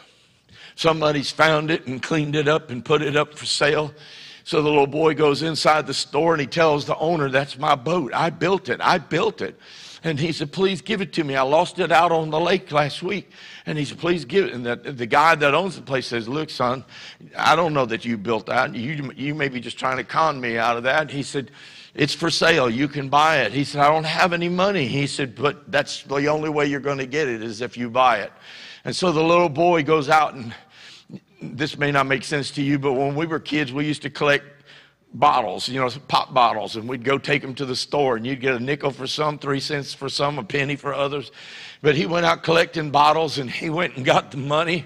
Somebody's 0.75 1.31
found 1.31 1.71
it 1.71 1.87
and 1.87 2.03
cleaned 2.03 2.35
it 2.35 2.49
up 2.49 2.71
and 2.71 2.85
put 2.85 3.03
it 3.03 3.17
up 3.17 3.39
for 3.39 3.47
sale. 3.47 3.93
So 4.43 4.61
the 4.61 4.69
little 4.69 4.87
boy 4.87 5.15
goes 5.15 5.43
inside 5.43 5.87
the 5.87 5.95
store 5.95 6.35
and 6.35 6.41
he 6.41 6.47
tells 6.47 6.85
the 6.85 6.97
owner, 6.99 7.31
That's 7.31 7.59
my 7.59 7.75
boat. 7.75 8.13
I 8.13 8.31
built 8.31 8.69
it. 8.69 8.81
I 8.81 8.99
built 8.99 9.41
it. 9.41 9.59
And 10.03 10.19
he 10.19 10.33
said, 10.33 10.53
Please 10.53 10.83
give 10.83 11.01
it 11.01 11.13
to 11.15 11.25
me. 11.25 11.37
I 11.37 11.43
lost 11.43 11.79
it 11.79 11.93
out 11.93 12.13
on 12.13 12.31
the 12.31 12.41
lake 12.41 12.71
last 12.73 13.03
week. 13.03 13.31
And 13.65 13.79
he 13.79 13.85
said, 13.85 13.99
Please 13.99 14.25
give 14.25 14.47
it. 14.47 14.53
And 14.53 14.67
the, 14.67 14.77
the 14.77 15.07
guy 15.07 15.35
that 15.37 15.55
owns 15.55 15.77
the 15.77 15.83
place 15.83 16.09
says, 16.09 16.29
Look, 16.29 16.51
son, 16.51 16.85
I 17.39 17.55
don't 17.55 17.73
know 17.73 17.87
that 17.87 18.05
you 18.05 18.19
built 18.19 18.47
that. 18.47 18.75
You, 18.75 19.13
you 19.15 19.35
may 19.35 19.49
be 19.49 19.61
just 19.61 19.79
trying 19.79 19.99
to 19.99 20.05
con 20.05 20.41
me 20.41 20.59
out 20.59 20.77
of 20.77 20.83
that. 20.83 21.03
And 21.03 21.11
He 21.11 21.23
said, 21.23 21.51
it's 21.95 22.15
for 22.15 22.31
sale. 22.31 22.69
You 22.69 22.89
can 22.89 23.09
buy 23.09 23.39
it. 23.39 23.53
He 23.53 23.65
said, 23.65 23.81
I 23.81 23.89
don't 23.89 24.05
have 24.05 24.33
any 24.33 24.49
money. 24.49 24.87
He 24.87 25.07
said, 25.07 25.37
but 25.37 25.71
that's 25.71 26.03
the 26.03 26.27
only 26.27 26.49
way 26.49 26.67
you're 26.67 26.81
going 26.81 26.99
to 26.99 27.07
get 27.07 27.29
it 27.29 27.43
is 27.43 27.61
if 27.61 27.77
you 27.77 27.89
buy 27.89 28.19
it. 28.19 28.33
And 28.85 28.95
so 28.95 29.13
the 29.13 29.23
little 29.23 29.49
boy 29.49 29.83
goes 29.83 30.09
out, 30.09 30.35
and 30.35 30.55
this 31.41 31.79
may 31.79 31.93
not 31.93 32.07
make 32.07 32.25
sense 32.25 32.51
to 32.53 32.63
you, 32.63 32.79
but 32.79 32.95
when 32.95 33.15
we 33.15 33.27
were 33.27 33.39
kids, 33.39 33.73
we 33.73 33.87
used 33.87 34.03
to 34.03 34.11
collect 34.11 34.45
bottles, 35.15 35.69
you 35.69 35.81
know, 35.81 35.89
pop 36.09 36.35
bottles, 36.35 36.75
and 36.75 36.89
we'd 36.89 37.05
go 37.05 37.17
take 37.17 37.41
them 37.41 37.55
to 37.55 37.65
the 37.65 37.77
store, 37.77 38.17
and 38.17 38.27
you'd 38.27 38.41
get 38.41 38.55
a 38.55 38.61
nickel 38.61 38.91
for 38.91 39.07
some, 39.07 39.39
three 39.39 39.61
cents 39.61 39.95
for 39.95 40.09
some, 40.09 40.39
a 40.39 40.45
penny 40.45 40.75
for 40.75 40.93
others. 40.93 41.31
But 41.81 41.95
he 41.95 42.07
went 42.07 42.27
out 42.27 42.43
collecting 42.43 42.91
bottles, 42.91 43.39
and 43.39 43.49
he 43.49 43.71
went 43.71 43.97
and 43.97 44.05
got 44.05 44.33
the 44.33 44.39
money. 44.39 44.85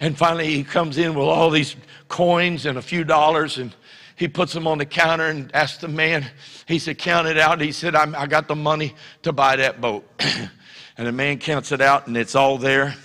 And 0.00 0.18
finally, 0.18 0.46
he 0.48 0.64
comes 0.64 0.98
in 0.98 1.14
with 1.14 1.26
all 1.26 1.50
these 1.50 1.76
coins 2.08 2.66
and 2.66 2.76
a 2.76 2.82
few 2.82 3.04
dollars, 3.04 3.58
and 3.58 3.74
he 4.18 4.26
puts 4.26 4.52
them 4.52 4.66
on 4.66 4.78
the 4.78 4.84
counter 4.84 5.26
and 5.26 5.54
asks 5.54 5.78
the 5.78 5.88
man, 5.88 6.26
he 6.66 6.80
said, 6.80 6.98
Count 6.98 7.28
it 7.28 7.38
out. 7.38 7.60
He 7.60 7.70
said, 7.70 7.94
I 7.94 8.26
got 8.26 8.48
the 8.48 8.56
money 8.56 8.94
to 9.22 9.32
buy 9.32 9.54
that 9.56 9.80
boat. 9.80 10.04
and 10.98 11.06
the 11.06 11.12
man 11.12 11.38
counts 11.38 11.70
it 11.70 11.80
out, 11.80 12.08
and 12.08 12.16
it's 12.16 12.34
all 12.34 12.58
there. 12.58 12.96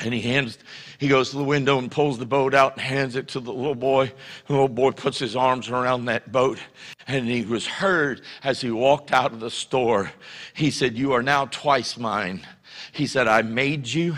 And 0.00 0.12
he 0.12 0.20
hands, 0.20 0.58
he 0.98 1.06
goes 1.06 1.30
to 1.30 1.36
the 1.36 1.44
window 1.44 1.78
and 1.78 1.88
pulls 1.88 2.18
the 2.18 2.26
boat 2.26 2.54
out 2.54 2.72
and 2.72 2.80
hands 2.80 3.14
it 3.14 3.28
to 3.28 3.40
the 3.40 3.52
little 3.52 3.76
boy. 3.76 4.12
The 4.48 4.52
little 4.52 4.66
boy 4.66 4.90
puts 4.90 5.20
his 5.20 5.36
arms 5.36 5.68
around 5.68 6.06
that 6.06 6.32
boat. 6.32 6.58
And 7.06 7.28
he 7.28 7.44
was 7.44 7.64
heard 7.64 8.22
as 8.42 8.60
he 8.60 8.72
walked 8.72 9.12
out 9.12 9.32
of 9.32 9.38
the 9.38 9.50
store. 9.50 10.10
He 10.54 10.72
said, 10.72 10.98
You 10.98 11.12
are 11.12 11.22
now 11.22 11.46
twice 11.46 11.96
mine. 11.96 12.44
He 12.90 13.06
said, 13.06 13.28
I 13.28 13.42
made 13.42 13.86
you 13.86 14.16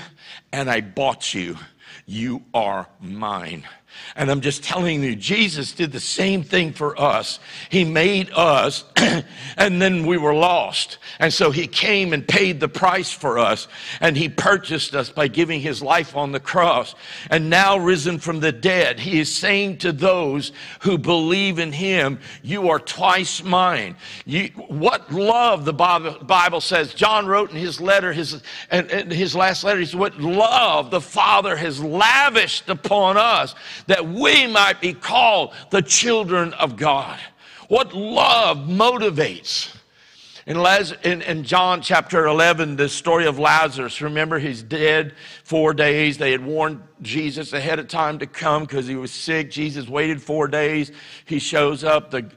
and 0.52 0.70
I 0.70 0.80
bought 0.80 1.34
you. 1.34 1.58
You 2.06 2.44
are 2.54 2.88
mine. 2.98 3.64
And 4.16 4.30
I'm 4.30 4.40
just 4.40 4.62
telling 4.62 5.02
you, 5.02 5.16
Jesus 5.16 5.72
did 5.72 5.90
the 5.90 6.00
same 6.00 6.42
thing 6.42 6.72
for 6.72 7.00
us. 7.00 7.40
He 7.68 7.84
made 7.84 8.30
us, 8.32 8.84
and 9.56 9.82
then 9.82 10.06
we 10.06 10.18
were 10.18 10.34
lost. 10.34 10.98
And 11.18 11.32
so 11.32 11.50
he 11.50 11.66
came 11.66 12.12
and 12.12 12.26
paid 12.26 12.60
the 12.60 12.68
price 12.68 13.10
for 13.10 13.38
us, 13.38 13.66
and 14.00 14.16
he 14.16 14.28
purchased 14.28 14.94
us 14.94 15.10
by 15.10 15.28
giving 15.28 15.60
his 15.60 15.82
life 15.82 16.16
on 16.16 16.32
the 16.32 16.40
cross. 16.40 16.94
And 17.28 17.50
now, 17.50 17.76
risen 17.76 18.18
from 18.18 18.40
the 18.40 18.52
dead, 18.52 19.00
he 19.00 19.18
is 19.18 19.34
saying 19.34 19.78
to 19.78 19.90
those 19.92 20.52
who 20.80 20.96
believe 20.96 21.58
in 21.58 21.72
him, 21.72 22.20
You 22.42 22.68
are 22.70 22.78
twice 22.78 23.42
mine. 23.42 23.96
You, 24.24 24.48
what 24.68 25.12
love 25.12 25.64
the 25.64 25.72
Bible 25.72 26.60
says. 26.60 26.94
John 26.94 27.26
wrote 27.26 27.50
in 27.50 27.56
his 27.56 27.80
letter, 27.80 28.12
his, 28.12 28.42
and 28.70 29.12
his 29.12 29.34
last 29.34 29.64
letter, 29.64 29.80
he 29.80 29.86
said, 29.86 29.98
What 29.98 30.20
love 30.20 30.90
the 30.90 31.00
Father 31.00 31.56
has 31.56 31.82
lavished 31.82 32.68
upon 32.68 33.16
us 33.16 33.54
that 33.86 34.06
we 34.06 34.46
might 34.46 34.80
be 34.80 34.94
called 34.94 35.52
the 35.70 35.82
children 35.82 36.52
of 36.54 36.76
God. 36.76 37.18
What 37.68 37.94
love 37.94 38.58
motivates. 38.58 39.74
In, 40.46 40.58
Las- 40.58 40.92
in, 41.02 41.22
in, 41.22 41.42
John 41.42 41.80
chapter 41.80 42.26
11, 42.26 42.76
the 42.76 42.90
story 42.90 43.24
of 43.24 43.38
Lazarus, 43.38 44.02
remember 44.02 44.38
he's 44.38 44.62
dead 44.62 45.14
four 45.42 45.72
days. 45.72 46.18
They 46.18 46.32
had 46.32 46.44
warned 46.44 46.82
Jesus 47.00 47.54
ahead 47.54 47.78
of 47.78 47.88
time 47.88 48.18
to 48.18 48.26
come 48.26 48.64
because 48.64 48.86
he 48.86 48.94
was 48.94 49.10
sick. 49.10 49.50
Jesus 49.50 49.88
waited 49.88 50.20
four 50.20 50.46
days. 50.46 50.92
He 51.24 51.38
shows 51.38 51.82
up. 51.82 52.10
The 52.10 52.30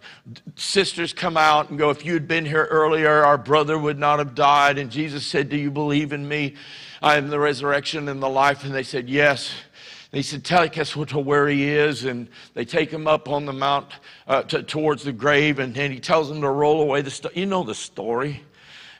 sisters 0.56 1.12
come 1.12 1.36
out 1.36 1.70
and 1.70 1.78
go, 1.78 1.90
If 1.90 2.06
you 2.06 2.14
had 2.14 2.30
been 2.30 2.46
here 2.46 2.68
earlier, 2.72 3.26
our 3.26 3.38
brother 3.38 3.78
would 3.78 4.00
not 4.00 4.20
have 4.20 4.34
died. 4.34 4.78
And 4.78 4.90
Jesus 4.90 5.26
said, 5.26 5.50
Do 5.50 5.58
you 5.58 5.70
believe 5.70 6.14
in 6.14 6.26
me? 6.26 6.56
I 7.02 7.18
am 7.18 7.28
the 7.28 7.40
resurrection 7.40 8.08
and 8.08 8.24
the 8.24 8.30
life. 8.30 8.64
And 8.64 8.74
they 8.74 8.84
said, 8.84 9.10
Yes. 9.10 9.54
He 10.12 10.22
said, 10.22 10.44
Take 10.44 10.78
us 10.78 10.92
to 10.94 11.20
where 11.20 11.48
he 11.48 11.68
is. 11.70 12.06
And 12.06 12.28
they 12.54 12.66
take 12.66 12.90
him 12.90 13.08
up 13.08 13.28
on 13.30 13.46
the 13.46 13.54
mount 13.54 13.88
uh, 14.28 14.44
to, 14.44 14.64
towards 14.64 15.04
the 15.04 15.12
grave. 15.12 15.60
And, 15.60 15.78
and 15.78 15.94
he 15.94 16.00
tells 16.00 16.30
them 16.30 16.42
to 16.42 16.50
roll 16.50 16.82
away 16.82 17.02
the 17.02 17.12
stone. 17.12 17.34
You 17.36 17.46
know 17.46 17.64
the 17.64 17.76
story. 17.76 18.42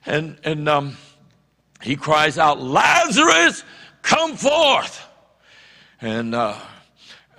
And, 0.06 0.38
and 0.44 0.68
um, 0.70 0.98
he 1.82 1.96
cries 1.96 2.38
out, 2.38 2.62
Lazarus, 2.62 3.64
come 4.02 4.36
forth. 4.36 5.06
And 6.02 6.36
uh, 6.36 6.56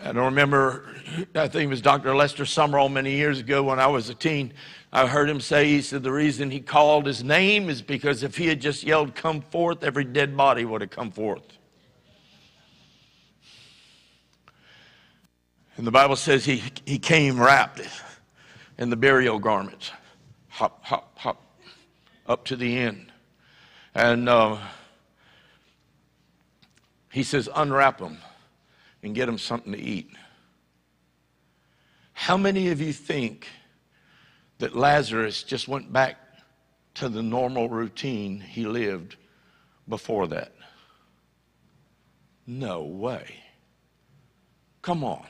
I 0.00 0.12
don't 0.12 0.26
remember, 0.26 0.94
I 1.34 1.48
think 1.48 1.64
it 1.64 1.68
was 1.68 1.82
Dr. 1.82 2.14
Lester 2.14 2.44
Sumrall 2.44 2.90
many 2.90 3.16
years 3.16 3.40
ago 3.40 3.62
when 3.62 3.78
I 3.78 3.86
was 3.86 4.08
a 4.08 4.14
teen. 4.14 4.52
I 4.92 5.06
heard 5.06 5.28
him 5.28 5.40
say, 5.40 5.66
he 5.66 5.82
said, 5.82 6.02
the 6.02 6.12
reason 6.12 6.50
he 6.50 6.60
called 6.60 7.04
his 7.04 7.22
name 7.22 7.68
is 7.68 7.82
because 7.82 8.22
if 8.22 8.36
he 8.36 8.46
had 8.46 8.60
just 8.60 8.84
yelled, 8.84 9.14
come 9.14 9.42
forth, 9.42 9.84
every 9.84 10.04
dead 10.04 10.36
body 10.36 10.64
would 10.64 10.80
have 10.80 10.90
come 10.90 11.10
forth. 11.10 11.57
And 15.78 15.86
the 15.86 15.92
Bible 15.92 16.16
says 16.16 16.44
he, 16.44 16.60
he 16.84 16.98
came 16.98 17.40
wrapped 17.40 17.80
in 18.78 18.90
the 18.90 18.96
burial 18.96 19.38
garments. 19.38 19.92
Hop, 20.48 20.84
hop, 20.84 21.16
hop, 21.16 21.40
up 22.26 22.44
to 22.46 22.56
the 22.56 22.76
end. 22.76 23.12
And 23.94 24.28
uh, 24.28 24.58
he 27.12 27.22
says, 27.22 27.48
unwrap 27.54 27.98
them 27.98 28.18
and 29.04 29.14
get 29.14 29.26
them 29.26 29.38
something 29.38 29.72
to 29.72 29.78
eat. 29.78 30.10
How 32.12 32.36
many 32.36 32.70
of 32.70 32.80
you 32.80 32.92
think 32.92 33.46
that 34.58 34.74
Lazarus 34.74 35.44
just 35.44 35.68
went 35.68 35.92
back 35.92 36.16
to 36.94 37.08
the 37.08 37.22
normal 37.22 37.68
routine 37.68 38.40
he 38.40 38.66
lived 38.66 39.14
before 39.88 40.26
that? 40.26 40.52
No 42.48 42.82
way. 42.82 43.36
Come 44.82 45.04
on. 45.04 45.24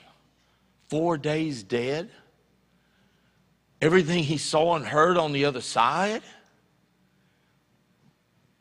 Four 0.88 1.18
days 1.18 1.62
dead? 1.62 2.10
Everything 3.80 4.24
he 4.24 4.38
saw 4.38 4.74
and 4.74 4.84
heard 4.84 5.16
on 5.16 5.32
the 5.32 5.44
other 5.44 5.60
side? 5.60 6.22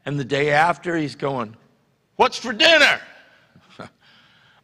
And 0.06 0.20
the 0.20 0.26
day 0.26 0.52
after, 0.52 0.96
he's 0.96 1.16
going, 1.16 1.56
What's 2.16 2.38
for 2.38 2.54
dinner? 2.54 3.00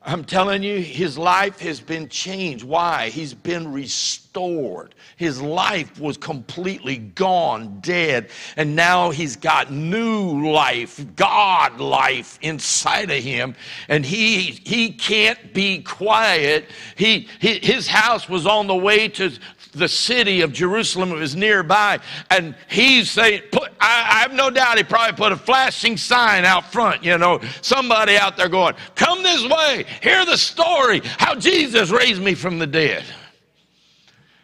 I'm 0.06 0.26
telling 0.26 0.64
you, 0.64 0.80
his 0.80 1.18
life 1.18 1.60
has 1.60 1.80
been 1.80 2.10
changed. 2.10 2.66
Why? 2.66 3.10
He's 3.10 3.34
been 3.34 3.72
restored. 3.72 4.96
His 5.16 5.42
life 5.42 5.98
was 5.98 6.18
completely 6.18 6.98
gone, 6.98 7.80
dead, 7.80 8.30
and 8.58 8.76
now 8.76 9.12
he's 9.12 9.38
got 9.38 9.72
new 9.72 10.52
life, 10.52 11.06
God 11.16 11.80
life 11.80 12.38
inside 12.42 13.12
of 13.12 13.24
him, 13.24 13.56
and 13.88 14.06
he 14.06 14.60
he 14.66 14.92
can't 14.92 15.54
be 15.54 15.82
quiet. 15.82 16.70
He, 16.98 17.30
he 17.40 17.60
his 17.60 17.88
house 17.88 18.28
was 18.28 18.46
on 18.46 18.68
the 18.68 18.76
way 18.76 19.08
to 19.08 19.32
the 19.74 19.88
city 19.88 20.42
of 20.42 20.54
Jerusalem. 20.54 21.12
Was 21.12 21.36
nearby. 21.36 22.00
And 22.30 22.56
he's 22.70 23.12
saying, 23.12 23.44
put, 23.52 23.72
I, 23.80 24.18
I, 24.18 24.20
have 24.22 24.34
no 24.34 24.50
doubt 24.50 24.78
he 24.78 24.84
probably 24.84 25.16
put 25.16 25.32
a 25.32 25.38
flashing 25.38 25.98
sign 25.98 26.46
out 26.46 26.72
front, 26.72 27.04
you 27.04 27.18
know, 27.18 27.40
somebody 27.62 28.16
out 28.18 28.38
there 28.38 28.50
going, 28.50 28.76
Come 28.96 29.24
this 29.24 29.44
way, 29.48 29.86
hear 30.02 30.26
the 30.26 30.38
story 30.38 31.02
how 31.04 31.36
Jesus 31.36 31.92
raised 31.92 32.22
me 32.22 32.34
from 32.34 32.60
the 32.60 32.68
dead. 32.68 33.04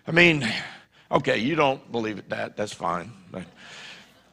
I 0.08 0.12
mean, 0.12 0.48
okay, 1.12 1.38
you 1.38 1.56
don't 1.56 1.92
believe 1.92 2.18
it, 2.18 2.30
that, 2.30 2.58
that's 2.58 2.74
fine. 2.74 3.12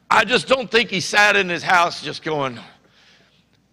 I 0.09 0.23
just 0.23 0.47
don't 0.47 0.71
think 0.71 0.89
he 0.89 1.01
sat 1.01 1.35
in 1.35 1.49
his 1.49 1.63
house 1.63 2.01
just 2.01 2.23
going, 2.23 2.59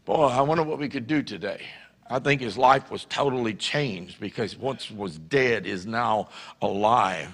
Boy, 0.05 0.27
I 0.27 0.43
wonder 0.43 0.63
what 0.63 0.79
we 0.79 0.89
could 0.89 1.07
do 1.07 1.23
today. 1.23 1.63
I 2.09 2.19
think 2.19 2.41
his 2.41 2.59
life 2.59 2.91
was 2.91 3.05
totally 3.07 3.55
changed 3.55 4.21
because 4.21 4.57
once 4.57 4.91
was 4.91 5.19
dead 5.19 5.67
is 5.67 5.87
now 5.87 6.29
alive. 6.61 7.29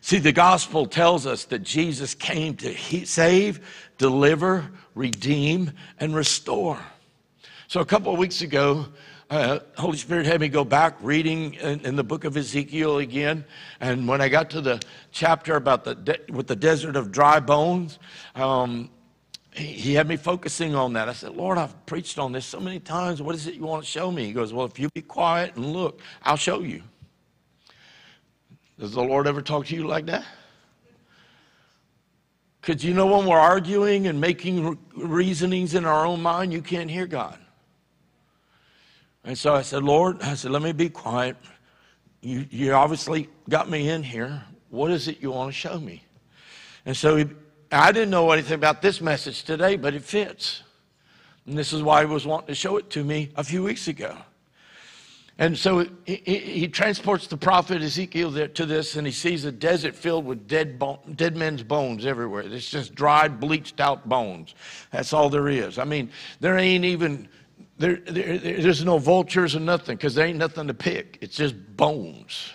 See, 0.00 0.18
the 0.18 0.32
gospel 0.32 0.86
tells 0.86 1.26
us 1.26 1.44
that 1.46 1.60
Jesus 1.62 2.14
came 2.14 2.56
to 2.56 2.74
save, 3.06 3.90
deliver, 3.96 4.70
redeem, 4.94 5.72
and 5.98 6.14
restore. 6.14 6.78
So 7.68 7.80
a 7.80 7.86
couple 7.86 8.12
of 8.12 8.18
weeks 8.18 8.42
ago, 8.42 8.86
uh, 9.30 9.60
Holy 9.76 9.96
Spirit 9.96 10.26
had 10.26 10.40
me 10.40 10.48
go 10.48 10.64
back 10.64 10.96
reading 11.00 11.54
in, 11.54 11.80
in, 11.80 11.96
the 11.96 12.04
book 12.04 12.24
of 12.24 12.36
Ezekiel 12.36 12.98
again, 12.98 13.44
and 13.80 14.06
when 14.06 14.20
I 14.20 14.28
got 14.28 14.50
to 14.50 14.60
the 14.60 14.80
chapter 15.10 15.56
about 15.56 15.84
the 15.84 15.94
de- 15.94 16.20
with 16.30 16.46
the 16.46 16.54
desert 16.54 16.94
of 16.94 17.10
dry 17.10 17.40
bones, 17.40 17.98
um, 18.34 18.90
he 19.54 19.94
had 19.94 20.08
me 20.08 20.16
focusing 20.16 20.74
on 20.74 20.94
that. 20.94 21.08
I 21.08 21.12
said, 21.12 21.36
Lord, 21.36 21.58
I've 21.58 21.86
preached 21.86 22.18
on 22.18 22.32
this 22.32 22.44
so 22.44 22.58
many 22.58 22.80
times. 22.80 23.22
What 23.22 23.36
is 23.36 23.46
it 23.46 23.54
you 23.54 23.62
want 23.62 23.84
to 23.84 23.88
show 23.88 24.10
me? 24.10 24.26
He 24.26 24.32
goes, 24.32 24.52
Well, 24.52 24.66
if 24.66 24.78
you 24.78 24.88
be 24.94 25.02
quiet 25.02 25.54
and 25.54 25.72
look, 25.72 26.00
I'll 26.22 26.36
show 26.36 26.60
you. 26.60 26.82
Does 28.78 28.92
the 28.92 29.02
Lord 29.02 29.28
ever 29.28 29.40
talk 29.40 29.66
to 29.66 29.76
you 29.76 29.86
like 29.86 30.06
that? 30.06 30.24
Because 32.60 32.82
you 32.82 32.94
know, 32.94 33.06
when 33.06 33.26
we're 33.26 33.38
arguing 33.38 34.08
and 34.08 34.20
making 34.20 34.76
reasonings 34.96 35.74
in 35.74 35.84
our 35.84 36.04
own 36.04 36.20
mind, 36.20 36.52
you 36.52 36.60
can't 36.62 36.90
hear 36.90 37.06
God. 37.06 37.38
And 39.22 39.38
so 39.38 39.54
I 39.54 39.62
said, 39.62 39.84
Lord, 39.84 40.20
I 40.22 40.34
said, 40.34 40.50
let 40.50 40.62
me 40.62 40.72
be 40.72 40.88
quiet. 40.88 41.36
You, 42.22 42.46
you 42.50 42.72
obviously 42.72 43.28
got 43.48 43.70
me 43.70 43.88
in 43.90 44.02
here. 44.02 44.42
What 44.70 44.90
is 44.90 45.08
it 45.08 45.20
you 45.20 45.30
want 45.30 45.50
to 45.50 45.52
show 45.52 45.78
me? 45.78 46.02
And 46.86 46.96
so 46.96 47.16
he, 47.16 47.26
I 47.74 47.92
didn't 47.92 48.10
know 48.10 48.30
anything 48.30 48.54
about 48.54 48.82
this 48.82 49.00
message 49.00 49.44
today, 49.44 49.76
but 49.76 49.94
it 49.94 50.02
fits. 50.02 50.62
And 51.46 51.58
this 51.58 51.72
is 51.72 51.82
why 51.82 52.00
he 52.00 52.06
was 52.06 52.26
wanting 52.26 52.48
to 52.48 52.54
show 52.54 52.76
it 52.76 52.88
to 52.90 53.04
me 53.04 53.30
a 53.36 53.44
few 53.44 53.62
weeks 53.62 53.88
ago. 53.88 54.16
And 55.36 55.58
so 55.58 55.84
he, 56.06 56.16
he 56.16 56.68
transports 56.68 57.26
the 57.26 57.36
prophet 57.36 57.82
Ezekiel 57.82 58.30
there 58.30 58.46
to 58.48 58.64
this, 58.64 58.94
and 58.94 59.04
he 59.04 59.12
sees 59.12 59.44
a 59.44 59.50
desert 59.50 59.96
filled 59.96 60.24
with 60.24 60.46
dead, 60.46 60.78
bone, 60.78 60.98
dead 61.16 61.36
men's 61.36 61.64
bones 61.64 62.06
everywhere. 62.06 62.42
It's 62.42 62.70
just 62.70 62.94
dried, 62.94 63.40
bleached 63.40 63.80
out 63.80 64.08
bones. 64.08 64.54
That's 64.92 65.12
all 65.12 65.28
there 65.28 65.48
is. 65.48 65.78
I 65.78 65.84
mean, 65.84 66.10
there 66.38 66.56
ain't 66.56 66.84
even, 66.84 67.28
there, 67.78 67.96
there 67.96 68.38
there's 68.38 68.84
no 68.84 68.98
vultures 68.98 69.56
or 69.56 69.60
nothing 69.60 69.96
because 69.96 70.14
there 70.14 70.26
ain't 70.26 70.38
nothing 70.38 70.68
to 70.68 70.74
pick. 70.74 71.18
It's 71.20 71.36
just 71.36 71.56
bones. 71.76 72.52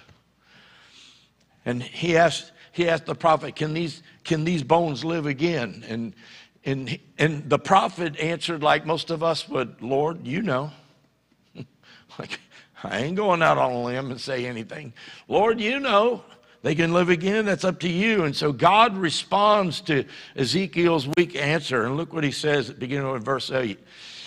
And 1.65 1.83
he 1.83 2.15
asked, 2.15 2.53
he 2.71 2.87
asked 2.87 3.07
the 3.07 3.15
prophet, 3.15 3.57
Can 3.57 3.73
these, 3.73 4.03
can 4.29 4.45
these 4.45 4.61
bones 4.61 5.03
live 5.03 5.25
again? 5.25 5.83
And, 5.89 6.13
and, 6.63 6.99
and 7.17 7.49
the 7.49 7.57
prophet 7.57 8.17
answered, 8.19 8.61
like 8.61 8.85
most 8.85 9.09
of 9.09 9.23
us 9.23 9.49
would, 9.49 9.81
Lord, 9.81 10.25
you 10.25 10.43
know. 10.43 10.71
like, 12.19 12.39
I 12.83 12.99
ain't 12.99 13.17
going 13.17 13.41
out 13.41 13.57
on 13.57 13.71
a 13.71 13.81
limb 13.81 14.11
and 14.11 14.21
say 14.21 14.45
anything. 14.45 14.93
Lord, 15.27 15.59
you 15.59 15.79
know. 15.79 16.23
They 16.61 16.75
can 16.75 16.93
live 16.93 17.09
again. 17.09 17.45
That's 17.45 17.63
up 17.63 17.79
to 17.79 17.89
you. 17.89 18.25
And 18.25 18.35
so 18.35 18.51
God 18.51 18.97
responds 18.97 19.79
to 19.81 20.03
Ezekiel's 20.35 21.07
weak 21.15 21.35
answer. 21.37 21.85
And 21.85 21.95
look 21.95 22.11
what 22.13 22.25
he 22.25 22.31
says 22.31 22.69
at 22.69 22.79
beginning 22.79 23.07
of 23.07 23.23
verse 23.23 23.49
8. 23.49 23.79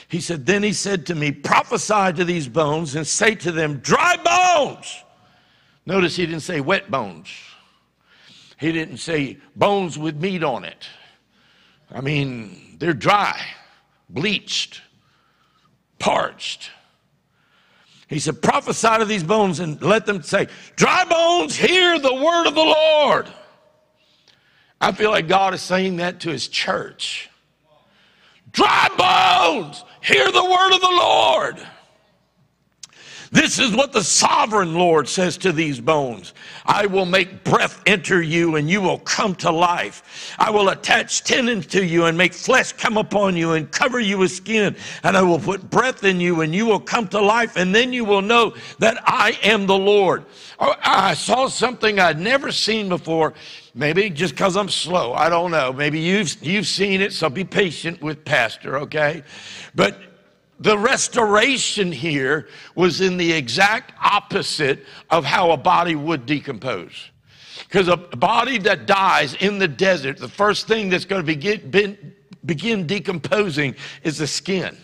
He 0.09 0.19
said, 0.19 0.47
Then 0.47 0.63
he 0.63 0.73
said 0.73 1.05
to 1.07 1.15
me, 1.15 1.31
Prophesy 1.31 2.15
to 2.15 2.25
these 2.25 2.49
bones 2.49 2.95
and 2.95 3.07
say 3.07 3.35
to 3.35 3.53
them, 3.53 3.81
Dry 3.81 4.17
bones. 4.17 5.05
Notice 5.85 6.17
he 6.17 6.25
didn't 6.25 6.41
say 6.41 6.61
wet 6.63 6.91
bones. 6.91 7.29
He 8.63 8.71
didn't 8.71 8.99
say 8.99 9.39
bones 9.57 9.99
with 9.99 10.23
meat 10.23 10.45
on 10.45 10.63
it. 10.65 10.87
I 11.91 12.01
mean, 12.01 12.77
they're 12.79 12.95
dry, 12.95 13.37
bleached, 14.09 14.81
parched. 15.99 16.71
He 18.07 18.21
said, 18.21 18.41
prophesy 18.41 18.99
to 18.99 19.05
these 19.05 19.25
bones 19.25 19.59
and 19.59 19.83
let 19.83 20.07
them 20.07 20.23
say, 20.23 20.47
Dry 20.77 21.05
bones, 21.07 21.57
hear 21.57 21.99
the 21.99 22.15
word 22.15 22.47
of 22.47 22.55
the 22.55 22.63
Lord. 22.63 23.27
I 24.81 24.93
feel 24.93 25.11
like 25.11 25.27
God 25.27 25.55
is 25.55 25.61
saying 25.61 25.97
that 25.97 26.21
to 26.21 26.31
his 26.31 26.47
church. 26.47 27.31
Dry 28.53 28.89
bones, 28.97 29.85
hear 30.03 30.31
the 30.31 30.45
word 30.45 30.73
of 30.73 30.81
the 30.81 30.87
Lord. 30.89 31.67
This 33.33 33.59
is 33.59 33.75
what 33.75 33.95
the 33.95 34.05
sovereign 34.05 34.75
Lord 34.75 35.09
says 35.09 35.39
to 35.39 35.53
these 35.53 35.81
bones 35.81 36.35
I 36.67 36.85
will 36.85 37.07
make 37.07 37.45
breath 37.45 37.81
enter 37.87 38.21
you, 38.21 38.57
and 38.57 38.69
you 38.69 38.83
will 38.83 38.99
come 38.99 39.35
to 39.37 39.51
life. 39.51 40.37
I 40.39 40.51
will 40.51 40.69
attach 40.69 41.25
tendons 41.25 41.67
to 41.69 41.83
you 41.83 42.05
and 42.05 42.17
make 42.17 42.35
flesh 42.35 42.73
come 42.73 42.99
upon 42.99 43.35
you 43.35 43.53
and 43.53 43.73
cover 43.73 43.99
you 43.99 44.19
with 44.19 44.33
skin. 44.33 44.77
And 45.03 45.17
I 45.17 45.23
will 45.23 45.39
put 45.39 45.71
breath 45.71 46.05
in 46.05 46.21
you, 46.21 46.43
and 46.43 46.55
you 46.55 46.67
will 46.67 46.79
come 46.79 47.09
to 47.09 47.21
life. 47.23 47.57
And 47.57 47.75
then 47.75 47.91
you 47.91 48.05
will 48.05 48.21
know 48.21 48.55
that 48.81 49.03
I 49.07 49.39
am 49.43 49.67
the 49.67 49.79
Lord. 49.79 50.27
Oh, 50.61 50.75
I 50.83 51.15
saw 51.15 51.49
something 51.49 51.99
I'd 51.99 52.21
never 52.21 52.53
seen 52.53 52.91
before. 52.91 53.33
Maybe 53.75 54.11
just 54.11 54.35
because 54.35 54.59
I'm 54.59 54.69
slow. 54.69 55.15
I 55.15 55.31
don't 55.31 55.51
know. 55.51 55.73
Maybe 55.73 55.99
you've, 55.99 56.37
you've 56.45 56.67
seen 56.67 57.01
it, 57.01 57.15
so 57.15 57.31
be 57.31 57.45
patient 57.45 58.03
with 58.03 58.27
Pastor, 58.27 58.77
okay? 58.81 59.23
But 59.75 59.99
the 60.63 60.79
restoration 60.79 61.91
here 61.91 62.49
was 62.75 63.01
in 63.01 63.17
the 63.17 63.33
exact 63.33 63.93
opposite 64.03 64.87
of 65.11 65.25
how 65.25 65.51
a 65.51 65.57
body 65.57 65.95
would 65.95 66.25
decompose. 66.27 67.11
Because 67.69 67.89
a 67.89 67.97
body 67.97 68.59
that 68.59 68.87
dies 68.87 69.35
in 69.35 69.59
the 69.59 69.69
desert, 69.69 70.19
the 70.19 70.29
first 70.29 70.69
thing 70.69 70.89
that's 70.89 71.05
going 71.05 71.21
to 71.21 71.27
be 71.27 71.37
get, 71.37 71.71
been, 71.71 72.15
begin 72.45 72.87
decomposing 72.87 73.75
is 74.03 74.19
the 74.19 74.27
skin. 74.27 74.77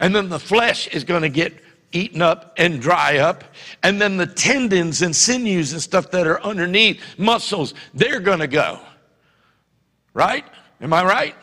And 0.00 0.14
then 0.14 0.28
the 0.28 0.38
flesh 0.38 0.86
is 0.88 1.04
going 1.04 1.22
to 1.22 1.28
get 1.28 1.54
eaten 1.92 2.22
up 2.22 2.54
and 2.56 2.80
dry 2.80 3.18
up. 3.18 3.44
And 3.82 4.00
then 4.00 4.16
the 4.16 4.26
tendons 4.26 5.02
and 5.02 5.14
sinews 5.14 5.72
and 5.72 5.80
stuff 5.80 6.10
that 6.10 6.26
are 6.26 6.42
underneath, 6.42 7.00
muscles, 7.18 7.74
they're 7.94 8.20
going 8.20 8.40
to 8.40 8.48
go. 8.48 8.80
Right? 10.12 10.44
Am 10.80 10.92
I 10.92 11.04
right? 11.04 11.34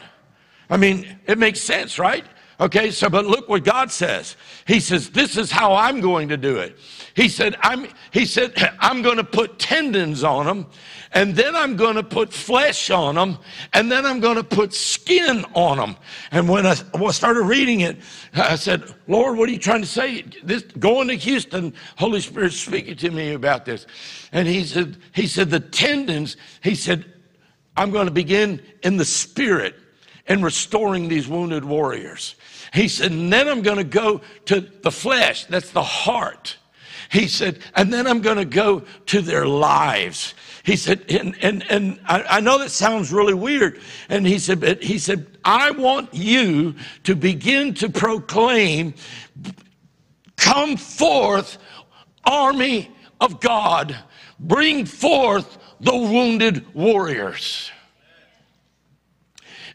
I 0.69 0.78
mean, 0.78 1.19
it 1.28 1.38
makes 1.38 1.60
sense, 1.60 1.99
right? 1.99 2.26
Okay, 2.61 2.91
so 2.91 3.09
but 3.09 3.25
look 3.25 3.49
what 3.49 3.63
God 3.63 3.91
says. 3.91 4.35
He 4.67 4.79
says, 4.79 5.09
This 5.09 5.35
is 5.35 5.49
how 5.49 5.73
I'm 5.73 5.99
going 5.99 6.29
to 6.29 6.38
do 6.38 6.57
it. 6.57 6.77
He 7.15 7.27
said, 7.27 7.55
I'm 7.61 7.88
he 8.11 8.23
said, 8.27 8.53
I'm 8.79 9.01
going 9.01 9.17
to 9.17 9.23
put 9.23 9.57
tendons 9.57 10.23
on 10.23 10.45
them, 10.45 10.67
and 11.11 11.35
then 11.35 11.55
I'm 11.55 11.75
going 11.75 11.95
to 11.95 12.03
put 12.03 12.31
flesh 12.31 12.91
on 12.91 13.15
them, 13.15 13.39
and 13.73 13.91
then 13.91 14.05
I'm 14.05 14.19
going 14.19 14.35
to 14.35 14.43
put 14.43 14.75
skin 14.75 15.43
on 15.55 15.77
them. 15.77 15.95
And 16.29 16.47
when 16.47 16.67
I 16.67 16.75
started 17.09 17.41
reading 17.41 17.79
it, 17.79 17.97
I 18.35 18.55
said, 18.57 18.93
Lord, 19.07 19.39
what 19.39 19.49
are 19.49 19.51
you 19.51 19.57
trying 19.57 19.81
to 19.81 19.88
say? 19.88 20.21
This 20.43 20.61
going 20.61 21.07
to 21.07 21.15
Houston, 21.15 21.73
Holy 21.97 22.21
Spirit 22.21 22.53
speaking 22.53 22.95
to 22.97 23.09
me 23.09 23.33
about 23.33 23.65
this. 23.65 23.88
And 24.31 24.47
he 24.47 24.65
said, 24.65 24.97
he 25.15 25.25
said, 25.25 25.49
the 25.49 25.59
tendons, 25.59 26.38
he 26.61 26.75
said, 26.75 27.11
I'm 27.75 27.89
going 27.89 28.05
to 28.05 28.13
begin 28.13 28.61
in 28.83 28.97
the 28.97 29.05
spirit 29.05 29.75
and 30.27 30.43
restoring 30.43 31.07
these 31.07 31.27
wounded 31.27 31.65
warriors. 31.65 32.35
He 32.73 32.88
said, 32.88 33.11
and 33.11 33.31
then 33.31 33.48
I'm 33.48 33.61
going 33.61 33.77
to 33.77 33.84
go 33.84 34.22
to 34.45 34.61
the 34.61 34.91
flesh, 34.91 35.45
that's 35.45 35.72
the 35.72 35.84
heart. 35.84 36.57
He 37.11 37.27
said, 37.27 37.60
and 37.76 37.91
then 37.91 38.07
I'm 38.07 38.22
going 38.22 38.38
to 38.38 38.45
go 38.45 38.84
to 39.07 39.22
their 39.22 39.45
lives. 39.45 40.34
He 40.64 40.77
said, 40.77 41.03
and, 41.10 41.35
and, 41.41 41.69
and 41.69 41.99
I, 42.06 42.23
I 42.23 42.39
know 42.39 42.57
that 42.60 42.72
sounds 42.72 43.11
really 43.11 43.34
weird. 43.34 43.81
And 44.07 44.26
he 44.26 44.39
said, 44.39 44.61
but 44.61 44.81
he 44.81 44.98
said, 44.98 45.27
I 45.43 45.72
want 45.72 46.14
you 46.14 46.76
to 47.03 47.15
begin 47.15 47.73
to 47.76 47.89
proclaim, 47.89 48.93
come 50.38 50.77
forth, 50.77 51.57
army 52.23 52.89
of 53.19 53.41
God, 53.41 53.98
bring 54.39 54.85
forth 54.85 55.57
the 55.81 55.98
wounded 55.98 56.73
warriors. 56.73 57.72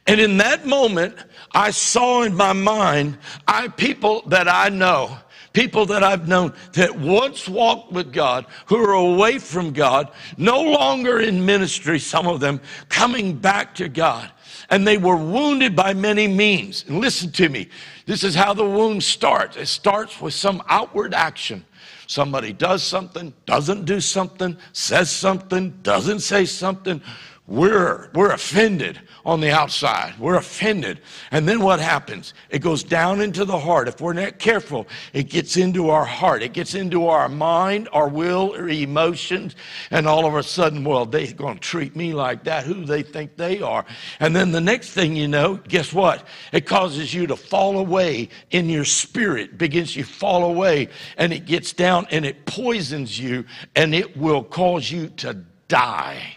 And 0.06 0.20
in 0.20 0.38
that 0.38 0.64
moment, 0.64 1.16
I 1.56 1.70
saw 1.70 2.22
in 2.22 2.34
my 2.34 2.52
mind, 2.52 3.16
I 3.48 3.68
people 3.68 4.20
that 4.26 4.46
I 4.46 4.68
know, 4.68 5.16
people 5.54 5.86
that 5.86 6.04
I've 6.04 6.28
known 6.28 6.52
that 6.74 7.00
once 7.00 7.48
walked 7.48 7.92
with 7.92 8.12
God, 8.12 8.44
who 8.66 8.76
are 8.76 8.92
away 8.92 9.38
from 9.38 9.72
God, 9.72 10.12
no 10.36 10.60
longer 10.60 11.18
in 11.18 11.46
ministry, 11.46 11.98
some 11.98 12.26
of 12.26 12.40
them 12.40 12.60
coming 12.90 13.38
back 13.38 13.74
to 13.76 13.88
God. 13.88 14.30
And 14.68 14.86
they 14.86 14.98
were 14.98 15.16
wounded 15.16 15.74
by 15.74 15.94
many 15.94 16.28
means. 16.28 16.84
And 16.88 17.00
listen 17.00 17.32
to 17.32 17.48
me. 17.48 17.70
This 18.04 18.22
is 18.22 18.34
how 18.34 18.52
the 18.52 18.64
wound 18.64 19.02
starts. 19.02 19.56
It 19.56 19.66
starts 19.66 20.20
with 20.20 20.34
some 20.34 20.62
outward 20.68 21.14
action. 21.14 21.64
Somebody 22.06 22.52
does 22.52 22.82
something, 22.82 23.32
doesn't 23.46 23.86
do 23.86 24.00
something, 24.00 24.58
says 24.74 25.10
something, 25.10 25.70
doesn't 25.82 26.20
say 26.20 26.44
something. 26.44 27.00
We're, 27.48 28.10
we're 28.12 28.32
offended 28.32 29.00
on 29.24 29.40
the 29.40 29.52
outside. 29.52 30.18
We're 30.18 30.34
offended. 30.34 31.00
And 31.30 31.48
then 31.48 31.60
what 31.60 31.78
happens? 31.78 32.34
It 32.50 32.58
goes 32.58 32.82
down 32.82 33.20
into 33.20 33.44
the 33.44 33.58
heart. 33.58 33.86
If 33.86 34.00
we're 34.00 34.14
not 34.14 34.40
careful, 34.40 34.88
it 35.12 35.28
gets 35.30 35.56
into 35.56 35.90
our 35.90 36.04
heart. 36.04 36.42
It 36.42 36.52
gets 36.52 36.74
into 36.74 37.06
our 37.06 37.28
mind, 37.28 37.88
our 37.92 38.08
will, 38.08 38.52
our 38.56 38.68
emotions. 38.68 39.54
And 39.92 40.08
all 40.08 40.26
of 40.26 40.34
a 40.34 40.42
sudden, 40.42 40.82
well, 40.82 41.06
they're 41.06 41.32
going 41.34 41.54
to 41.54 41.60
treat 41.60 41.94
me 41.94 42.14
like 42.14 42.42
that. 42.44 42.64
Who 42.64 42.84
they 42.84 43.04
think 43.04 43.36
they 43.36 43.62
are. 43.62 43.84
And 44.18 44.34
then 44.34 44.50
the 44.50 44.60
next 44.60 44.90
thing 44.90 45.14
you 45.14 45.28
know, 45.28 45.54
guess 45.68 45.92
what? 45.92 46.26
It 46.52 46.66
causes 46.66 47.14
you 47.14 47.28
to 47.28 47.36
fall 47.36 47.78
away 47.78 48.28
in 48.50 48.68
your 48.68 48.84
spirit, 48.84 49.56
begins 49.56 49.94
you 49.94 50.02
fall 50.02 50.42
away, 50.44 50.88
and 51.16 51.32
it 51.32 51.44
gets 51.44 51.72
down 51.72 52.08
and 52.10 52.26
it 52.26 52.44
poisons 52.44 53.20
you, 53.20 53.44
and 53.76 53.94
it 53.94 54.16
will 54.16 54.42
cause 54.42 54.90
you 54.90 55.10
to 55.18 55.34
die. 55.68 56.35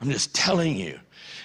I'm 0.00 0.10
just 0.10 0.34
telling 0.34 0.76
you. 0.76 0.98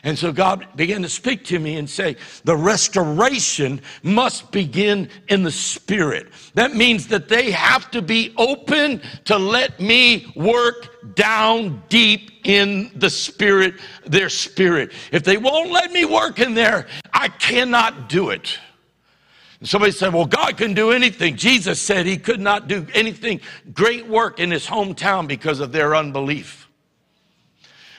And 0.06 0.20
so 0.20 0.34
God 0.34 0.68
began 0.76 1.02
to 1.04 1.10
speak 1.10 1.46
to 1.46 1.60
me 1.60 1.78
and 1.78 1.90
say, 1.90 2.18
the 2.44 2.58
restoration 2.58 3.82
must 4.04 4.52
begin 4.52 5.10
in 5.30 5.44
the 5.44 5.52
spirit. 5.52 6.28
That 6.56 6.76
means 6.76 7.08
that 7.08 7.30
they 7.30 7.52
have 7.52 7.90
to 7.92 8.02
be 8.02 8.34
open 8.38 9.02
to 9.26 9.38
let 9.38 9.80
me 9.80 10.32
work 10.36 11.16
down 11.16 11.84
deep 11.88 12.32
in 12.44 12.92
the 12.96 13.10
spirit, 13.10 13.76
their 14.06 14.28
spirit. 14.28 14.92
If 15.14 15.24
they 15.24 15.38
won't 15.38 15.72
let 15.72 15.94
me 15.94 16.04
work 16.04 16.40
in 16.40 16.54
there, 16.54 16.88
I 17.14 17.30
cannot 17.30 18.10
do 18.10 18.32
it. 18.32 18.60
somebody 19.64 19.94
said, 19.94 20.14
Well, 20.14 20.26
God 20.26 20.58
can 20.58 20.74
do 20.74 20.92
anything. 20.92 21.38
Jesus 21.38 21.82
said 21.82 22.06
he 22.06 22.18
could 22.18 22.42
not 22.42 22.68
do 22.68 22.86
anything, 22.94 23.40
great 23.72 24.06
work 24.06 24.42
in 24.42 24.52
his 24.52 24.68
hometown 24.68 25.30
because 25.30 25.62
of 25.62 25.72
their 25.72 25.96
unbelief. 25.96 26.63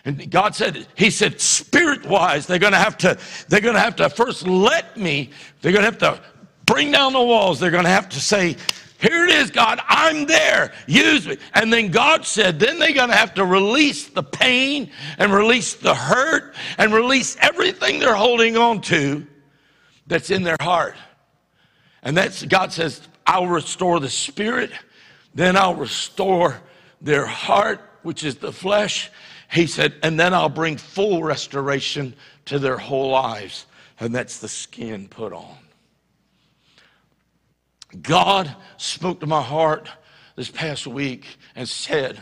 And 0.04 0.30
God 0.30 0.54
said, 0.54 0.86
He 0.96 1.10
said, 1.10 1.40
spirit 1.40 2.04
wise, 2.06 2.46
they're 2.46 2.58
gonna 2.58 2.76
have 2.76 2.98
to, 2.98 3.18
they're 3.48 3.60
gonna 3.60 3.80
have 3.80 3.96
to 3.96 4.10
first 4.10 4.46
let 4.46 4.96
me, 4.96 5.30
they're 5.60 5.72
gonna 5.72 5.84
have 5.84 5.98
to 5.98 6.20
bring 6.66 6.90
down 6.90 7.12
the 7.12 7.22
walls. 7.22 7.58
They're 7.60 7.70
gonna 7.70 7.88
have 7.88 8.08
to 8.10 8.20
say, 8.20 8.56
here 9.04 9.24
it 9.24 9.30
is, 9.30 9.50
God, 9.50 9.80
I'm 9.86 10.24
there. 10.24 10.72
Use 10.86 11.28
me. 11.28 11.36
And 11.52 11.70
then 11.70 11.90
God 11.90 12.24
said, 12.24 12.58
then 12.58 12.78
they're 12.78 12.94
to 12.94 13.12
have 13.12 13.34
to 13.34 13.44
release 13.44 14.08
the 14.08 14.22
pain 14.22 14.90
and 15.18 15.30
release 15.30 15.74
the 15.74 15.94
hurt 15.94 16.54
and 16.78 16.94
release 16.94 17.36
everything 17.40 17.98
they're 17.98 18.14
holding 18.14 18.56
on 18.56 18.80
to 18.82 19.26
that's 20.06 20.30
in 20.30 20.42
their 20.42 20.56
heart. 20.58 20.96
And 22.02 22.16
that's, 22.16 22.44
God 22.44 22.72
says, 22.72 23.06
I'll 23.26 23.46
restore 23.46 24.00
the 24.00 24.08
spirit, 24.08 24.70
then 25.34 25.54
I'll 25.56 25.74
restore 25.74 26.62
their 27.02 27.26
heart, 27.26 27.80
which 28.04 28.24
is 28.24 28.36
the 28.36 28.52
flesh, 28.52 29.10
he 29.54 29.68
said, 29.68 29.94
and 30.02 30.18
then 30.18 30.34
I'll 30.34 30.48
bring 30.48 30.76
full 30.76 31.22
restoration 31.22 32.14
to 32.46 32.58
their 32.58 32.76
whole 32.76 33.10
lives. 33.10 33.66
And 34.00 34.12
that's 34.12 34.40
the 34.40 34.48
skin 34.48 35.06
put 35.06 35.32
on. 35.32 35.56
God 38.02 38.52
spoke 38.78 39.20
to 39.20 39.26
my 39.26 39.40
heart 39.40 39.88
this 40.34 40.50
past 40.50 40.88
week 40.88 41.24
and 41.54 41.68
said 41.68 42.18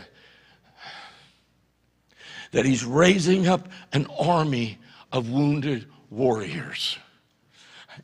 that 2.51 2.65
He's 2.65 2.85
raising 2.85 3.47
up 3.47 3.67
an 3.93 4.05
army 4.19 4.77
of 5.11 5.31
wounded 5.31 5.87
warriors. 6.11 6.99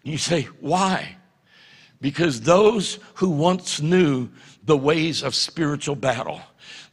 You 0.02 0.18
say, 0.18 0.44
why? 0.60 1.18
Because 2.02 2.42
those 2.42 2.98
who 3.14 3.30
once 3.30 3.80
knew 3.80 4.30
the 4.64 4.78
ways 4.78 5.22
of 5.22 5.36
spiritual 5.36 5.96
battle 5.96 6.42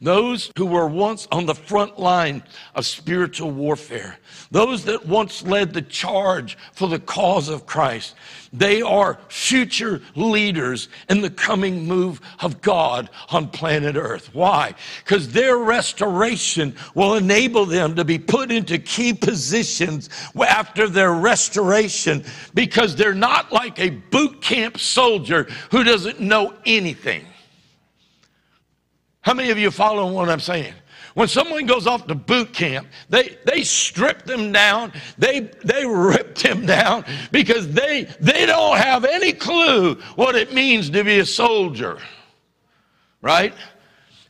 those 0.01 0.51
who 0.57 0.65
were 0.65 0.87
once 0.87 1.27
on 1.31 1.45
the 1.45 1.55
front 1.55 1.99
line 1.99 2.43
of 2.75 2.85
spiritual 2.85 3.51
warfare, 3.51 4.19
those 4.51 4.85
that 4.85 5.07
once 5.07 5.43
led 5.43 5.73
the 5.73 5.81
charge 5.81 6.57
for 6.73 6.87
the 6.87 6.99
cause 6.99 7.49
of 7.49 7.65
Christ, 7.65 8.15
they 8.53 8.81
are 8.81 9.19
future 9.27 10.01
leaders 10.15 10.89
in 11.09 11.21
the 11.21 11.29
coming 11.29 11.85
move 11.85 12.21
of 12.41 12.61
God 12.61 13.09
on 13.29 13.49
planet 13.49 13.95
Earth. 13.95 14.33
Why? 14.33 14.75
Because 15.03 15.31
their 15.31 15.57
restoration 15.57 16.75
will 16.93 17.15
enable 17.15 17.65
them 17.65 17.95
to 17.95 18.05
be 18.05 18.19
put 18.19 18.51
into 18.51 18.77
key 18.77 19.13
positions 19.13 20.09
after 20.39 20.87
their 20.87 21.13
restoration 21.13 22.23
because 22.53 22.95
they're 22.95 23.13
not 23.13 23.51
like 23.51 23.79
a 23.79 23.89
boot 23.89 24.41
camp 24.41 24.77
soldier 24.79 25.47
who 25.71 25.83
doesn't 25.83 26.19
know 26.19 26.53
anything. 26.65 27.25
How 29.27 29.33
many 29.33 29.49
of 29.49 29.57
you 29.57 29.71
following 29.71 30.13
what 30.13 30.29
I'm 30.29 30.39
saying? 30.39 30.73
When 31.13 31.27
someone 31.27 31.65
goes 31.65 31.85
off 31.85 32.07
to 32.07 32.15
boot 32.15 32.53
camp, 32.53 32.87
they, 33.09 33.37
they 33.43 33.61
strip 33.63 34.23
them 34.23 34.53
down, 34.53 34.93
they, 35.17 35.51
they 35.65 35.85
rip 35.85 36.37
them 36.37 36.65
down 36.65 37.03
because 37.29 37.67
they, 37.73 38.05
they 38.21 38.45
don't 38.45 38.77
have 38.77 39.03
any 39.03 39.33
clue 39.33 39.95
what 40.15 40.37
it 40.37 40.53
means 40.53 40.89
to 40.91 41.03
be 41.03 41.19
a 41.19 41.25
soldier. 41.25 41.99
Right? 43.21 43.53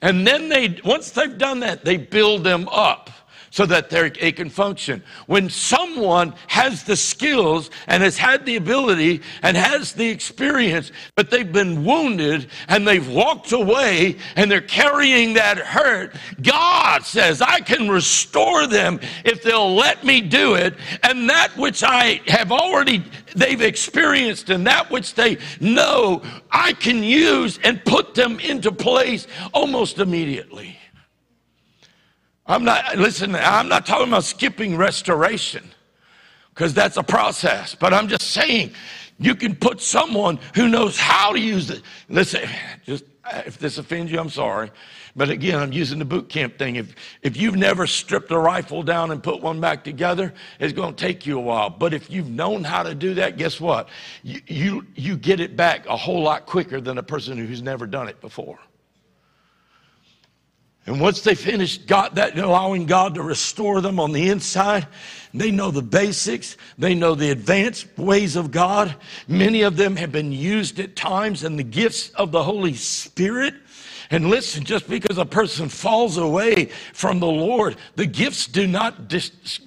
And 0.01 0.25
then 0.25 0.49
they, 0.49 0.79
once 0.83 1.11
they've 1.11 1.37
done 1.37 1.59
that, 1.59 1.85
they 1.85 1.97
build 1.97 2.43
them 2.43 2.67
up 2.69 3.11
so 3.51 3.65
that 3.65 3.89
they 3.89 4.31
can 4.31 4.49
function. 4.49 5.03
When 5.25 5.49
someone 5.49 6.33
has 6.47 6.83
the 6.83 6.95
skills 6.95 7.69
and 7.87 8.03
has 8.03 8.17
had 8.17 8.45
the 8.45 8.55
ability 8.55 9.21
and 9.41 9.55
has 9.55 9.93
the 9.93 10.07
experience, 10.07 10.91
but 11.15 11.29
they've 11.29 11.51
been 11.51 11.83
wounded 11.83 12.49
and 12.67 12.87
they've 12.87 13.07
walked 13.07 13.51
away 13.51 14.17
and 14.35 14.51
they're 14.51 14.61
carrying 14.61 15.33
that 15.33 15.57
hurt, 15.57 16.15
God 16.41 17.03
says, 17.03 17.41
I 17.41 17.61
can 17.61 17.89
restore 17.89 18.67
them 18.67 18.99
if 19.23 19.43
they'll 19.43 19.75
let 19.75 20.03
me 20.03 20.21
do 20.21 20.55
it. 20.55 20.75
And 21.03 21.29
that 21.29 21.55
which 21.57 21.83
I 21.83 22.21
have 22.27 22.51
already, 22.51 23.03
they've 23.35 23.61
experienced 23.61 24.49
and 24.49 24.67
that 24.67 24.91
which 24.91 25.15
they 25.15 25.37
know, 25.59 26.21
I 26.51 26.73
can 26.73 27.03
use 27.03 27.59
and 27.63 27.83
put 27.85 28.13
them 28.13 28.39
into 28.39 28.71
place 28.71 29.27
almost 29.53 29.99
immediately. 29.99 30.77
I'm 32.47 32.63
not, 32.63 32.97
listen, 32.97 33.35
I'm 33.35 33.67
not 33.67 33.85
talking 33.85 34.07
about 34.07 34.23
skipping 34.23 34.77
restoration 34.77 35.63
because 36.53 36.73
that's 36.73 36.97
a 36.97 37.03
process. 37.03 37.75
But 37.75 37.93
I'm 37.93 38.07
just 38.07 38.31
saying, 38.31 38.71
you 39.19 39.35
can 39.35 39.55
put 39.55 39.81
someone 39.81 40.39
who 40.55 40.67
knows 40.67 40.97
how 40.97 41.33
to 41.33 41.39
use 41.39 41.69
it. 41.69 41.81
Listen, 42.07 42.49
just 42.85 43.03
if 43.45 43.57
this 43.57 43.77
offends 43.77 44.11
you, 44.11 44.19
I'm 44.19 44.29
sorry. 44.29 44.71
But 45.15 45.29
again, 45.29 45.59
I'm 45.59 45.73
using 45.73 45.99
the 45.99 46.05
boot 46.05 46.29
camp 46.29 46.57
thing. 46.57 46.75
If, 46.75 46.93
if 47.23 47.35
you've 47.35 47.55
never 47.55 47.87
stripped 47.87 48.31
a 48.31 48.37
rifle 48.37 48.83
down 48.83 49.11
and 49.11 49.21
put 49.21 49.41
one 49.41 49.59
back 49.59 49.83
together, 49.83 50.33
it's 50.59 50.73
going 50.73 50.93
to 50.93 51.05
take 51.05 51.25
you 51.25 51.37
a 51.37 51.41
while. 51.41 51.69
But 51.69 51.93
if 51.93 52.09
you've 52.09 52.29
known 52.29 52.63
how 52.63 52.83
to 52.83 52.93
do 52.93 53.15
that, 53.15 53.37
guess 53.37 53.59
what? 53.59 53.89
You, 54.23 54.41
you, 54.47 54.85
you 54.95 55.17
get 55.17 55.39
it 55.39 55.55
back 55.55 55.87
a 55.87 55.97
whole 55.97 56.21
lot 56.21 56.45
quicker 56.45 56.79
than 56.79 56.99
a 56.99 57.03
person 57.03 57.37
who's 57.37 57.63
never 57.63 57.87
done 57.87 58.07
it 58.07 58.21
before. 58.21 58.59
And 60.87 61.01
once 61.01 61.21
they 61.21 61.35
finish 61.35 61.77
God, 61.79 62.15
that, 62.15 62.39
allowing 62.39 62.85
God 62.85 63.15
to 63.15 63.21
restore 63.21 63.81
them 63.81 63.99
on 63.99 64.13
the 64.13 64.29
inside, 64.29 64.87
they 65.33 65.51
know 65.51 65.69
the 65.69 65.81
basics. 65.81 66.55
They 66.77 66.95
know 66.95 67.13
the 67.13 67.29
advanced 67.29 67.87
ways 67.97 68.37
of 68.37 68.51
God. 68.51 68.95
Many 69.27 69.63
of 69.63 69.75
them 69.75 69.97
have 69.97 70.13
been 70.13 70.31
used 70.31 70.79
at 70.79 70.95
times 70.95 71.43
in 71.43 71.57
the 71.57 71.63
gifts 71.63 72.09
of 72.11 72.31
the 72.31 72.41
Holy 72.41 72.73
Spirit. 72.73 73.53
And 74.09 74.29
listen, 74.29 74.63
just 74.63 74.89
because 74.89 75.17
a 75.17 75.25
person 75.25 75.67
falls 75.67 76.15
away 76.15 76.69
from 76.93 77.19
the 77.19 77.27
Lord, 77.27 77.75
the 77.97 78.05
gifts 78.05 78.47
do 78.47 78.65
not, 78.65 79.09
dis- 79.09 79.59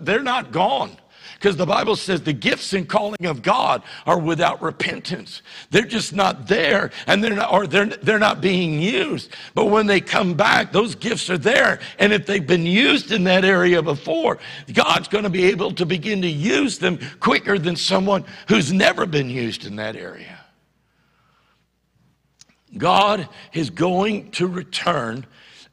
they're 0.00 0.24
not 0.24 0.50
gone. 0.50 0.96
Because 1.44 1.58
the 1.58 1.66
Bible 1.66 1.94
says 1.94 2.22
the 2.22 2.32
gifts 2.32 2.72
and 2.72 2.88
calling 2.88 3.26
of 3.26 3.42
God 3.42 3.82
are 4.06 4.18
without 4.18 4.62
repentance. 4.62 5.42
They're 5.68 5.82
just 5.82 6.14
not 6.14 6.48
there 6.48 6.90
and 7.06 7.22
they're 7.22 7.34
not, 7.34 7.52
or 7.52 7.66
they're, 7.66 7.84
they're 7.84 8.18
not 8.18 8.40
being 8.40 8.80
used. 8.80 9.28
But 9.54 9.66
when 9.66 9.86
they 9.86 10.00
come 10.00 10.32
back, 10.32 10.72
those 10.72 10.94
gifts 10.94 11.28
are 11.28 11.36
there. 11.36 11.80
And 11.98 12.14
if 12.14 12.24
they've 12.24 12.46
been 12.46 12.64
used 12.64 13.12
in 13.12 13.24
that 13.24 13.44
area 13.44 13.82
before, 13.82 14.38
God's 14.72 15.08
going 15.08 15.24
to 15.24 15.30
be 15.30 15.44
able 15.44 15.72
to 15.72 15.84
begin 15.84 16.22
to 16.22 16.28
use 16.28 16.78
them 16.78 16.98
quicker 17.20 17.58
than 17.58 17.76
someone 17.76 18.24
who's 18.48 18.72
never 18.72 19.04
been 19.04 19.28
used 19.28 19.66
in 19.66 19.76
that 19.76 19.96
area. 19.96 20.40
God 22.78 23.28
is 23.52 23.68
going 23.68 24.30
to 24.30 24.46
return 24.46 25.26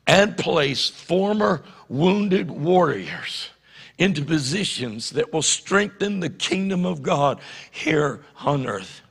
and 0.05 0.35
place 0.35 0.89
former 0.89 1.63
wounded 1.87 2.51
warriors 2.51 3.51
into 3.97 4.23
positions 4.23 5.11
that 5.11 5.31
will 5.33 5.41
strengthen 5.41 6.19
the 6.19 6.29
kingdom 6.29 6.85
of 6.85 7.01
God 7.01 7.39
here 7.71 8.23
on 8.43 8.65
earth. 8.65 9.01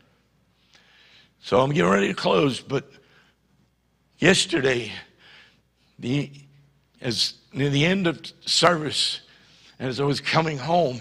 So 1.42 1.60
I'm 1.60 1.72
getting 1.72 1.90
ready 1.90 2.08
to 2.08 2.14
close, 2.14 2.60
but 2.60 2.90
yesterday, 4.18 4.92
the, 5.98 6.30
as 7.00 7.34
near 7.52 7.70
the 7.70 7.84
end 7.84 8.06
of 8.06 8.20
service, 8.44 9.20
as 9.78 10.00
I 10.00 10.04
was 10.04 10.20
coming 10.20 10.58
home, 10.58 11.00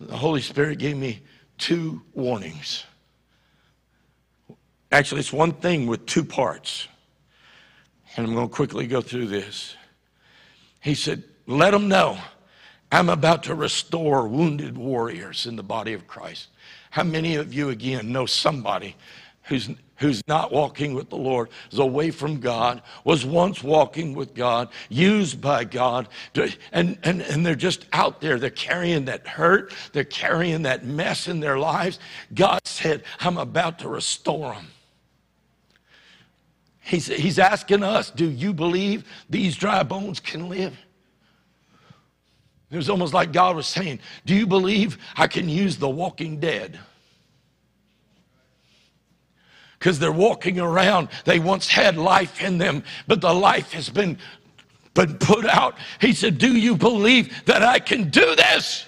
the 0.00 0.16
Holy 0.16 0.42
Spirit 0.42 0.78
gave 0.78 0.96
me 0.96 1.22
two 1.56 2.02
warnings. 2.14 2.84
Actually, 4.92 5.20
it's 5.20 5.32
one 5.32 5.52
thing 5.52 5.86
with 5.86 6.06
two 6.06 6.24
parts. 6.24 6.88
And 8.16 8.26
I'm 8.26 8.34
going 8.34 8.48
to 8.48 8.54
quickly 8.54 8.86
go 8.86 9.00
through 9.00 9.26
this. 9.26 9.76
He 10.80 10.94
said, 10.94 11.24
Let 11.46 11.72
them 11.72 11.88
know 11.88 12.18
I'm 12.90 13.10
about 13.10 13.42
to 13.44 13.54
restore 13.54 14.26
wounded 14.26 14.78
warriors 14.78 15.46
in 15.46 15.56
the 15.56 15.62
body 15.62 15.92
of 15.92 16.06
Christ. 16.06 16.48
How 16.90 17.02
many 17.02 17.36
of 17.36 17.52
you, 17.52 17.68
again, 17.68 18.12
know 18.12 18.24
somebody 18.24 18.96
who's, 19.42 19.68
who's 19.96 20.22
not 20.26 20.52
walking 20.52 20.94
with 20.94 21.10
the 21.10 21.16
Lord, 21.16 21.50
is 21.70 21.78
away 21.78 22.10
from 22.10 22.40
God, 22.40 22.82
was 23.04 23.26
once 23.26 23.62
walking 23.62 24.14
with 24.14 24.34
God, 24.34 24.70
used 24.88 25.40
by 25.40 25.64
God, 25.64 26.08
to, 26.34 26.50
and, 26.72 26.98
and, 27.02 27.20
and 27.20 27.44
they're 27.44 27.54
just 27.54 27.86
out 27.92 28.22
there. 28.22 28.38
They're 28.38 28.50
carrying 28.50 29.04
that 29.06 29.26
hurt, 29.26 29.74
they're 29.92 30.04
carrying 30.04 30.62
that 30.62 30.86
mess 30.86 31.28
in 31.28 31.40
their 31.40 31.58
lives. 31.58 31.98
God 32.34 32.60
said, 32.64 33.04
I'm 33.20 33.36
about 33.36 33.80
to 33.80 33.88
restore 33.88 34.54
them. 34.54 34.68
He's, 36.80 37.06
he's 37.06 37.38
asking 37.38 37.82
us, 37.82 38.10
do 38.10 38.30
you 38.30 38.54
believe 38.54 39.04
these 39.28 39.56
dry 39.56 39.82
bones 39.82 40.20
can 40.20 40.48
live? 40.48 40.74
It 42.70 42.76
was 42.76 42.90
almost 42.90 43.14
like 43.14 43.32
God 43.32 43.56
was 43.56 43.66
saying, 43.66 44.00
Do 44.26 44.34
you 44.34 44.46
believe 44.46 44.98
I 45.16 45.26
can 45.26 45.48
use 45.48 45.76
the 45.76 45.88
walking 45.88 46.38
dead? 46.38 46.78
Because 49.78 49.98
they're 49.98 50.12
walking 50.12 50.60
around. 50.60 51.08
They 51.24 51.38
once 51.38 51.68
had 51.68 51.96
life 51.96 52.42
in 52.42 52.58
them, 52.58 52.82
but 53.06 53.20
the 53.20 53.32
life 53.32 53.72
has 53.72 53.88
been, 53.88 54.18
been 54.92 55.16
put 55.18 55.46
out. 55.46 55.78
He 56.00 56.12
said, 56.12 56.36
Do 56.36 56.56
you 56.56 56.76
believe 56.76 57.44
that 57.46 57.62
I 57.62 57.78
can 57.78 58.10
do 58.10 58.34
this? 58.36 58.84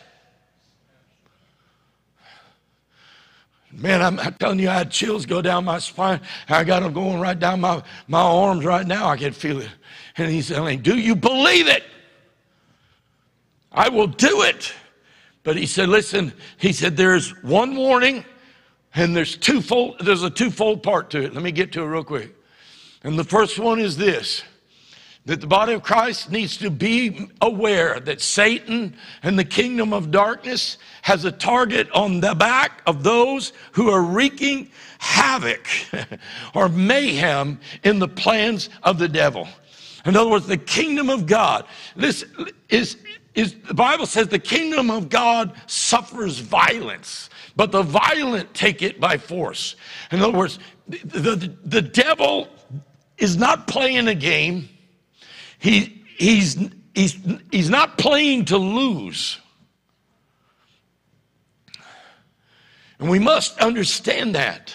Man, 3.73 4.03
I'm, 4.03 4.19
I'm, 4.19 4.35
telling 4.35 4.59
you, 4.59 4.69
I 4.69 4.75
had 4.75 4.91
chills 4.91 5.25
go 5.25 5.41
down 5.41 5.65
my 5.65 5.79
spine. 5.79 6.21
I 6.49 6.65
got 6.65 6.83
them 6.83 6.93
going 6.93 7.21
right 7.21 7.39
down 7.39 7.61
my, 7.61 7.83
my 8.09 8.21
arms 8.21 8.65
right 8.65 8.87
now. 8.87 9.09
I 9.09 9.17
can 9.17 9.33
feel 9.33 9.61
it. 9.61 9.71
And 10.17 10.31
he's 10.31 10.49
saying, 10.49 10.83
Do 10.83 10.99
you 10.99 11.15
believe 11.15 11.69
it? 11.69 11.85
I 13.73 13.89
will 13.89 14.07
do 14.07 14.43
it. 14.43 14.73
But 15.43 15.57
he 15.57 15.67
said, 15.67 15.89
listen, 15.89 16.33
he 16.59 16.73
said, 16.73 16.97
there's 16.97 17.31
one 17.43 17.77
warning 17.77 18.25
and 18.95 19.17
there's 19.17 19.37
twofold, 19.37 20.01
there's 20.01 20.23
a 20.23 20.31
twofold 20.31 20.83
part 20.83 21.11
to 21.11 21.23
it. 21.23 21.35
Let 21.35 21.43
me 21.43 21.53
get 21.53 21.73
to 21.73 21.83
it 21.83 21.87
real 21.87 22.05
quick. 22.05 22.35
And 23.03 23.19
the 23.19 23.25
first 23.25 23.59
one 23.59 23.81
is 23.81 23.97
this 23.97 24.43
that 25.27 25.41
the 25.41 25.47
body 25.47 25.75
of 25.75 25.83
Christ 25.83 26.33
needs 26.33 26.57
to 26.57 26.71
be 26.71 27.29
aware 27.43 28.01
that 28.01 28.23
Satan 28.23 28.97
and 29.23 29.39
the 29.39 29.45
kingdom 29.45 29.93
of 29.93 30.11
darkness 30.11 30.79
has 31.03 31.27
a 31.27 31.31
target 31.31 31.91
on 31.93 32.21
the 32.21 32.35
back 32.35 32.83
of 32.87 33.03
those 33.03 33.53
who 33.73 33.91
are 33.91 34.03
wreaking 34.03 34.71
havoc 34.99 35.69
or 36.55 36.71
mayhem 36.71 37.61
in 37.85 37.99
the 37.99 38.09
plans 38.09 38.71
of 38.83 38.99
the 38.99 39.09
devil. 39.09 39.47
In 40.07 40.17
other 40.17 40.31
words, 40.31 40.47
the 40.47 40.57
kingdom 40.57 41.11
of 41.11 41.27
God. 41.27 41.67
This 41.95 42.25
is 42.71 42.97
is 43.35 43.55
the 43.69 43.75
Bible 43.75 44.07
says 44.07 44.29
the 44.29 44.39
kingdom 44.39 44.91
of 44.91 45.09
God 45.09 45.53
suffers 45.67 46.39
violence, 46.39 47.31
but 47.55 47.71
the 47.71 47.83
violent 47.83 48.53
take 48.55 48.83
it 48.83 49.01
by 49.01 49.19
force. 49.19 49.77
In 50.11 50.21
other 50.21 50.37
words, 50.37 50.59
the, 50.89 51.37
the, 51.37 51.57
the 51.65 51.83
devil 51.83 52.49
is 53.19 53.37
not 53.37 53.69
playing 53.69 54.09
a 54.09 54.15
game. 54.15 54.69
He, 55.59 56.03
he's, 56.17 56.59
he's, 56.95 57.17
he's 57.53 57.71
not 57.71 57.99
playing 57.99 58.47
to 58.47 58.59
lose. 58.59 59.39
And 62.99 63.09
we 63.09 63.19
must 63.19 63.59
understand 63.59 64.35
that. 64.35 64.75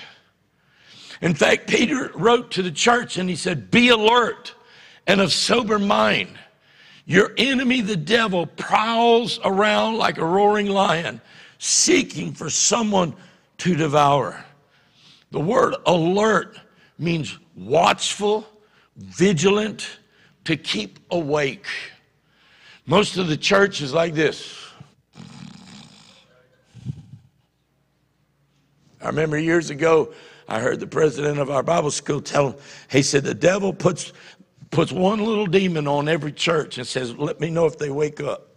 In 1.22 1.34
fact, 1.34 1.68
Peter 1.68 2.12
wrote 2.16 2.52
to 2.52 2.62
the 2.62 2.72
church 2.72 3.18
and 3.18 3.30
he 3.30 3.36
said, 3.36 3.70
Be 3.70 3.90
alert 3.90 4.54
and 5.08 5.22
of 5.22 5.32
sober 5.32 5.80
mind. 5.80 6.30
Your 7.06 7.32
enemy, 7.38 7.82
the 7.82 7.96
devil, 7.96 8.48
prowls 8.48 9.40
around 9.44 9.98
like 9.98 10.18
a 10.18 10.26
roaring 10.26 10.68
lion, 10.68 11.22
seeking 11.60 12.34
for 12.34 12.50
someone 12.50 13.16
to 13.60 13.76
devour. 13.76 14.44
The 15.32 15.40
word 15.40 15.76
alert 15.86 16.60
means 16.98 17.38
watchful, 17.56 18.48
vigilant, 18.98 20.00
to 20.46 20.58
keep 20.58 21.00
awake. 21.12 21.68
Most 22.88 23.18
of 23.18 23.28
the 23.28 23.38
church 23.38 23.82
is 23.82 23.94
like 23.94 24.14
this. 24.14 24.62
I 29.02 29.08
remember 29.08 29.38
years 29.38 29.70
ago, 29.70 30.14
I 30.48 30.60
heard 30.60 30.80
the 30.80 30.88
president 30.88 31.40
of 31.40 31.50
our 31.50 31.64
Bible 31.64 31.92
school 31.92 32.22
tell, 32.22 32.52
him, 32.52 32.60
he 32.90 33.02
said, 33.02 33.24
the 33.24 33.34
devil 33.34 33.74
puts 33.74 34.14
puts 34.76 34.92
one 34.92 35.24
little 35.24 35.46
demon 35.46 35.88
on 35.88 36.10
every 36.10 36.34
church 36.34 36.78
and 36.78 36.86
says, 36.86 37.16
Let 37.16 37.40
me 37.40 37.50
know 37.50 37.66
if 37.66 37.78
they 37.78 37.90
wake 37.90 38.20
up. 38.20 38.50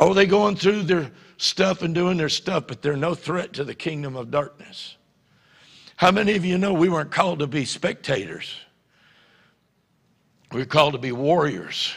Oh, 0.00 0.12
they 0.12 0.26
going 0.26 0.56
through 0.56 0.82
their 0.82 1.10
stuff 1.36 1.82
and 1.82 1.94
doing 1.94 2.16
their 2.16 2.28
stuff, 2.28 2.66
but 2.66 2.82
they're 2.82 2.96
no 2.96 3.14
threat 3.14 3.52
to 3.52 3.64
the 3.64 3.74
kingdom 3.74 4.16
of 4.16 4.32
darkness. 4.32 4.96
How 5.96 6.10
many 6.10 6.34
of 6.34 6.44
you 6.44 6.58
know 6.58 6.72
we 6.72 6.88
weren't 6.88 7.12
called 7.12 7.38
to 7.38 7.46
be 7.46 7.64
spectators? 7.64 8.56
We 10.50 10.58
we're 10.58 10.66
called 10.66 10.94
to 10.94 10.98
be 10.98 11.12
warriors 11.12 11.94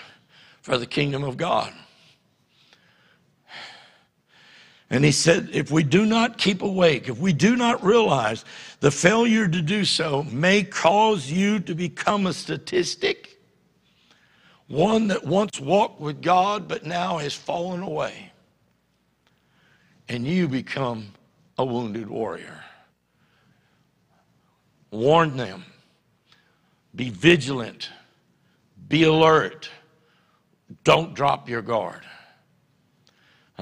for 0.62 0.78
the 0.78 0.86
kingdom 0.86 1.24
of 1.24 1.36
God. 1.36 1.74
And 4.92 5.06
he 5.06 5.14
said, 5.14 5.50
if 5.54 5.72
we 5.72 5.84
do 5.84 6.06
not 6.06 6.38
keep 6.38 6.62
awake, 6.62 7.08
if 7.08 7.18
we 7.18 7.32
do 7.32 7.56
not 7.56 7.82
realize 7.82 8.44
the 8.82 8.92
failure 8.92 9.48
to 9.48 9.62
do 9.62 9.86
so 9.86 10.24
may 10.24 10.64
cause 10.64 11.32
you 11.32 11.62
to 11.62 11.74
become 11.74 12.28
a 12.28 12.34
statistic, 12.34 13.40
one 14.68 15.08
that 15.08 15.26
once 15.26 15.62
walked 15.62 16.02
with 16.02 16.22
God 16.22 16.68
but 16.68 16.86
now 16.86 17.20
has 17.20 17.34
fallen 17.34 17.82
away, 17.82 18.34
and 20.10 20.28
you 20.28 20.50
become 20.50 21.14
a 21.58 21.64
wounded 21.64 22.10
warrior. 22.10 22.62
Warn 24.92 25.38
them, 25.38 25.64
be 26.94 27.10
vigilant, 27.10 27.90
be 28.90 29.04
alert, 29.04 29.70
don't 30.84 31.14
drop 31.14 31.48
your 31.48 31.62
guard. 31.62 32.02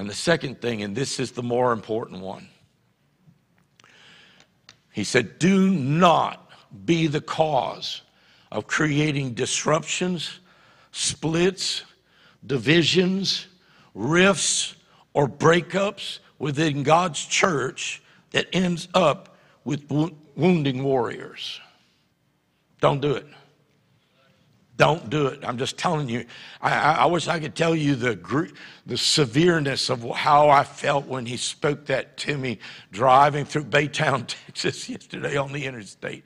And 0.00 0.08
the 0.08 0.14
second 0.14 0.62
thing, 0.62 0.82
and 0.82 0.96
this 0.96 1.20
is 1.20 1.32
the 1.32 1.42
more 1.42 1.72
important 1.72 2.22
one, 2.22 2.48
he 4.90 5.04
said, 5.04 5.38
Do 5.38 5.68
not 5.68 6.50
be 6.86 7.06
the 7.06 7.20
cause 7.20 8.00
of 8.50 8.66
creating 8.66 9.34
disruptions, 9.34 10.40
splits, 10.90 11.82
divisions, 12.46 13.46
rifts, 13.92 14.74
or 15.12 15.28
breakups 15.28 16.20
within 16.38 16.82
God's 16.82 17.22
church 17.26 18.02
that 18.30 18.46
ends 18.54 18.88
up 18.94 19.36
with 19.64 19.86
wounding 20.34 20.82
warriors. 20.82 21.60
Don't 22.80 23.02
do 23.02 23.12
it. 23.16 23.26
Don't 24.80 25.10
do 25.10 25.26
it. 25.26 25.40
I'm 25.44 25.58
just 25.58 25.76
telling 25.76 26.08
you. 26.08 26.24
I, 26.62 26.72
I, 27.00 27.04
wish 27.04 27.28
I 27.28 27.38
could 27.38 27.54
tell 27.54 27.76
you 27.76 27.94
the 27.94 28.16
gr- 28.16 28.46
the 28.86 28.96
severeness 28.96 29.90
of 29.90 30.02
how 30.08 30.48
I 30.48 30.64
felt 30.64 31.04
when 31.04 31.26
he 31.26 31.36
spoke 31.36 31.84
that 31.84 32.16
to 32.16 32.38
me 32.38 32.60
driving 32.90 33.44
through 33.44 33.64
Baytown, 33.64 34.26
Texas 34.46 34.88
yesterday 34.88 35.36
on 35.36 35.52
the 35.52 35.66
interstate. 35.66 36.24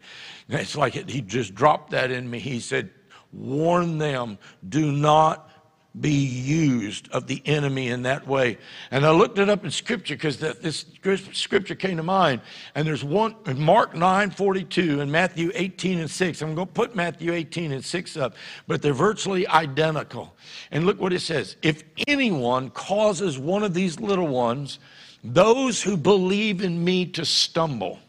And 0.48 0.60
it's 0.60 0.76
like 0.76 0.94
it, 0.94 1.10
he 1.10 1.20
just 1.20 1.52
dropped 1.56 1.90
that 1.90 2.12
in 2.12 2.30
me. 2.30 2.38
He 2.38 2.60
said, 2.60 2.90
"Warn 3.32 3.98
them, 3.98 4.38
do 4.68 4.92
not 4.92 5.50
be 6.00 6.10
used 6.10 7.08
of 7.12 7.28
the 7.28 7.40
enemy 7.46 7.88
in 7.88 8.02
that 8.02 8.26
way. 8.26 8.58
And 8.90 9.06
I 9.06 9.10
looked 9.10 9.38
it 9.38 9.48
up 9.48 9.64
in 9.64 9.70
scripture 9.70 10.16
because 10.16 10.38
this 10.38 10.86
scripture 11.32 11.74
came 11.76 11.98
to 11.98 12.02
mind. 12.02 12.40
And 12.74 12.86
there's 12.86 13.04
one 13.04 13.36
in 13.46 13.60
Mark 13.60 13.94
9 13.94 14.30
42 14.30 15.00
and 15.00 15.12
Matthew 15.12 15.52
18 15.54 16.00
and 16.00 16.10
6. 16.10 16.42
I'm 16.42 16.54
going 16.54 16.66
to 16.66 16.72
put 16.72 16.96
Matthew 16.96 17.32
18 17.32 17.70
and 17.72 17.84
6 17.84 18.16
up, 18.16 18.34
but 18.66 18.82
they're 18.82 18.92
virtually 18.92 19.46
identical. 19.46 20.34
And 20.72 20.84
look 20.84 21.00
what 21.00 21.12
it 21.12 21.20
says 21.20 21.56
If 21.62 21.84
anyone 22.08 22.70
causes 22.70 23.38
one 23.38 23.62
of 23.62 23.72
these 23.72 24.00
little 24.00 24.28
ones, 24.28 24.80
those 25.22 25.80
who 25.82 25.96
believe 25.96 26.62
in 26.62 26.82
me 26.82 27.06
to 27.06 27.24
stumble. 27.24 28.00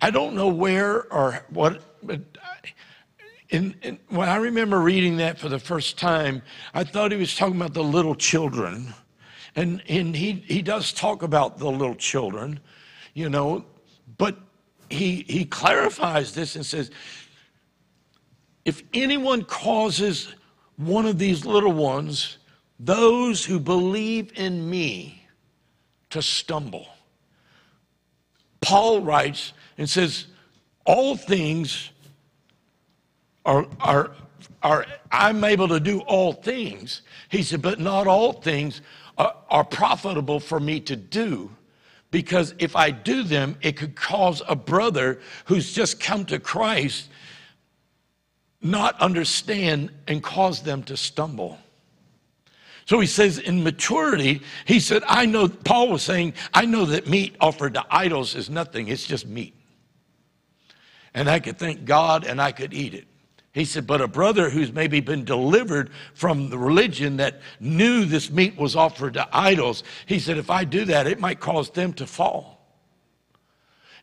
I 0.00 0.10
don't 0.10 0.34
know 0.34 0.48
where 0.48 1.12
or 1.12 1.44
what, 1.50 1.82
and, 3.50 3.74
and, 3.82 3.98
when 4.08 4.28
I 4.28 4.36
remember 4.36 4.80
reading 4.80 5.16
that 5.18 5.38
for 5.38 5.48
the 5.48 5.58
first 5.58 5.98
time, 5.98 6.42
I 6.74 6.84
thought 6.84 7.12
he 7.12 7.18
was 7.18 7.34
talking 7.34 7.56
about 7.56 7.74
the 7.74 7.84
little 7.84 8.14
children. 8.14 8.92
And, 9.56 9.82
and 9.88 10.14
he, 10.14 10.44
he 10.46 10.62
does 10.62 10.92
talk 10.92 11.22
about 11.22 11.58
the 11.58 11.70
little 11.70 11.94
children, 11.94 12.60
you 13.14 13.28
know, 13.28 13.64
but 14.18 14.38
he, 14.90 15.24
he 15.28 15.44
clarifies 15.44 16.34
this 16.34 16.56
and 16.56 16.64
says, 16.64 16.90
if 18.64 18.82
anyone 18.92 19.44
causes 19.44 20.34
one 20.76 21.06
of 21.06 21.18
these 21.18 21.46
little 21.46 21.72
ones, 21.72 22.38
those 22.78 23.44
who 23.44 23.58
believe 23.58 24.32
in 24.36 24.68
me, 24.68 25.24
to 26.10 26.22
stumble. 26.22 26.86
Paul 28.60 29.02
writes 29.02 29.52
and 29.76 29.88
says, 29.88 30.26
all 30.86 31.16
things 31.16 31.90
are, 33.48 33.66
are, 33.80 34.10
are 34.62 34.86
I'm 35.10 35.42
able 35.42 35.68
to 35.68 35.80
do 35.80 36.00
all 36.00 36.34
things. 36.34 37.02
He 37.30 37.42
said, 37.42 37.62
but 37.62 37.80
not 37.80 38.06
all 38.06 38.34
things 38.34 38.82
are, 39.16 39.34
are 39.48 39.64
profitable 39.64 40.38
for 40.38 40.60
me 40.60 40.80
to 40.80 40.94
do 40.94 41.50
because 42.10 42.54
if 42.58 42.76
I 42.76 42.90
do 42.90 43.22
them, 43.22 43.56
it 43.62 43.76
could 43.76 43.96
cause 43.96 44.42
a 44.48 44.54
brother 44.54 45.20
who's 45.46 45.72
just 45.72 45.98
come 45.98 46.26
to 46.26 46.38
Christ 46.38 47.08
not 48.60 49.00
understand 49.00 49.92
and 50.06 50.22
cause 50.22 50.62
them 50.62 50.82
to 50.84 50.96
stumble. 50.96 51.58
So 52.84 53.00
he 53.00 53.06
says, 53.06 53.38
in 53.38 53.62
maturity, 53.62 54.42
he 54.64 54.80
said, 54.80 55.02
I 55.06 55.26
know, 55.26 55.48
Paul 55.48 55.90
was 55.90 56.02
saying, 56.02 56.34
I 56.52 56.64
know 56.64 56.86
that 56.86 57.06
meat 57.06 57.36
offered 57.40 57.74
to 57.74 57.84
idols 57.90 58.34
is 58.34 58.50
nothing, 58.50 58.88
it's 58.88 59.06
just 59.06 59.26
meat. 59.26 59.54
And 61.14 61.28
I 61.28 61.40
could 61.40 61.58
thank 61.58 61.84
God 61.84 62.26
and 62.26 62.40
I 62.40 62.52
could 62.52 62.72
eat 62.72 62.94
it. 62.94 63.07
He 63.58 63.64
said, 63.64 63.88
but 63.88 64.00
a 64.00 64.06
brother 64.06 64.50
who's 64.50 64.72
maybe 64.72 65.00
been 65.00 65.24
delivered 65.24 65.90
from 66.14 66.48
the 66.48 66.56
religion 66.56 67.16
that 67.16 67.40
knew 67.58 68.04
this 68.04 68.30
meat 68.30 68.56
was 68.56 68.76
offered 68.76 69.14
to 69.14 69.28
idols, 69.32 69.82
he 70.06 70.20
said, 70.20 70.38
if 70.38 70.48
I 70.48 70.62
do 70.62 70.84
that, 70.84 71.08
it 71.08 71.18
might 71.18 71.40
cause 71.40 71.68
them 71.68 71.92
to 71.94 72.06
fall. 72.06 72.64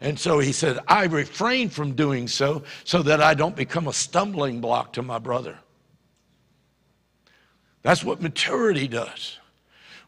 And 0.01 0.19
so 0.19 0.39
he 0.39 0.51
said, 0.51 0.79
I 0.89 1.05
refrain 1.05 1.69
from 1.69 1.93
doing 1.93 2.27
so 2.27 2.63
so 2.83 3.01
that 3.03 3.21
I 3.21 3.33
don't 3.33 3.55
become 3.55 3.87
a 3.87 3.93
stumbling 3.93 4.59
block 4.59 4.91
to 4.93 5.01
my 5.01 5.19
brother. 5.19 5.57
That's 7.81 8.03
what 8.03 8.21
maturity 8.21 8.89
does. 8.89 9.39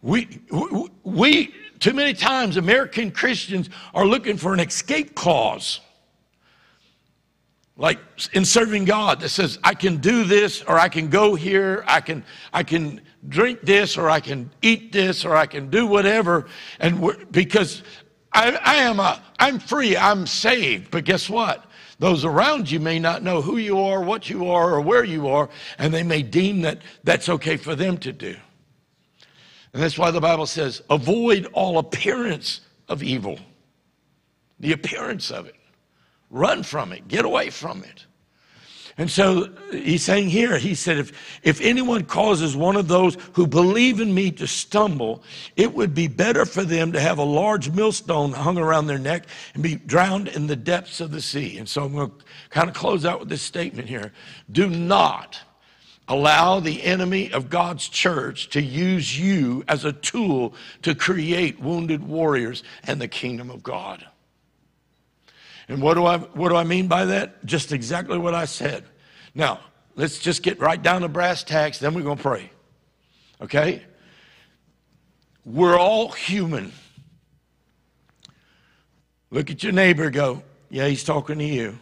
We, 0.02 0.42
we, 0.52 0.90
we 1.06 1.56
too 1.80 1.94
many 1.94 2.14
times, 2.14 2.58
American 2.58 3.12
Christians 3.12 3.70
are 3.94 4.06
looking 4.06 4.36
for 4.36 4.54
an 4.54 4.60
escape 4.60 5.16
clause 5.16 5.80
like 7.78 8.00
in 8.34 8.44
serving 8.44 8.86
God 8.86 9.20
that 9.22 9.30
says 9.30 9.60
I 9.64 9.74
can 9.74 9.98
do 9.98 10.24
this 10.24 10.64
or 10.64 10.80
I 10.80 10.90
can 10.90 11.10
go 11.10 11.36
here, 11.36 11.84
I 11.88 12.02
can 12.02 12.26
I 12.52 12.64
can 12.64 13.02
drink 13.28 13.62
this 13.62 13.98
or 13.98 14.10
I 14.10 14.20
can 14.20 14.50
eat 14.62 14.92
this 14.92 15.26
or 15.26 15.36
I 15.36 15.46
can 15.46 15.70
do 15.70 15.86
whatever 15.86 16.48
and 16.80 17.32
because 17.32 17.84
I, 18.34 18.52
I 18.52 18.76
am 18.78 19.00
a 19.00 19.22
I'm 19.40 19.60
free, 19.60 19.96
I'm 19.96 20.28
saved. 20.28 20.92
But 20.92 21.06
guess 21.06 21.30
what? 21.30 21.66
Those 22.00 22.26
around 22.26 22.70
you 22.70 22.80
may 22.80 23.00
not 23.00 23.24
know 23.24 23.42
who 23.42 23.58
you 23.58 23.80
are, 23.80 24.02
what 24.02 24.30
you 24.30 24.50
are, 24.50 24.74
or 24.74 24.82
where 24.82 25.04
you 25.04 25.28
are, 25.30 25.50
and 25.80 25.94
they 25.94 26.04
may 26.04 26.22
deem 26.22 26.62
that 26.62 26.82
that's 27.04 27.28
okay 27.28 27.58
for 27.58 27.76
them 27.76 27.98
to 28.00 28.14
do. 28.14 28.36
And 29.74 29.82
that's 29.82 29.98
why 29.98 30.12
the 30.12 30.22
Bible 30.22 30.46
says, 30.46 30.82
avoid 30.90 31.48
all 31.54 31.78
appearance 31.80 32.62
of 32.88 33.02
evil. 33.02 33.40
The 34.60 34.74
appearance 34.74 35.32
of 35.32 35.48
it. 35.48 35.56
Run 36.30 36.64
from 36.64 36.92
it, 36.92 37.08
get 37.08 37.26
away 37.26 37.50
from 37.50 37.84
it. 37.84 38.06
And 39.00 39.12
so 39.12 39.50
he's 39.72 40.04
saying 40.04 40.30
here, 40.30 40.58
he 40.58 40.74
said, 40.74 40.98
if, 40.98 41.40
if 41.44 41.62
anyone 41.62 42.04
causes 42.06 42.56
one 42.56 42.76
of 42.76 42.88
those 42.88 43.16
who 43.34 43.46
believe 43.46 44.00
in 44.00 44.12
me 44.12 44.32
to 44.32 44.48
stumble, 44.48 45.22
it 45.56 45.72
would 45.76 45.94
be 45.94 46.08
better 46.08 46.46
for 46.46 46.64
them 46.64 46.92
to 46.94 47.00
have 47.00 47.20
a 47.20 47.24
large 47.24 47.70
millstone 47.70 48.34
hung 48.34 48.58
around 48.58 48.88
their 48.88 48.98
neck 48.98 49.28
and 49.54 49.62
be 49.62 49.76
drowned 49.76 50.30
in 50.30 50.48
the 50.48 50.56
depths 50.56 51.00
of 51.00 51.12
the 51.12 51.22
sea. 51.22 51.60
And 51.60 51.70
so 51.70 51.84
I'm 51.84 51.94
going 51.94 52.10
to 52.10 52.16
kind 52.50 52.68
of 52.68 52.76
close 52.76 53.06
out 53.06 53.20
with 53.20 53.30
this 53.30 53.44
statement 53.44 53.88
here. 53.88 54.14
Do 54.52 54.68
not 54.68 55.40
allow 56.08 56.60
the 56.60 56.82
enemy 56.82 57.32
of 57.32 57.52
God's 57.52 57.88
church 57.88 58.50
to 58.50 58.62
use 58.62 59.20
you 59.20 59.64
as 59.68 59.86
a 59.86 59.94
tool 59.94 60.56
to 60.82 60.96
create 60.96 61.60
wounded 61.60 62.02
warriors 62.02 62.64
and 62.86 63.00
the 63.00 63.08
kingdom 63.08 63.52
of 63.52 63.62
God. 63.62 64.08
And 65.68 65.82
what 65.82 65.96
do 65.96 66.06
I 66.06 66.18
what 66.18 66.50
do 66.50 66.56
I 66.56 66.64
mean 66.64 66.88
by 66.88 67.06
that? 67.06 67.46
Just 67.46 67.72
exactly 67.72 68.18
what 68.18 68.34
I 68.34 68.46
said. 68.46 68.86
Now, 69.36 69.60
let's 69.96 70.20
just 70.20 70.44
get 70.44 70.60
right 70.60 70.82
down 70.82 71.02
to 71.02 71.10
brass 71.10 71.44
tacks, 71.44 71.80
then 71.80 71.94
we're 71.94 72.04
going 72.04 72.18
to 72.18 72.24
pray. 72.24 72.50
Okay? 73.42 73.84
We're 75.46 75.78
all 75.78 76.10
human. 76.10 76.72
Look 79.30 79.52
at 79.52 79.62
your 79.64 79.74
neighbor 79.74 80.10
go, 80.10 80.42
yeah, 80.70 80.88
he's 80.88 81.04
talking 81.04 81.40
to 81.40 81.46
you. 81.46 81.78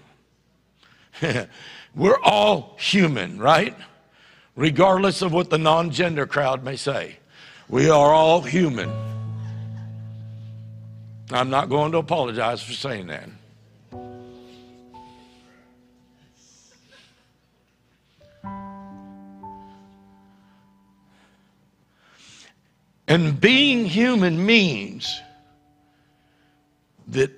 we're 1.96 2.20
all 2.24 2.76
human, 2.80 3.38
right? 3.40 3.76
Regardless 4.56 5.22
of 5.22 5.32
what 5.32 5.50
the 5.50 5.58
non 5.58 5.92
gender 5.92 6.26
crowd 6.26 6.64
may 6.64 6.76
say. 6.76 7.18
We 7.68 7.90
are 7.90 8.14
all 8.14 8.42
human. 8.42 8.92
I'm 11.32 11.50
not 11.50 11.70
going 11.70 11.92
to 11.94 11.98
apologize 11.98 12.62
for 12.62 12.74
saying 12.74 13.08
that. 13.08 13.30
And 23.08 23.40
being 23.40 23.86
human 23.86 24.44
means 24.46 25.22
that 27.08 27.32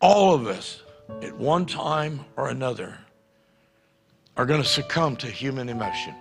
all 0.00 0.34
of 0.34 0.46
us, 0.46 0.82
at 1.22 1.34
one 1.36 1.64
time 1.64 2.24
or 2.36 2.48
another, 2.48 2.96
are 4.36 4.44
going 4.44 4.62
to 4.62 4.68
succumb 4.68 5.16
to 5.16 5.26
human 5.26 5.68
emotion. 5.68 6.14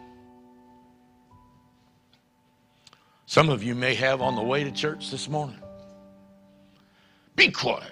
Some 3.25 3.49
of 3.49 3.61
you 3.61 3.75
may 3.75 3.93
have 3.95 4.21
on 4.21 4.35
the 4.35 4.41
way 4.41 4.63
to 4.63 4.71
church 4.71 5.11
this 5.11 5.27
morning. 5.27 5.59
Be 7.35 7.51
quiet. 7.51 7.91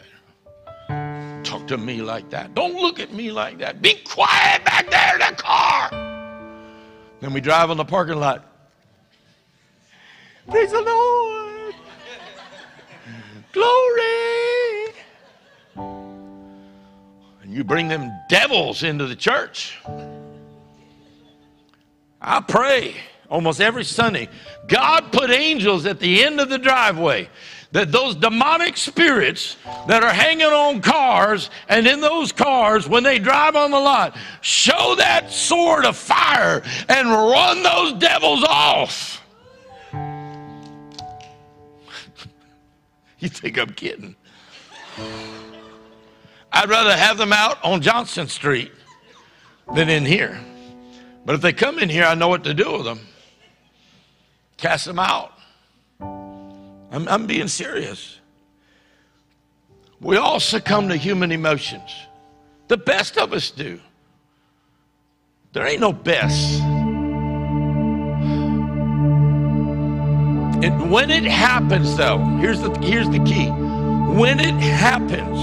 Talk 1.44 1.68
to 1.68 1.78
me 1.78 2.02
like 2.02 2.30
that. 2.30 2.56
Don't 2.56 2.76
look 2.76 3.02
at 3.02 3.14
me 3.14 3.32
like 3.32 3.60
that. 3.60 3.82
Be 3.82 3.96
quiet 4.06 4.64
back 4.64 4.90
there 4.90 5.14
in 5.14 5.20
the 5.20 5.36
car. 5.36 5.90
Then 7.20 7.34
we 7.34 7.42
drive 7.42 7.70
on 7.70 7.78
the 7.78 7.86
parking 7.86 8.16
lot. 8.16 8.55
Praise 10.50 10.72
the 10.72 10.82
Lord. 10.82 11.76
Glory. 13.52 14.94
And 17.42 17.54
you 17.54 17.64
bring 17.64 17.88
them 17.88 18.12
devils 18.30 18.84
into 18.84 19.08
the 19.08 19.16
church. 19.16 19.80
I 22.22 22.42
pray. 22.42 22.96
almost 23.30 23.60
every 23.60 23.84
Sunday. 23.84 24.30
God 24.68 25.12
put 25.12 25.32
angels 25.32 25.86
at 25.86 26.00
the 26.00 26.24
end 26.24 26.40
of 26.40 26.50
the 26.50 26.58
driveway. 26.58 27.30
That 27.72 27.92
those 27.92 28.16
demonic 28.16 28.78
spirits 28.78 29.58
that 29.88 30.04
are 30.04 30.14
hanging 30.14 30.46
on 30.46 30.82
cars 30.82 31.50
and 31.68 31.86
in 31.88 32.00
those 32.00 32.32
cars, 32.32 32.88
when 32.88 33.04
they 33.04 33.20
drive 33.20 33.56
on 33.56 33.72
the 33.72 33.80
lot, 33.80 34.16
show 34.42 34.96
that 34.96 35.32
sword 35.32 35.86
of 35.86 35.98
fire 35.98 36.64
and 36.88 37.10
run 37.10 37.64
those 37.64 37.94
devils 37.94 38.44
off. 38.44 39.25
you 43.20 43.30
think 43.30 43.58
I'm 43.58 43.74
kidding? 43.74 44.16
I'd 46.52 46.70
rather 46.70 46.96
have 46.96 47.18
them 47.18 47.34
out 47.34 47.64
on 47.64 47.82
Johnston 47.82 48.28
Street 48.28 48.72
than 49.74 49.90
in 49.90 50.06
here. 50.06 50.40
But 51.26 51.36
if 51.36 51.42
they 51.42 51.54
come 51.54 51.80
in 51.80 51.90
here, 51.90 52.06
I 52.06 52.16
know 52.16 52.28
what 52.28 52.44
to 52.44 52.54
do 52.54 52.74
with 52.74 52.86
them. 52.86 53.00
Cast 54.58 54.86
them 54.86 55.00
out. 55.00 55.34
I'm, 56.00 57.08
I'm 57.08 57.26
being 57.26 57.48
serious. 57.48 58.20
We 60.00 60.18
all 60.18 60.40
succumb 60.40 60.88
to 60.90 60.96
human 60.96 61.32
emotions. 61.32 61.92
The 62.68 62.78
best 62.78 63.18
of 63.18 63.34
us 63.34 63.52
do. 63.52 63.80
There 65.54 65.66
ain't 65.66 65.82
no 65.82 65.94
best. 65.94 66.62
And 70.66 70.90
when 70.90 71.12
it 71.12 71.26
happens, 71.26 71.96
though, 71.96 72.18
here's 72.40 72.60
the, 72.60 72.76
here's 72.80 73.08
the 73.08 73.20
key. 73.20 73.50
When 73.50 74.40
it 74.40 74.56
happens, 74.56 75.38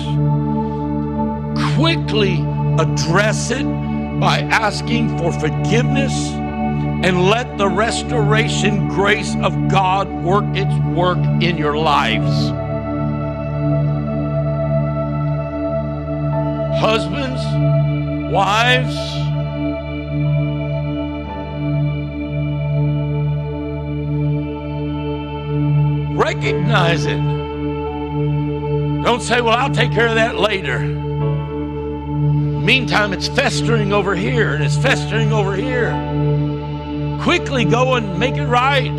quickly 1.77 2.40
address 2.77 3.53
it 3.53 3.62
by 4.19 4.40
asking 4.51 5.16
for 5.19 5.31
forgiveness 5.31 6.12
and 6.32 7.31
let 7.31 7.57
the 7.57 7.69
restoration 7.69 8.89
grace 8.89 9.36
of 9.44 9.69
God 9.69 10.09
work 10.24 10.44
its 10.57 10.74
work 10.86 11.19
in 11.40 11.57
your 11.57 11.77
lives. 11.77 12.49
Husbands, 16.81 17.44
wives, 18.32 18.97
recognize 26.34 27.04
it. 27.04 27.20
Don't 29.04 29.20
say, 29.20 29.40
Well, 29.40 29.54
I'll 29.54 29.70
take 29.70 29.92
care 29.92 30.06
of 30.09 30.14
that 30.14 30.36
later. 30.36 30.78
Meantime, 32.62 33.12
it's 33.12 33.28
festering 33.28 33.92
over 33.92 34.14
here 34.14 34.54
and 34.54 34.64
it's 34.64 34.76
festering 34.76 35.32
over 35.32 35.54
here. 35.54 35.90
Quickly 37.22 37.64
go 37.64 37.94
and 37.94 38.18
make 38.18 38.36
it 38.36 38.46
right. 38.46 38.96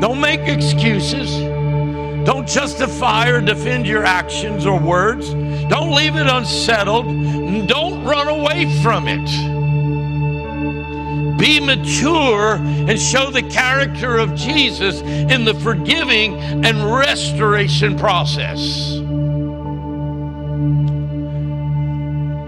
Don't 0.00 0.20
make 0.20 0.40
excuses. 0.40 1.38
Don't 2.24 2.48
justify 2.48 3.28
or 3.28 3.40
defend 3.40 3.86
your 3.86 4.04
actions 4.04 4.66
or 4.66 4.80
words. 4.80 5.30
Don't 5.68 5.94
leave 5.94 6.16
it 6.16 6.26
unsettled. 6.26 7.06
Don't 7.68 8.04
run 8.04 8.26
away 8.28 8.82
from 8.82 9.06
it. 9.06 9.49
Be 11.40 11.58
mature 11.58 12.56
and 12.56 13.00
show 13.00 13.30
the 13.30 13.42
character 13.42 14.18
of 14.18 14.34
Jesus 14.34 15.00
in 15.00 15.44
the 15.46 15.54
forgiving 15.54 16.38
and 16.64 16.94
restoration 16.94 17.98
process. 17.98 18.92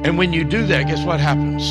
And 0.04 0.18
when 0.18 0.32
you 0.32 0.44
do 0.44 0.66
that, 0.66 0.86
guess 0.88 1.04
what 1.06 1.20
happens? 1.20 1.64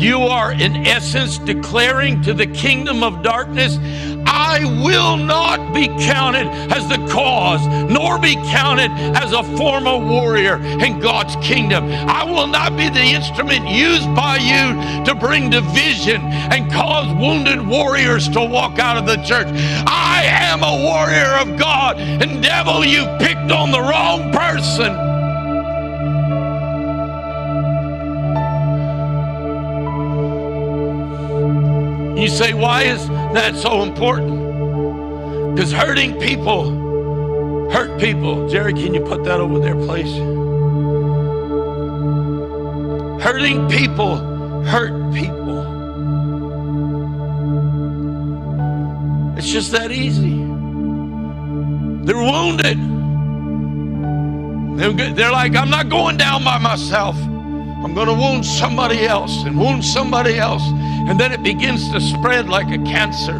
You 0.00 0.20
are, 0.20 0.52
in 0.52 0.86
essence, 0.86 1.36
declaring 1.38 2.22
to 2.22 2.32
the 2.32 2.46
kingdom 2.46 3.02
of 3.02 3.22
darkness, 3.22 3.76
I 4.24 4.60
will 4.84 5.16
not 5.16 5.59
be 5.72 5.88
counted 6.04 6.48
as 6.72 6.88
the 6.88 6.98
cause, 7.10 7.66
nor 7.90 8.18
be 8.18 8.34
counted 8.50 8.90
as 9.16 9.32
a 9.32 9.42
former 9.56 9.96
warrior 9.96 10.56
in 10.56 11.00
God's 11.00 11.36
kingdom. 11.36 11.84
I 11.90 12.24
will 12.24 12.46
not 12.46 12.76
be 12.76 12.88
the 12.88 13.02
instrument 13.02 13.68
used 13.68 14.12
by 14.14 14.36
you 14.36 15.04
to 15.04 15.14
bring 15.14 15.50
division 15.50 16.20
and 16.22 16.70
cause 16.72 17.12
wounded 17.14 17.66
warriors 17.66 18.28
to 18.30 18.40
walk 18.40 18.78
out 18.78 18.96
of 18.96 19.06
the 19.06 19.16
church. 19.24 19.48
I 19.86 20.22
am 20.24 20.62
a 20.62 20.82
warrior 20.84 21.36
of 21.40 21.58
God, 21.58 21.98
and 21.98 22.42
devil, 22.42 22.84
you 22.84 23.06
picked 23.18 23.50
on 23.50 23.70
the 23.70 23.80
wrong 23.80 24.32
person. 24.32 25.10
You 32.16 32.28
say, 32.28 32.52
why 32.52 32.82
is 32.82 33.08
that 33.08 33.56
so 33.56 33.82
important? 33.82 34.39
Because 35.60 35.74
hurting 35.74 36.18
people 36.18 37.68
hurt 37.70 38.00
people. 38.00 38.48
Jerry, 38.48 38.72
can 38.72 38.94
you 38.94 39.02
put 39.02 39.24
that 39.24 39.40
over 39.40 39.58
there, 39.58 39.74
please? 39.74 40.10
Hurting 43.22 43.68
people 43.68 44.16
hurt 44.64 45.12
people. 45.12 45.60
It's 49.36 49.50
just 49.50 49.72
that 49.72 49.92
easy. 49.92 50.38
They're 52.06 52.16
wounded. 52.16 52.78
They're 55.14 55.30
like, 55.30 55.54
I'm 55.56 55.68
not 55.68 55.90
going 55.90 56.16
down 56.16 56.42
by 56.42 56.56
myself. 56.56 57.16
I'm 57.18 57.92
going 57.92 58.08
to 58.08 58.14
wound 58.14 58.46
somebody 58.46 59.04
else 59.04 59.44
and 59.44 59.58
wound 59.58 59.84
somebody 59.84 60.38
else. 60.38 60.62
And 60.64 61.20
then 61.20 61.32
it 61.32 61.42
begins 61.42 61.90
to 61.90 62.00
spread 62.00 62.48
like 62.48 62.68
a 62.68 62.82
cancer. 62.84 63.38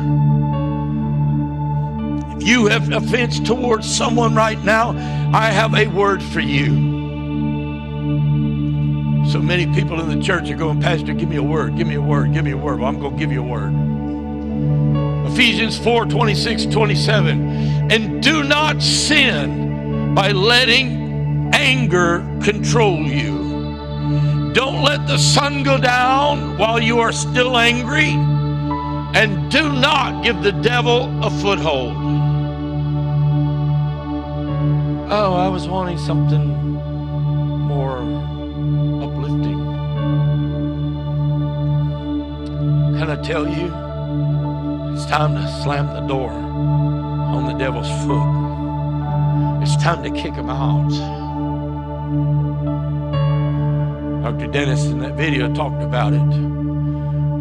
You 2.40 2.66
have 2.66 2.90
offense 2.90 3.38
towards 3.38 3.88
someone 3.88 4.34
right 4.34 4.62
now, 4.64 4.90
I 5.32 5.50
have 5.50 5.74
a 5.74 5.86
word 5.88 6.22
for 6.22 6.40
you. 6.40 6.98
So 9.30 9.38
many 9.38 9.66
people 9.72 10.00
in 10.00 10.18
the 10.18 10.24
church 10.24 10.50
are 10.50 10.56
going, 10.56 10.80
Pastor, 10.80 11.12
give 11.12 11.28
me 11.28 11.36
a 11.36 11.42
word, 11.42 11.76
give 11.76 11.86
me 11.86 11.94
a 11.94 12.00
word, 12.00 12.32
give 12.32 12.44
me 12.44 12.50
a 12.52 12.56
word. 12.56 12.80
Well, 12.80 12.88
I'm 12.88 12.98
going 12.98 13.12
to 13.12 13.18
give 13.18 13.30
you 13.30 13.42
a 13.42 13.46
word. 13.46 13.72
Ephesians 15.30 15.78
4 15.78 16.06
26, 16.06 16.66
27. 16.66 17.92
And 17.92 18.22
do 18.22 18.42
not 18.42 18.82
sin 18.82 20.14
by 20.14 20.32
letting 20.32 21.50
anger 21.54 22.26
control 22.42 23.02
you. 23.02 24.50
Don't 24.52 24.82
let 24.82 25.06
the 25.06 25.18
sun 25.18 25.62
go 25.62 25.78
down 25.78 26.58
while 26.58 26.80
you 26.80 26.98
are 26.98 27.12
still 27.12 27.56
angry. 27.56 28.10
And 29.14 29.50
do 29.50 29.72
not 29.72 30.24
give 30.24 30.42
the 30.42 30.52
devil 30.52 31.24
a 31.24 31.30
foothold. 31.30 32.19
Oh, 35.12 35.34
I 35.34 35.48
was 35.48 35.66
wanting 35.66 35.98
something 35.98 36.46
more 37.66 37.98
uplifting. 39.02 39.58
Can 42.96 43.10
I 43.10 43.20
tell 43.20 43.44
you? 43.44 43.66
It's 44.94 45.06
time 45.06 45.34
to 45.34 45.62
slam 45.64 45.88
the 45.88 46.06
door 46.06 46.30
on 46.30 47.46
the 47.46 47.54
devil's 47.54 47.88
foot. 48.06 49.64
It's 49.64 49.82
time 49.82 50.04
to 50.04 50.10
kick 50.12 50.34
him 50.34 50.48
out. 50.48 50.90
Dr. 54.22 54.46
Dennis 54.46 54.84
in 54.84 55.00
that 55.00 55.16
video 55.16 55.52
talked 55.52 55.82
about 55.82 56.12
it. 56.12 56.32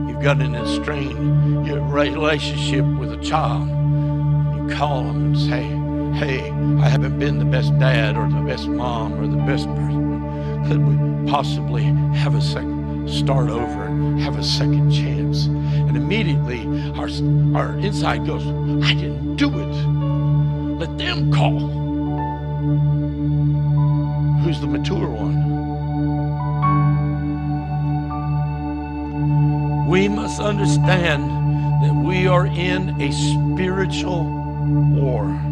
You've 0.10 0.24
got 0.24 0.42
an 0.42 0.56
strained 0.66 1.70
relationship 1.94 2.84
with 2.98 3.14
a 3.14 3.18
child. 3.24 3.70
You 3.70 4.76
call 4.76 5.04
them 5.04 5.26
and 5.26 5.38
say, 5.38 5.79
Hey, 6.20 6.52
I 6.52 6.90
haven't 6.90 7.18
been 7.18 7.40
the 7.40 7.46
best 7.46 7.80
dad 7.80 8.18
or 8.18 8.28
the 8.28 8.42
best 8.42 8.68
mom 8.68 9.14
or 9.14 9.26
the 9.26 9.38
best 9.38 9.68
person. 9.68 10.68
Could 10.68 10.86
we 10.86 11.32
possibly 11.32 11.84
have 12.14 12.36
a 12.36 12.42
second, 12.42 13.10
start 13.10 13.50
over 13.50 13.86
and 13.86 14.20
have 14.20 14.38
a 14.38 14.44
second 14.44 14.92
chance? 14.92 15.46
And 15.46 15.96
immediately 15.96 16.68
our, 17.00 17.08
our 17.58 17.78
inside 17.80 18.26
goes, 18.26 18.46
I 18.86 18.96
didn't 18.96 19.38
do 19.38 19.48
it. 19.48 19.74
Let 20.78 20.98
them 20.98 21.32
call. 21.32 21.58
Who's 24.42 24.60
the 24.60 24.68
mature 24.68 25.08
one? 25.08 25.40
we 29.90 30.08
must 30.08 30.40
understand 30.40 31.24
that 31.82 31.96
we 32.06 32.28
are 32.28 32.46
in 32.46 33.02
a 33.02 33.12
spiritual 33.12 34.26
war. 34.94 35.49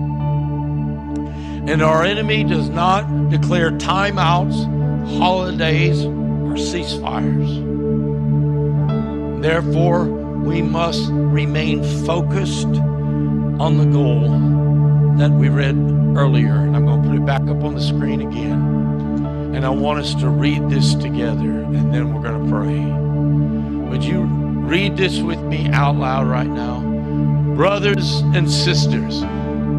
And 1.67 1.81
our 1.81 2.03
enemy 2.03 2.43
does 2.43 2.69
not 2.69 3.29
declare 3.29 3.71
timeouts, 3.71 5.17
holidays, 5.19 6.03
or 6.05 6.55
ceasefires. 6.55 7.65
Therefore, 9.41 10.05
we 10.05 10.61
must 10.61 11.09
remain 11.11 11.83
focused 12.05 12.67
on 12.67 13.77
the 13.77 13.85
goal 13.85 14.29
that 15.17 15.31
we 15.31 15.49
read 15.49 15.75
earlier. 16.17 16.55
And 16.55 16.75
I'm 16.75 16.85
going 16.85 17.03
to 17.03 17.09
put 17.09 17.17
it 17.17 17.25
back 17.25 17.41
up 17.43 17.63
on 17.63 17.75
the 17.75 17.81
screen 17.81 18.21
again. 18.21 19.55
And 19.55 19.65
I 19.65 19.69
want 19.69 19.99
us 19.99 20.15
to 20.15 20.29
read 20.29 20.69
this 20.69 20.95
together, 20.95 21.63
and 21.63 21.93
then 21.93 22.13
we're 22.13 22.21
going 22.21 22.43
to 22.43 22.51
pray. 22.51 23.89
Would 23.89 24.03
you 24.03 24.47
read 24.67 24.97
this 24.97 25.21
with 25.21 25.39
me 25.43 25.69
out 25.69 25.95
loud 25.95 26.27
right 26.27 26.47
now. 26.47 26.81
Brothers 27.55 28.19
and 28.35 28.51
sisters, 28.51 29.23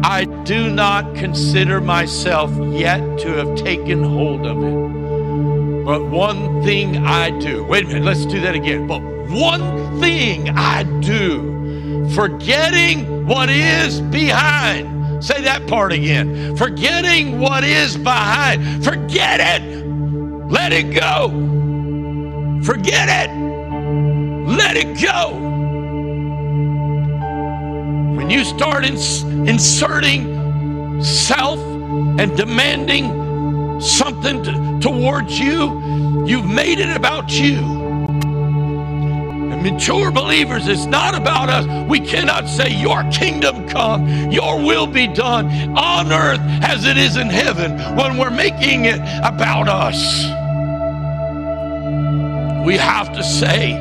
I 0.03 0.25
do 0.49 0.67
not 0.67 1.13
consider 1.13 1.79
myself 1.79 2.49
yet 2.73 3.19
to 3.19 3.27
have 3.27 3.55
taken 3.55 4.03
hold 4.03 4.47
of 4.47 4.57
it. 4.63 5.85
But 5.85 6.05
one 6.05 6.63
thing 6.63 7.05
I 7.05 7.29
do. 7.37 7.63
Wait 7.65 7.85
a 7.85 7.87
minute, 7.87 8.03
let's 8.03 8.25
do 8.25 8.41
that 8.41 8.55
again. 8.55 8.87
But 8.87 9.03
one 9.29 9.99
thing 10.01 10.49
I 10.49 10.81
do, 11.01 12.09
forgetting 12.15 13.27
what 13.27 13.51
is 13.51 14.01
behind. 14.01 15.23
Say 15.23 15.39
that 15.43 15.67
part 15.67 15.91
again. 15.93 16.57
Forgetting 16.57 17.39
what 17.39 17.63
is 17.63 17.95
behind. 17.95 18.83
Forget 18.83 19.61
it. 19.61 19.85
Let 20.49 20.73
it 20.73 20.95
go. 20.95 21.29
Forget 22.63 23.07
it. 23.07 23.31
Let 24.47 24.77
it 24.77 24.99
go. 24.99 25.29
When 28.15 28.31
you 28.31 28.43
start 28.43 28.83
ins- 28.83 29.21
inserting 29.21 30.38
self 31.01 31.59
and 31.59 32.35
demanding 32.35 33.81
something 33.81 34.43
to- 34.43 34.79
towards 34.81 35.39
you, 35.39 36.25
you've 36.25 36.49
made 36.49 36.79
it 36.79 36.95
about 36.95 37.31
you. 37.31 37.57
And 39.51 39.63
mature 39.63 40.11
believers, 40.11 40.67
it's 40.67 40.85
not 40.85 41.15
about 41.15 41.49
us. 41.49 41.65
We 41.89 41.99
cannot 41.99 42.47
say, 42.47 42.69
Your 42.69 43.03
kingdom 43.11 43.67
come, 43.67 44.07
your 44.31 44.59
will 44.59 44.87
be 44.87 45.07
done 45.07 45.77
on 45.77 46.11
earth 46.11 46.41
as 46.61 46.85
it 46.85 46.97
is 46.97 47.17
in 47.17 47.29
heaven 47.29 47.77
when 47.95 48.17
we're 48.17 48.29
making 48.29 48.85
it 48.85 48.99
about 49.23 49.67
us. 49.67 50.25
We 52.65 52.77
have 52.77 53.13
to 53.13 53.23
say, 53.23 53.73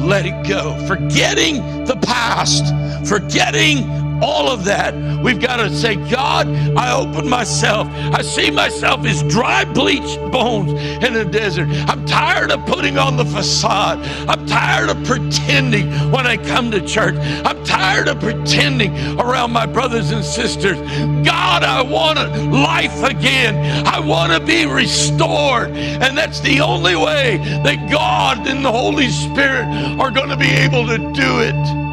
let 0.00 0.26
it 0.26 0.48
go. 0.48 0.74
Forgetting 0.86 1.84
the 1.84 1.96
past, 1.96 2.64
forgetting 3.08 3.86
all 4.22 4.50
of 4.50 4.64
that. 4.64 4.94
We've 5.22 5.40
got 5.40 5.56
to 5.56 5.70
say, 5.74 5.96
God, 6.10 6.48
I 6.76 6.92
open 6.92 7.28
myself. 7.28 7.88
I 7.88 8.22
see 8.22 8.50
myself 8.50 9.04
as 9.04 9.22
dry, 9.24 9.64
bleached 9.64 10.18
bones 10.30 10.72
in 10.72 11.16
a 11.16 11.24
desert. 11.24 11.68
I'm 11.88 12.04
tired 12.06 12.50
of 12.50 12.64
putting 12.66 12.98
on 12.98 13.16
the 13.16 13.24
facade. 13.24 13.98
I'm 14.28 14.46
tired 14.46 14.90
of 14.90 15.02
pretending 15.04 15.90
when 16.10 16.26
I 16.26 16.36
come 16.36 16.70
to 16.70 16.80
church. 16.80 17.16
I'm 17.44 17.64
tired 17.64 18.08
of 18.08 18.20
pretending 18.20 19.18
around 19.20 19.52
my 19.52 19.66
brothers 19.66 20.10
and 20.10 20.24
sisters. 20.24 20.78
God, 21.24 21.62
I 21.62 21.82
want 21.82 22.18
life 22.52 23.02
again. 23.02 23.86
I 23.86 24.00
want 24.00 24.32
to 24.32 24.40
be 24.40 24.66
restored. 24.66 25.70
And 25.70 26.16
that's 26.16 26.40
the 26.40 26.60
only 26.60 26.96
way 26.96 27.38
that 27.64 27.90
God 27.90 28.46
and 28.46 28.64
the 28.64 28.72
Holy 28.72 29.08
Spirit 29.08 29.66
are 30.00 30.10
going 30.10 30.28
to 30.28 30.36
be 30.36 30.50
able 30.50 30.86
to 30.86 30.98
do 30.98 31.40
it. 31.40 31.87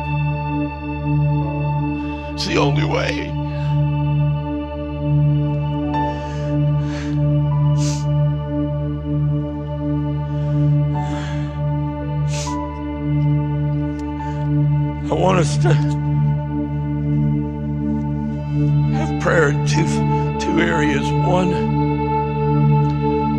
It's 2.36 2.48
the 2.48 2.58
only 2.58 2.84
way. 2.84 3.30
I 15.10 15.14
want 15.14 15.40
us 15.40 15.56
to 15.60 15.74
have 18.94 19.22
prayer 19.22 19.48
in 19.52 19.66
two, 19.66 19.86
two 20.38 20.60
areas. 20.60 21.10
One, 21.26 21.54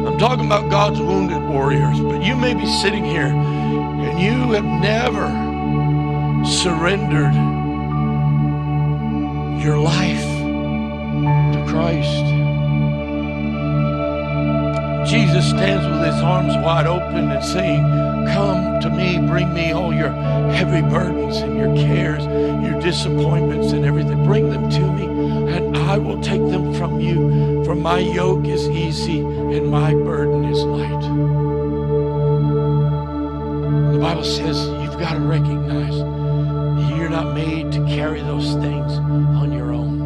I'm 0.06 0.16
talking 0.16 0.46
about 0.46 0.70
God's 0.70 1.02
wounded 1.02 1.46
warriors, 1.46 2.00
but 2.00 2.22
you 2.22 2.34
may 2.34 2.54
be 2.54 2.64
sitting 2.64 3.04
here 3.04 3.26
and 3.26 4.18
you 4.18 4.52
have 4.52 4.64
never 4.64 5.28
surrendered 6.46 7.34
your 9.62 9.78
life 9.78 10.24
to 11.52 11.64
Christ. 11.68 12.24
Jesus 15.10 15.48
stands 15.48 15.86
with 15.86 16.04
his 16.04 16.22
arms 16.22 16.56
wide 16.64 16.86
open 16.86 17.30
and 17.30 17.44
saying, 17.44 17.82
Come 18.32 18.80
to 18.80 18.90
me, 18.90 19.18
bring 19.18 19.54
me 19.54 19.72
all 19.72 19.94
your 19.94 20.10
heavy 20.50 20.82
burdens 20.82 21.36
and 21.38 21.56
your 21.56 21.74
cares, 21.76 22.24
your 22.24 22.80
disappointments 22.80 23.72
and 23.72 23.84
everything. 23.84 24.24
Bring 24.24 24.50
them 24.50 24.68
to 24.68 24.92
me, 24.92 25.04
and 25.54 25.76
I 25.76 25.96
will 25.96 26.20
take 26.20 26.42
them 26.50 26.74
from 26.74 27.00
you. 27.00 27.64
For 27.64 27.74
my 27.74 27.98
yoke 27.98 28.46
is 28.46 28.68
easy 28.68 29.20
and 29.20 29.70
my 29.70 29.92
burden 29.92 30.44
is 30.44 30.62
light. 30.64 31.02
The 33.92 33.98
Bible 34.00 34.24
says 34.24 34.66
you've 34.82 34.98
got 34.98 35.14
to 35.14 35.20
recognize 35.20 36.15
not 37.16 37.34
made 37.34 37.72
to 37.72 37.82
carry 37.86 38.20
those 38.20 38.52
things 38.56 38.92
on 39.40 39.50
your 39.50 39.72
own. 39.72 39.96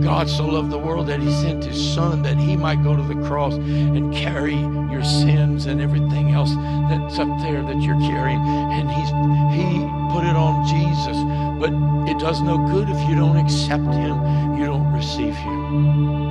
God 0.00 0.30
so 0.30 0.46
loved 0.46 0.70
the 0.70 0.78
world 0.78 1.08
that 1.08 1.20
he 1.20 1.30
sent 1.30 1.62
his 1.62 1.78
son 1.94 2.22
that 2.22 2.38
he 2.38 2.56
might 2.56 2.82
go 2.82 2.96
to 2.96 3.02
the 3.02 3.16
cross 3.26 3.52
and 3.52 4.14
carry 4.14 4.56
your 4.90 5.04
sins 5.04 5.66
and 5.66 5.78
everything 5.78 6.30
else 6.30 6.54
that's 6.88 7.18
up 7.18 7.28
there 7.42 7.62
that 7.62 7.82
you're 7.82 8.00
carrying. 8.00 8.40
And 8.40 8.90
he's 8.90 9.10
he 9.52 9.80
put 10.10 10.24
it 10.24 10.36
on 10.36 10.66
Jesus. 10.66 11.18
But 11.60 11.74
it 12.10 12.18
does 12.18 12.40
no 12.40 12.56
good 12.72 12.88
if 12.88 12.98
you 13.06 13.14
don't 13.14 13.36
accept 13.36 13.92
him, 13.92 14.56
you 14.56 14.64
don't 14.64 14.90
receive 14.90 15.34
him. 15.34 16.30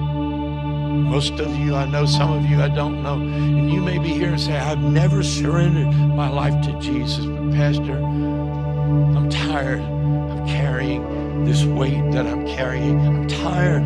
Most 1.12 1.40
of 1.40 1.56
you, 1.58 1.76
I 1.76 1.86
know 1.86 2.08
some 2.08 2.34
of 2.34 2.50
you 2.50 2.60
I 2.60 2.70
don't 2.70 3.04
know. 3.04 3.20
And 3.20 3.72
you 3.72 3.82
may 3.82 4.00
be 4.00 4.10
here 4.10 4.30
and 4.30 4.42
say, 4.42 4.58
I've 4.58 4.80
never 4.80 5.22
surrendered 5.22 5.94
my 5.94 6.30
life 6.30 6.60
to 6.66 6.80
Jesus. 6.80 7.26
But 7.26 7.52
Pastor, 7.52 8.00
tired 9.50 9.82
of 9.82 10.48
carrying 10.48 11.44
this 11.44 11.64
weight 11.64 12.12
that 12.12 12.28
I'm 12.28 12.46
carrying. 12.46 13.00
I'm 13.00 13.28
tired. 13.28 13.82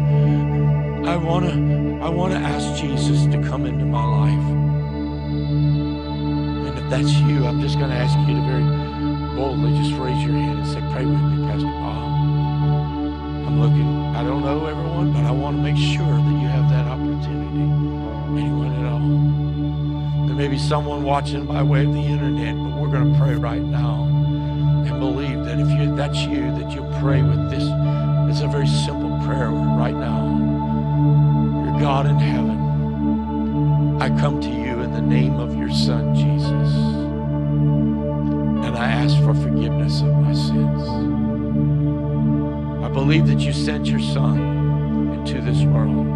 I 1.07 1.15
want 1.15 1.45
to 1.45 2.03
I 2.03 2.09
want 2.09 2.33
to 2.33 2.39
ask 2.39 2.81
Jesus 2.81 3.23
to 3.27 3.41
come 3.49 3.65
into 3.65 3.85
my 3.85 4.03
life. 4.03 4.45
And 6.67 6.77
if 6.77 6.89
that's 6.89 7.13
you, 7.13 7.45
I'm 7.45 7.61
just 7.61 7.77
going 7.77 7.91
to 7.91 7.95
ask 7.95 8.13
you 8.27 8.35
to 8.35 8.41
very 8.41 8.65
boldly 9.37 9.71
just 9.79 9.93
raise 9.93 10.21
your 10.21 10.33
hand 10.33 10.59
and 10.59 10.67
say, 10.67 10.81
Pray 10.91 11.05
with 11.05 11.21
me, 11.31 11.47
Pastor 11.47 11.65
Bob. 11.65 12.11
I'm 13.47 13.61
looking, 13.61 13.87
I 14.17 14.21
don't 14.21 14.43
know 14.43 14.65
everyone, 14.65 15.13
but 15.13 15.23
I 15.23 15.31
want 15.31 15.55
to 15.55 15.63
make 15.63 15.77
sure 15.77 16.17
that 16.27 16.35
you 16.41 16.47
have 16.49 16.69
that 16.71 16.87
opportunity. 16.87 17.63
Anyone 18.37 18.73
at 18.79 18.85
all? 18.91 20.27
There 20.27 20.35
may 20.35 20.49
be 20.49 20.57
someone 20.57 21.03
watching 21.03 21.45
by 21.45 21.63
way 21.63 21.85
of 21.85 21.93
the 21.93 22.01
internet, 22.01 22.57
but 22.57 22.81
we're 22.81 22.91
going 22.91 23.13
to 23.13 23.17
pray 23.17 23.35
right 23.35 23.61
now 23.61 24.12
believe 25.03 25.43
that 25.43 25.59
if 25.59 25.69
you 25.69 25.93
that's 25.97 26.21
you, 26.21 26.57
that 26.57 26.71
you'll 26.71 26.97
pray 27.01 27.21
with 27.21 27.49
this. 27.51 27.63
It's 28.29 28.39
a 28.39 28.47
very 28.47 28.67
simple 28.67 29.19
prayer 29.25 29.49
right 29.49 29.93
now. 29.93 30.23
Your 31.65 31.77
God 31.81 32.05
in 32.05 32.15
heaven, 32.15 34.01
I 34.01 34.07
come 34.21 34.39
to 34.39 34.47
you 34.47 34.79
in 34.79 34.93
the 34.93 35.01
name 35.01 35.35
of 35.41 35.57
your 35.57 35.71
Son, 35.71 36.15
Jesus. 36.15 36.73
And 38.65 38.77
I 38.77 38.85
ask 38.85 39.17
for 39.17 39.33
forgiveness 39.33 39.99
of 39.99 40.15
my 40.19 40.33
sins. 40.33 40.87
I 42.85 42.87
believe 42.87 43.27
that 43.27 43.41
you 43.41 43.51
sent 43.51 43.87
your 43.87 43.99
Son 43.99 44.39
into 45.15 45.41
this 45.41 45.63
world. 45.63 46.07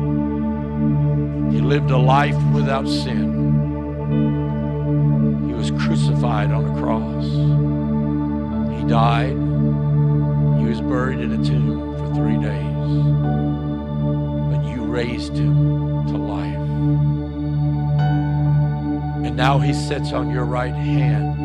He 1.53 1.59
lived 1.59 1.91
a 1.91 1.97
life 1.97 2.41
without 2.53 2.87
sin. 2.87 3.33
He 5.45 5.53
was 5.53 5.71
crucified 5.71 6.51
on 6.53 6.63
a 6.71 6.81
cross. 6.81 7.66
Died. 8.87 9.31
He 9.31 10.65
was 10.65 10.79
buried 10.79 11.19
in 11.19 11.33
a 11.33 11.43
tomb 11.43 11.97
for 11.97 12.07
three 12.15 12.37
days. 12.37 12.87
But 14.49 14.63
you 14.65 14.85
raised 14.85 15.35
him 15.35 16.07
to 16.07 16.17
life. 16.17 16.55
And 19.25 19.35
now 19.35 19.59
he 19.59 19.73
sits 19.73 20.13
on 20.13 20.29
your 20.31 20.45
right 20.45 20.73
hand, 20.73 21.37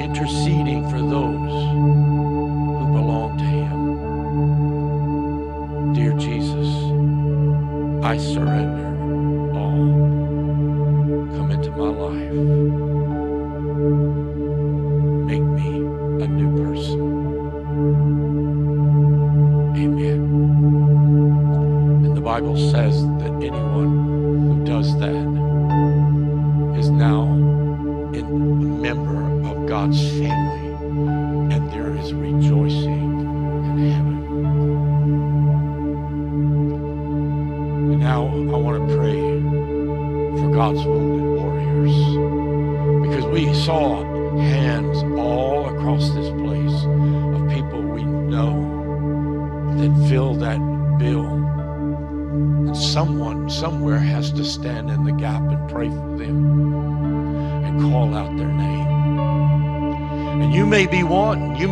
interceding 0.00 0.88
for 0.88 1.00
those 1.00 1.50
who 2.78 2.86
belong 2.92 3.38
to 3.38 3.44
him. 3.44 3.82
Dear 5.94 6.12
Jesus, 6.12 6.68
I 8.04 8.18
surrender 8.18 8.86
all. 9.58 9.88
Come 11.36 11.50
into 11.50 11.70
my 11.72 11.88
life. 11.88 12.91
Bible 22.52 22.70
says 22.70 23.11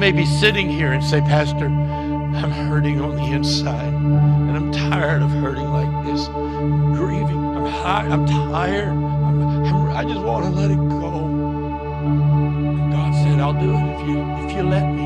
may 0.01 0.13
be 0.13 0.25
sitting 0.25 0.67
here 0.67 0.93
and 0.93 1.05
say, 1.05 1.21
Pastor, 1.21 1.67
I'm 1.67 2.51
hurting 2.51 3.03
on 3.03 3.17
the 3.17 3.33
inside 3.33 3.93
and 3.93 4.57
I'm 4.57 4.73
tired 4.73 5.21
of 5.21 5.31
hurting 5.31 5.71
like 5.71 6.07
this. 6.07 6.27
I'm 6.29 6.95
grieving. 6.95 7.37
I'm, 7.37 7.67
high, 7.67 8.07
I'm 8.07 8.25
tired. 8.25 8.89
I'm, 8.89 9.67
I'm, 9.67 9.91
I 9.91 10.03
just 10.05 10.23
want 10.23 10.47
to 10.47 10.51
let 10.53 10.71
it 10.71 10.79
go. 10.79 11.27
And 11.27 12.91
God 12.91 13.13
said, 13.13 13.41
I'll 13.41 13.53
do 13.53 13.75
it 13.75 14.01
if 14.01 14.09
you, 14.09 14.23
if 14.47 14.57
you 14.57 14.63
let 14.63 14.91
me. 14.91 15.03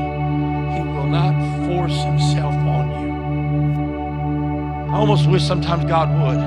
He 0.77 0.81
will 0.87 1.07
not 1.07 1.33
force 1.67 2.01
himself 2.01 2.53
on 2.55 2.89
you. 3.01 4.93
I 4.93 4.95
almost 4.97 5.27
wish 5.27 5.43
sometimes 5.43 5.83
God 5.83 6.09
would. 6.21 6.39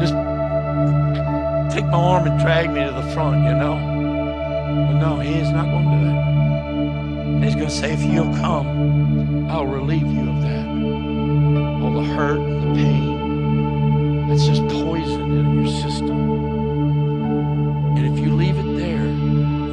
Just 0.00 0.14
take 1.72 1.86
my 1.86 1.98
arm 1.98 2.26
and 2.26 2.40
drag 2.40 2.72
me 2.72 2.84
to 2.84 2.90
the 2.90 3.08
front, 3.14 3.44
you 3.44 3.54
know? 3.54 3.76
But 4.88 4.98
no, 4.98 5.20
he 5.20 5.34
is 5.34 5.52
not 5.52 5.66
going 5.66 5.90
to 5.90 5.96
do 5.96 6.06
it. 6.10 6.35
Going 7.66 7.80
to 7.80 7.84
say, 7.84 7.92
if 7.94 8.02
you'll 8.04 8.32
come, 8.36 9.50
I'll 9.50 9.66
relieve 9.66 10.06
you 10.06 10.30
of 10.30 10.40
that. 10.42 10.68
All 11.82 11.94
the 11.94 12.04
hurt 12.14 12.38
and 12.38 12.62
the 12.62 12.80
pain. 12.80 14.30
It's 14.30 14.46
just 14.46 14.62
poison 14.68 15.36
in 15.36 15.64
your 15.64 15.66
system. 15.66 16.16
And 17.96 18.06
if 18.06 18.24
you 18.24 18.32
leave 18.32 18.56
it 18.56 18.76
there, 18.76 19.06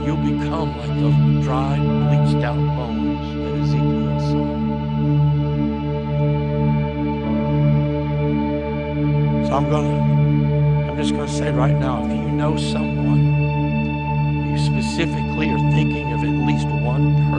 you'll 0.07 0.17
become 0.17 0.75
like 0.79 0.89
those 1.01 1.43
dried, 1.43 1.83
bleached 1.83 2.43
out 2.43 2.55
bones 2.55 3.29
that 3.37 3.53
Ezekiel 3.61 4.19
saw. 4.21 4.47
So 9.45 9.53
I'm 9.55 9.69
gonna, 9.69 10.89
I'm 10.89 10.97
just 10.97 11.11
gonna 11.11 11.27
say 11.27 11.51
right 11.51 11.75
now, 11.75 12.03
if 12.05 12.11
you 12.11 12.31
know 12.31 12.57
someone, 12.57 13.21
you 14.51 14.57
specifically 14.57 15.49
are 15.49 15.71
thinking 15.73 16.11
of 16.11 16.23
at 16.23 16.47
least 16.47 16.65
one 16.65 17.13
person 17.29 17.32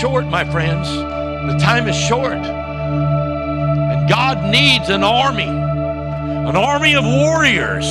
short, 0.00 0.26
my 0.26 0.44
friends. 0.44 0.88
The 0.90 1.58
time 1.58 1.88
is 1.88 1.96
short. 1.96 2.34
And 2.34 4.08
God 4.08 4.44
needs 4.44 4.90
an 4.90 5.02
army, 5.02 5.44
an 5.44 6.54
army 6.54 6.94
of 6.94 7.04
warriors, 7.04 7.86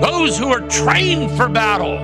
those 0.00 0.38
who 0.38 0.48
are 0.48 0.66
trained 0.68 1.30
for 1.36 1.48
battle, 1.48 1.98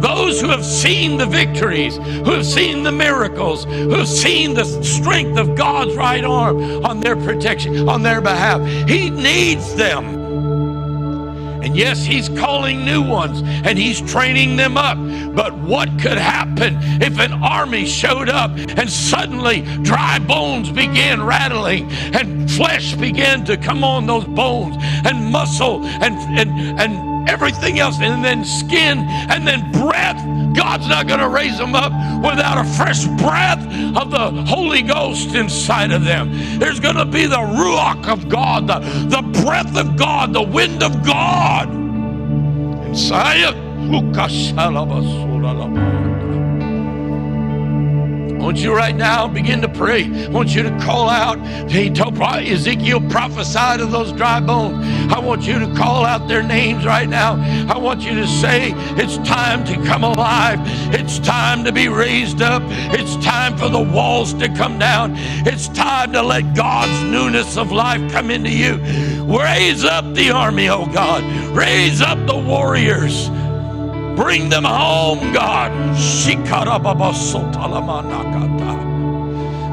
those 0.00 0.40
who 0.40 0.48
have 0.48 0.64
seen 0.64 1.16
the 1.16 1.26
victories, 1.26 1.96
who 1.96 2.30
have 2.30 2.46
seen 2.46 2.84
the 2.84 2.92
miracles, 2.92 3.64
who 3.64 3.90
have 3.96 4.08
seen 4.08 4.54
the 4.54 4.64
strength 4.84 5.38
of 5.38 5.56
God's 5.56 5.96
right 5.96 6.24
arm 6.24 6.84
on 6.84 7.00
their 7.00 7.16
protection, 7.16 7.88
on 7.88 8.02
their 8.02 8.20
behalf. 8.20 8.64
He 8.88 9.10
needs 9.10 9.74
them. 9.74 10.18
And 11.62 11.76
yes, 11.76 12.04
he's 12.04 12.28
calling 12.28 12.84
new 12.84 13.02
ones 13.02 13.42
and 13.42 13.76
he's 13.76 14.00
training 14.00 14.56
them 14.56 14.76
up. 14.76 14.96
But 15.34 15.56
what 15.58 15.88
could 16.00 16.18
happen 16.18 16.76
if 17.02 17.18
an 17.18 17.32
army 17.32 17.86
showed 17.86 18.28
up 18.28 18.50
and 18.56 18.90
suddenly 18.90 19.62
dry 19.82 20.18
bones 20.18 20.70
began 20.70 21.22
rattling 21.24 21.90
and 22.14 22.50
flesh 22.50 22.94
began 22.94 23.44
to 23.44 23.56
come 23.56 23.84
on 23.84 24.06
those 24.06 24.24
bones 24.24 24.76
and 24.80 25.30
muscle 25.30 25.84
and, 25.84 26.16
and, 26.38 26.80
and 26.80 27.28
everything 27.28 27.78
else, 27.78 27.96
and 28.00 28.24
then 28.24 28.44
skin 28.44 28.98
and 29.30 29.46
then 29.46 29.70
breath? 29.72 30.16
God's 30.56 30.88
not 30.88 31.06
going 31.06 31.20
to 31.20 31.28
raise 31.28 31.56
them 31.58 31.74
up 31.74 31.92
without 32.22 32.58
a 32.58 32.68
fresh 32.76 33.04
breath 33.04 33.62
of 33.96 34.10
the 34.10 34.44
Holy 34.46 34.82
Ghost 34.82 35.34
inside 35.34 35.92
of 35.92 36.04
them. 36.04 36.58
There's 36.58 36.80
going 36.80 36.96
to 36.96 37.04
be 37.04 37.26
the 37.26 37.36
Ruach 37.36 38.08
of 38.08 38.28
God, 38.28 38.66
the, 38.66 38.78
the 39.08 39.22
breath 39.42 39.76
of 39.76 39.96
God, 39.96 40.32
the 40.32 40.42
wind 40.42 40.82
of 40.82 41.04
God 41.04 41.68
inside 42.88 43.44
of 43.44 43.67
I 48.38 48.40
want 48.40 48.58
you 48.58 48.74
right 48.74 48.94
now 48.94 49.26
begin 49.26 49.62
to 49.62 49.68
pray. 49.68 50.04
I 50.04 50.28
want 50.28 50.54
you 50.54 50.62
to 50.62 50.70
call 50.78 51.08
out. 51.08 51.38
He 51.70 51.90
told 51.90 52.18
Ezekiel 52.18 53.00
prophesied 53.08 53.80
of 53.80 53.90
those 53.90 54.12
dry 54.12 54.40
bones. 54.40 54.84
I 55.12 55.18
want 55.18 55.46
you 55.46 55.58
to 55.58 55.74
call 55.74 56.04
out 56.04 56.28
their 56.28 56.42
names 56.42 56.84
right 56.84 57.08
now. 57.08 57.36
I 57.68 57.78
want 57.78 58.02
you 58.02 58.14
to 58.14 58.26
say, 58.26 58.72
It's 58.96 59.16
time 59.28 59.64
to 59.64 59.74
come 59.86 60.04
alive. 60.04 60.58
It's 60.94 61.18
time 61.18 61.64
to 61.64 61.72
be 61.72 61.88
raised 61.88 62.42
up. 62.42 62.62
It's 62.92 63.16
time 63.24 63.56
for 63.56 63.70
the 63.70 63.80
walls 63.80 64.34
to 64.34 64.48
come 64.54 64.78
down. 64.78 65.14
It's 65.46 65.68
time 65.68 66.12
to 66.12 66.22
let 66.22 66.54
God's 66.54 67.10
newness 67.10 67.56
of 67.56 67.72
life 67.72 68.12
come 68.12 68.30
into 68.30 68.50
you. 68.50 68.76
Raise 69.24 69.84
up 69.84 70.14
the 70.14 70.30
army, 70.30 70.68
oh 70.68 70.86
God. 70.86 71.24
Raise 71.56 72.02
up 72.02 72.18
the 72.26 72.36
warriors. 72.38 73.30
Bring 74.18 74.48
them 74.48 74.64
home, 74.64 75.32
God. 75.32 75.70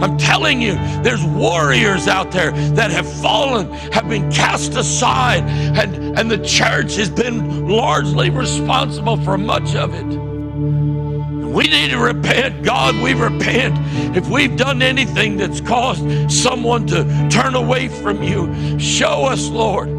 I'm 0.03 0.17
telling 0.19 0.61
you, 0.61 0.75
there's 1.01 1.23
warriors 1.23 2.07
out 2.07 2.29
there 2.29 2.51
that 2.51 2.91
have 2.91 3.11
fallen, 3.11 3.73
have 3.91 4.07
been 4.07 4.31
cast 4.31 4.75
aside, 4.75 5.45
and, 5.45 6.19
and 6.19 6.29
the 6.29 6.37
church 6.37 6.95
has 6.97 7.09
been 7.09 7.67
largely 7.67 8.29
responsible 8.29 9.17
for 9.17 9.35
much 9.35 9.73
of 9.73 9.95
it. 9.95 10.05
We 10.05 11.63
need 11.63 11.89
to 11.89 11.97
repent. 11.97 12.61
God, 12.63 13.01
we 13.01 13.15
repent. 13.15 13.75
If 14.15 14.29
we've 14.29 14.55
done 14.55 14.83
anything 14.83 15.37
that's 15.37 15.59
caused 15.59 16.31
someone 16.31 16.85
to 16.85 17.27
turn 17.31 17.55
away 17.55 17.87
from 17.87 18.21
you, 18.21 18.77
show 18.77 19.25
us, 19.25 19.49
Lord. 19.49 19.89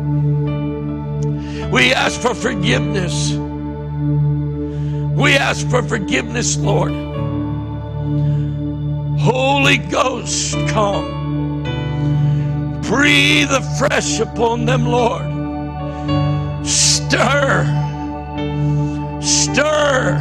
We 1.73 1.93
ask 1.93 2.21
for 2.21 2.33
forgiveness. 2.33 3.37
We 5.17 5.35
ask 5.35 5.67
for 5.69 5.83
forgiveness, 5.83 6.59
Lord. 6.59 6.93
Holy 9.19 9.79
Ghost, 9.79 10.55
come. 10.69 11.63
Breathe 12.83 13.51
afresh 13.51 14.21
upon 14.21 14.67
them, 14.67 14.85
Lord. 14.85 15.25
Stir. 16.67 17.65
Stir 19.23 20.19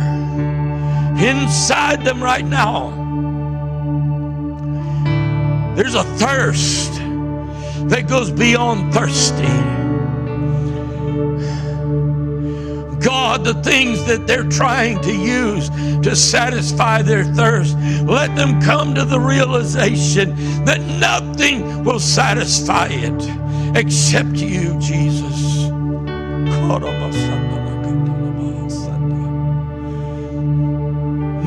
inside 1.19 2.05
them 2.05 2.23
right 2.23 2.45
now. 2.45 2.91
There's 5.75 5.95
a 5.95 6.03
thirst 6.03 6.93
that 7.89 8.07
goes 8.07 8.31
beyond 8.31 8.93
thirsty. 8.93 9.84
God, 13.05 13.43
the 13.43 13.53
things 13.61 14.03
that 14.05 14.25
they're 14.25 14.49
trying 14.49 14.99
to 15.01 15.13
use 15.13 15.69
to 16.01 16.15
satisfy 16.15 17.03
their 17.03 17.23
thirst, 17.23 17.77
let 18.03 18.35
them 18.35 18.59
come 18.59 18.95
to 18.95 19.05
the 19.05 19.19
realization 19.19 20.35
that 20.65 20.81
nothing 20.99 21.83
will 21.83 21.99
satisfy 21.99 22.87
it 22.89 23.77
except 23.77 24.37
you, 24.37 24.75
Jesus. 24.79 25.69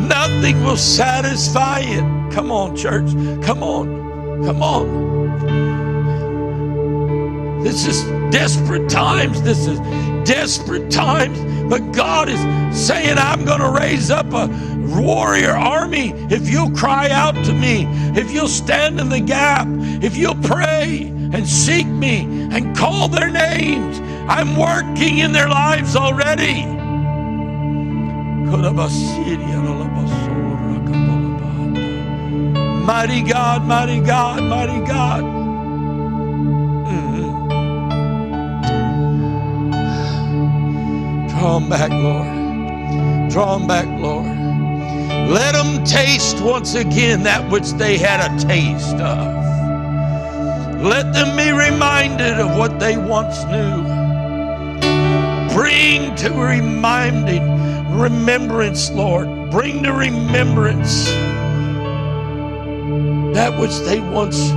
Nothing 0.09 0.63
will 0.63 0.77
satisfy 0.77 1.81
it. 1.81 2.33
Come 2.33 2.53
on, 2.53 2.77
church. 2.77 3.11
Come 3.43 3.65
on. 3.65 4.45
Come 4.45 4.63
on. 4.63 5.09
This 7.65 7.85
is 7.85 8.05
desperate 8.31 8.89
times. 8.89 9.43
This 9.43 9.67
is 9.67 9.81
desperate 10.29 10.93
times, 10.93 11.39
but 11.71 11.81
God 11.93 12.29
is 12.31 12.41
saying, 12.79 13.19
I'm 13.19 13.47
going 13.47 13.63
to 13.63 13.71
raise 13.71 14.13
up 14.13 14.33
a 14.35 14.49
warrior 14.97 15.53
army 15.53 16.13
if 16.31 16.51
you'll 16.51 16.73
cry 16.73 17.11
out 17.11 17.35
to 17.47 17.55
me, 17.55 17.87
if 18.17 18.33
you'll 18.33 18.49
stand 18.49 19.01
in 19.01 19.11
the 19.11 19.21
gap, 19.21 19.67
if 20.05 20.19
you'll 20.19 20.37
pray 20.37 21.09
and 21.35 21.49
seek 21.49 21.89
me 21.89 22.21
and 22.53 22.77
call 22.77 23.09
their 23.09 23.31
names. 23.31 24.01
I'm 24.29 24.57
working 24.57 25.19
in 25.21 25.33
their 25.33 25.49
lives 25.49 25.97
already. 25.97 26.67
Mighty 32.71 33.23
God, 33.23 33.65
mighty 33.67 34.01
God, 34.01 34.43
mighty 34.45 34.81
God. 34.87 35.25
Mhm. 36.75 37.28
Draw 41.39 41.61
them 41.61 41.69
back, 41.69 41.91
Lord. 41.93 43.31
Draw 43.31 43.59
them 43.59 43.69
back, 43.69 43.87
Lord. 44.01 44.27
Let 45.31 45.53
them 45.53 45.85
taste 45.85 46.41
once 46.41 46.75
again 46.75 47.23
that 47.23 47.49
which 47.49 47.71
they 47.75 47.97
had 47.97 48.19
a 48.29 48.45
taste 48.45 48.97
of. 48.97 49.39
Let 50.83 51.13
them 51.13 51.37
be 51.37 51.53
reminded 51.53 52.41
of 52.41 52.59
what 52.59 52.81
they 52.81 52.97
once 52.97 53.45
knew. 53.45 53.85
Bring 55.55 56.17
to 56.17 56.31
reminding, 56.31 57.45
remembrance, 57.97 58.91
Lord. 58.91 59.53
Bring 59.53 59.85
to 59.85 59.93
remembrance 59.93 61.05
that 63.35 63.57
which 63.61 63.79
they 63.87 64.01
once 64.01 64.51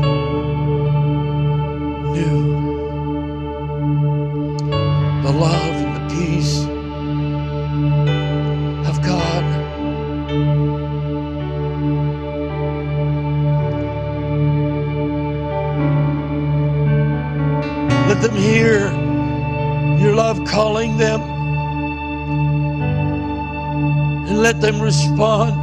them 24.72 24.82
respond. 24.82 25.54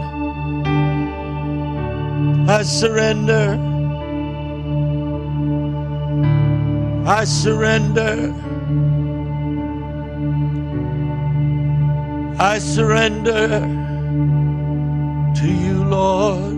I 2.50 2.62
surrender. 2.62 3.58
I 7.06 7.24
surrender. 7.24 8.34
I 12.38 12.58
surrender 12.58 13.48
to 15.36 15.46
you, 15.46 15.84
Lord. 15.84 16.57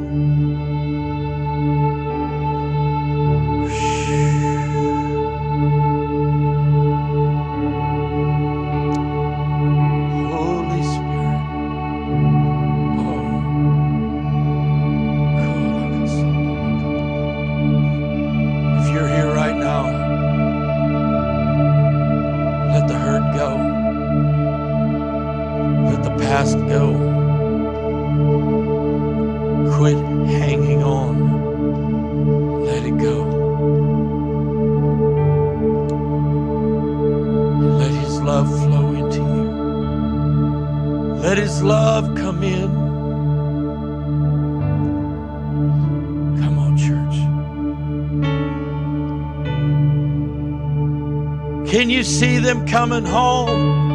Home? 53.05 53.89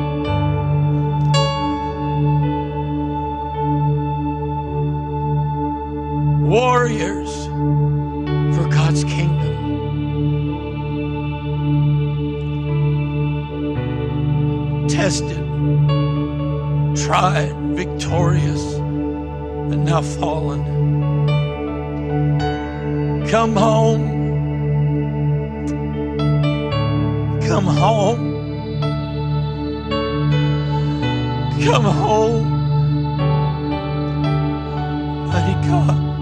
Warriors 6.48 7.48
for 8.56 8.68
God's 8.70 9.04
kingdom. 9.04 9.56
Tested, 14.88 15.38
tried, 16.96 17.54
victorious, 17.76 18.64
and 18.76 19.86
now 19.86 20.02
fallen. 20.02 20.64
Come 23.28 23.56
home. 23.56 24.24
Come 27.42 27.66
home. 27.66 28.35
Come 31.64 31.86
home. 31.86 32.68
Mighty 35.16 35.56
God. 35.68 36.22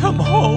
Come 0.00 0.16
home. 0.20 0.49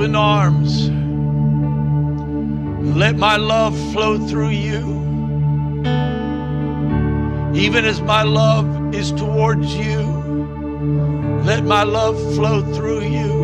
Open 0.00 0.16
arms. 0.16 0.88
Let 2.96 3.16
my 3.16 3.36
love 3.36 3.76
flow 3.92 4.16
through 4.28 4.48
you. 4.48 4.80
Even 7.54 7.84
as 7.84 8.00
my 8.00 8.22
love 8.22 8.94
is 8.94 9.12
towards 9.12 9.74
you, 9.76 10.00
let 11.44 11.64
my 11.64 11.82
love 11.82 12.16
flow 12.34 12.62
through 12.72 13.02
you. 13.02 13.42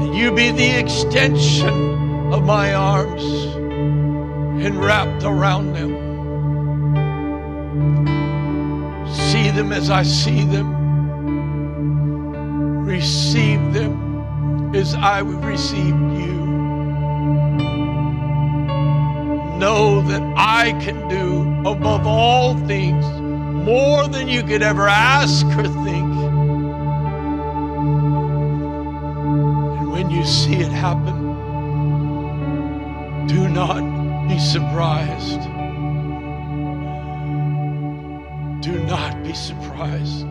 And 0.00 0.16
you 0.16 0.32
be 0.32 0.50
the 0.50 0.78
extension 0.78 2.32
of 2.32 2.46
my 2.46 2.72
arms 2.72 3.22
and 4.64 4.82
wrapped 4.82 5.24
around 5.24 5.74
them. 5.74 5.92
See 9.12 9.50
them 9.50 9.72
as 9.72 9.90
I 9.90 10.04
see 10.04 10.44
them. 10.44 10.75
I 15.06 15.20
receive 15.20 15.94
you. 16.20 16.34
Know 19.56 20.02
that 20.02 20.20
I 20.36 20.72
can 20.80 21.06
do 21.08 21.42
above 21.64 22.08
all 22.08 22.56
things 22.66 23.06
more 23.64 24.08
than 24.08 24.26
you 24.26 24.42
could 24.42 24.62
ever 24.62 24.88
ask 24.88 25.46
or 25.46 25.62
think. 25.62 26.12
And 29.78 29.92
when 29.92 30.10
you 30.10 30.24
see 30.24 30.56
it 30.56 30.72
happen, 30.72 31.18
do 33.28 33.48
not 33.48 34.28
be 34.28 34.40
surprised. 34.40 35.40
Do 38.60 38.76
not 38.86 39.22
be 39.22 39.34
surprised. 39.34 40.25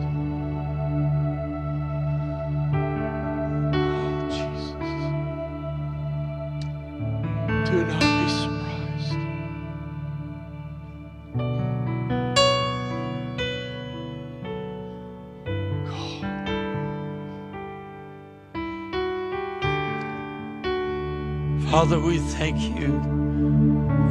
Father, 21.86 22.00
we 22.00 22.18
thank 22.18 22.60
you. 22.60 22.94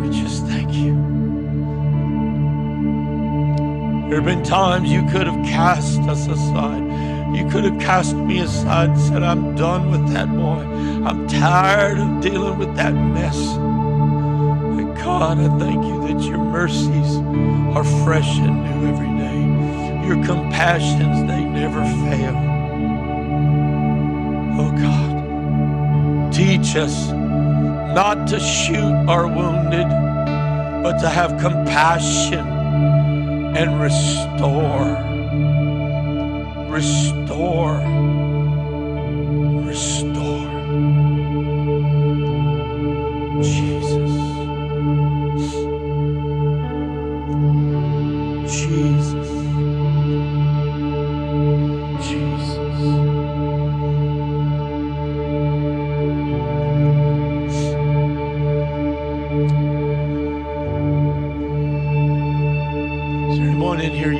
We 0.01 0.09
just 0.09 0.45
thank 0.45 0.71
you. 0.71 0.95
There 4.07 4.21
have 4.21 4.23
been 4.23 4.45
times 4.45 4.89
you 4.89 5.05
could 5.09 5.27
have 5.27 5.45
cast 5.45 5.99
us 6.03 6.25
aside. 6.25 7.35
You 7.35 7.45
could 7.49 7.65
have 7.65 7.77
cast 7.81 8.15
me 8.15 8.39
aside 8.39 8.91
and 8.91 8.99
said, 9.01 9.23
I'm 9.23 9.55
done 9.57 9.91
with 9.91 10.13
that 10.13 10.29
boy. 10.29 10.61
I'm 11.05 11.27
tired 11.27 11.97
of 11.97 12.21
dealing 12.21 12.57
with 12.57 12.73
that 12.77 12.93
mess. 12.93 13.37
But 13.45 14.93
God, 15.03 15.39
I 15.39 15.59
thank 15.59 15.83
you 15.83 16.07
that 16.07 16.23
your 16.23 16.37
mercies 16.37 17.17
are 17.75 17.83
fresh 18.05 18.37
and 18.37 18.63
new 18.63 18.87
every 18.87 19.09
day. 19.19 20.07
Your 20.07 20.25
compassions, 20.25 21.27
they 21.29 21.43
never 21.43 21.83
fail. 21.83 22.35
Oh 24.61 24.71
God, 24.71 26.31
teach 26.31 26.77
us 26.77 27.11
not 27.95 28.27
to 28.27 28.37
shoot 28.41 28.93
our 29.07 29.25
wounded, 29.25 29.87
but 30.83 30.99
to 30.99 31.07
have 31.07 31.39
compassion 31.39 32.45
and 33.55 33.79
restore. 33.79 34.97
Restore. 36.69 37.79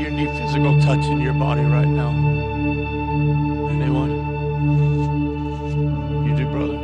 You 0.06 0.11
need 0.11 0.30
physical 0.38 0.80
touch 0.82 1.03
in 1.06 1.19
your 1.19 1.34
body 1.34 1.64
right 1.64 1.88
now? 1.88 2.10
Anyone? 3.72 4.11
You 6.27 6.36
do, 6.36 6.45
brother? 6.45 6.77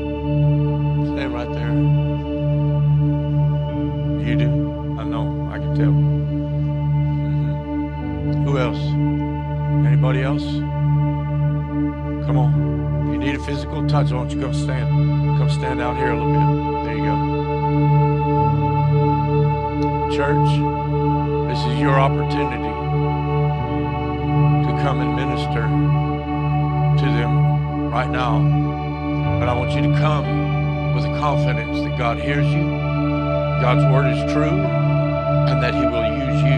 Stand 1.13 1.31
right 1.31 1.51
there. 1.53 1.71
You 4.27 4.35
do. 4.35 4.49
I 4.99 5.03
know. 5.03 5.49
I 5.53 5.59
can 5.59 5.75
tell. 5.75 5.93
Mhm. 7.21 8.43
Who 8.43 8.57
else? 8.57 8.81
Anybody 9.85 10.23
else? 10.23 10.45
Come 12.25 12.37
on. 12.39 12.51
If 13.05 13.13
you 13.13 13.19
need 13.19 13.35
a 13.35 13.39
physical 13.43 13.87
touch, 13.87 14.11
why 14.11 14.17
don't 14.17 14.31
you 14.31 14.41
come 14.41 14.53
stand? 14.53 14.89
Come 15.37 15.49
stand 15.51 15.79
out 15.79 15.95
here 15.95 16.11
a 16.13 16.15
little 16.17 16.33
bit. 16.33 16.47
There 16.85 16.97
you 16.97 17.03
go. 17.03 17.15
Church, 20.09 20.49
this 21.49 21.61
is 21.67 21.79
your 21.79 21.99
opportunity 21.99 22.70
come 24.81 24.99
and 24.99 25.15
minister 25.15 25.61
to 26.97 27.05
them 27.11 27.91
right 27.91 28.09
now. 28.09 28.39
But 29.39 29.47
I 29.47 29.53
want 29.53 29.71
you 29.71 29.81
to 29.81 29.97
come 29.99 30.95
with 30.95 31.03
the 31.03 31.19
confidence 31.19 31.79
that 31.81 31.97
God 31.97 32.17
hears 32.17 32.47
you, 32.47 32.63
God's 33.61 33.85
word 33.93 34.07
is 34.11 34.33
true, 34.33 34.59
and 35.49 35.61
that 35.61 35.73
He 35.75 35.85
will 35.85 36.07
use 36.17 36.41
you 36.43 36.57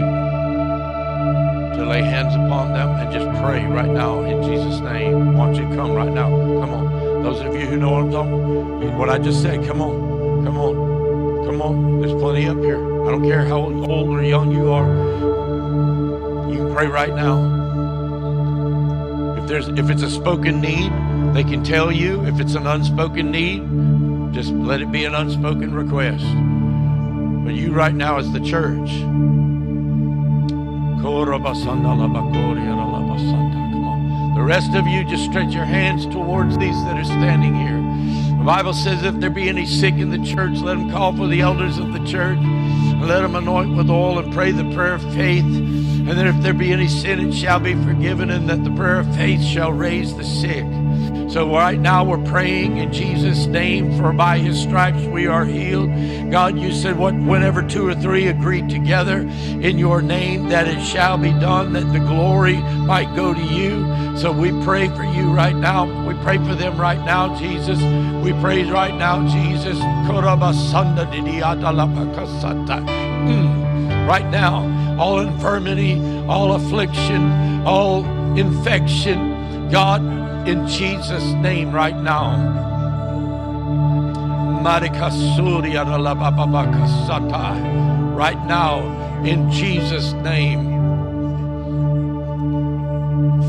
to 1.76 1.86
lay 1.88 2.02
hands 2.02 2.34
upon 2.34 2.72
them 2.72 2.90
and 2.96 3.12
just 3.12 3.28
pray 3.42 3.66
right 3.66 3.90
now 3.90 4.22
in 4.22 4.42
Jesus' 4.42 4.80
name. 4.80 5.34
Why 5.34 5.46
don't 5.46 5.54
you 5.56 5.76
come 5.76 5.92
right 5.92 6.12
now? 6.12 6.30
Come 6.30 6.70
on. 6.70 7.22
Those 7.22 7.40
of 7.40 7.54
you 7.54 7.66
who 7.66 7.76
know 7.76 7.90
what 7.90 8.04
I'm 8.04 8.10
talking 8.10 8.64
what 8.96 9.10
I 9.10 9.18
just 9.18 9.42
said, 9.42 9.66
come 9.66 9.82
on. 9.82 10.44
Come 10.44 10.56
on. 10.56 11.44
Come 11.46 11.60
on. 11.60 12.00
There's 12.00 12.14
plenty 12.14 12.48
up 12.48 12.58
here. 12.58 12.78
I 13.06 13.10
don't 13.10 13.22
care 13.22 13.44
how 13.44 13.58
old 13.58 14.08
or 14.08 14.22
young 14.22 14.50
you 14.50 14.72
are. 14.72 14.88
You 16.50 16.58
can 16.58 16.74
pray 16.74 16.86
right 16.86 17.14
now. 17.14 17.53
If 19.44 19.48
there's 19.50 19.68
if 19.68 19.90
it's 19.90 20.00
a 20.02 20.08
spoken 20.08 20.62
need, 20.62 20.90
they 21.34 21.44
can 21.44 21.62
tell 21.62 21.92
you. 21.92 22.24
If 22.24 22.40
it's 22.40 22.54
an 22.54 22.66
unspoken 22.66 23.30
need, 23.30 23.60
just 24.32 24.50
let 24.52 24.80
it 24.80 24.90
be 24.90 25.04
an 25.04 25.14
unspoken 25.14 25.74
request. 25.74 26.24
But 27.44 27.52
you 27.52 27.74
right 27.74 27.94
now 27.94 28.16
as 28.16 28.32
the 28.32 28.40
church. 28.40 28.88
The 34.34 34.42
rest 34.42 34.74
of 34.74 34.86
you 34.86 35.04
just 35.04 35.24
stretch 35.26 35.52
your 35.52 35.66
hands 35.66 36.06
towards 36.06 36.56
these 36.56 36.82
that 36.84 36.96
are 36.96 37.04
standing 37.04 37.54
here. 37.54 38.38
The 38.38 38.44
Bible 38.44 38.72
says 38.72 39.02
if 39.02 39.20
there 39.20 39.28
be 39.28 39.50
any 39.50 39.66
sick 39.66 39.92
in 39.96 40.08
the 40.08 40.24
church, 40.24 40.56
let 40.60 40.78
them 40.78 40.90
call 40.90 41.14
for 41.14 41.26
the 41.26 41.42
elders 41.42 41.76
of 41.76 41.92
the 41.92 42.02
church 42.06 42.38
let 43.06 43.20
them 43.20 43.34
anoint 43.36 43.76
with 43.76 43.90
oil 43.90 44.18
and 44.18 44.32
pray 44.32 44.50
the 44.50 44.64
prayer 44.74 44.94
of 44.94 45.02
faith. 45.12 45.44
And 46.06 46.18
that 46.18 46.26
if 46.26 46.42
there 46.42 46.52
be 46.52 46.72
any 46.72 46.88
sin, 46.88 47.28
it 47.28 47.32
shall 47.32 47.60
be 47.60 47.74
forgiven, 47.74 48.30
and 48.30 48.48
that 48.48 48.62
the 48.62 48.70
prayer 48.70 49.00
of 49.00 49.16
faith 49.16 49.42
shall 49.42 49.72
raise 49.72 50.14
the 50.14 50.24
sick. 50.24 50.64
So 51.30 51.50
right 51.50 51.80
now 51.80 52.04
we're 52.04 52.22
praying 52.24 52.76
in 52.76 52.92
Jesus' 52.92 53.46
name, 53.46 53.96
for 53.96 54.12
by 54.12 54.38
his 54.38 54.60
stripes 54.60 55.02
we 55.06 55.26
are 55.26 55.44
healed. 55.44 55.90
God, 56.30 56.58
you 56.58 56.70
said 56.72 56.96
what 56.98 57.14
whenever 57.14 57.62
two 57.62 57.88
or 57.88 57.94
three 57.94 58.28
agree 58.28 58.62
together 58.68 59.20
in 59.60 59.78
your 59.78 60.02
name, 60.02 60.48
that 60.50 60.68
it 60.68 60.80
shall 60.84 61.16
be 61.18 61.32
done, 61.32 61.72
that 61.72 61.92
the 61.92 61.98
glory 61.98 62.58
might 62.58 63.16
go 63.16 63.32
to 63.34 63.42
you. 63.42 64.16
So 64.16 64.30
we 64.30 64.52
pray 64.62 64.88
for 64.88 65.02
you 65.02 65.32
right 65.32 65.56
now. 65.56 65.86
We 66.06 66.14
pray 66.22 66.36
for 66.38 66.54
them 66.54 66.78
right 66.78 67.00
now, 67.04 67.36
Jesus. 67.36 67.80
We 68.22 68.32
praise 68.40 68.70
right 68.70 68.94
now, 68.94 69.26
Jesus. 69.26 69.78
Mm. 73.26 74.08
Right 74.08 74.30
now, 74.30 74.83
all 74.98 75.20
infirmity, 75.20 76.00
all 76.28 76.54
affliction, 76.54 77.66
all 77.66 78.04
infection, 78.36 79.68
God, 79.70 80.02
in 80.48 80.66
Jesus' 80.68 81.24
name 81.34 81.72
right 81.72 81.96
now. 81.96 82.62
Right 88.14 88.46
now, 88.46 89.22
in 89.24 89.50
Jesus' 89.50 90.12
name. 90.12 90.72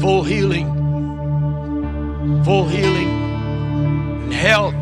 Full 0.02 0.24
healing, 0.24 0.68
full 2.44 2.68
healing, 2.68 3.10
and 4.24 4.34
health. 4.34 4.76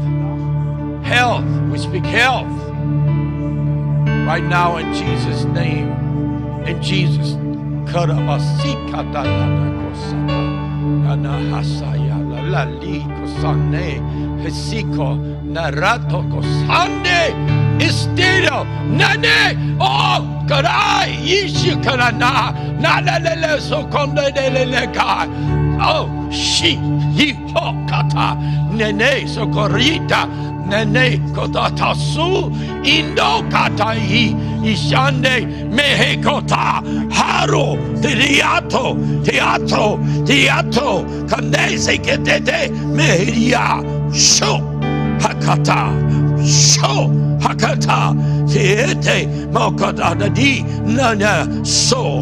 Health. 1.05 1.45
We 1.71 1.77
speak 1.77 2.05
health. 2.05 2.47
Right 4.25 4.43
now, 4.43 4.77
in 4.77 4.93
Jesus' 4.93 5.43
name. 5.45 6.02
In 6.65 6.81
Jesus' 6.81 7.33
estero 17.83 18.63
nane 18.99 19.77
oh 19.79 20.45
karai 20.47 21.11
ishi 21.39 21.71
karana 21.83 22.31
nalalele 22.83 23.59
sokonde 23.59 24.31
delele 24.35 24.85
kai 24.93 25.27
Oh, 25.85 26.07
she, 26.31 26.75
ye 27.53 27.59
ho 27.59 27.85
kata, 27.87 28.35
nene 28.71 29.27
socorita, 29.27 30.27
nene 30.67 31.19
kotata 31.33 31.95
su, 31.95 32.49
indo 32.83 33.43
kata 33.49 33.93
i, 33.95 34.33
ishande 34.63 35.45
mehe 35.71 36.21
kota, 36.23 36.81
haro, 37.11 37.77
teatro, 38.01 38.95
teatro, 39.23 39.99
teatro, 40.25 41.03
kanese 41.27 41.97
ketete, 42.01 42.69
meheria, 42.95 43.81
sho, 44.13 44.59
hakata, 45.19 45.91
sho, 46.45 47.09
hakata, 47.39 48.13
teete, 48.47 49.27
mokata 49.51 50.15
dadi, 50.15 50.63
nana, 50.85 51.65
so. 51.65 52.21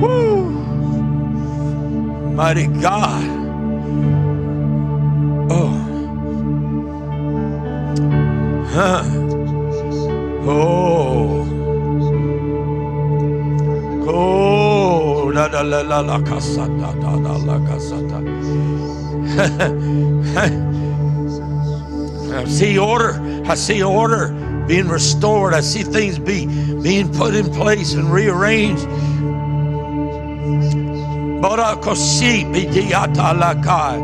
Woo. 0.00 0.27
Mighty 2.38 2.68
God. 2.68 3.26
Oh. 5.50 5.74
Huh. 8.68 9.02
Oh. 10.46 11.42
Oh. 14.06 15.32
La 15.34 15.46
la 15.46 15.62
la 15.62 15.80
la 15.80 15.98
la 15.98 16.14
la. 16.14 16.18
I 22.36 22.44
see 22.44 22.78
order. 22.78 23.20
I 23.46 23.56
see 23.56 23.82
order 23.82 24.28
being 24.68 24.86
restored. 24.86 25.54
I 25.54 25.60
see 25.60 25.82
things 25.82 26.20
be 26.20 26.46
being 26.84 27.12
put 27.12 27.34
in 27.34 27.50
place 27.50 27.94
and 27.94 28.12
rearranged. 28.12 28.86
Barakosi 31.42 32.44
bidiata 32.52 33.30
lakai. 33.40 34.00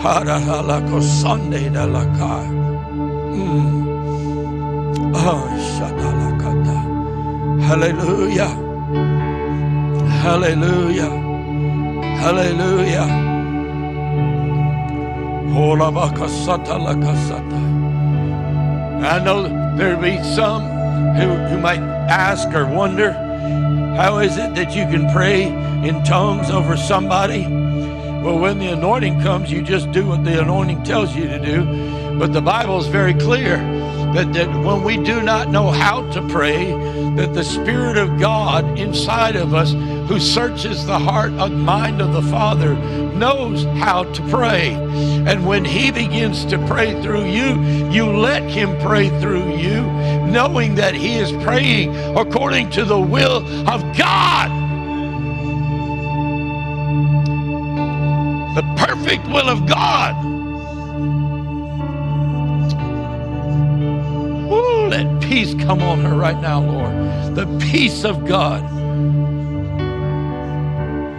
Haralakosande 0.00 1.72
da 1.72 1.84
lakai. 1.86 2.48
Mm. 3.36 3.80
Oh, 5.14 5.44
shadalakata. 5.72 6.78
Hallelujah. 7.62 8.52
Hallelujah. 10.22 11.12
Hallelujah. 12.22 13.08
Holabakasata 15.54 16.76
lakasata. 16.86 17.60
I 19.02 19.18
know 19.24 19.42
there 19.76 19.96
be 19.96 20.22
some 20.22 20.62
who, 21.16 21.28
who 21.48 21.58
might 21.58 21.80
ask 22.08 22.48
or 22.54 22.66
wonder, 22.66 23.12
how 23.96 24.18
is 24.18 24.36
it 24.36 24.54
that 24.54 24.74
you 24.74 24.84
can 24.84 25.10
pray 25.12 25.44
in 25.86 26.02
tongues 26.04 26.50
over 26.50 26.76
somebody? 26.76 27.46
Well, 28.22 28.38
when 28.38 28.58
the 28.58 28.68
anointing 28.68 29.20
comes, 29.20 29.50
you 29.50 29.62
just 29.62 29.90
do 29.92 30.06
what 30.06 30.24
the 30.24 30.40
anointing 30.40 30.82
tells 30.82 31.16
you 31.16 31.26
to 31.28 31.38
do. 31.38 32.18
But 32.18 32.32
the 32.32 32.42
Bible 32.42 32.78
is 32.78 32.86
very 32.86 33.14
clear 33.14 33.56
that, 34.14 34.32
that 34.32 34.48
when 34.64 34.82
we 34.82 34.96
do 34.96 35.22
not 35.22 35.50
know 35.50 35.70
how 35.70 36.08
to 36.10 36.22
pray, 36.28 36.72
that 37.14 37.32
the 37.34 37.44
Spirit 37.44 37.96
of 37.96 38.18
God 38.18 38.78
inside 38.78 39.36
of 39.36 39.54
us, 39.54 39.72
who 40.08 40.18
searches 40.18 40.84
the 40.86 40.98
heart 40.98 41.30
and 41.32 41.62
mind 41.62 42.00
of 42.00 42.12
the 42.12 42.22
Father, 42.22 42.74
knows 43.14 43.64
how 43.78 44.02
to 44.04 44.22
pray. 44.28 44.72
And 44.72 45.46
when 45.46 45.64
He 45.64 45.92
begins 45.92 46.44
to 46.46 46.58
pray 46.66 47.00
through 47.02 47.26
you, 47.26 47.62
you 47.90 48.06
let 48.06 48.42
Him 48.42 48.76
pray 48.80 49.08
through 49.20 49.56
you, 49.56 49.82
knowing 50.26 50.74
that 50.76 50.94
He 50.94 51.14
is 51.14 51.30
praying 51.44 51.94
according 52.16 52.70
to 52.70 52.84
the 52.84 52.98
will 52.98 53.46
of 53.68 53.96
God. 53.96 54.50
The 58.56 58.62
perfect 58.76 59.26
will 59.28 59.48
of 59.48 59.68
God. 59.68 60.39
Peace 65.30 65.54
come 65.54 65.80
on 65.80 66.00
her 66.00 66.16
right 66.16 66.40
now, 66.40 66.60
Lord. 66.60 66.92
The 67.36 67.46
peace 67.70 68.04
of 68.04 68.26
God. 68.26 68.68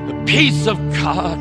The 0.09 0.23
peace 0.25 0.67
of 0.67 0.77
God. 0.93 1.39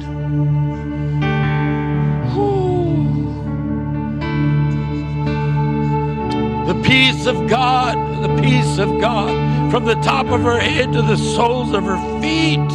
The 6.68 6.80
peace 6.84 7.26
of 7.26 7.48
God. 7.48 7.96
The 8.22 8.40
peace 8.40 8.78
of 8.78 9.00
God. 9.00 9.72
From 9.72 9.84
the 9.84 9.96
top 9.96 10.26
of 10.26 10.40
her 10.42 10.60
head 10.60 10.92
to 10.92 11.02
the 11.02 11.16
soles 11.16 11.72
of 11.72 11.82
her 11.82 11.98
feet. 12.22 12.70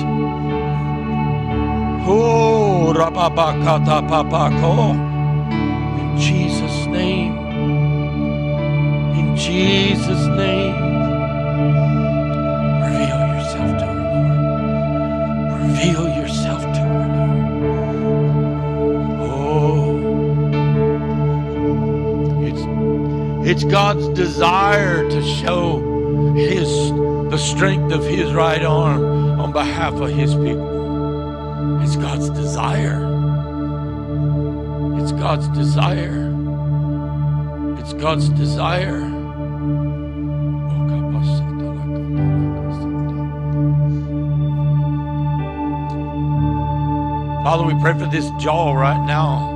Oh, 2.06 2.92
Jesus' 6.18 6.45
Jesus' 9.56 10.28
name. 10.36 10.76
Reveal 12.84 13.22
yourself 13.36 13.70
to 13.80 13.86
her, 13.86 14.00
Lord. 14.28 15.62
Reveal 15.62 16.06
yourself 16.10 16.62
to 16.62 16.82
her, 16.82 17.08
Lord. 17.64 17.96
Oh. 19.32 19.96
It's 22.44 22.64
it's 23.50 23.64
God's 23.72 24.10
desire 24.10 25.10
to 25.10 25.22
show 25.24 26.34
his 26.36 26.68
the 27.32 27.38
strength 27.38 27.94
of 27.94 28.04
his 28.04 28.34
right 28.34 28.62
arm 28.62 29.40
on 29.40 29.54
behalf 29.54 29.94
of 29.94 30.10
his 30.10 30.34
people. 30.36 31.82
It's 31.82 31.96
God's 31.96 32.30
desire. 32.32 33.00
It's 35.00 35.14
God's 35.14 35.48
desire. 35.48 36.34
It's 37.80 37.94
God's 37.94 38.28
desire. 38.28 39.05
Father, 47.46 47.64
we 47.64 47.80
pray 47.80 47.94
for 47.94 48.08
this 48.08 48.32
jaw 48.40 48.74
right 48.74 49.06
now. 49.06 49.52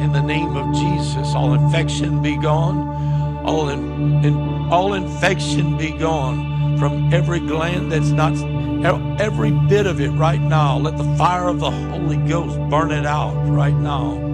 In 0.00 0.10
the 0.10 0.20
name 0.20 0.56
of 0.56 0.74
Jesus, 0.74 1.32
all 1.32 1.54
infection 1.54 2.20
be 2.20 2.36
gone. 2.36 3.46
All 3.46 3.68
in, 3.68 4.24
in 4.24 4.34
all 4.68 4.94
infection 4.94 5.78
be 5.78 5.92
gone 5.92 6.76
from 6.76 7.14
every 7.14 7.38
gland 7.38 7.92
that's 7.92 8.08
not 8.08 8.32
every 9.20 9.52
bit 9.52 9.86
of 9.86 10.00
it 10.00 10.10
right 10.10 10.40
now. 10.40 10.78
Let 10.78 10.98
the 10.98 11.04
fire 11.16 11.46
of 11.46 11.60
the 11.60 11.70
Holy 11.70 12.16
Ghost 12.16 12.58
burn 12.68 12.90
it 12.90 13.06
out 13.06 13.36
right 13.48 13.76
now. 13.76 14.29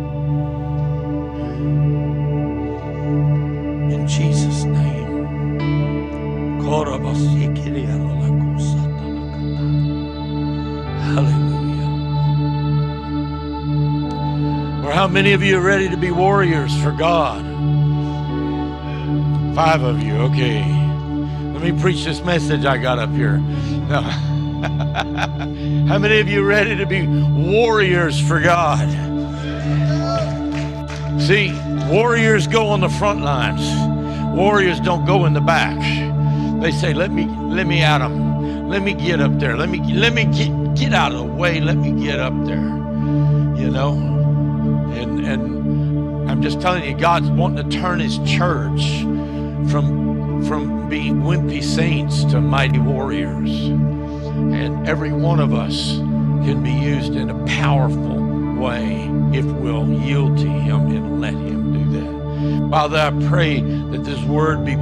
How 15.07 15.13
many 15.13 15.35
of 15.35 15.41
you 15.41 15.57
are 15.57 15.61
ready 15.61 15.89
to 15.89 15.97
be 15.97 16.11
warriors 16.11 16.77
for 16.83 16.91
God? 16.91 17.41
Five 19.55 19.85
of 19.85 20.03
you, 20.03 20.17
okay. 20.17 20.59
Let 21.53 21.63
me 21.63 21.81
preach 21.81 22.05
this 22.05 22.21
message 22.25 22.65
I 22.65 22.77
got 22.77 22.99
up 22.99 23.11
here. 23.11 23.39
No. 23.39 24.01
How 25.87 25.99
many 25.99 26.19
of 26.19 26.29
you 26.29 26.43
are 26.43 26.49
ready 26.49 26.75
to 26.75 26.87
be 26.87 27.07
warriors 27.07 28.21
for 28.21 28.41
God? 28.41 28.89
See, 31.21 31.53
warriors 31.89 32.49
go 32.49 32.67
on 32.67 32.81
the 32.81 32.89
front 32.89 33.21
lines. 33.21 33.63
Warriors 34.37 34.81
don't 34.81 35.05
go 35.07 35.25
in 35.25 35.35
the 35.35 35.41
back. 35.41 35.79
They 36.61 36.73
say, 36.73 36.95
"Let 36.95 37.13
me, 37.13 37.27
let 37.29 37.69
me 37.69 37.81
at 37.81 37.99
them. 37.99 38.69
Let 38.69 38.83
me 38.83 38.93
get 38.93 39.21
up 39.21 39.39
there. 39.39 39.57
Let 39.57 39.69
me, 39.69 39.79
let 39.95 40.13
me 40.13 40.25
get, 40.25 40.75
get 40.75 40.93
out 40.93 41.13
of 41.13 41.19
the 41.19 41.33
way. 41.33 41.61
Let 41.61 41.77
me 41.77 41.93
get 41.93 42.19
up 42.19 42.35
there." 42.45 42.75
You 43.57 43.71
know, 43.71 44.16
and 44.97 45.25
and 45.25 46.31
I'm 46.31 46.43
just 46.43 46.61
telling 46.61 46.85
you, 46.85 46.97
God's 46.97 47.31
wanting 47.31 47.69
to 47.69 47.77
turn 47.79 48.01
His 48.01 48.19
church 48.19 49.01
from 49.71 50.45
from 50.47 50.89
being 50.89 51.23
wimpy 51.23 51.63
saints 51.63 52.25
to 52.25 52.41
mighty 52.41 52.79
warriors. 52.79 53.51
And 53.69 54.87
every 54.87 55.13
one 55.13 55.41
of 55.41 55.53
us 55.55 55.97
can 55.97 56.63
be 56.63 56.71
used 56.71 57.15
in 57.15 57.31
a 57.31 57.47
powerful 57.47 58.55
way 58.55 59.11
if 59.33 59.45
we'll 59.45 59.89
yield 59.89 60.39
to 60.39 60.49
Him 60.49 60.87
and 60.89 61.21
let 61.21 61.35
Him 61.35 61.73
do 61.73 62.01
that. 62.01 62.71
Father, 62.71 62.99
I 62.99 63.29
pray 63.29 63.61
that 63.61 64.05
this 64.05 64.23
word 64.25 64.65
be 64.65 64.77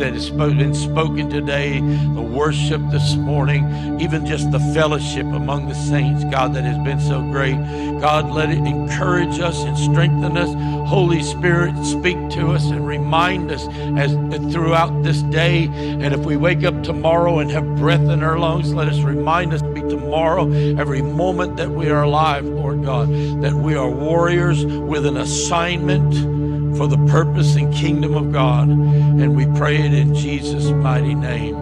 that 0.00 0.14
has 0.14 0.30
been 0.30 0.74
spoken 0.74 1.28
today, 1.28 1.78
the 1.78 2.22
worship 2.22 2.80
this 2.90 3.16
morning, 3.16 4.00
even 4.00 4.24
just 4.24 4.50
the 4.50 4.58
fellowship 4.72 5.26
among 5.26 5.68
the 5.68 5.74
saints, 5.74 6.24
God, 6.24 6.54
that 6.54 6.64
has 6.64 6.78
been 6.78 6.98
so 6.98 7.20
great. 7.20 7.56
God, 8.00 8.30
let 8.30 8.48
it 8.48 8.64
encourage 8.64 9.38
us 9.40 9.62
and 9.62 9.76
strengthen 9.76 10.38
us. 10.38 10.48
Holy 10.88 11.22
Spirit, 11.22 11.74
speak 11.84 12.16
to 12.30 12.50
us 12.50 12.70
and 12.70 12.86
remind 12.86 13.50
us 13.50 13.68
as 13.98 14.12
throughout 14.50 15.02
this 15.02 15.20
day. 15.20 15.66
And 15.66 16.14
if 16.14 16.20
we 16.20 16.38
wake 16.38 16.64
up 16.64 16.82
tomorrow 16.82 17.40
and 17.40 17.50
have 17.50 17.76
breath 17.76 18.00
in 18.00 18.22
our 18.22 18.38
lungs, 18.38 18.72
let 18.72 18.88
us 18.88 19.00
remind 19.00 19.52
us 19.52 19.60
to 19.60 19.68
be 19.68 19.82
tomorrow, 19.82 20.50
every 20.78 21.02
moment 21.02 21.58
that 21.58 21.70
we 21.70 21.90
are 21.90 22.04
alive, 22.04 22.46
Lord 22.46 22.82
God, 22.84 23.10
that 23.42 23.52
we 23.52 23.74
are 23.74 23.90
warriors 23.90 24.64
with 24.64 25.04
an 25.04 25.18
assignment 25.18 26.39
for 26.80 26.86
the 26.86 27.06
purpose 27.08 27.56
and 27.56 27.74
kingdom 27.74 28.14
of 28.14 28.32
God. 28.32 28.66
And 28.66 29.36
we 29.36 29.44
pray 29.58 29.76
it 29.76 29.92
in 29.92 30.14
Jesus' 30.14 30.70
mighty 30.70 31.14
name. 31.14 31.54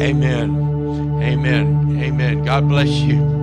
Amen. 0.00 1.20
Amen. 1.22 2.00
Amen. 2.02 2.44
God 2.44 2.66
bless 2.66 2.88
you. 2.88 3.37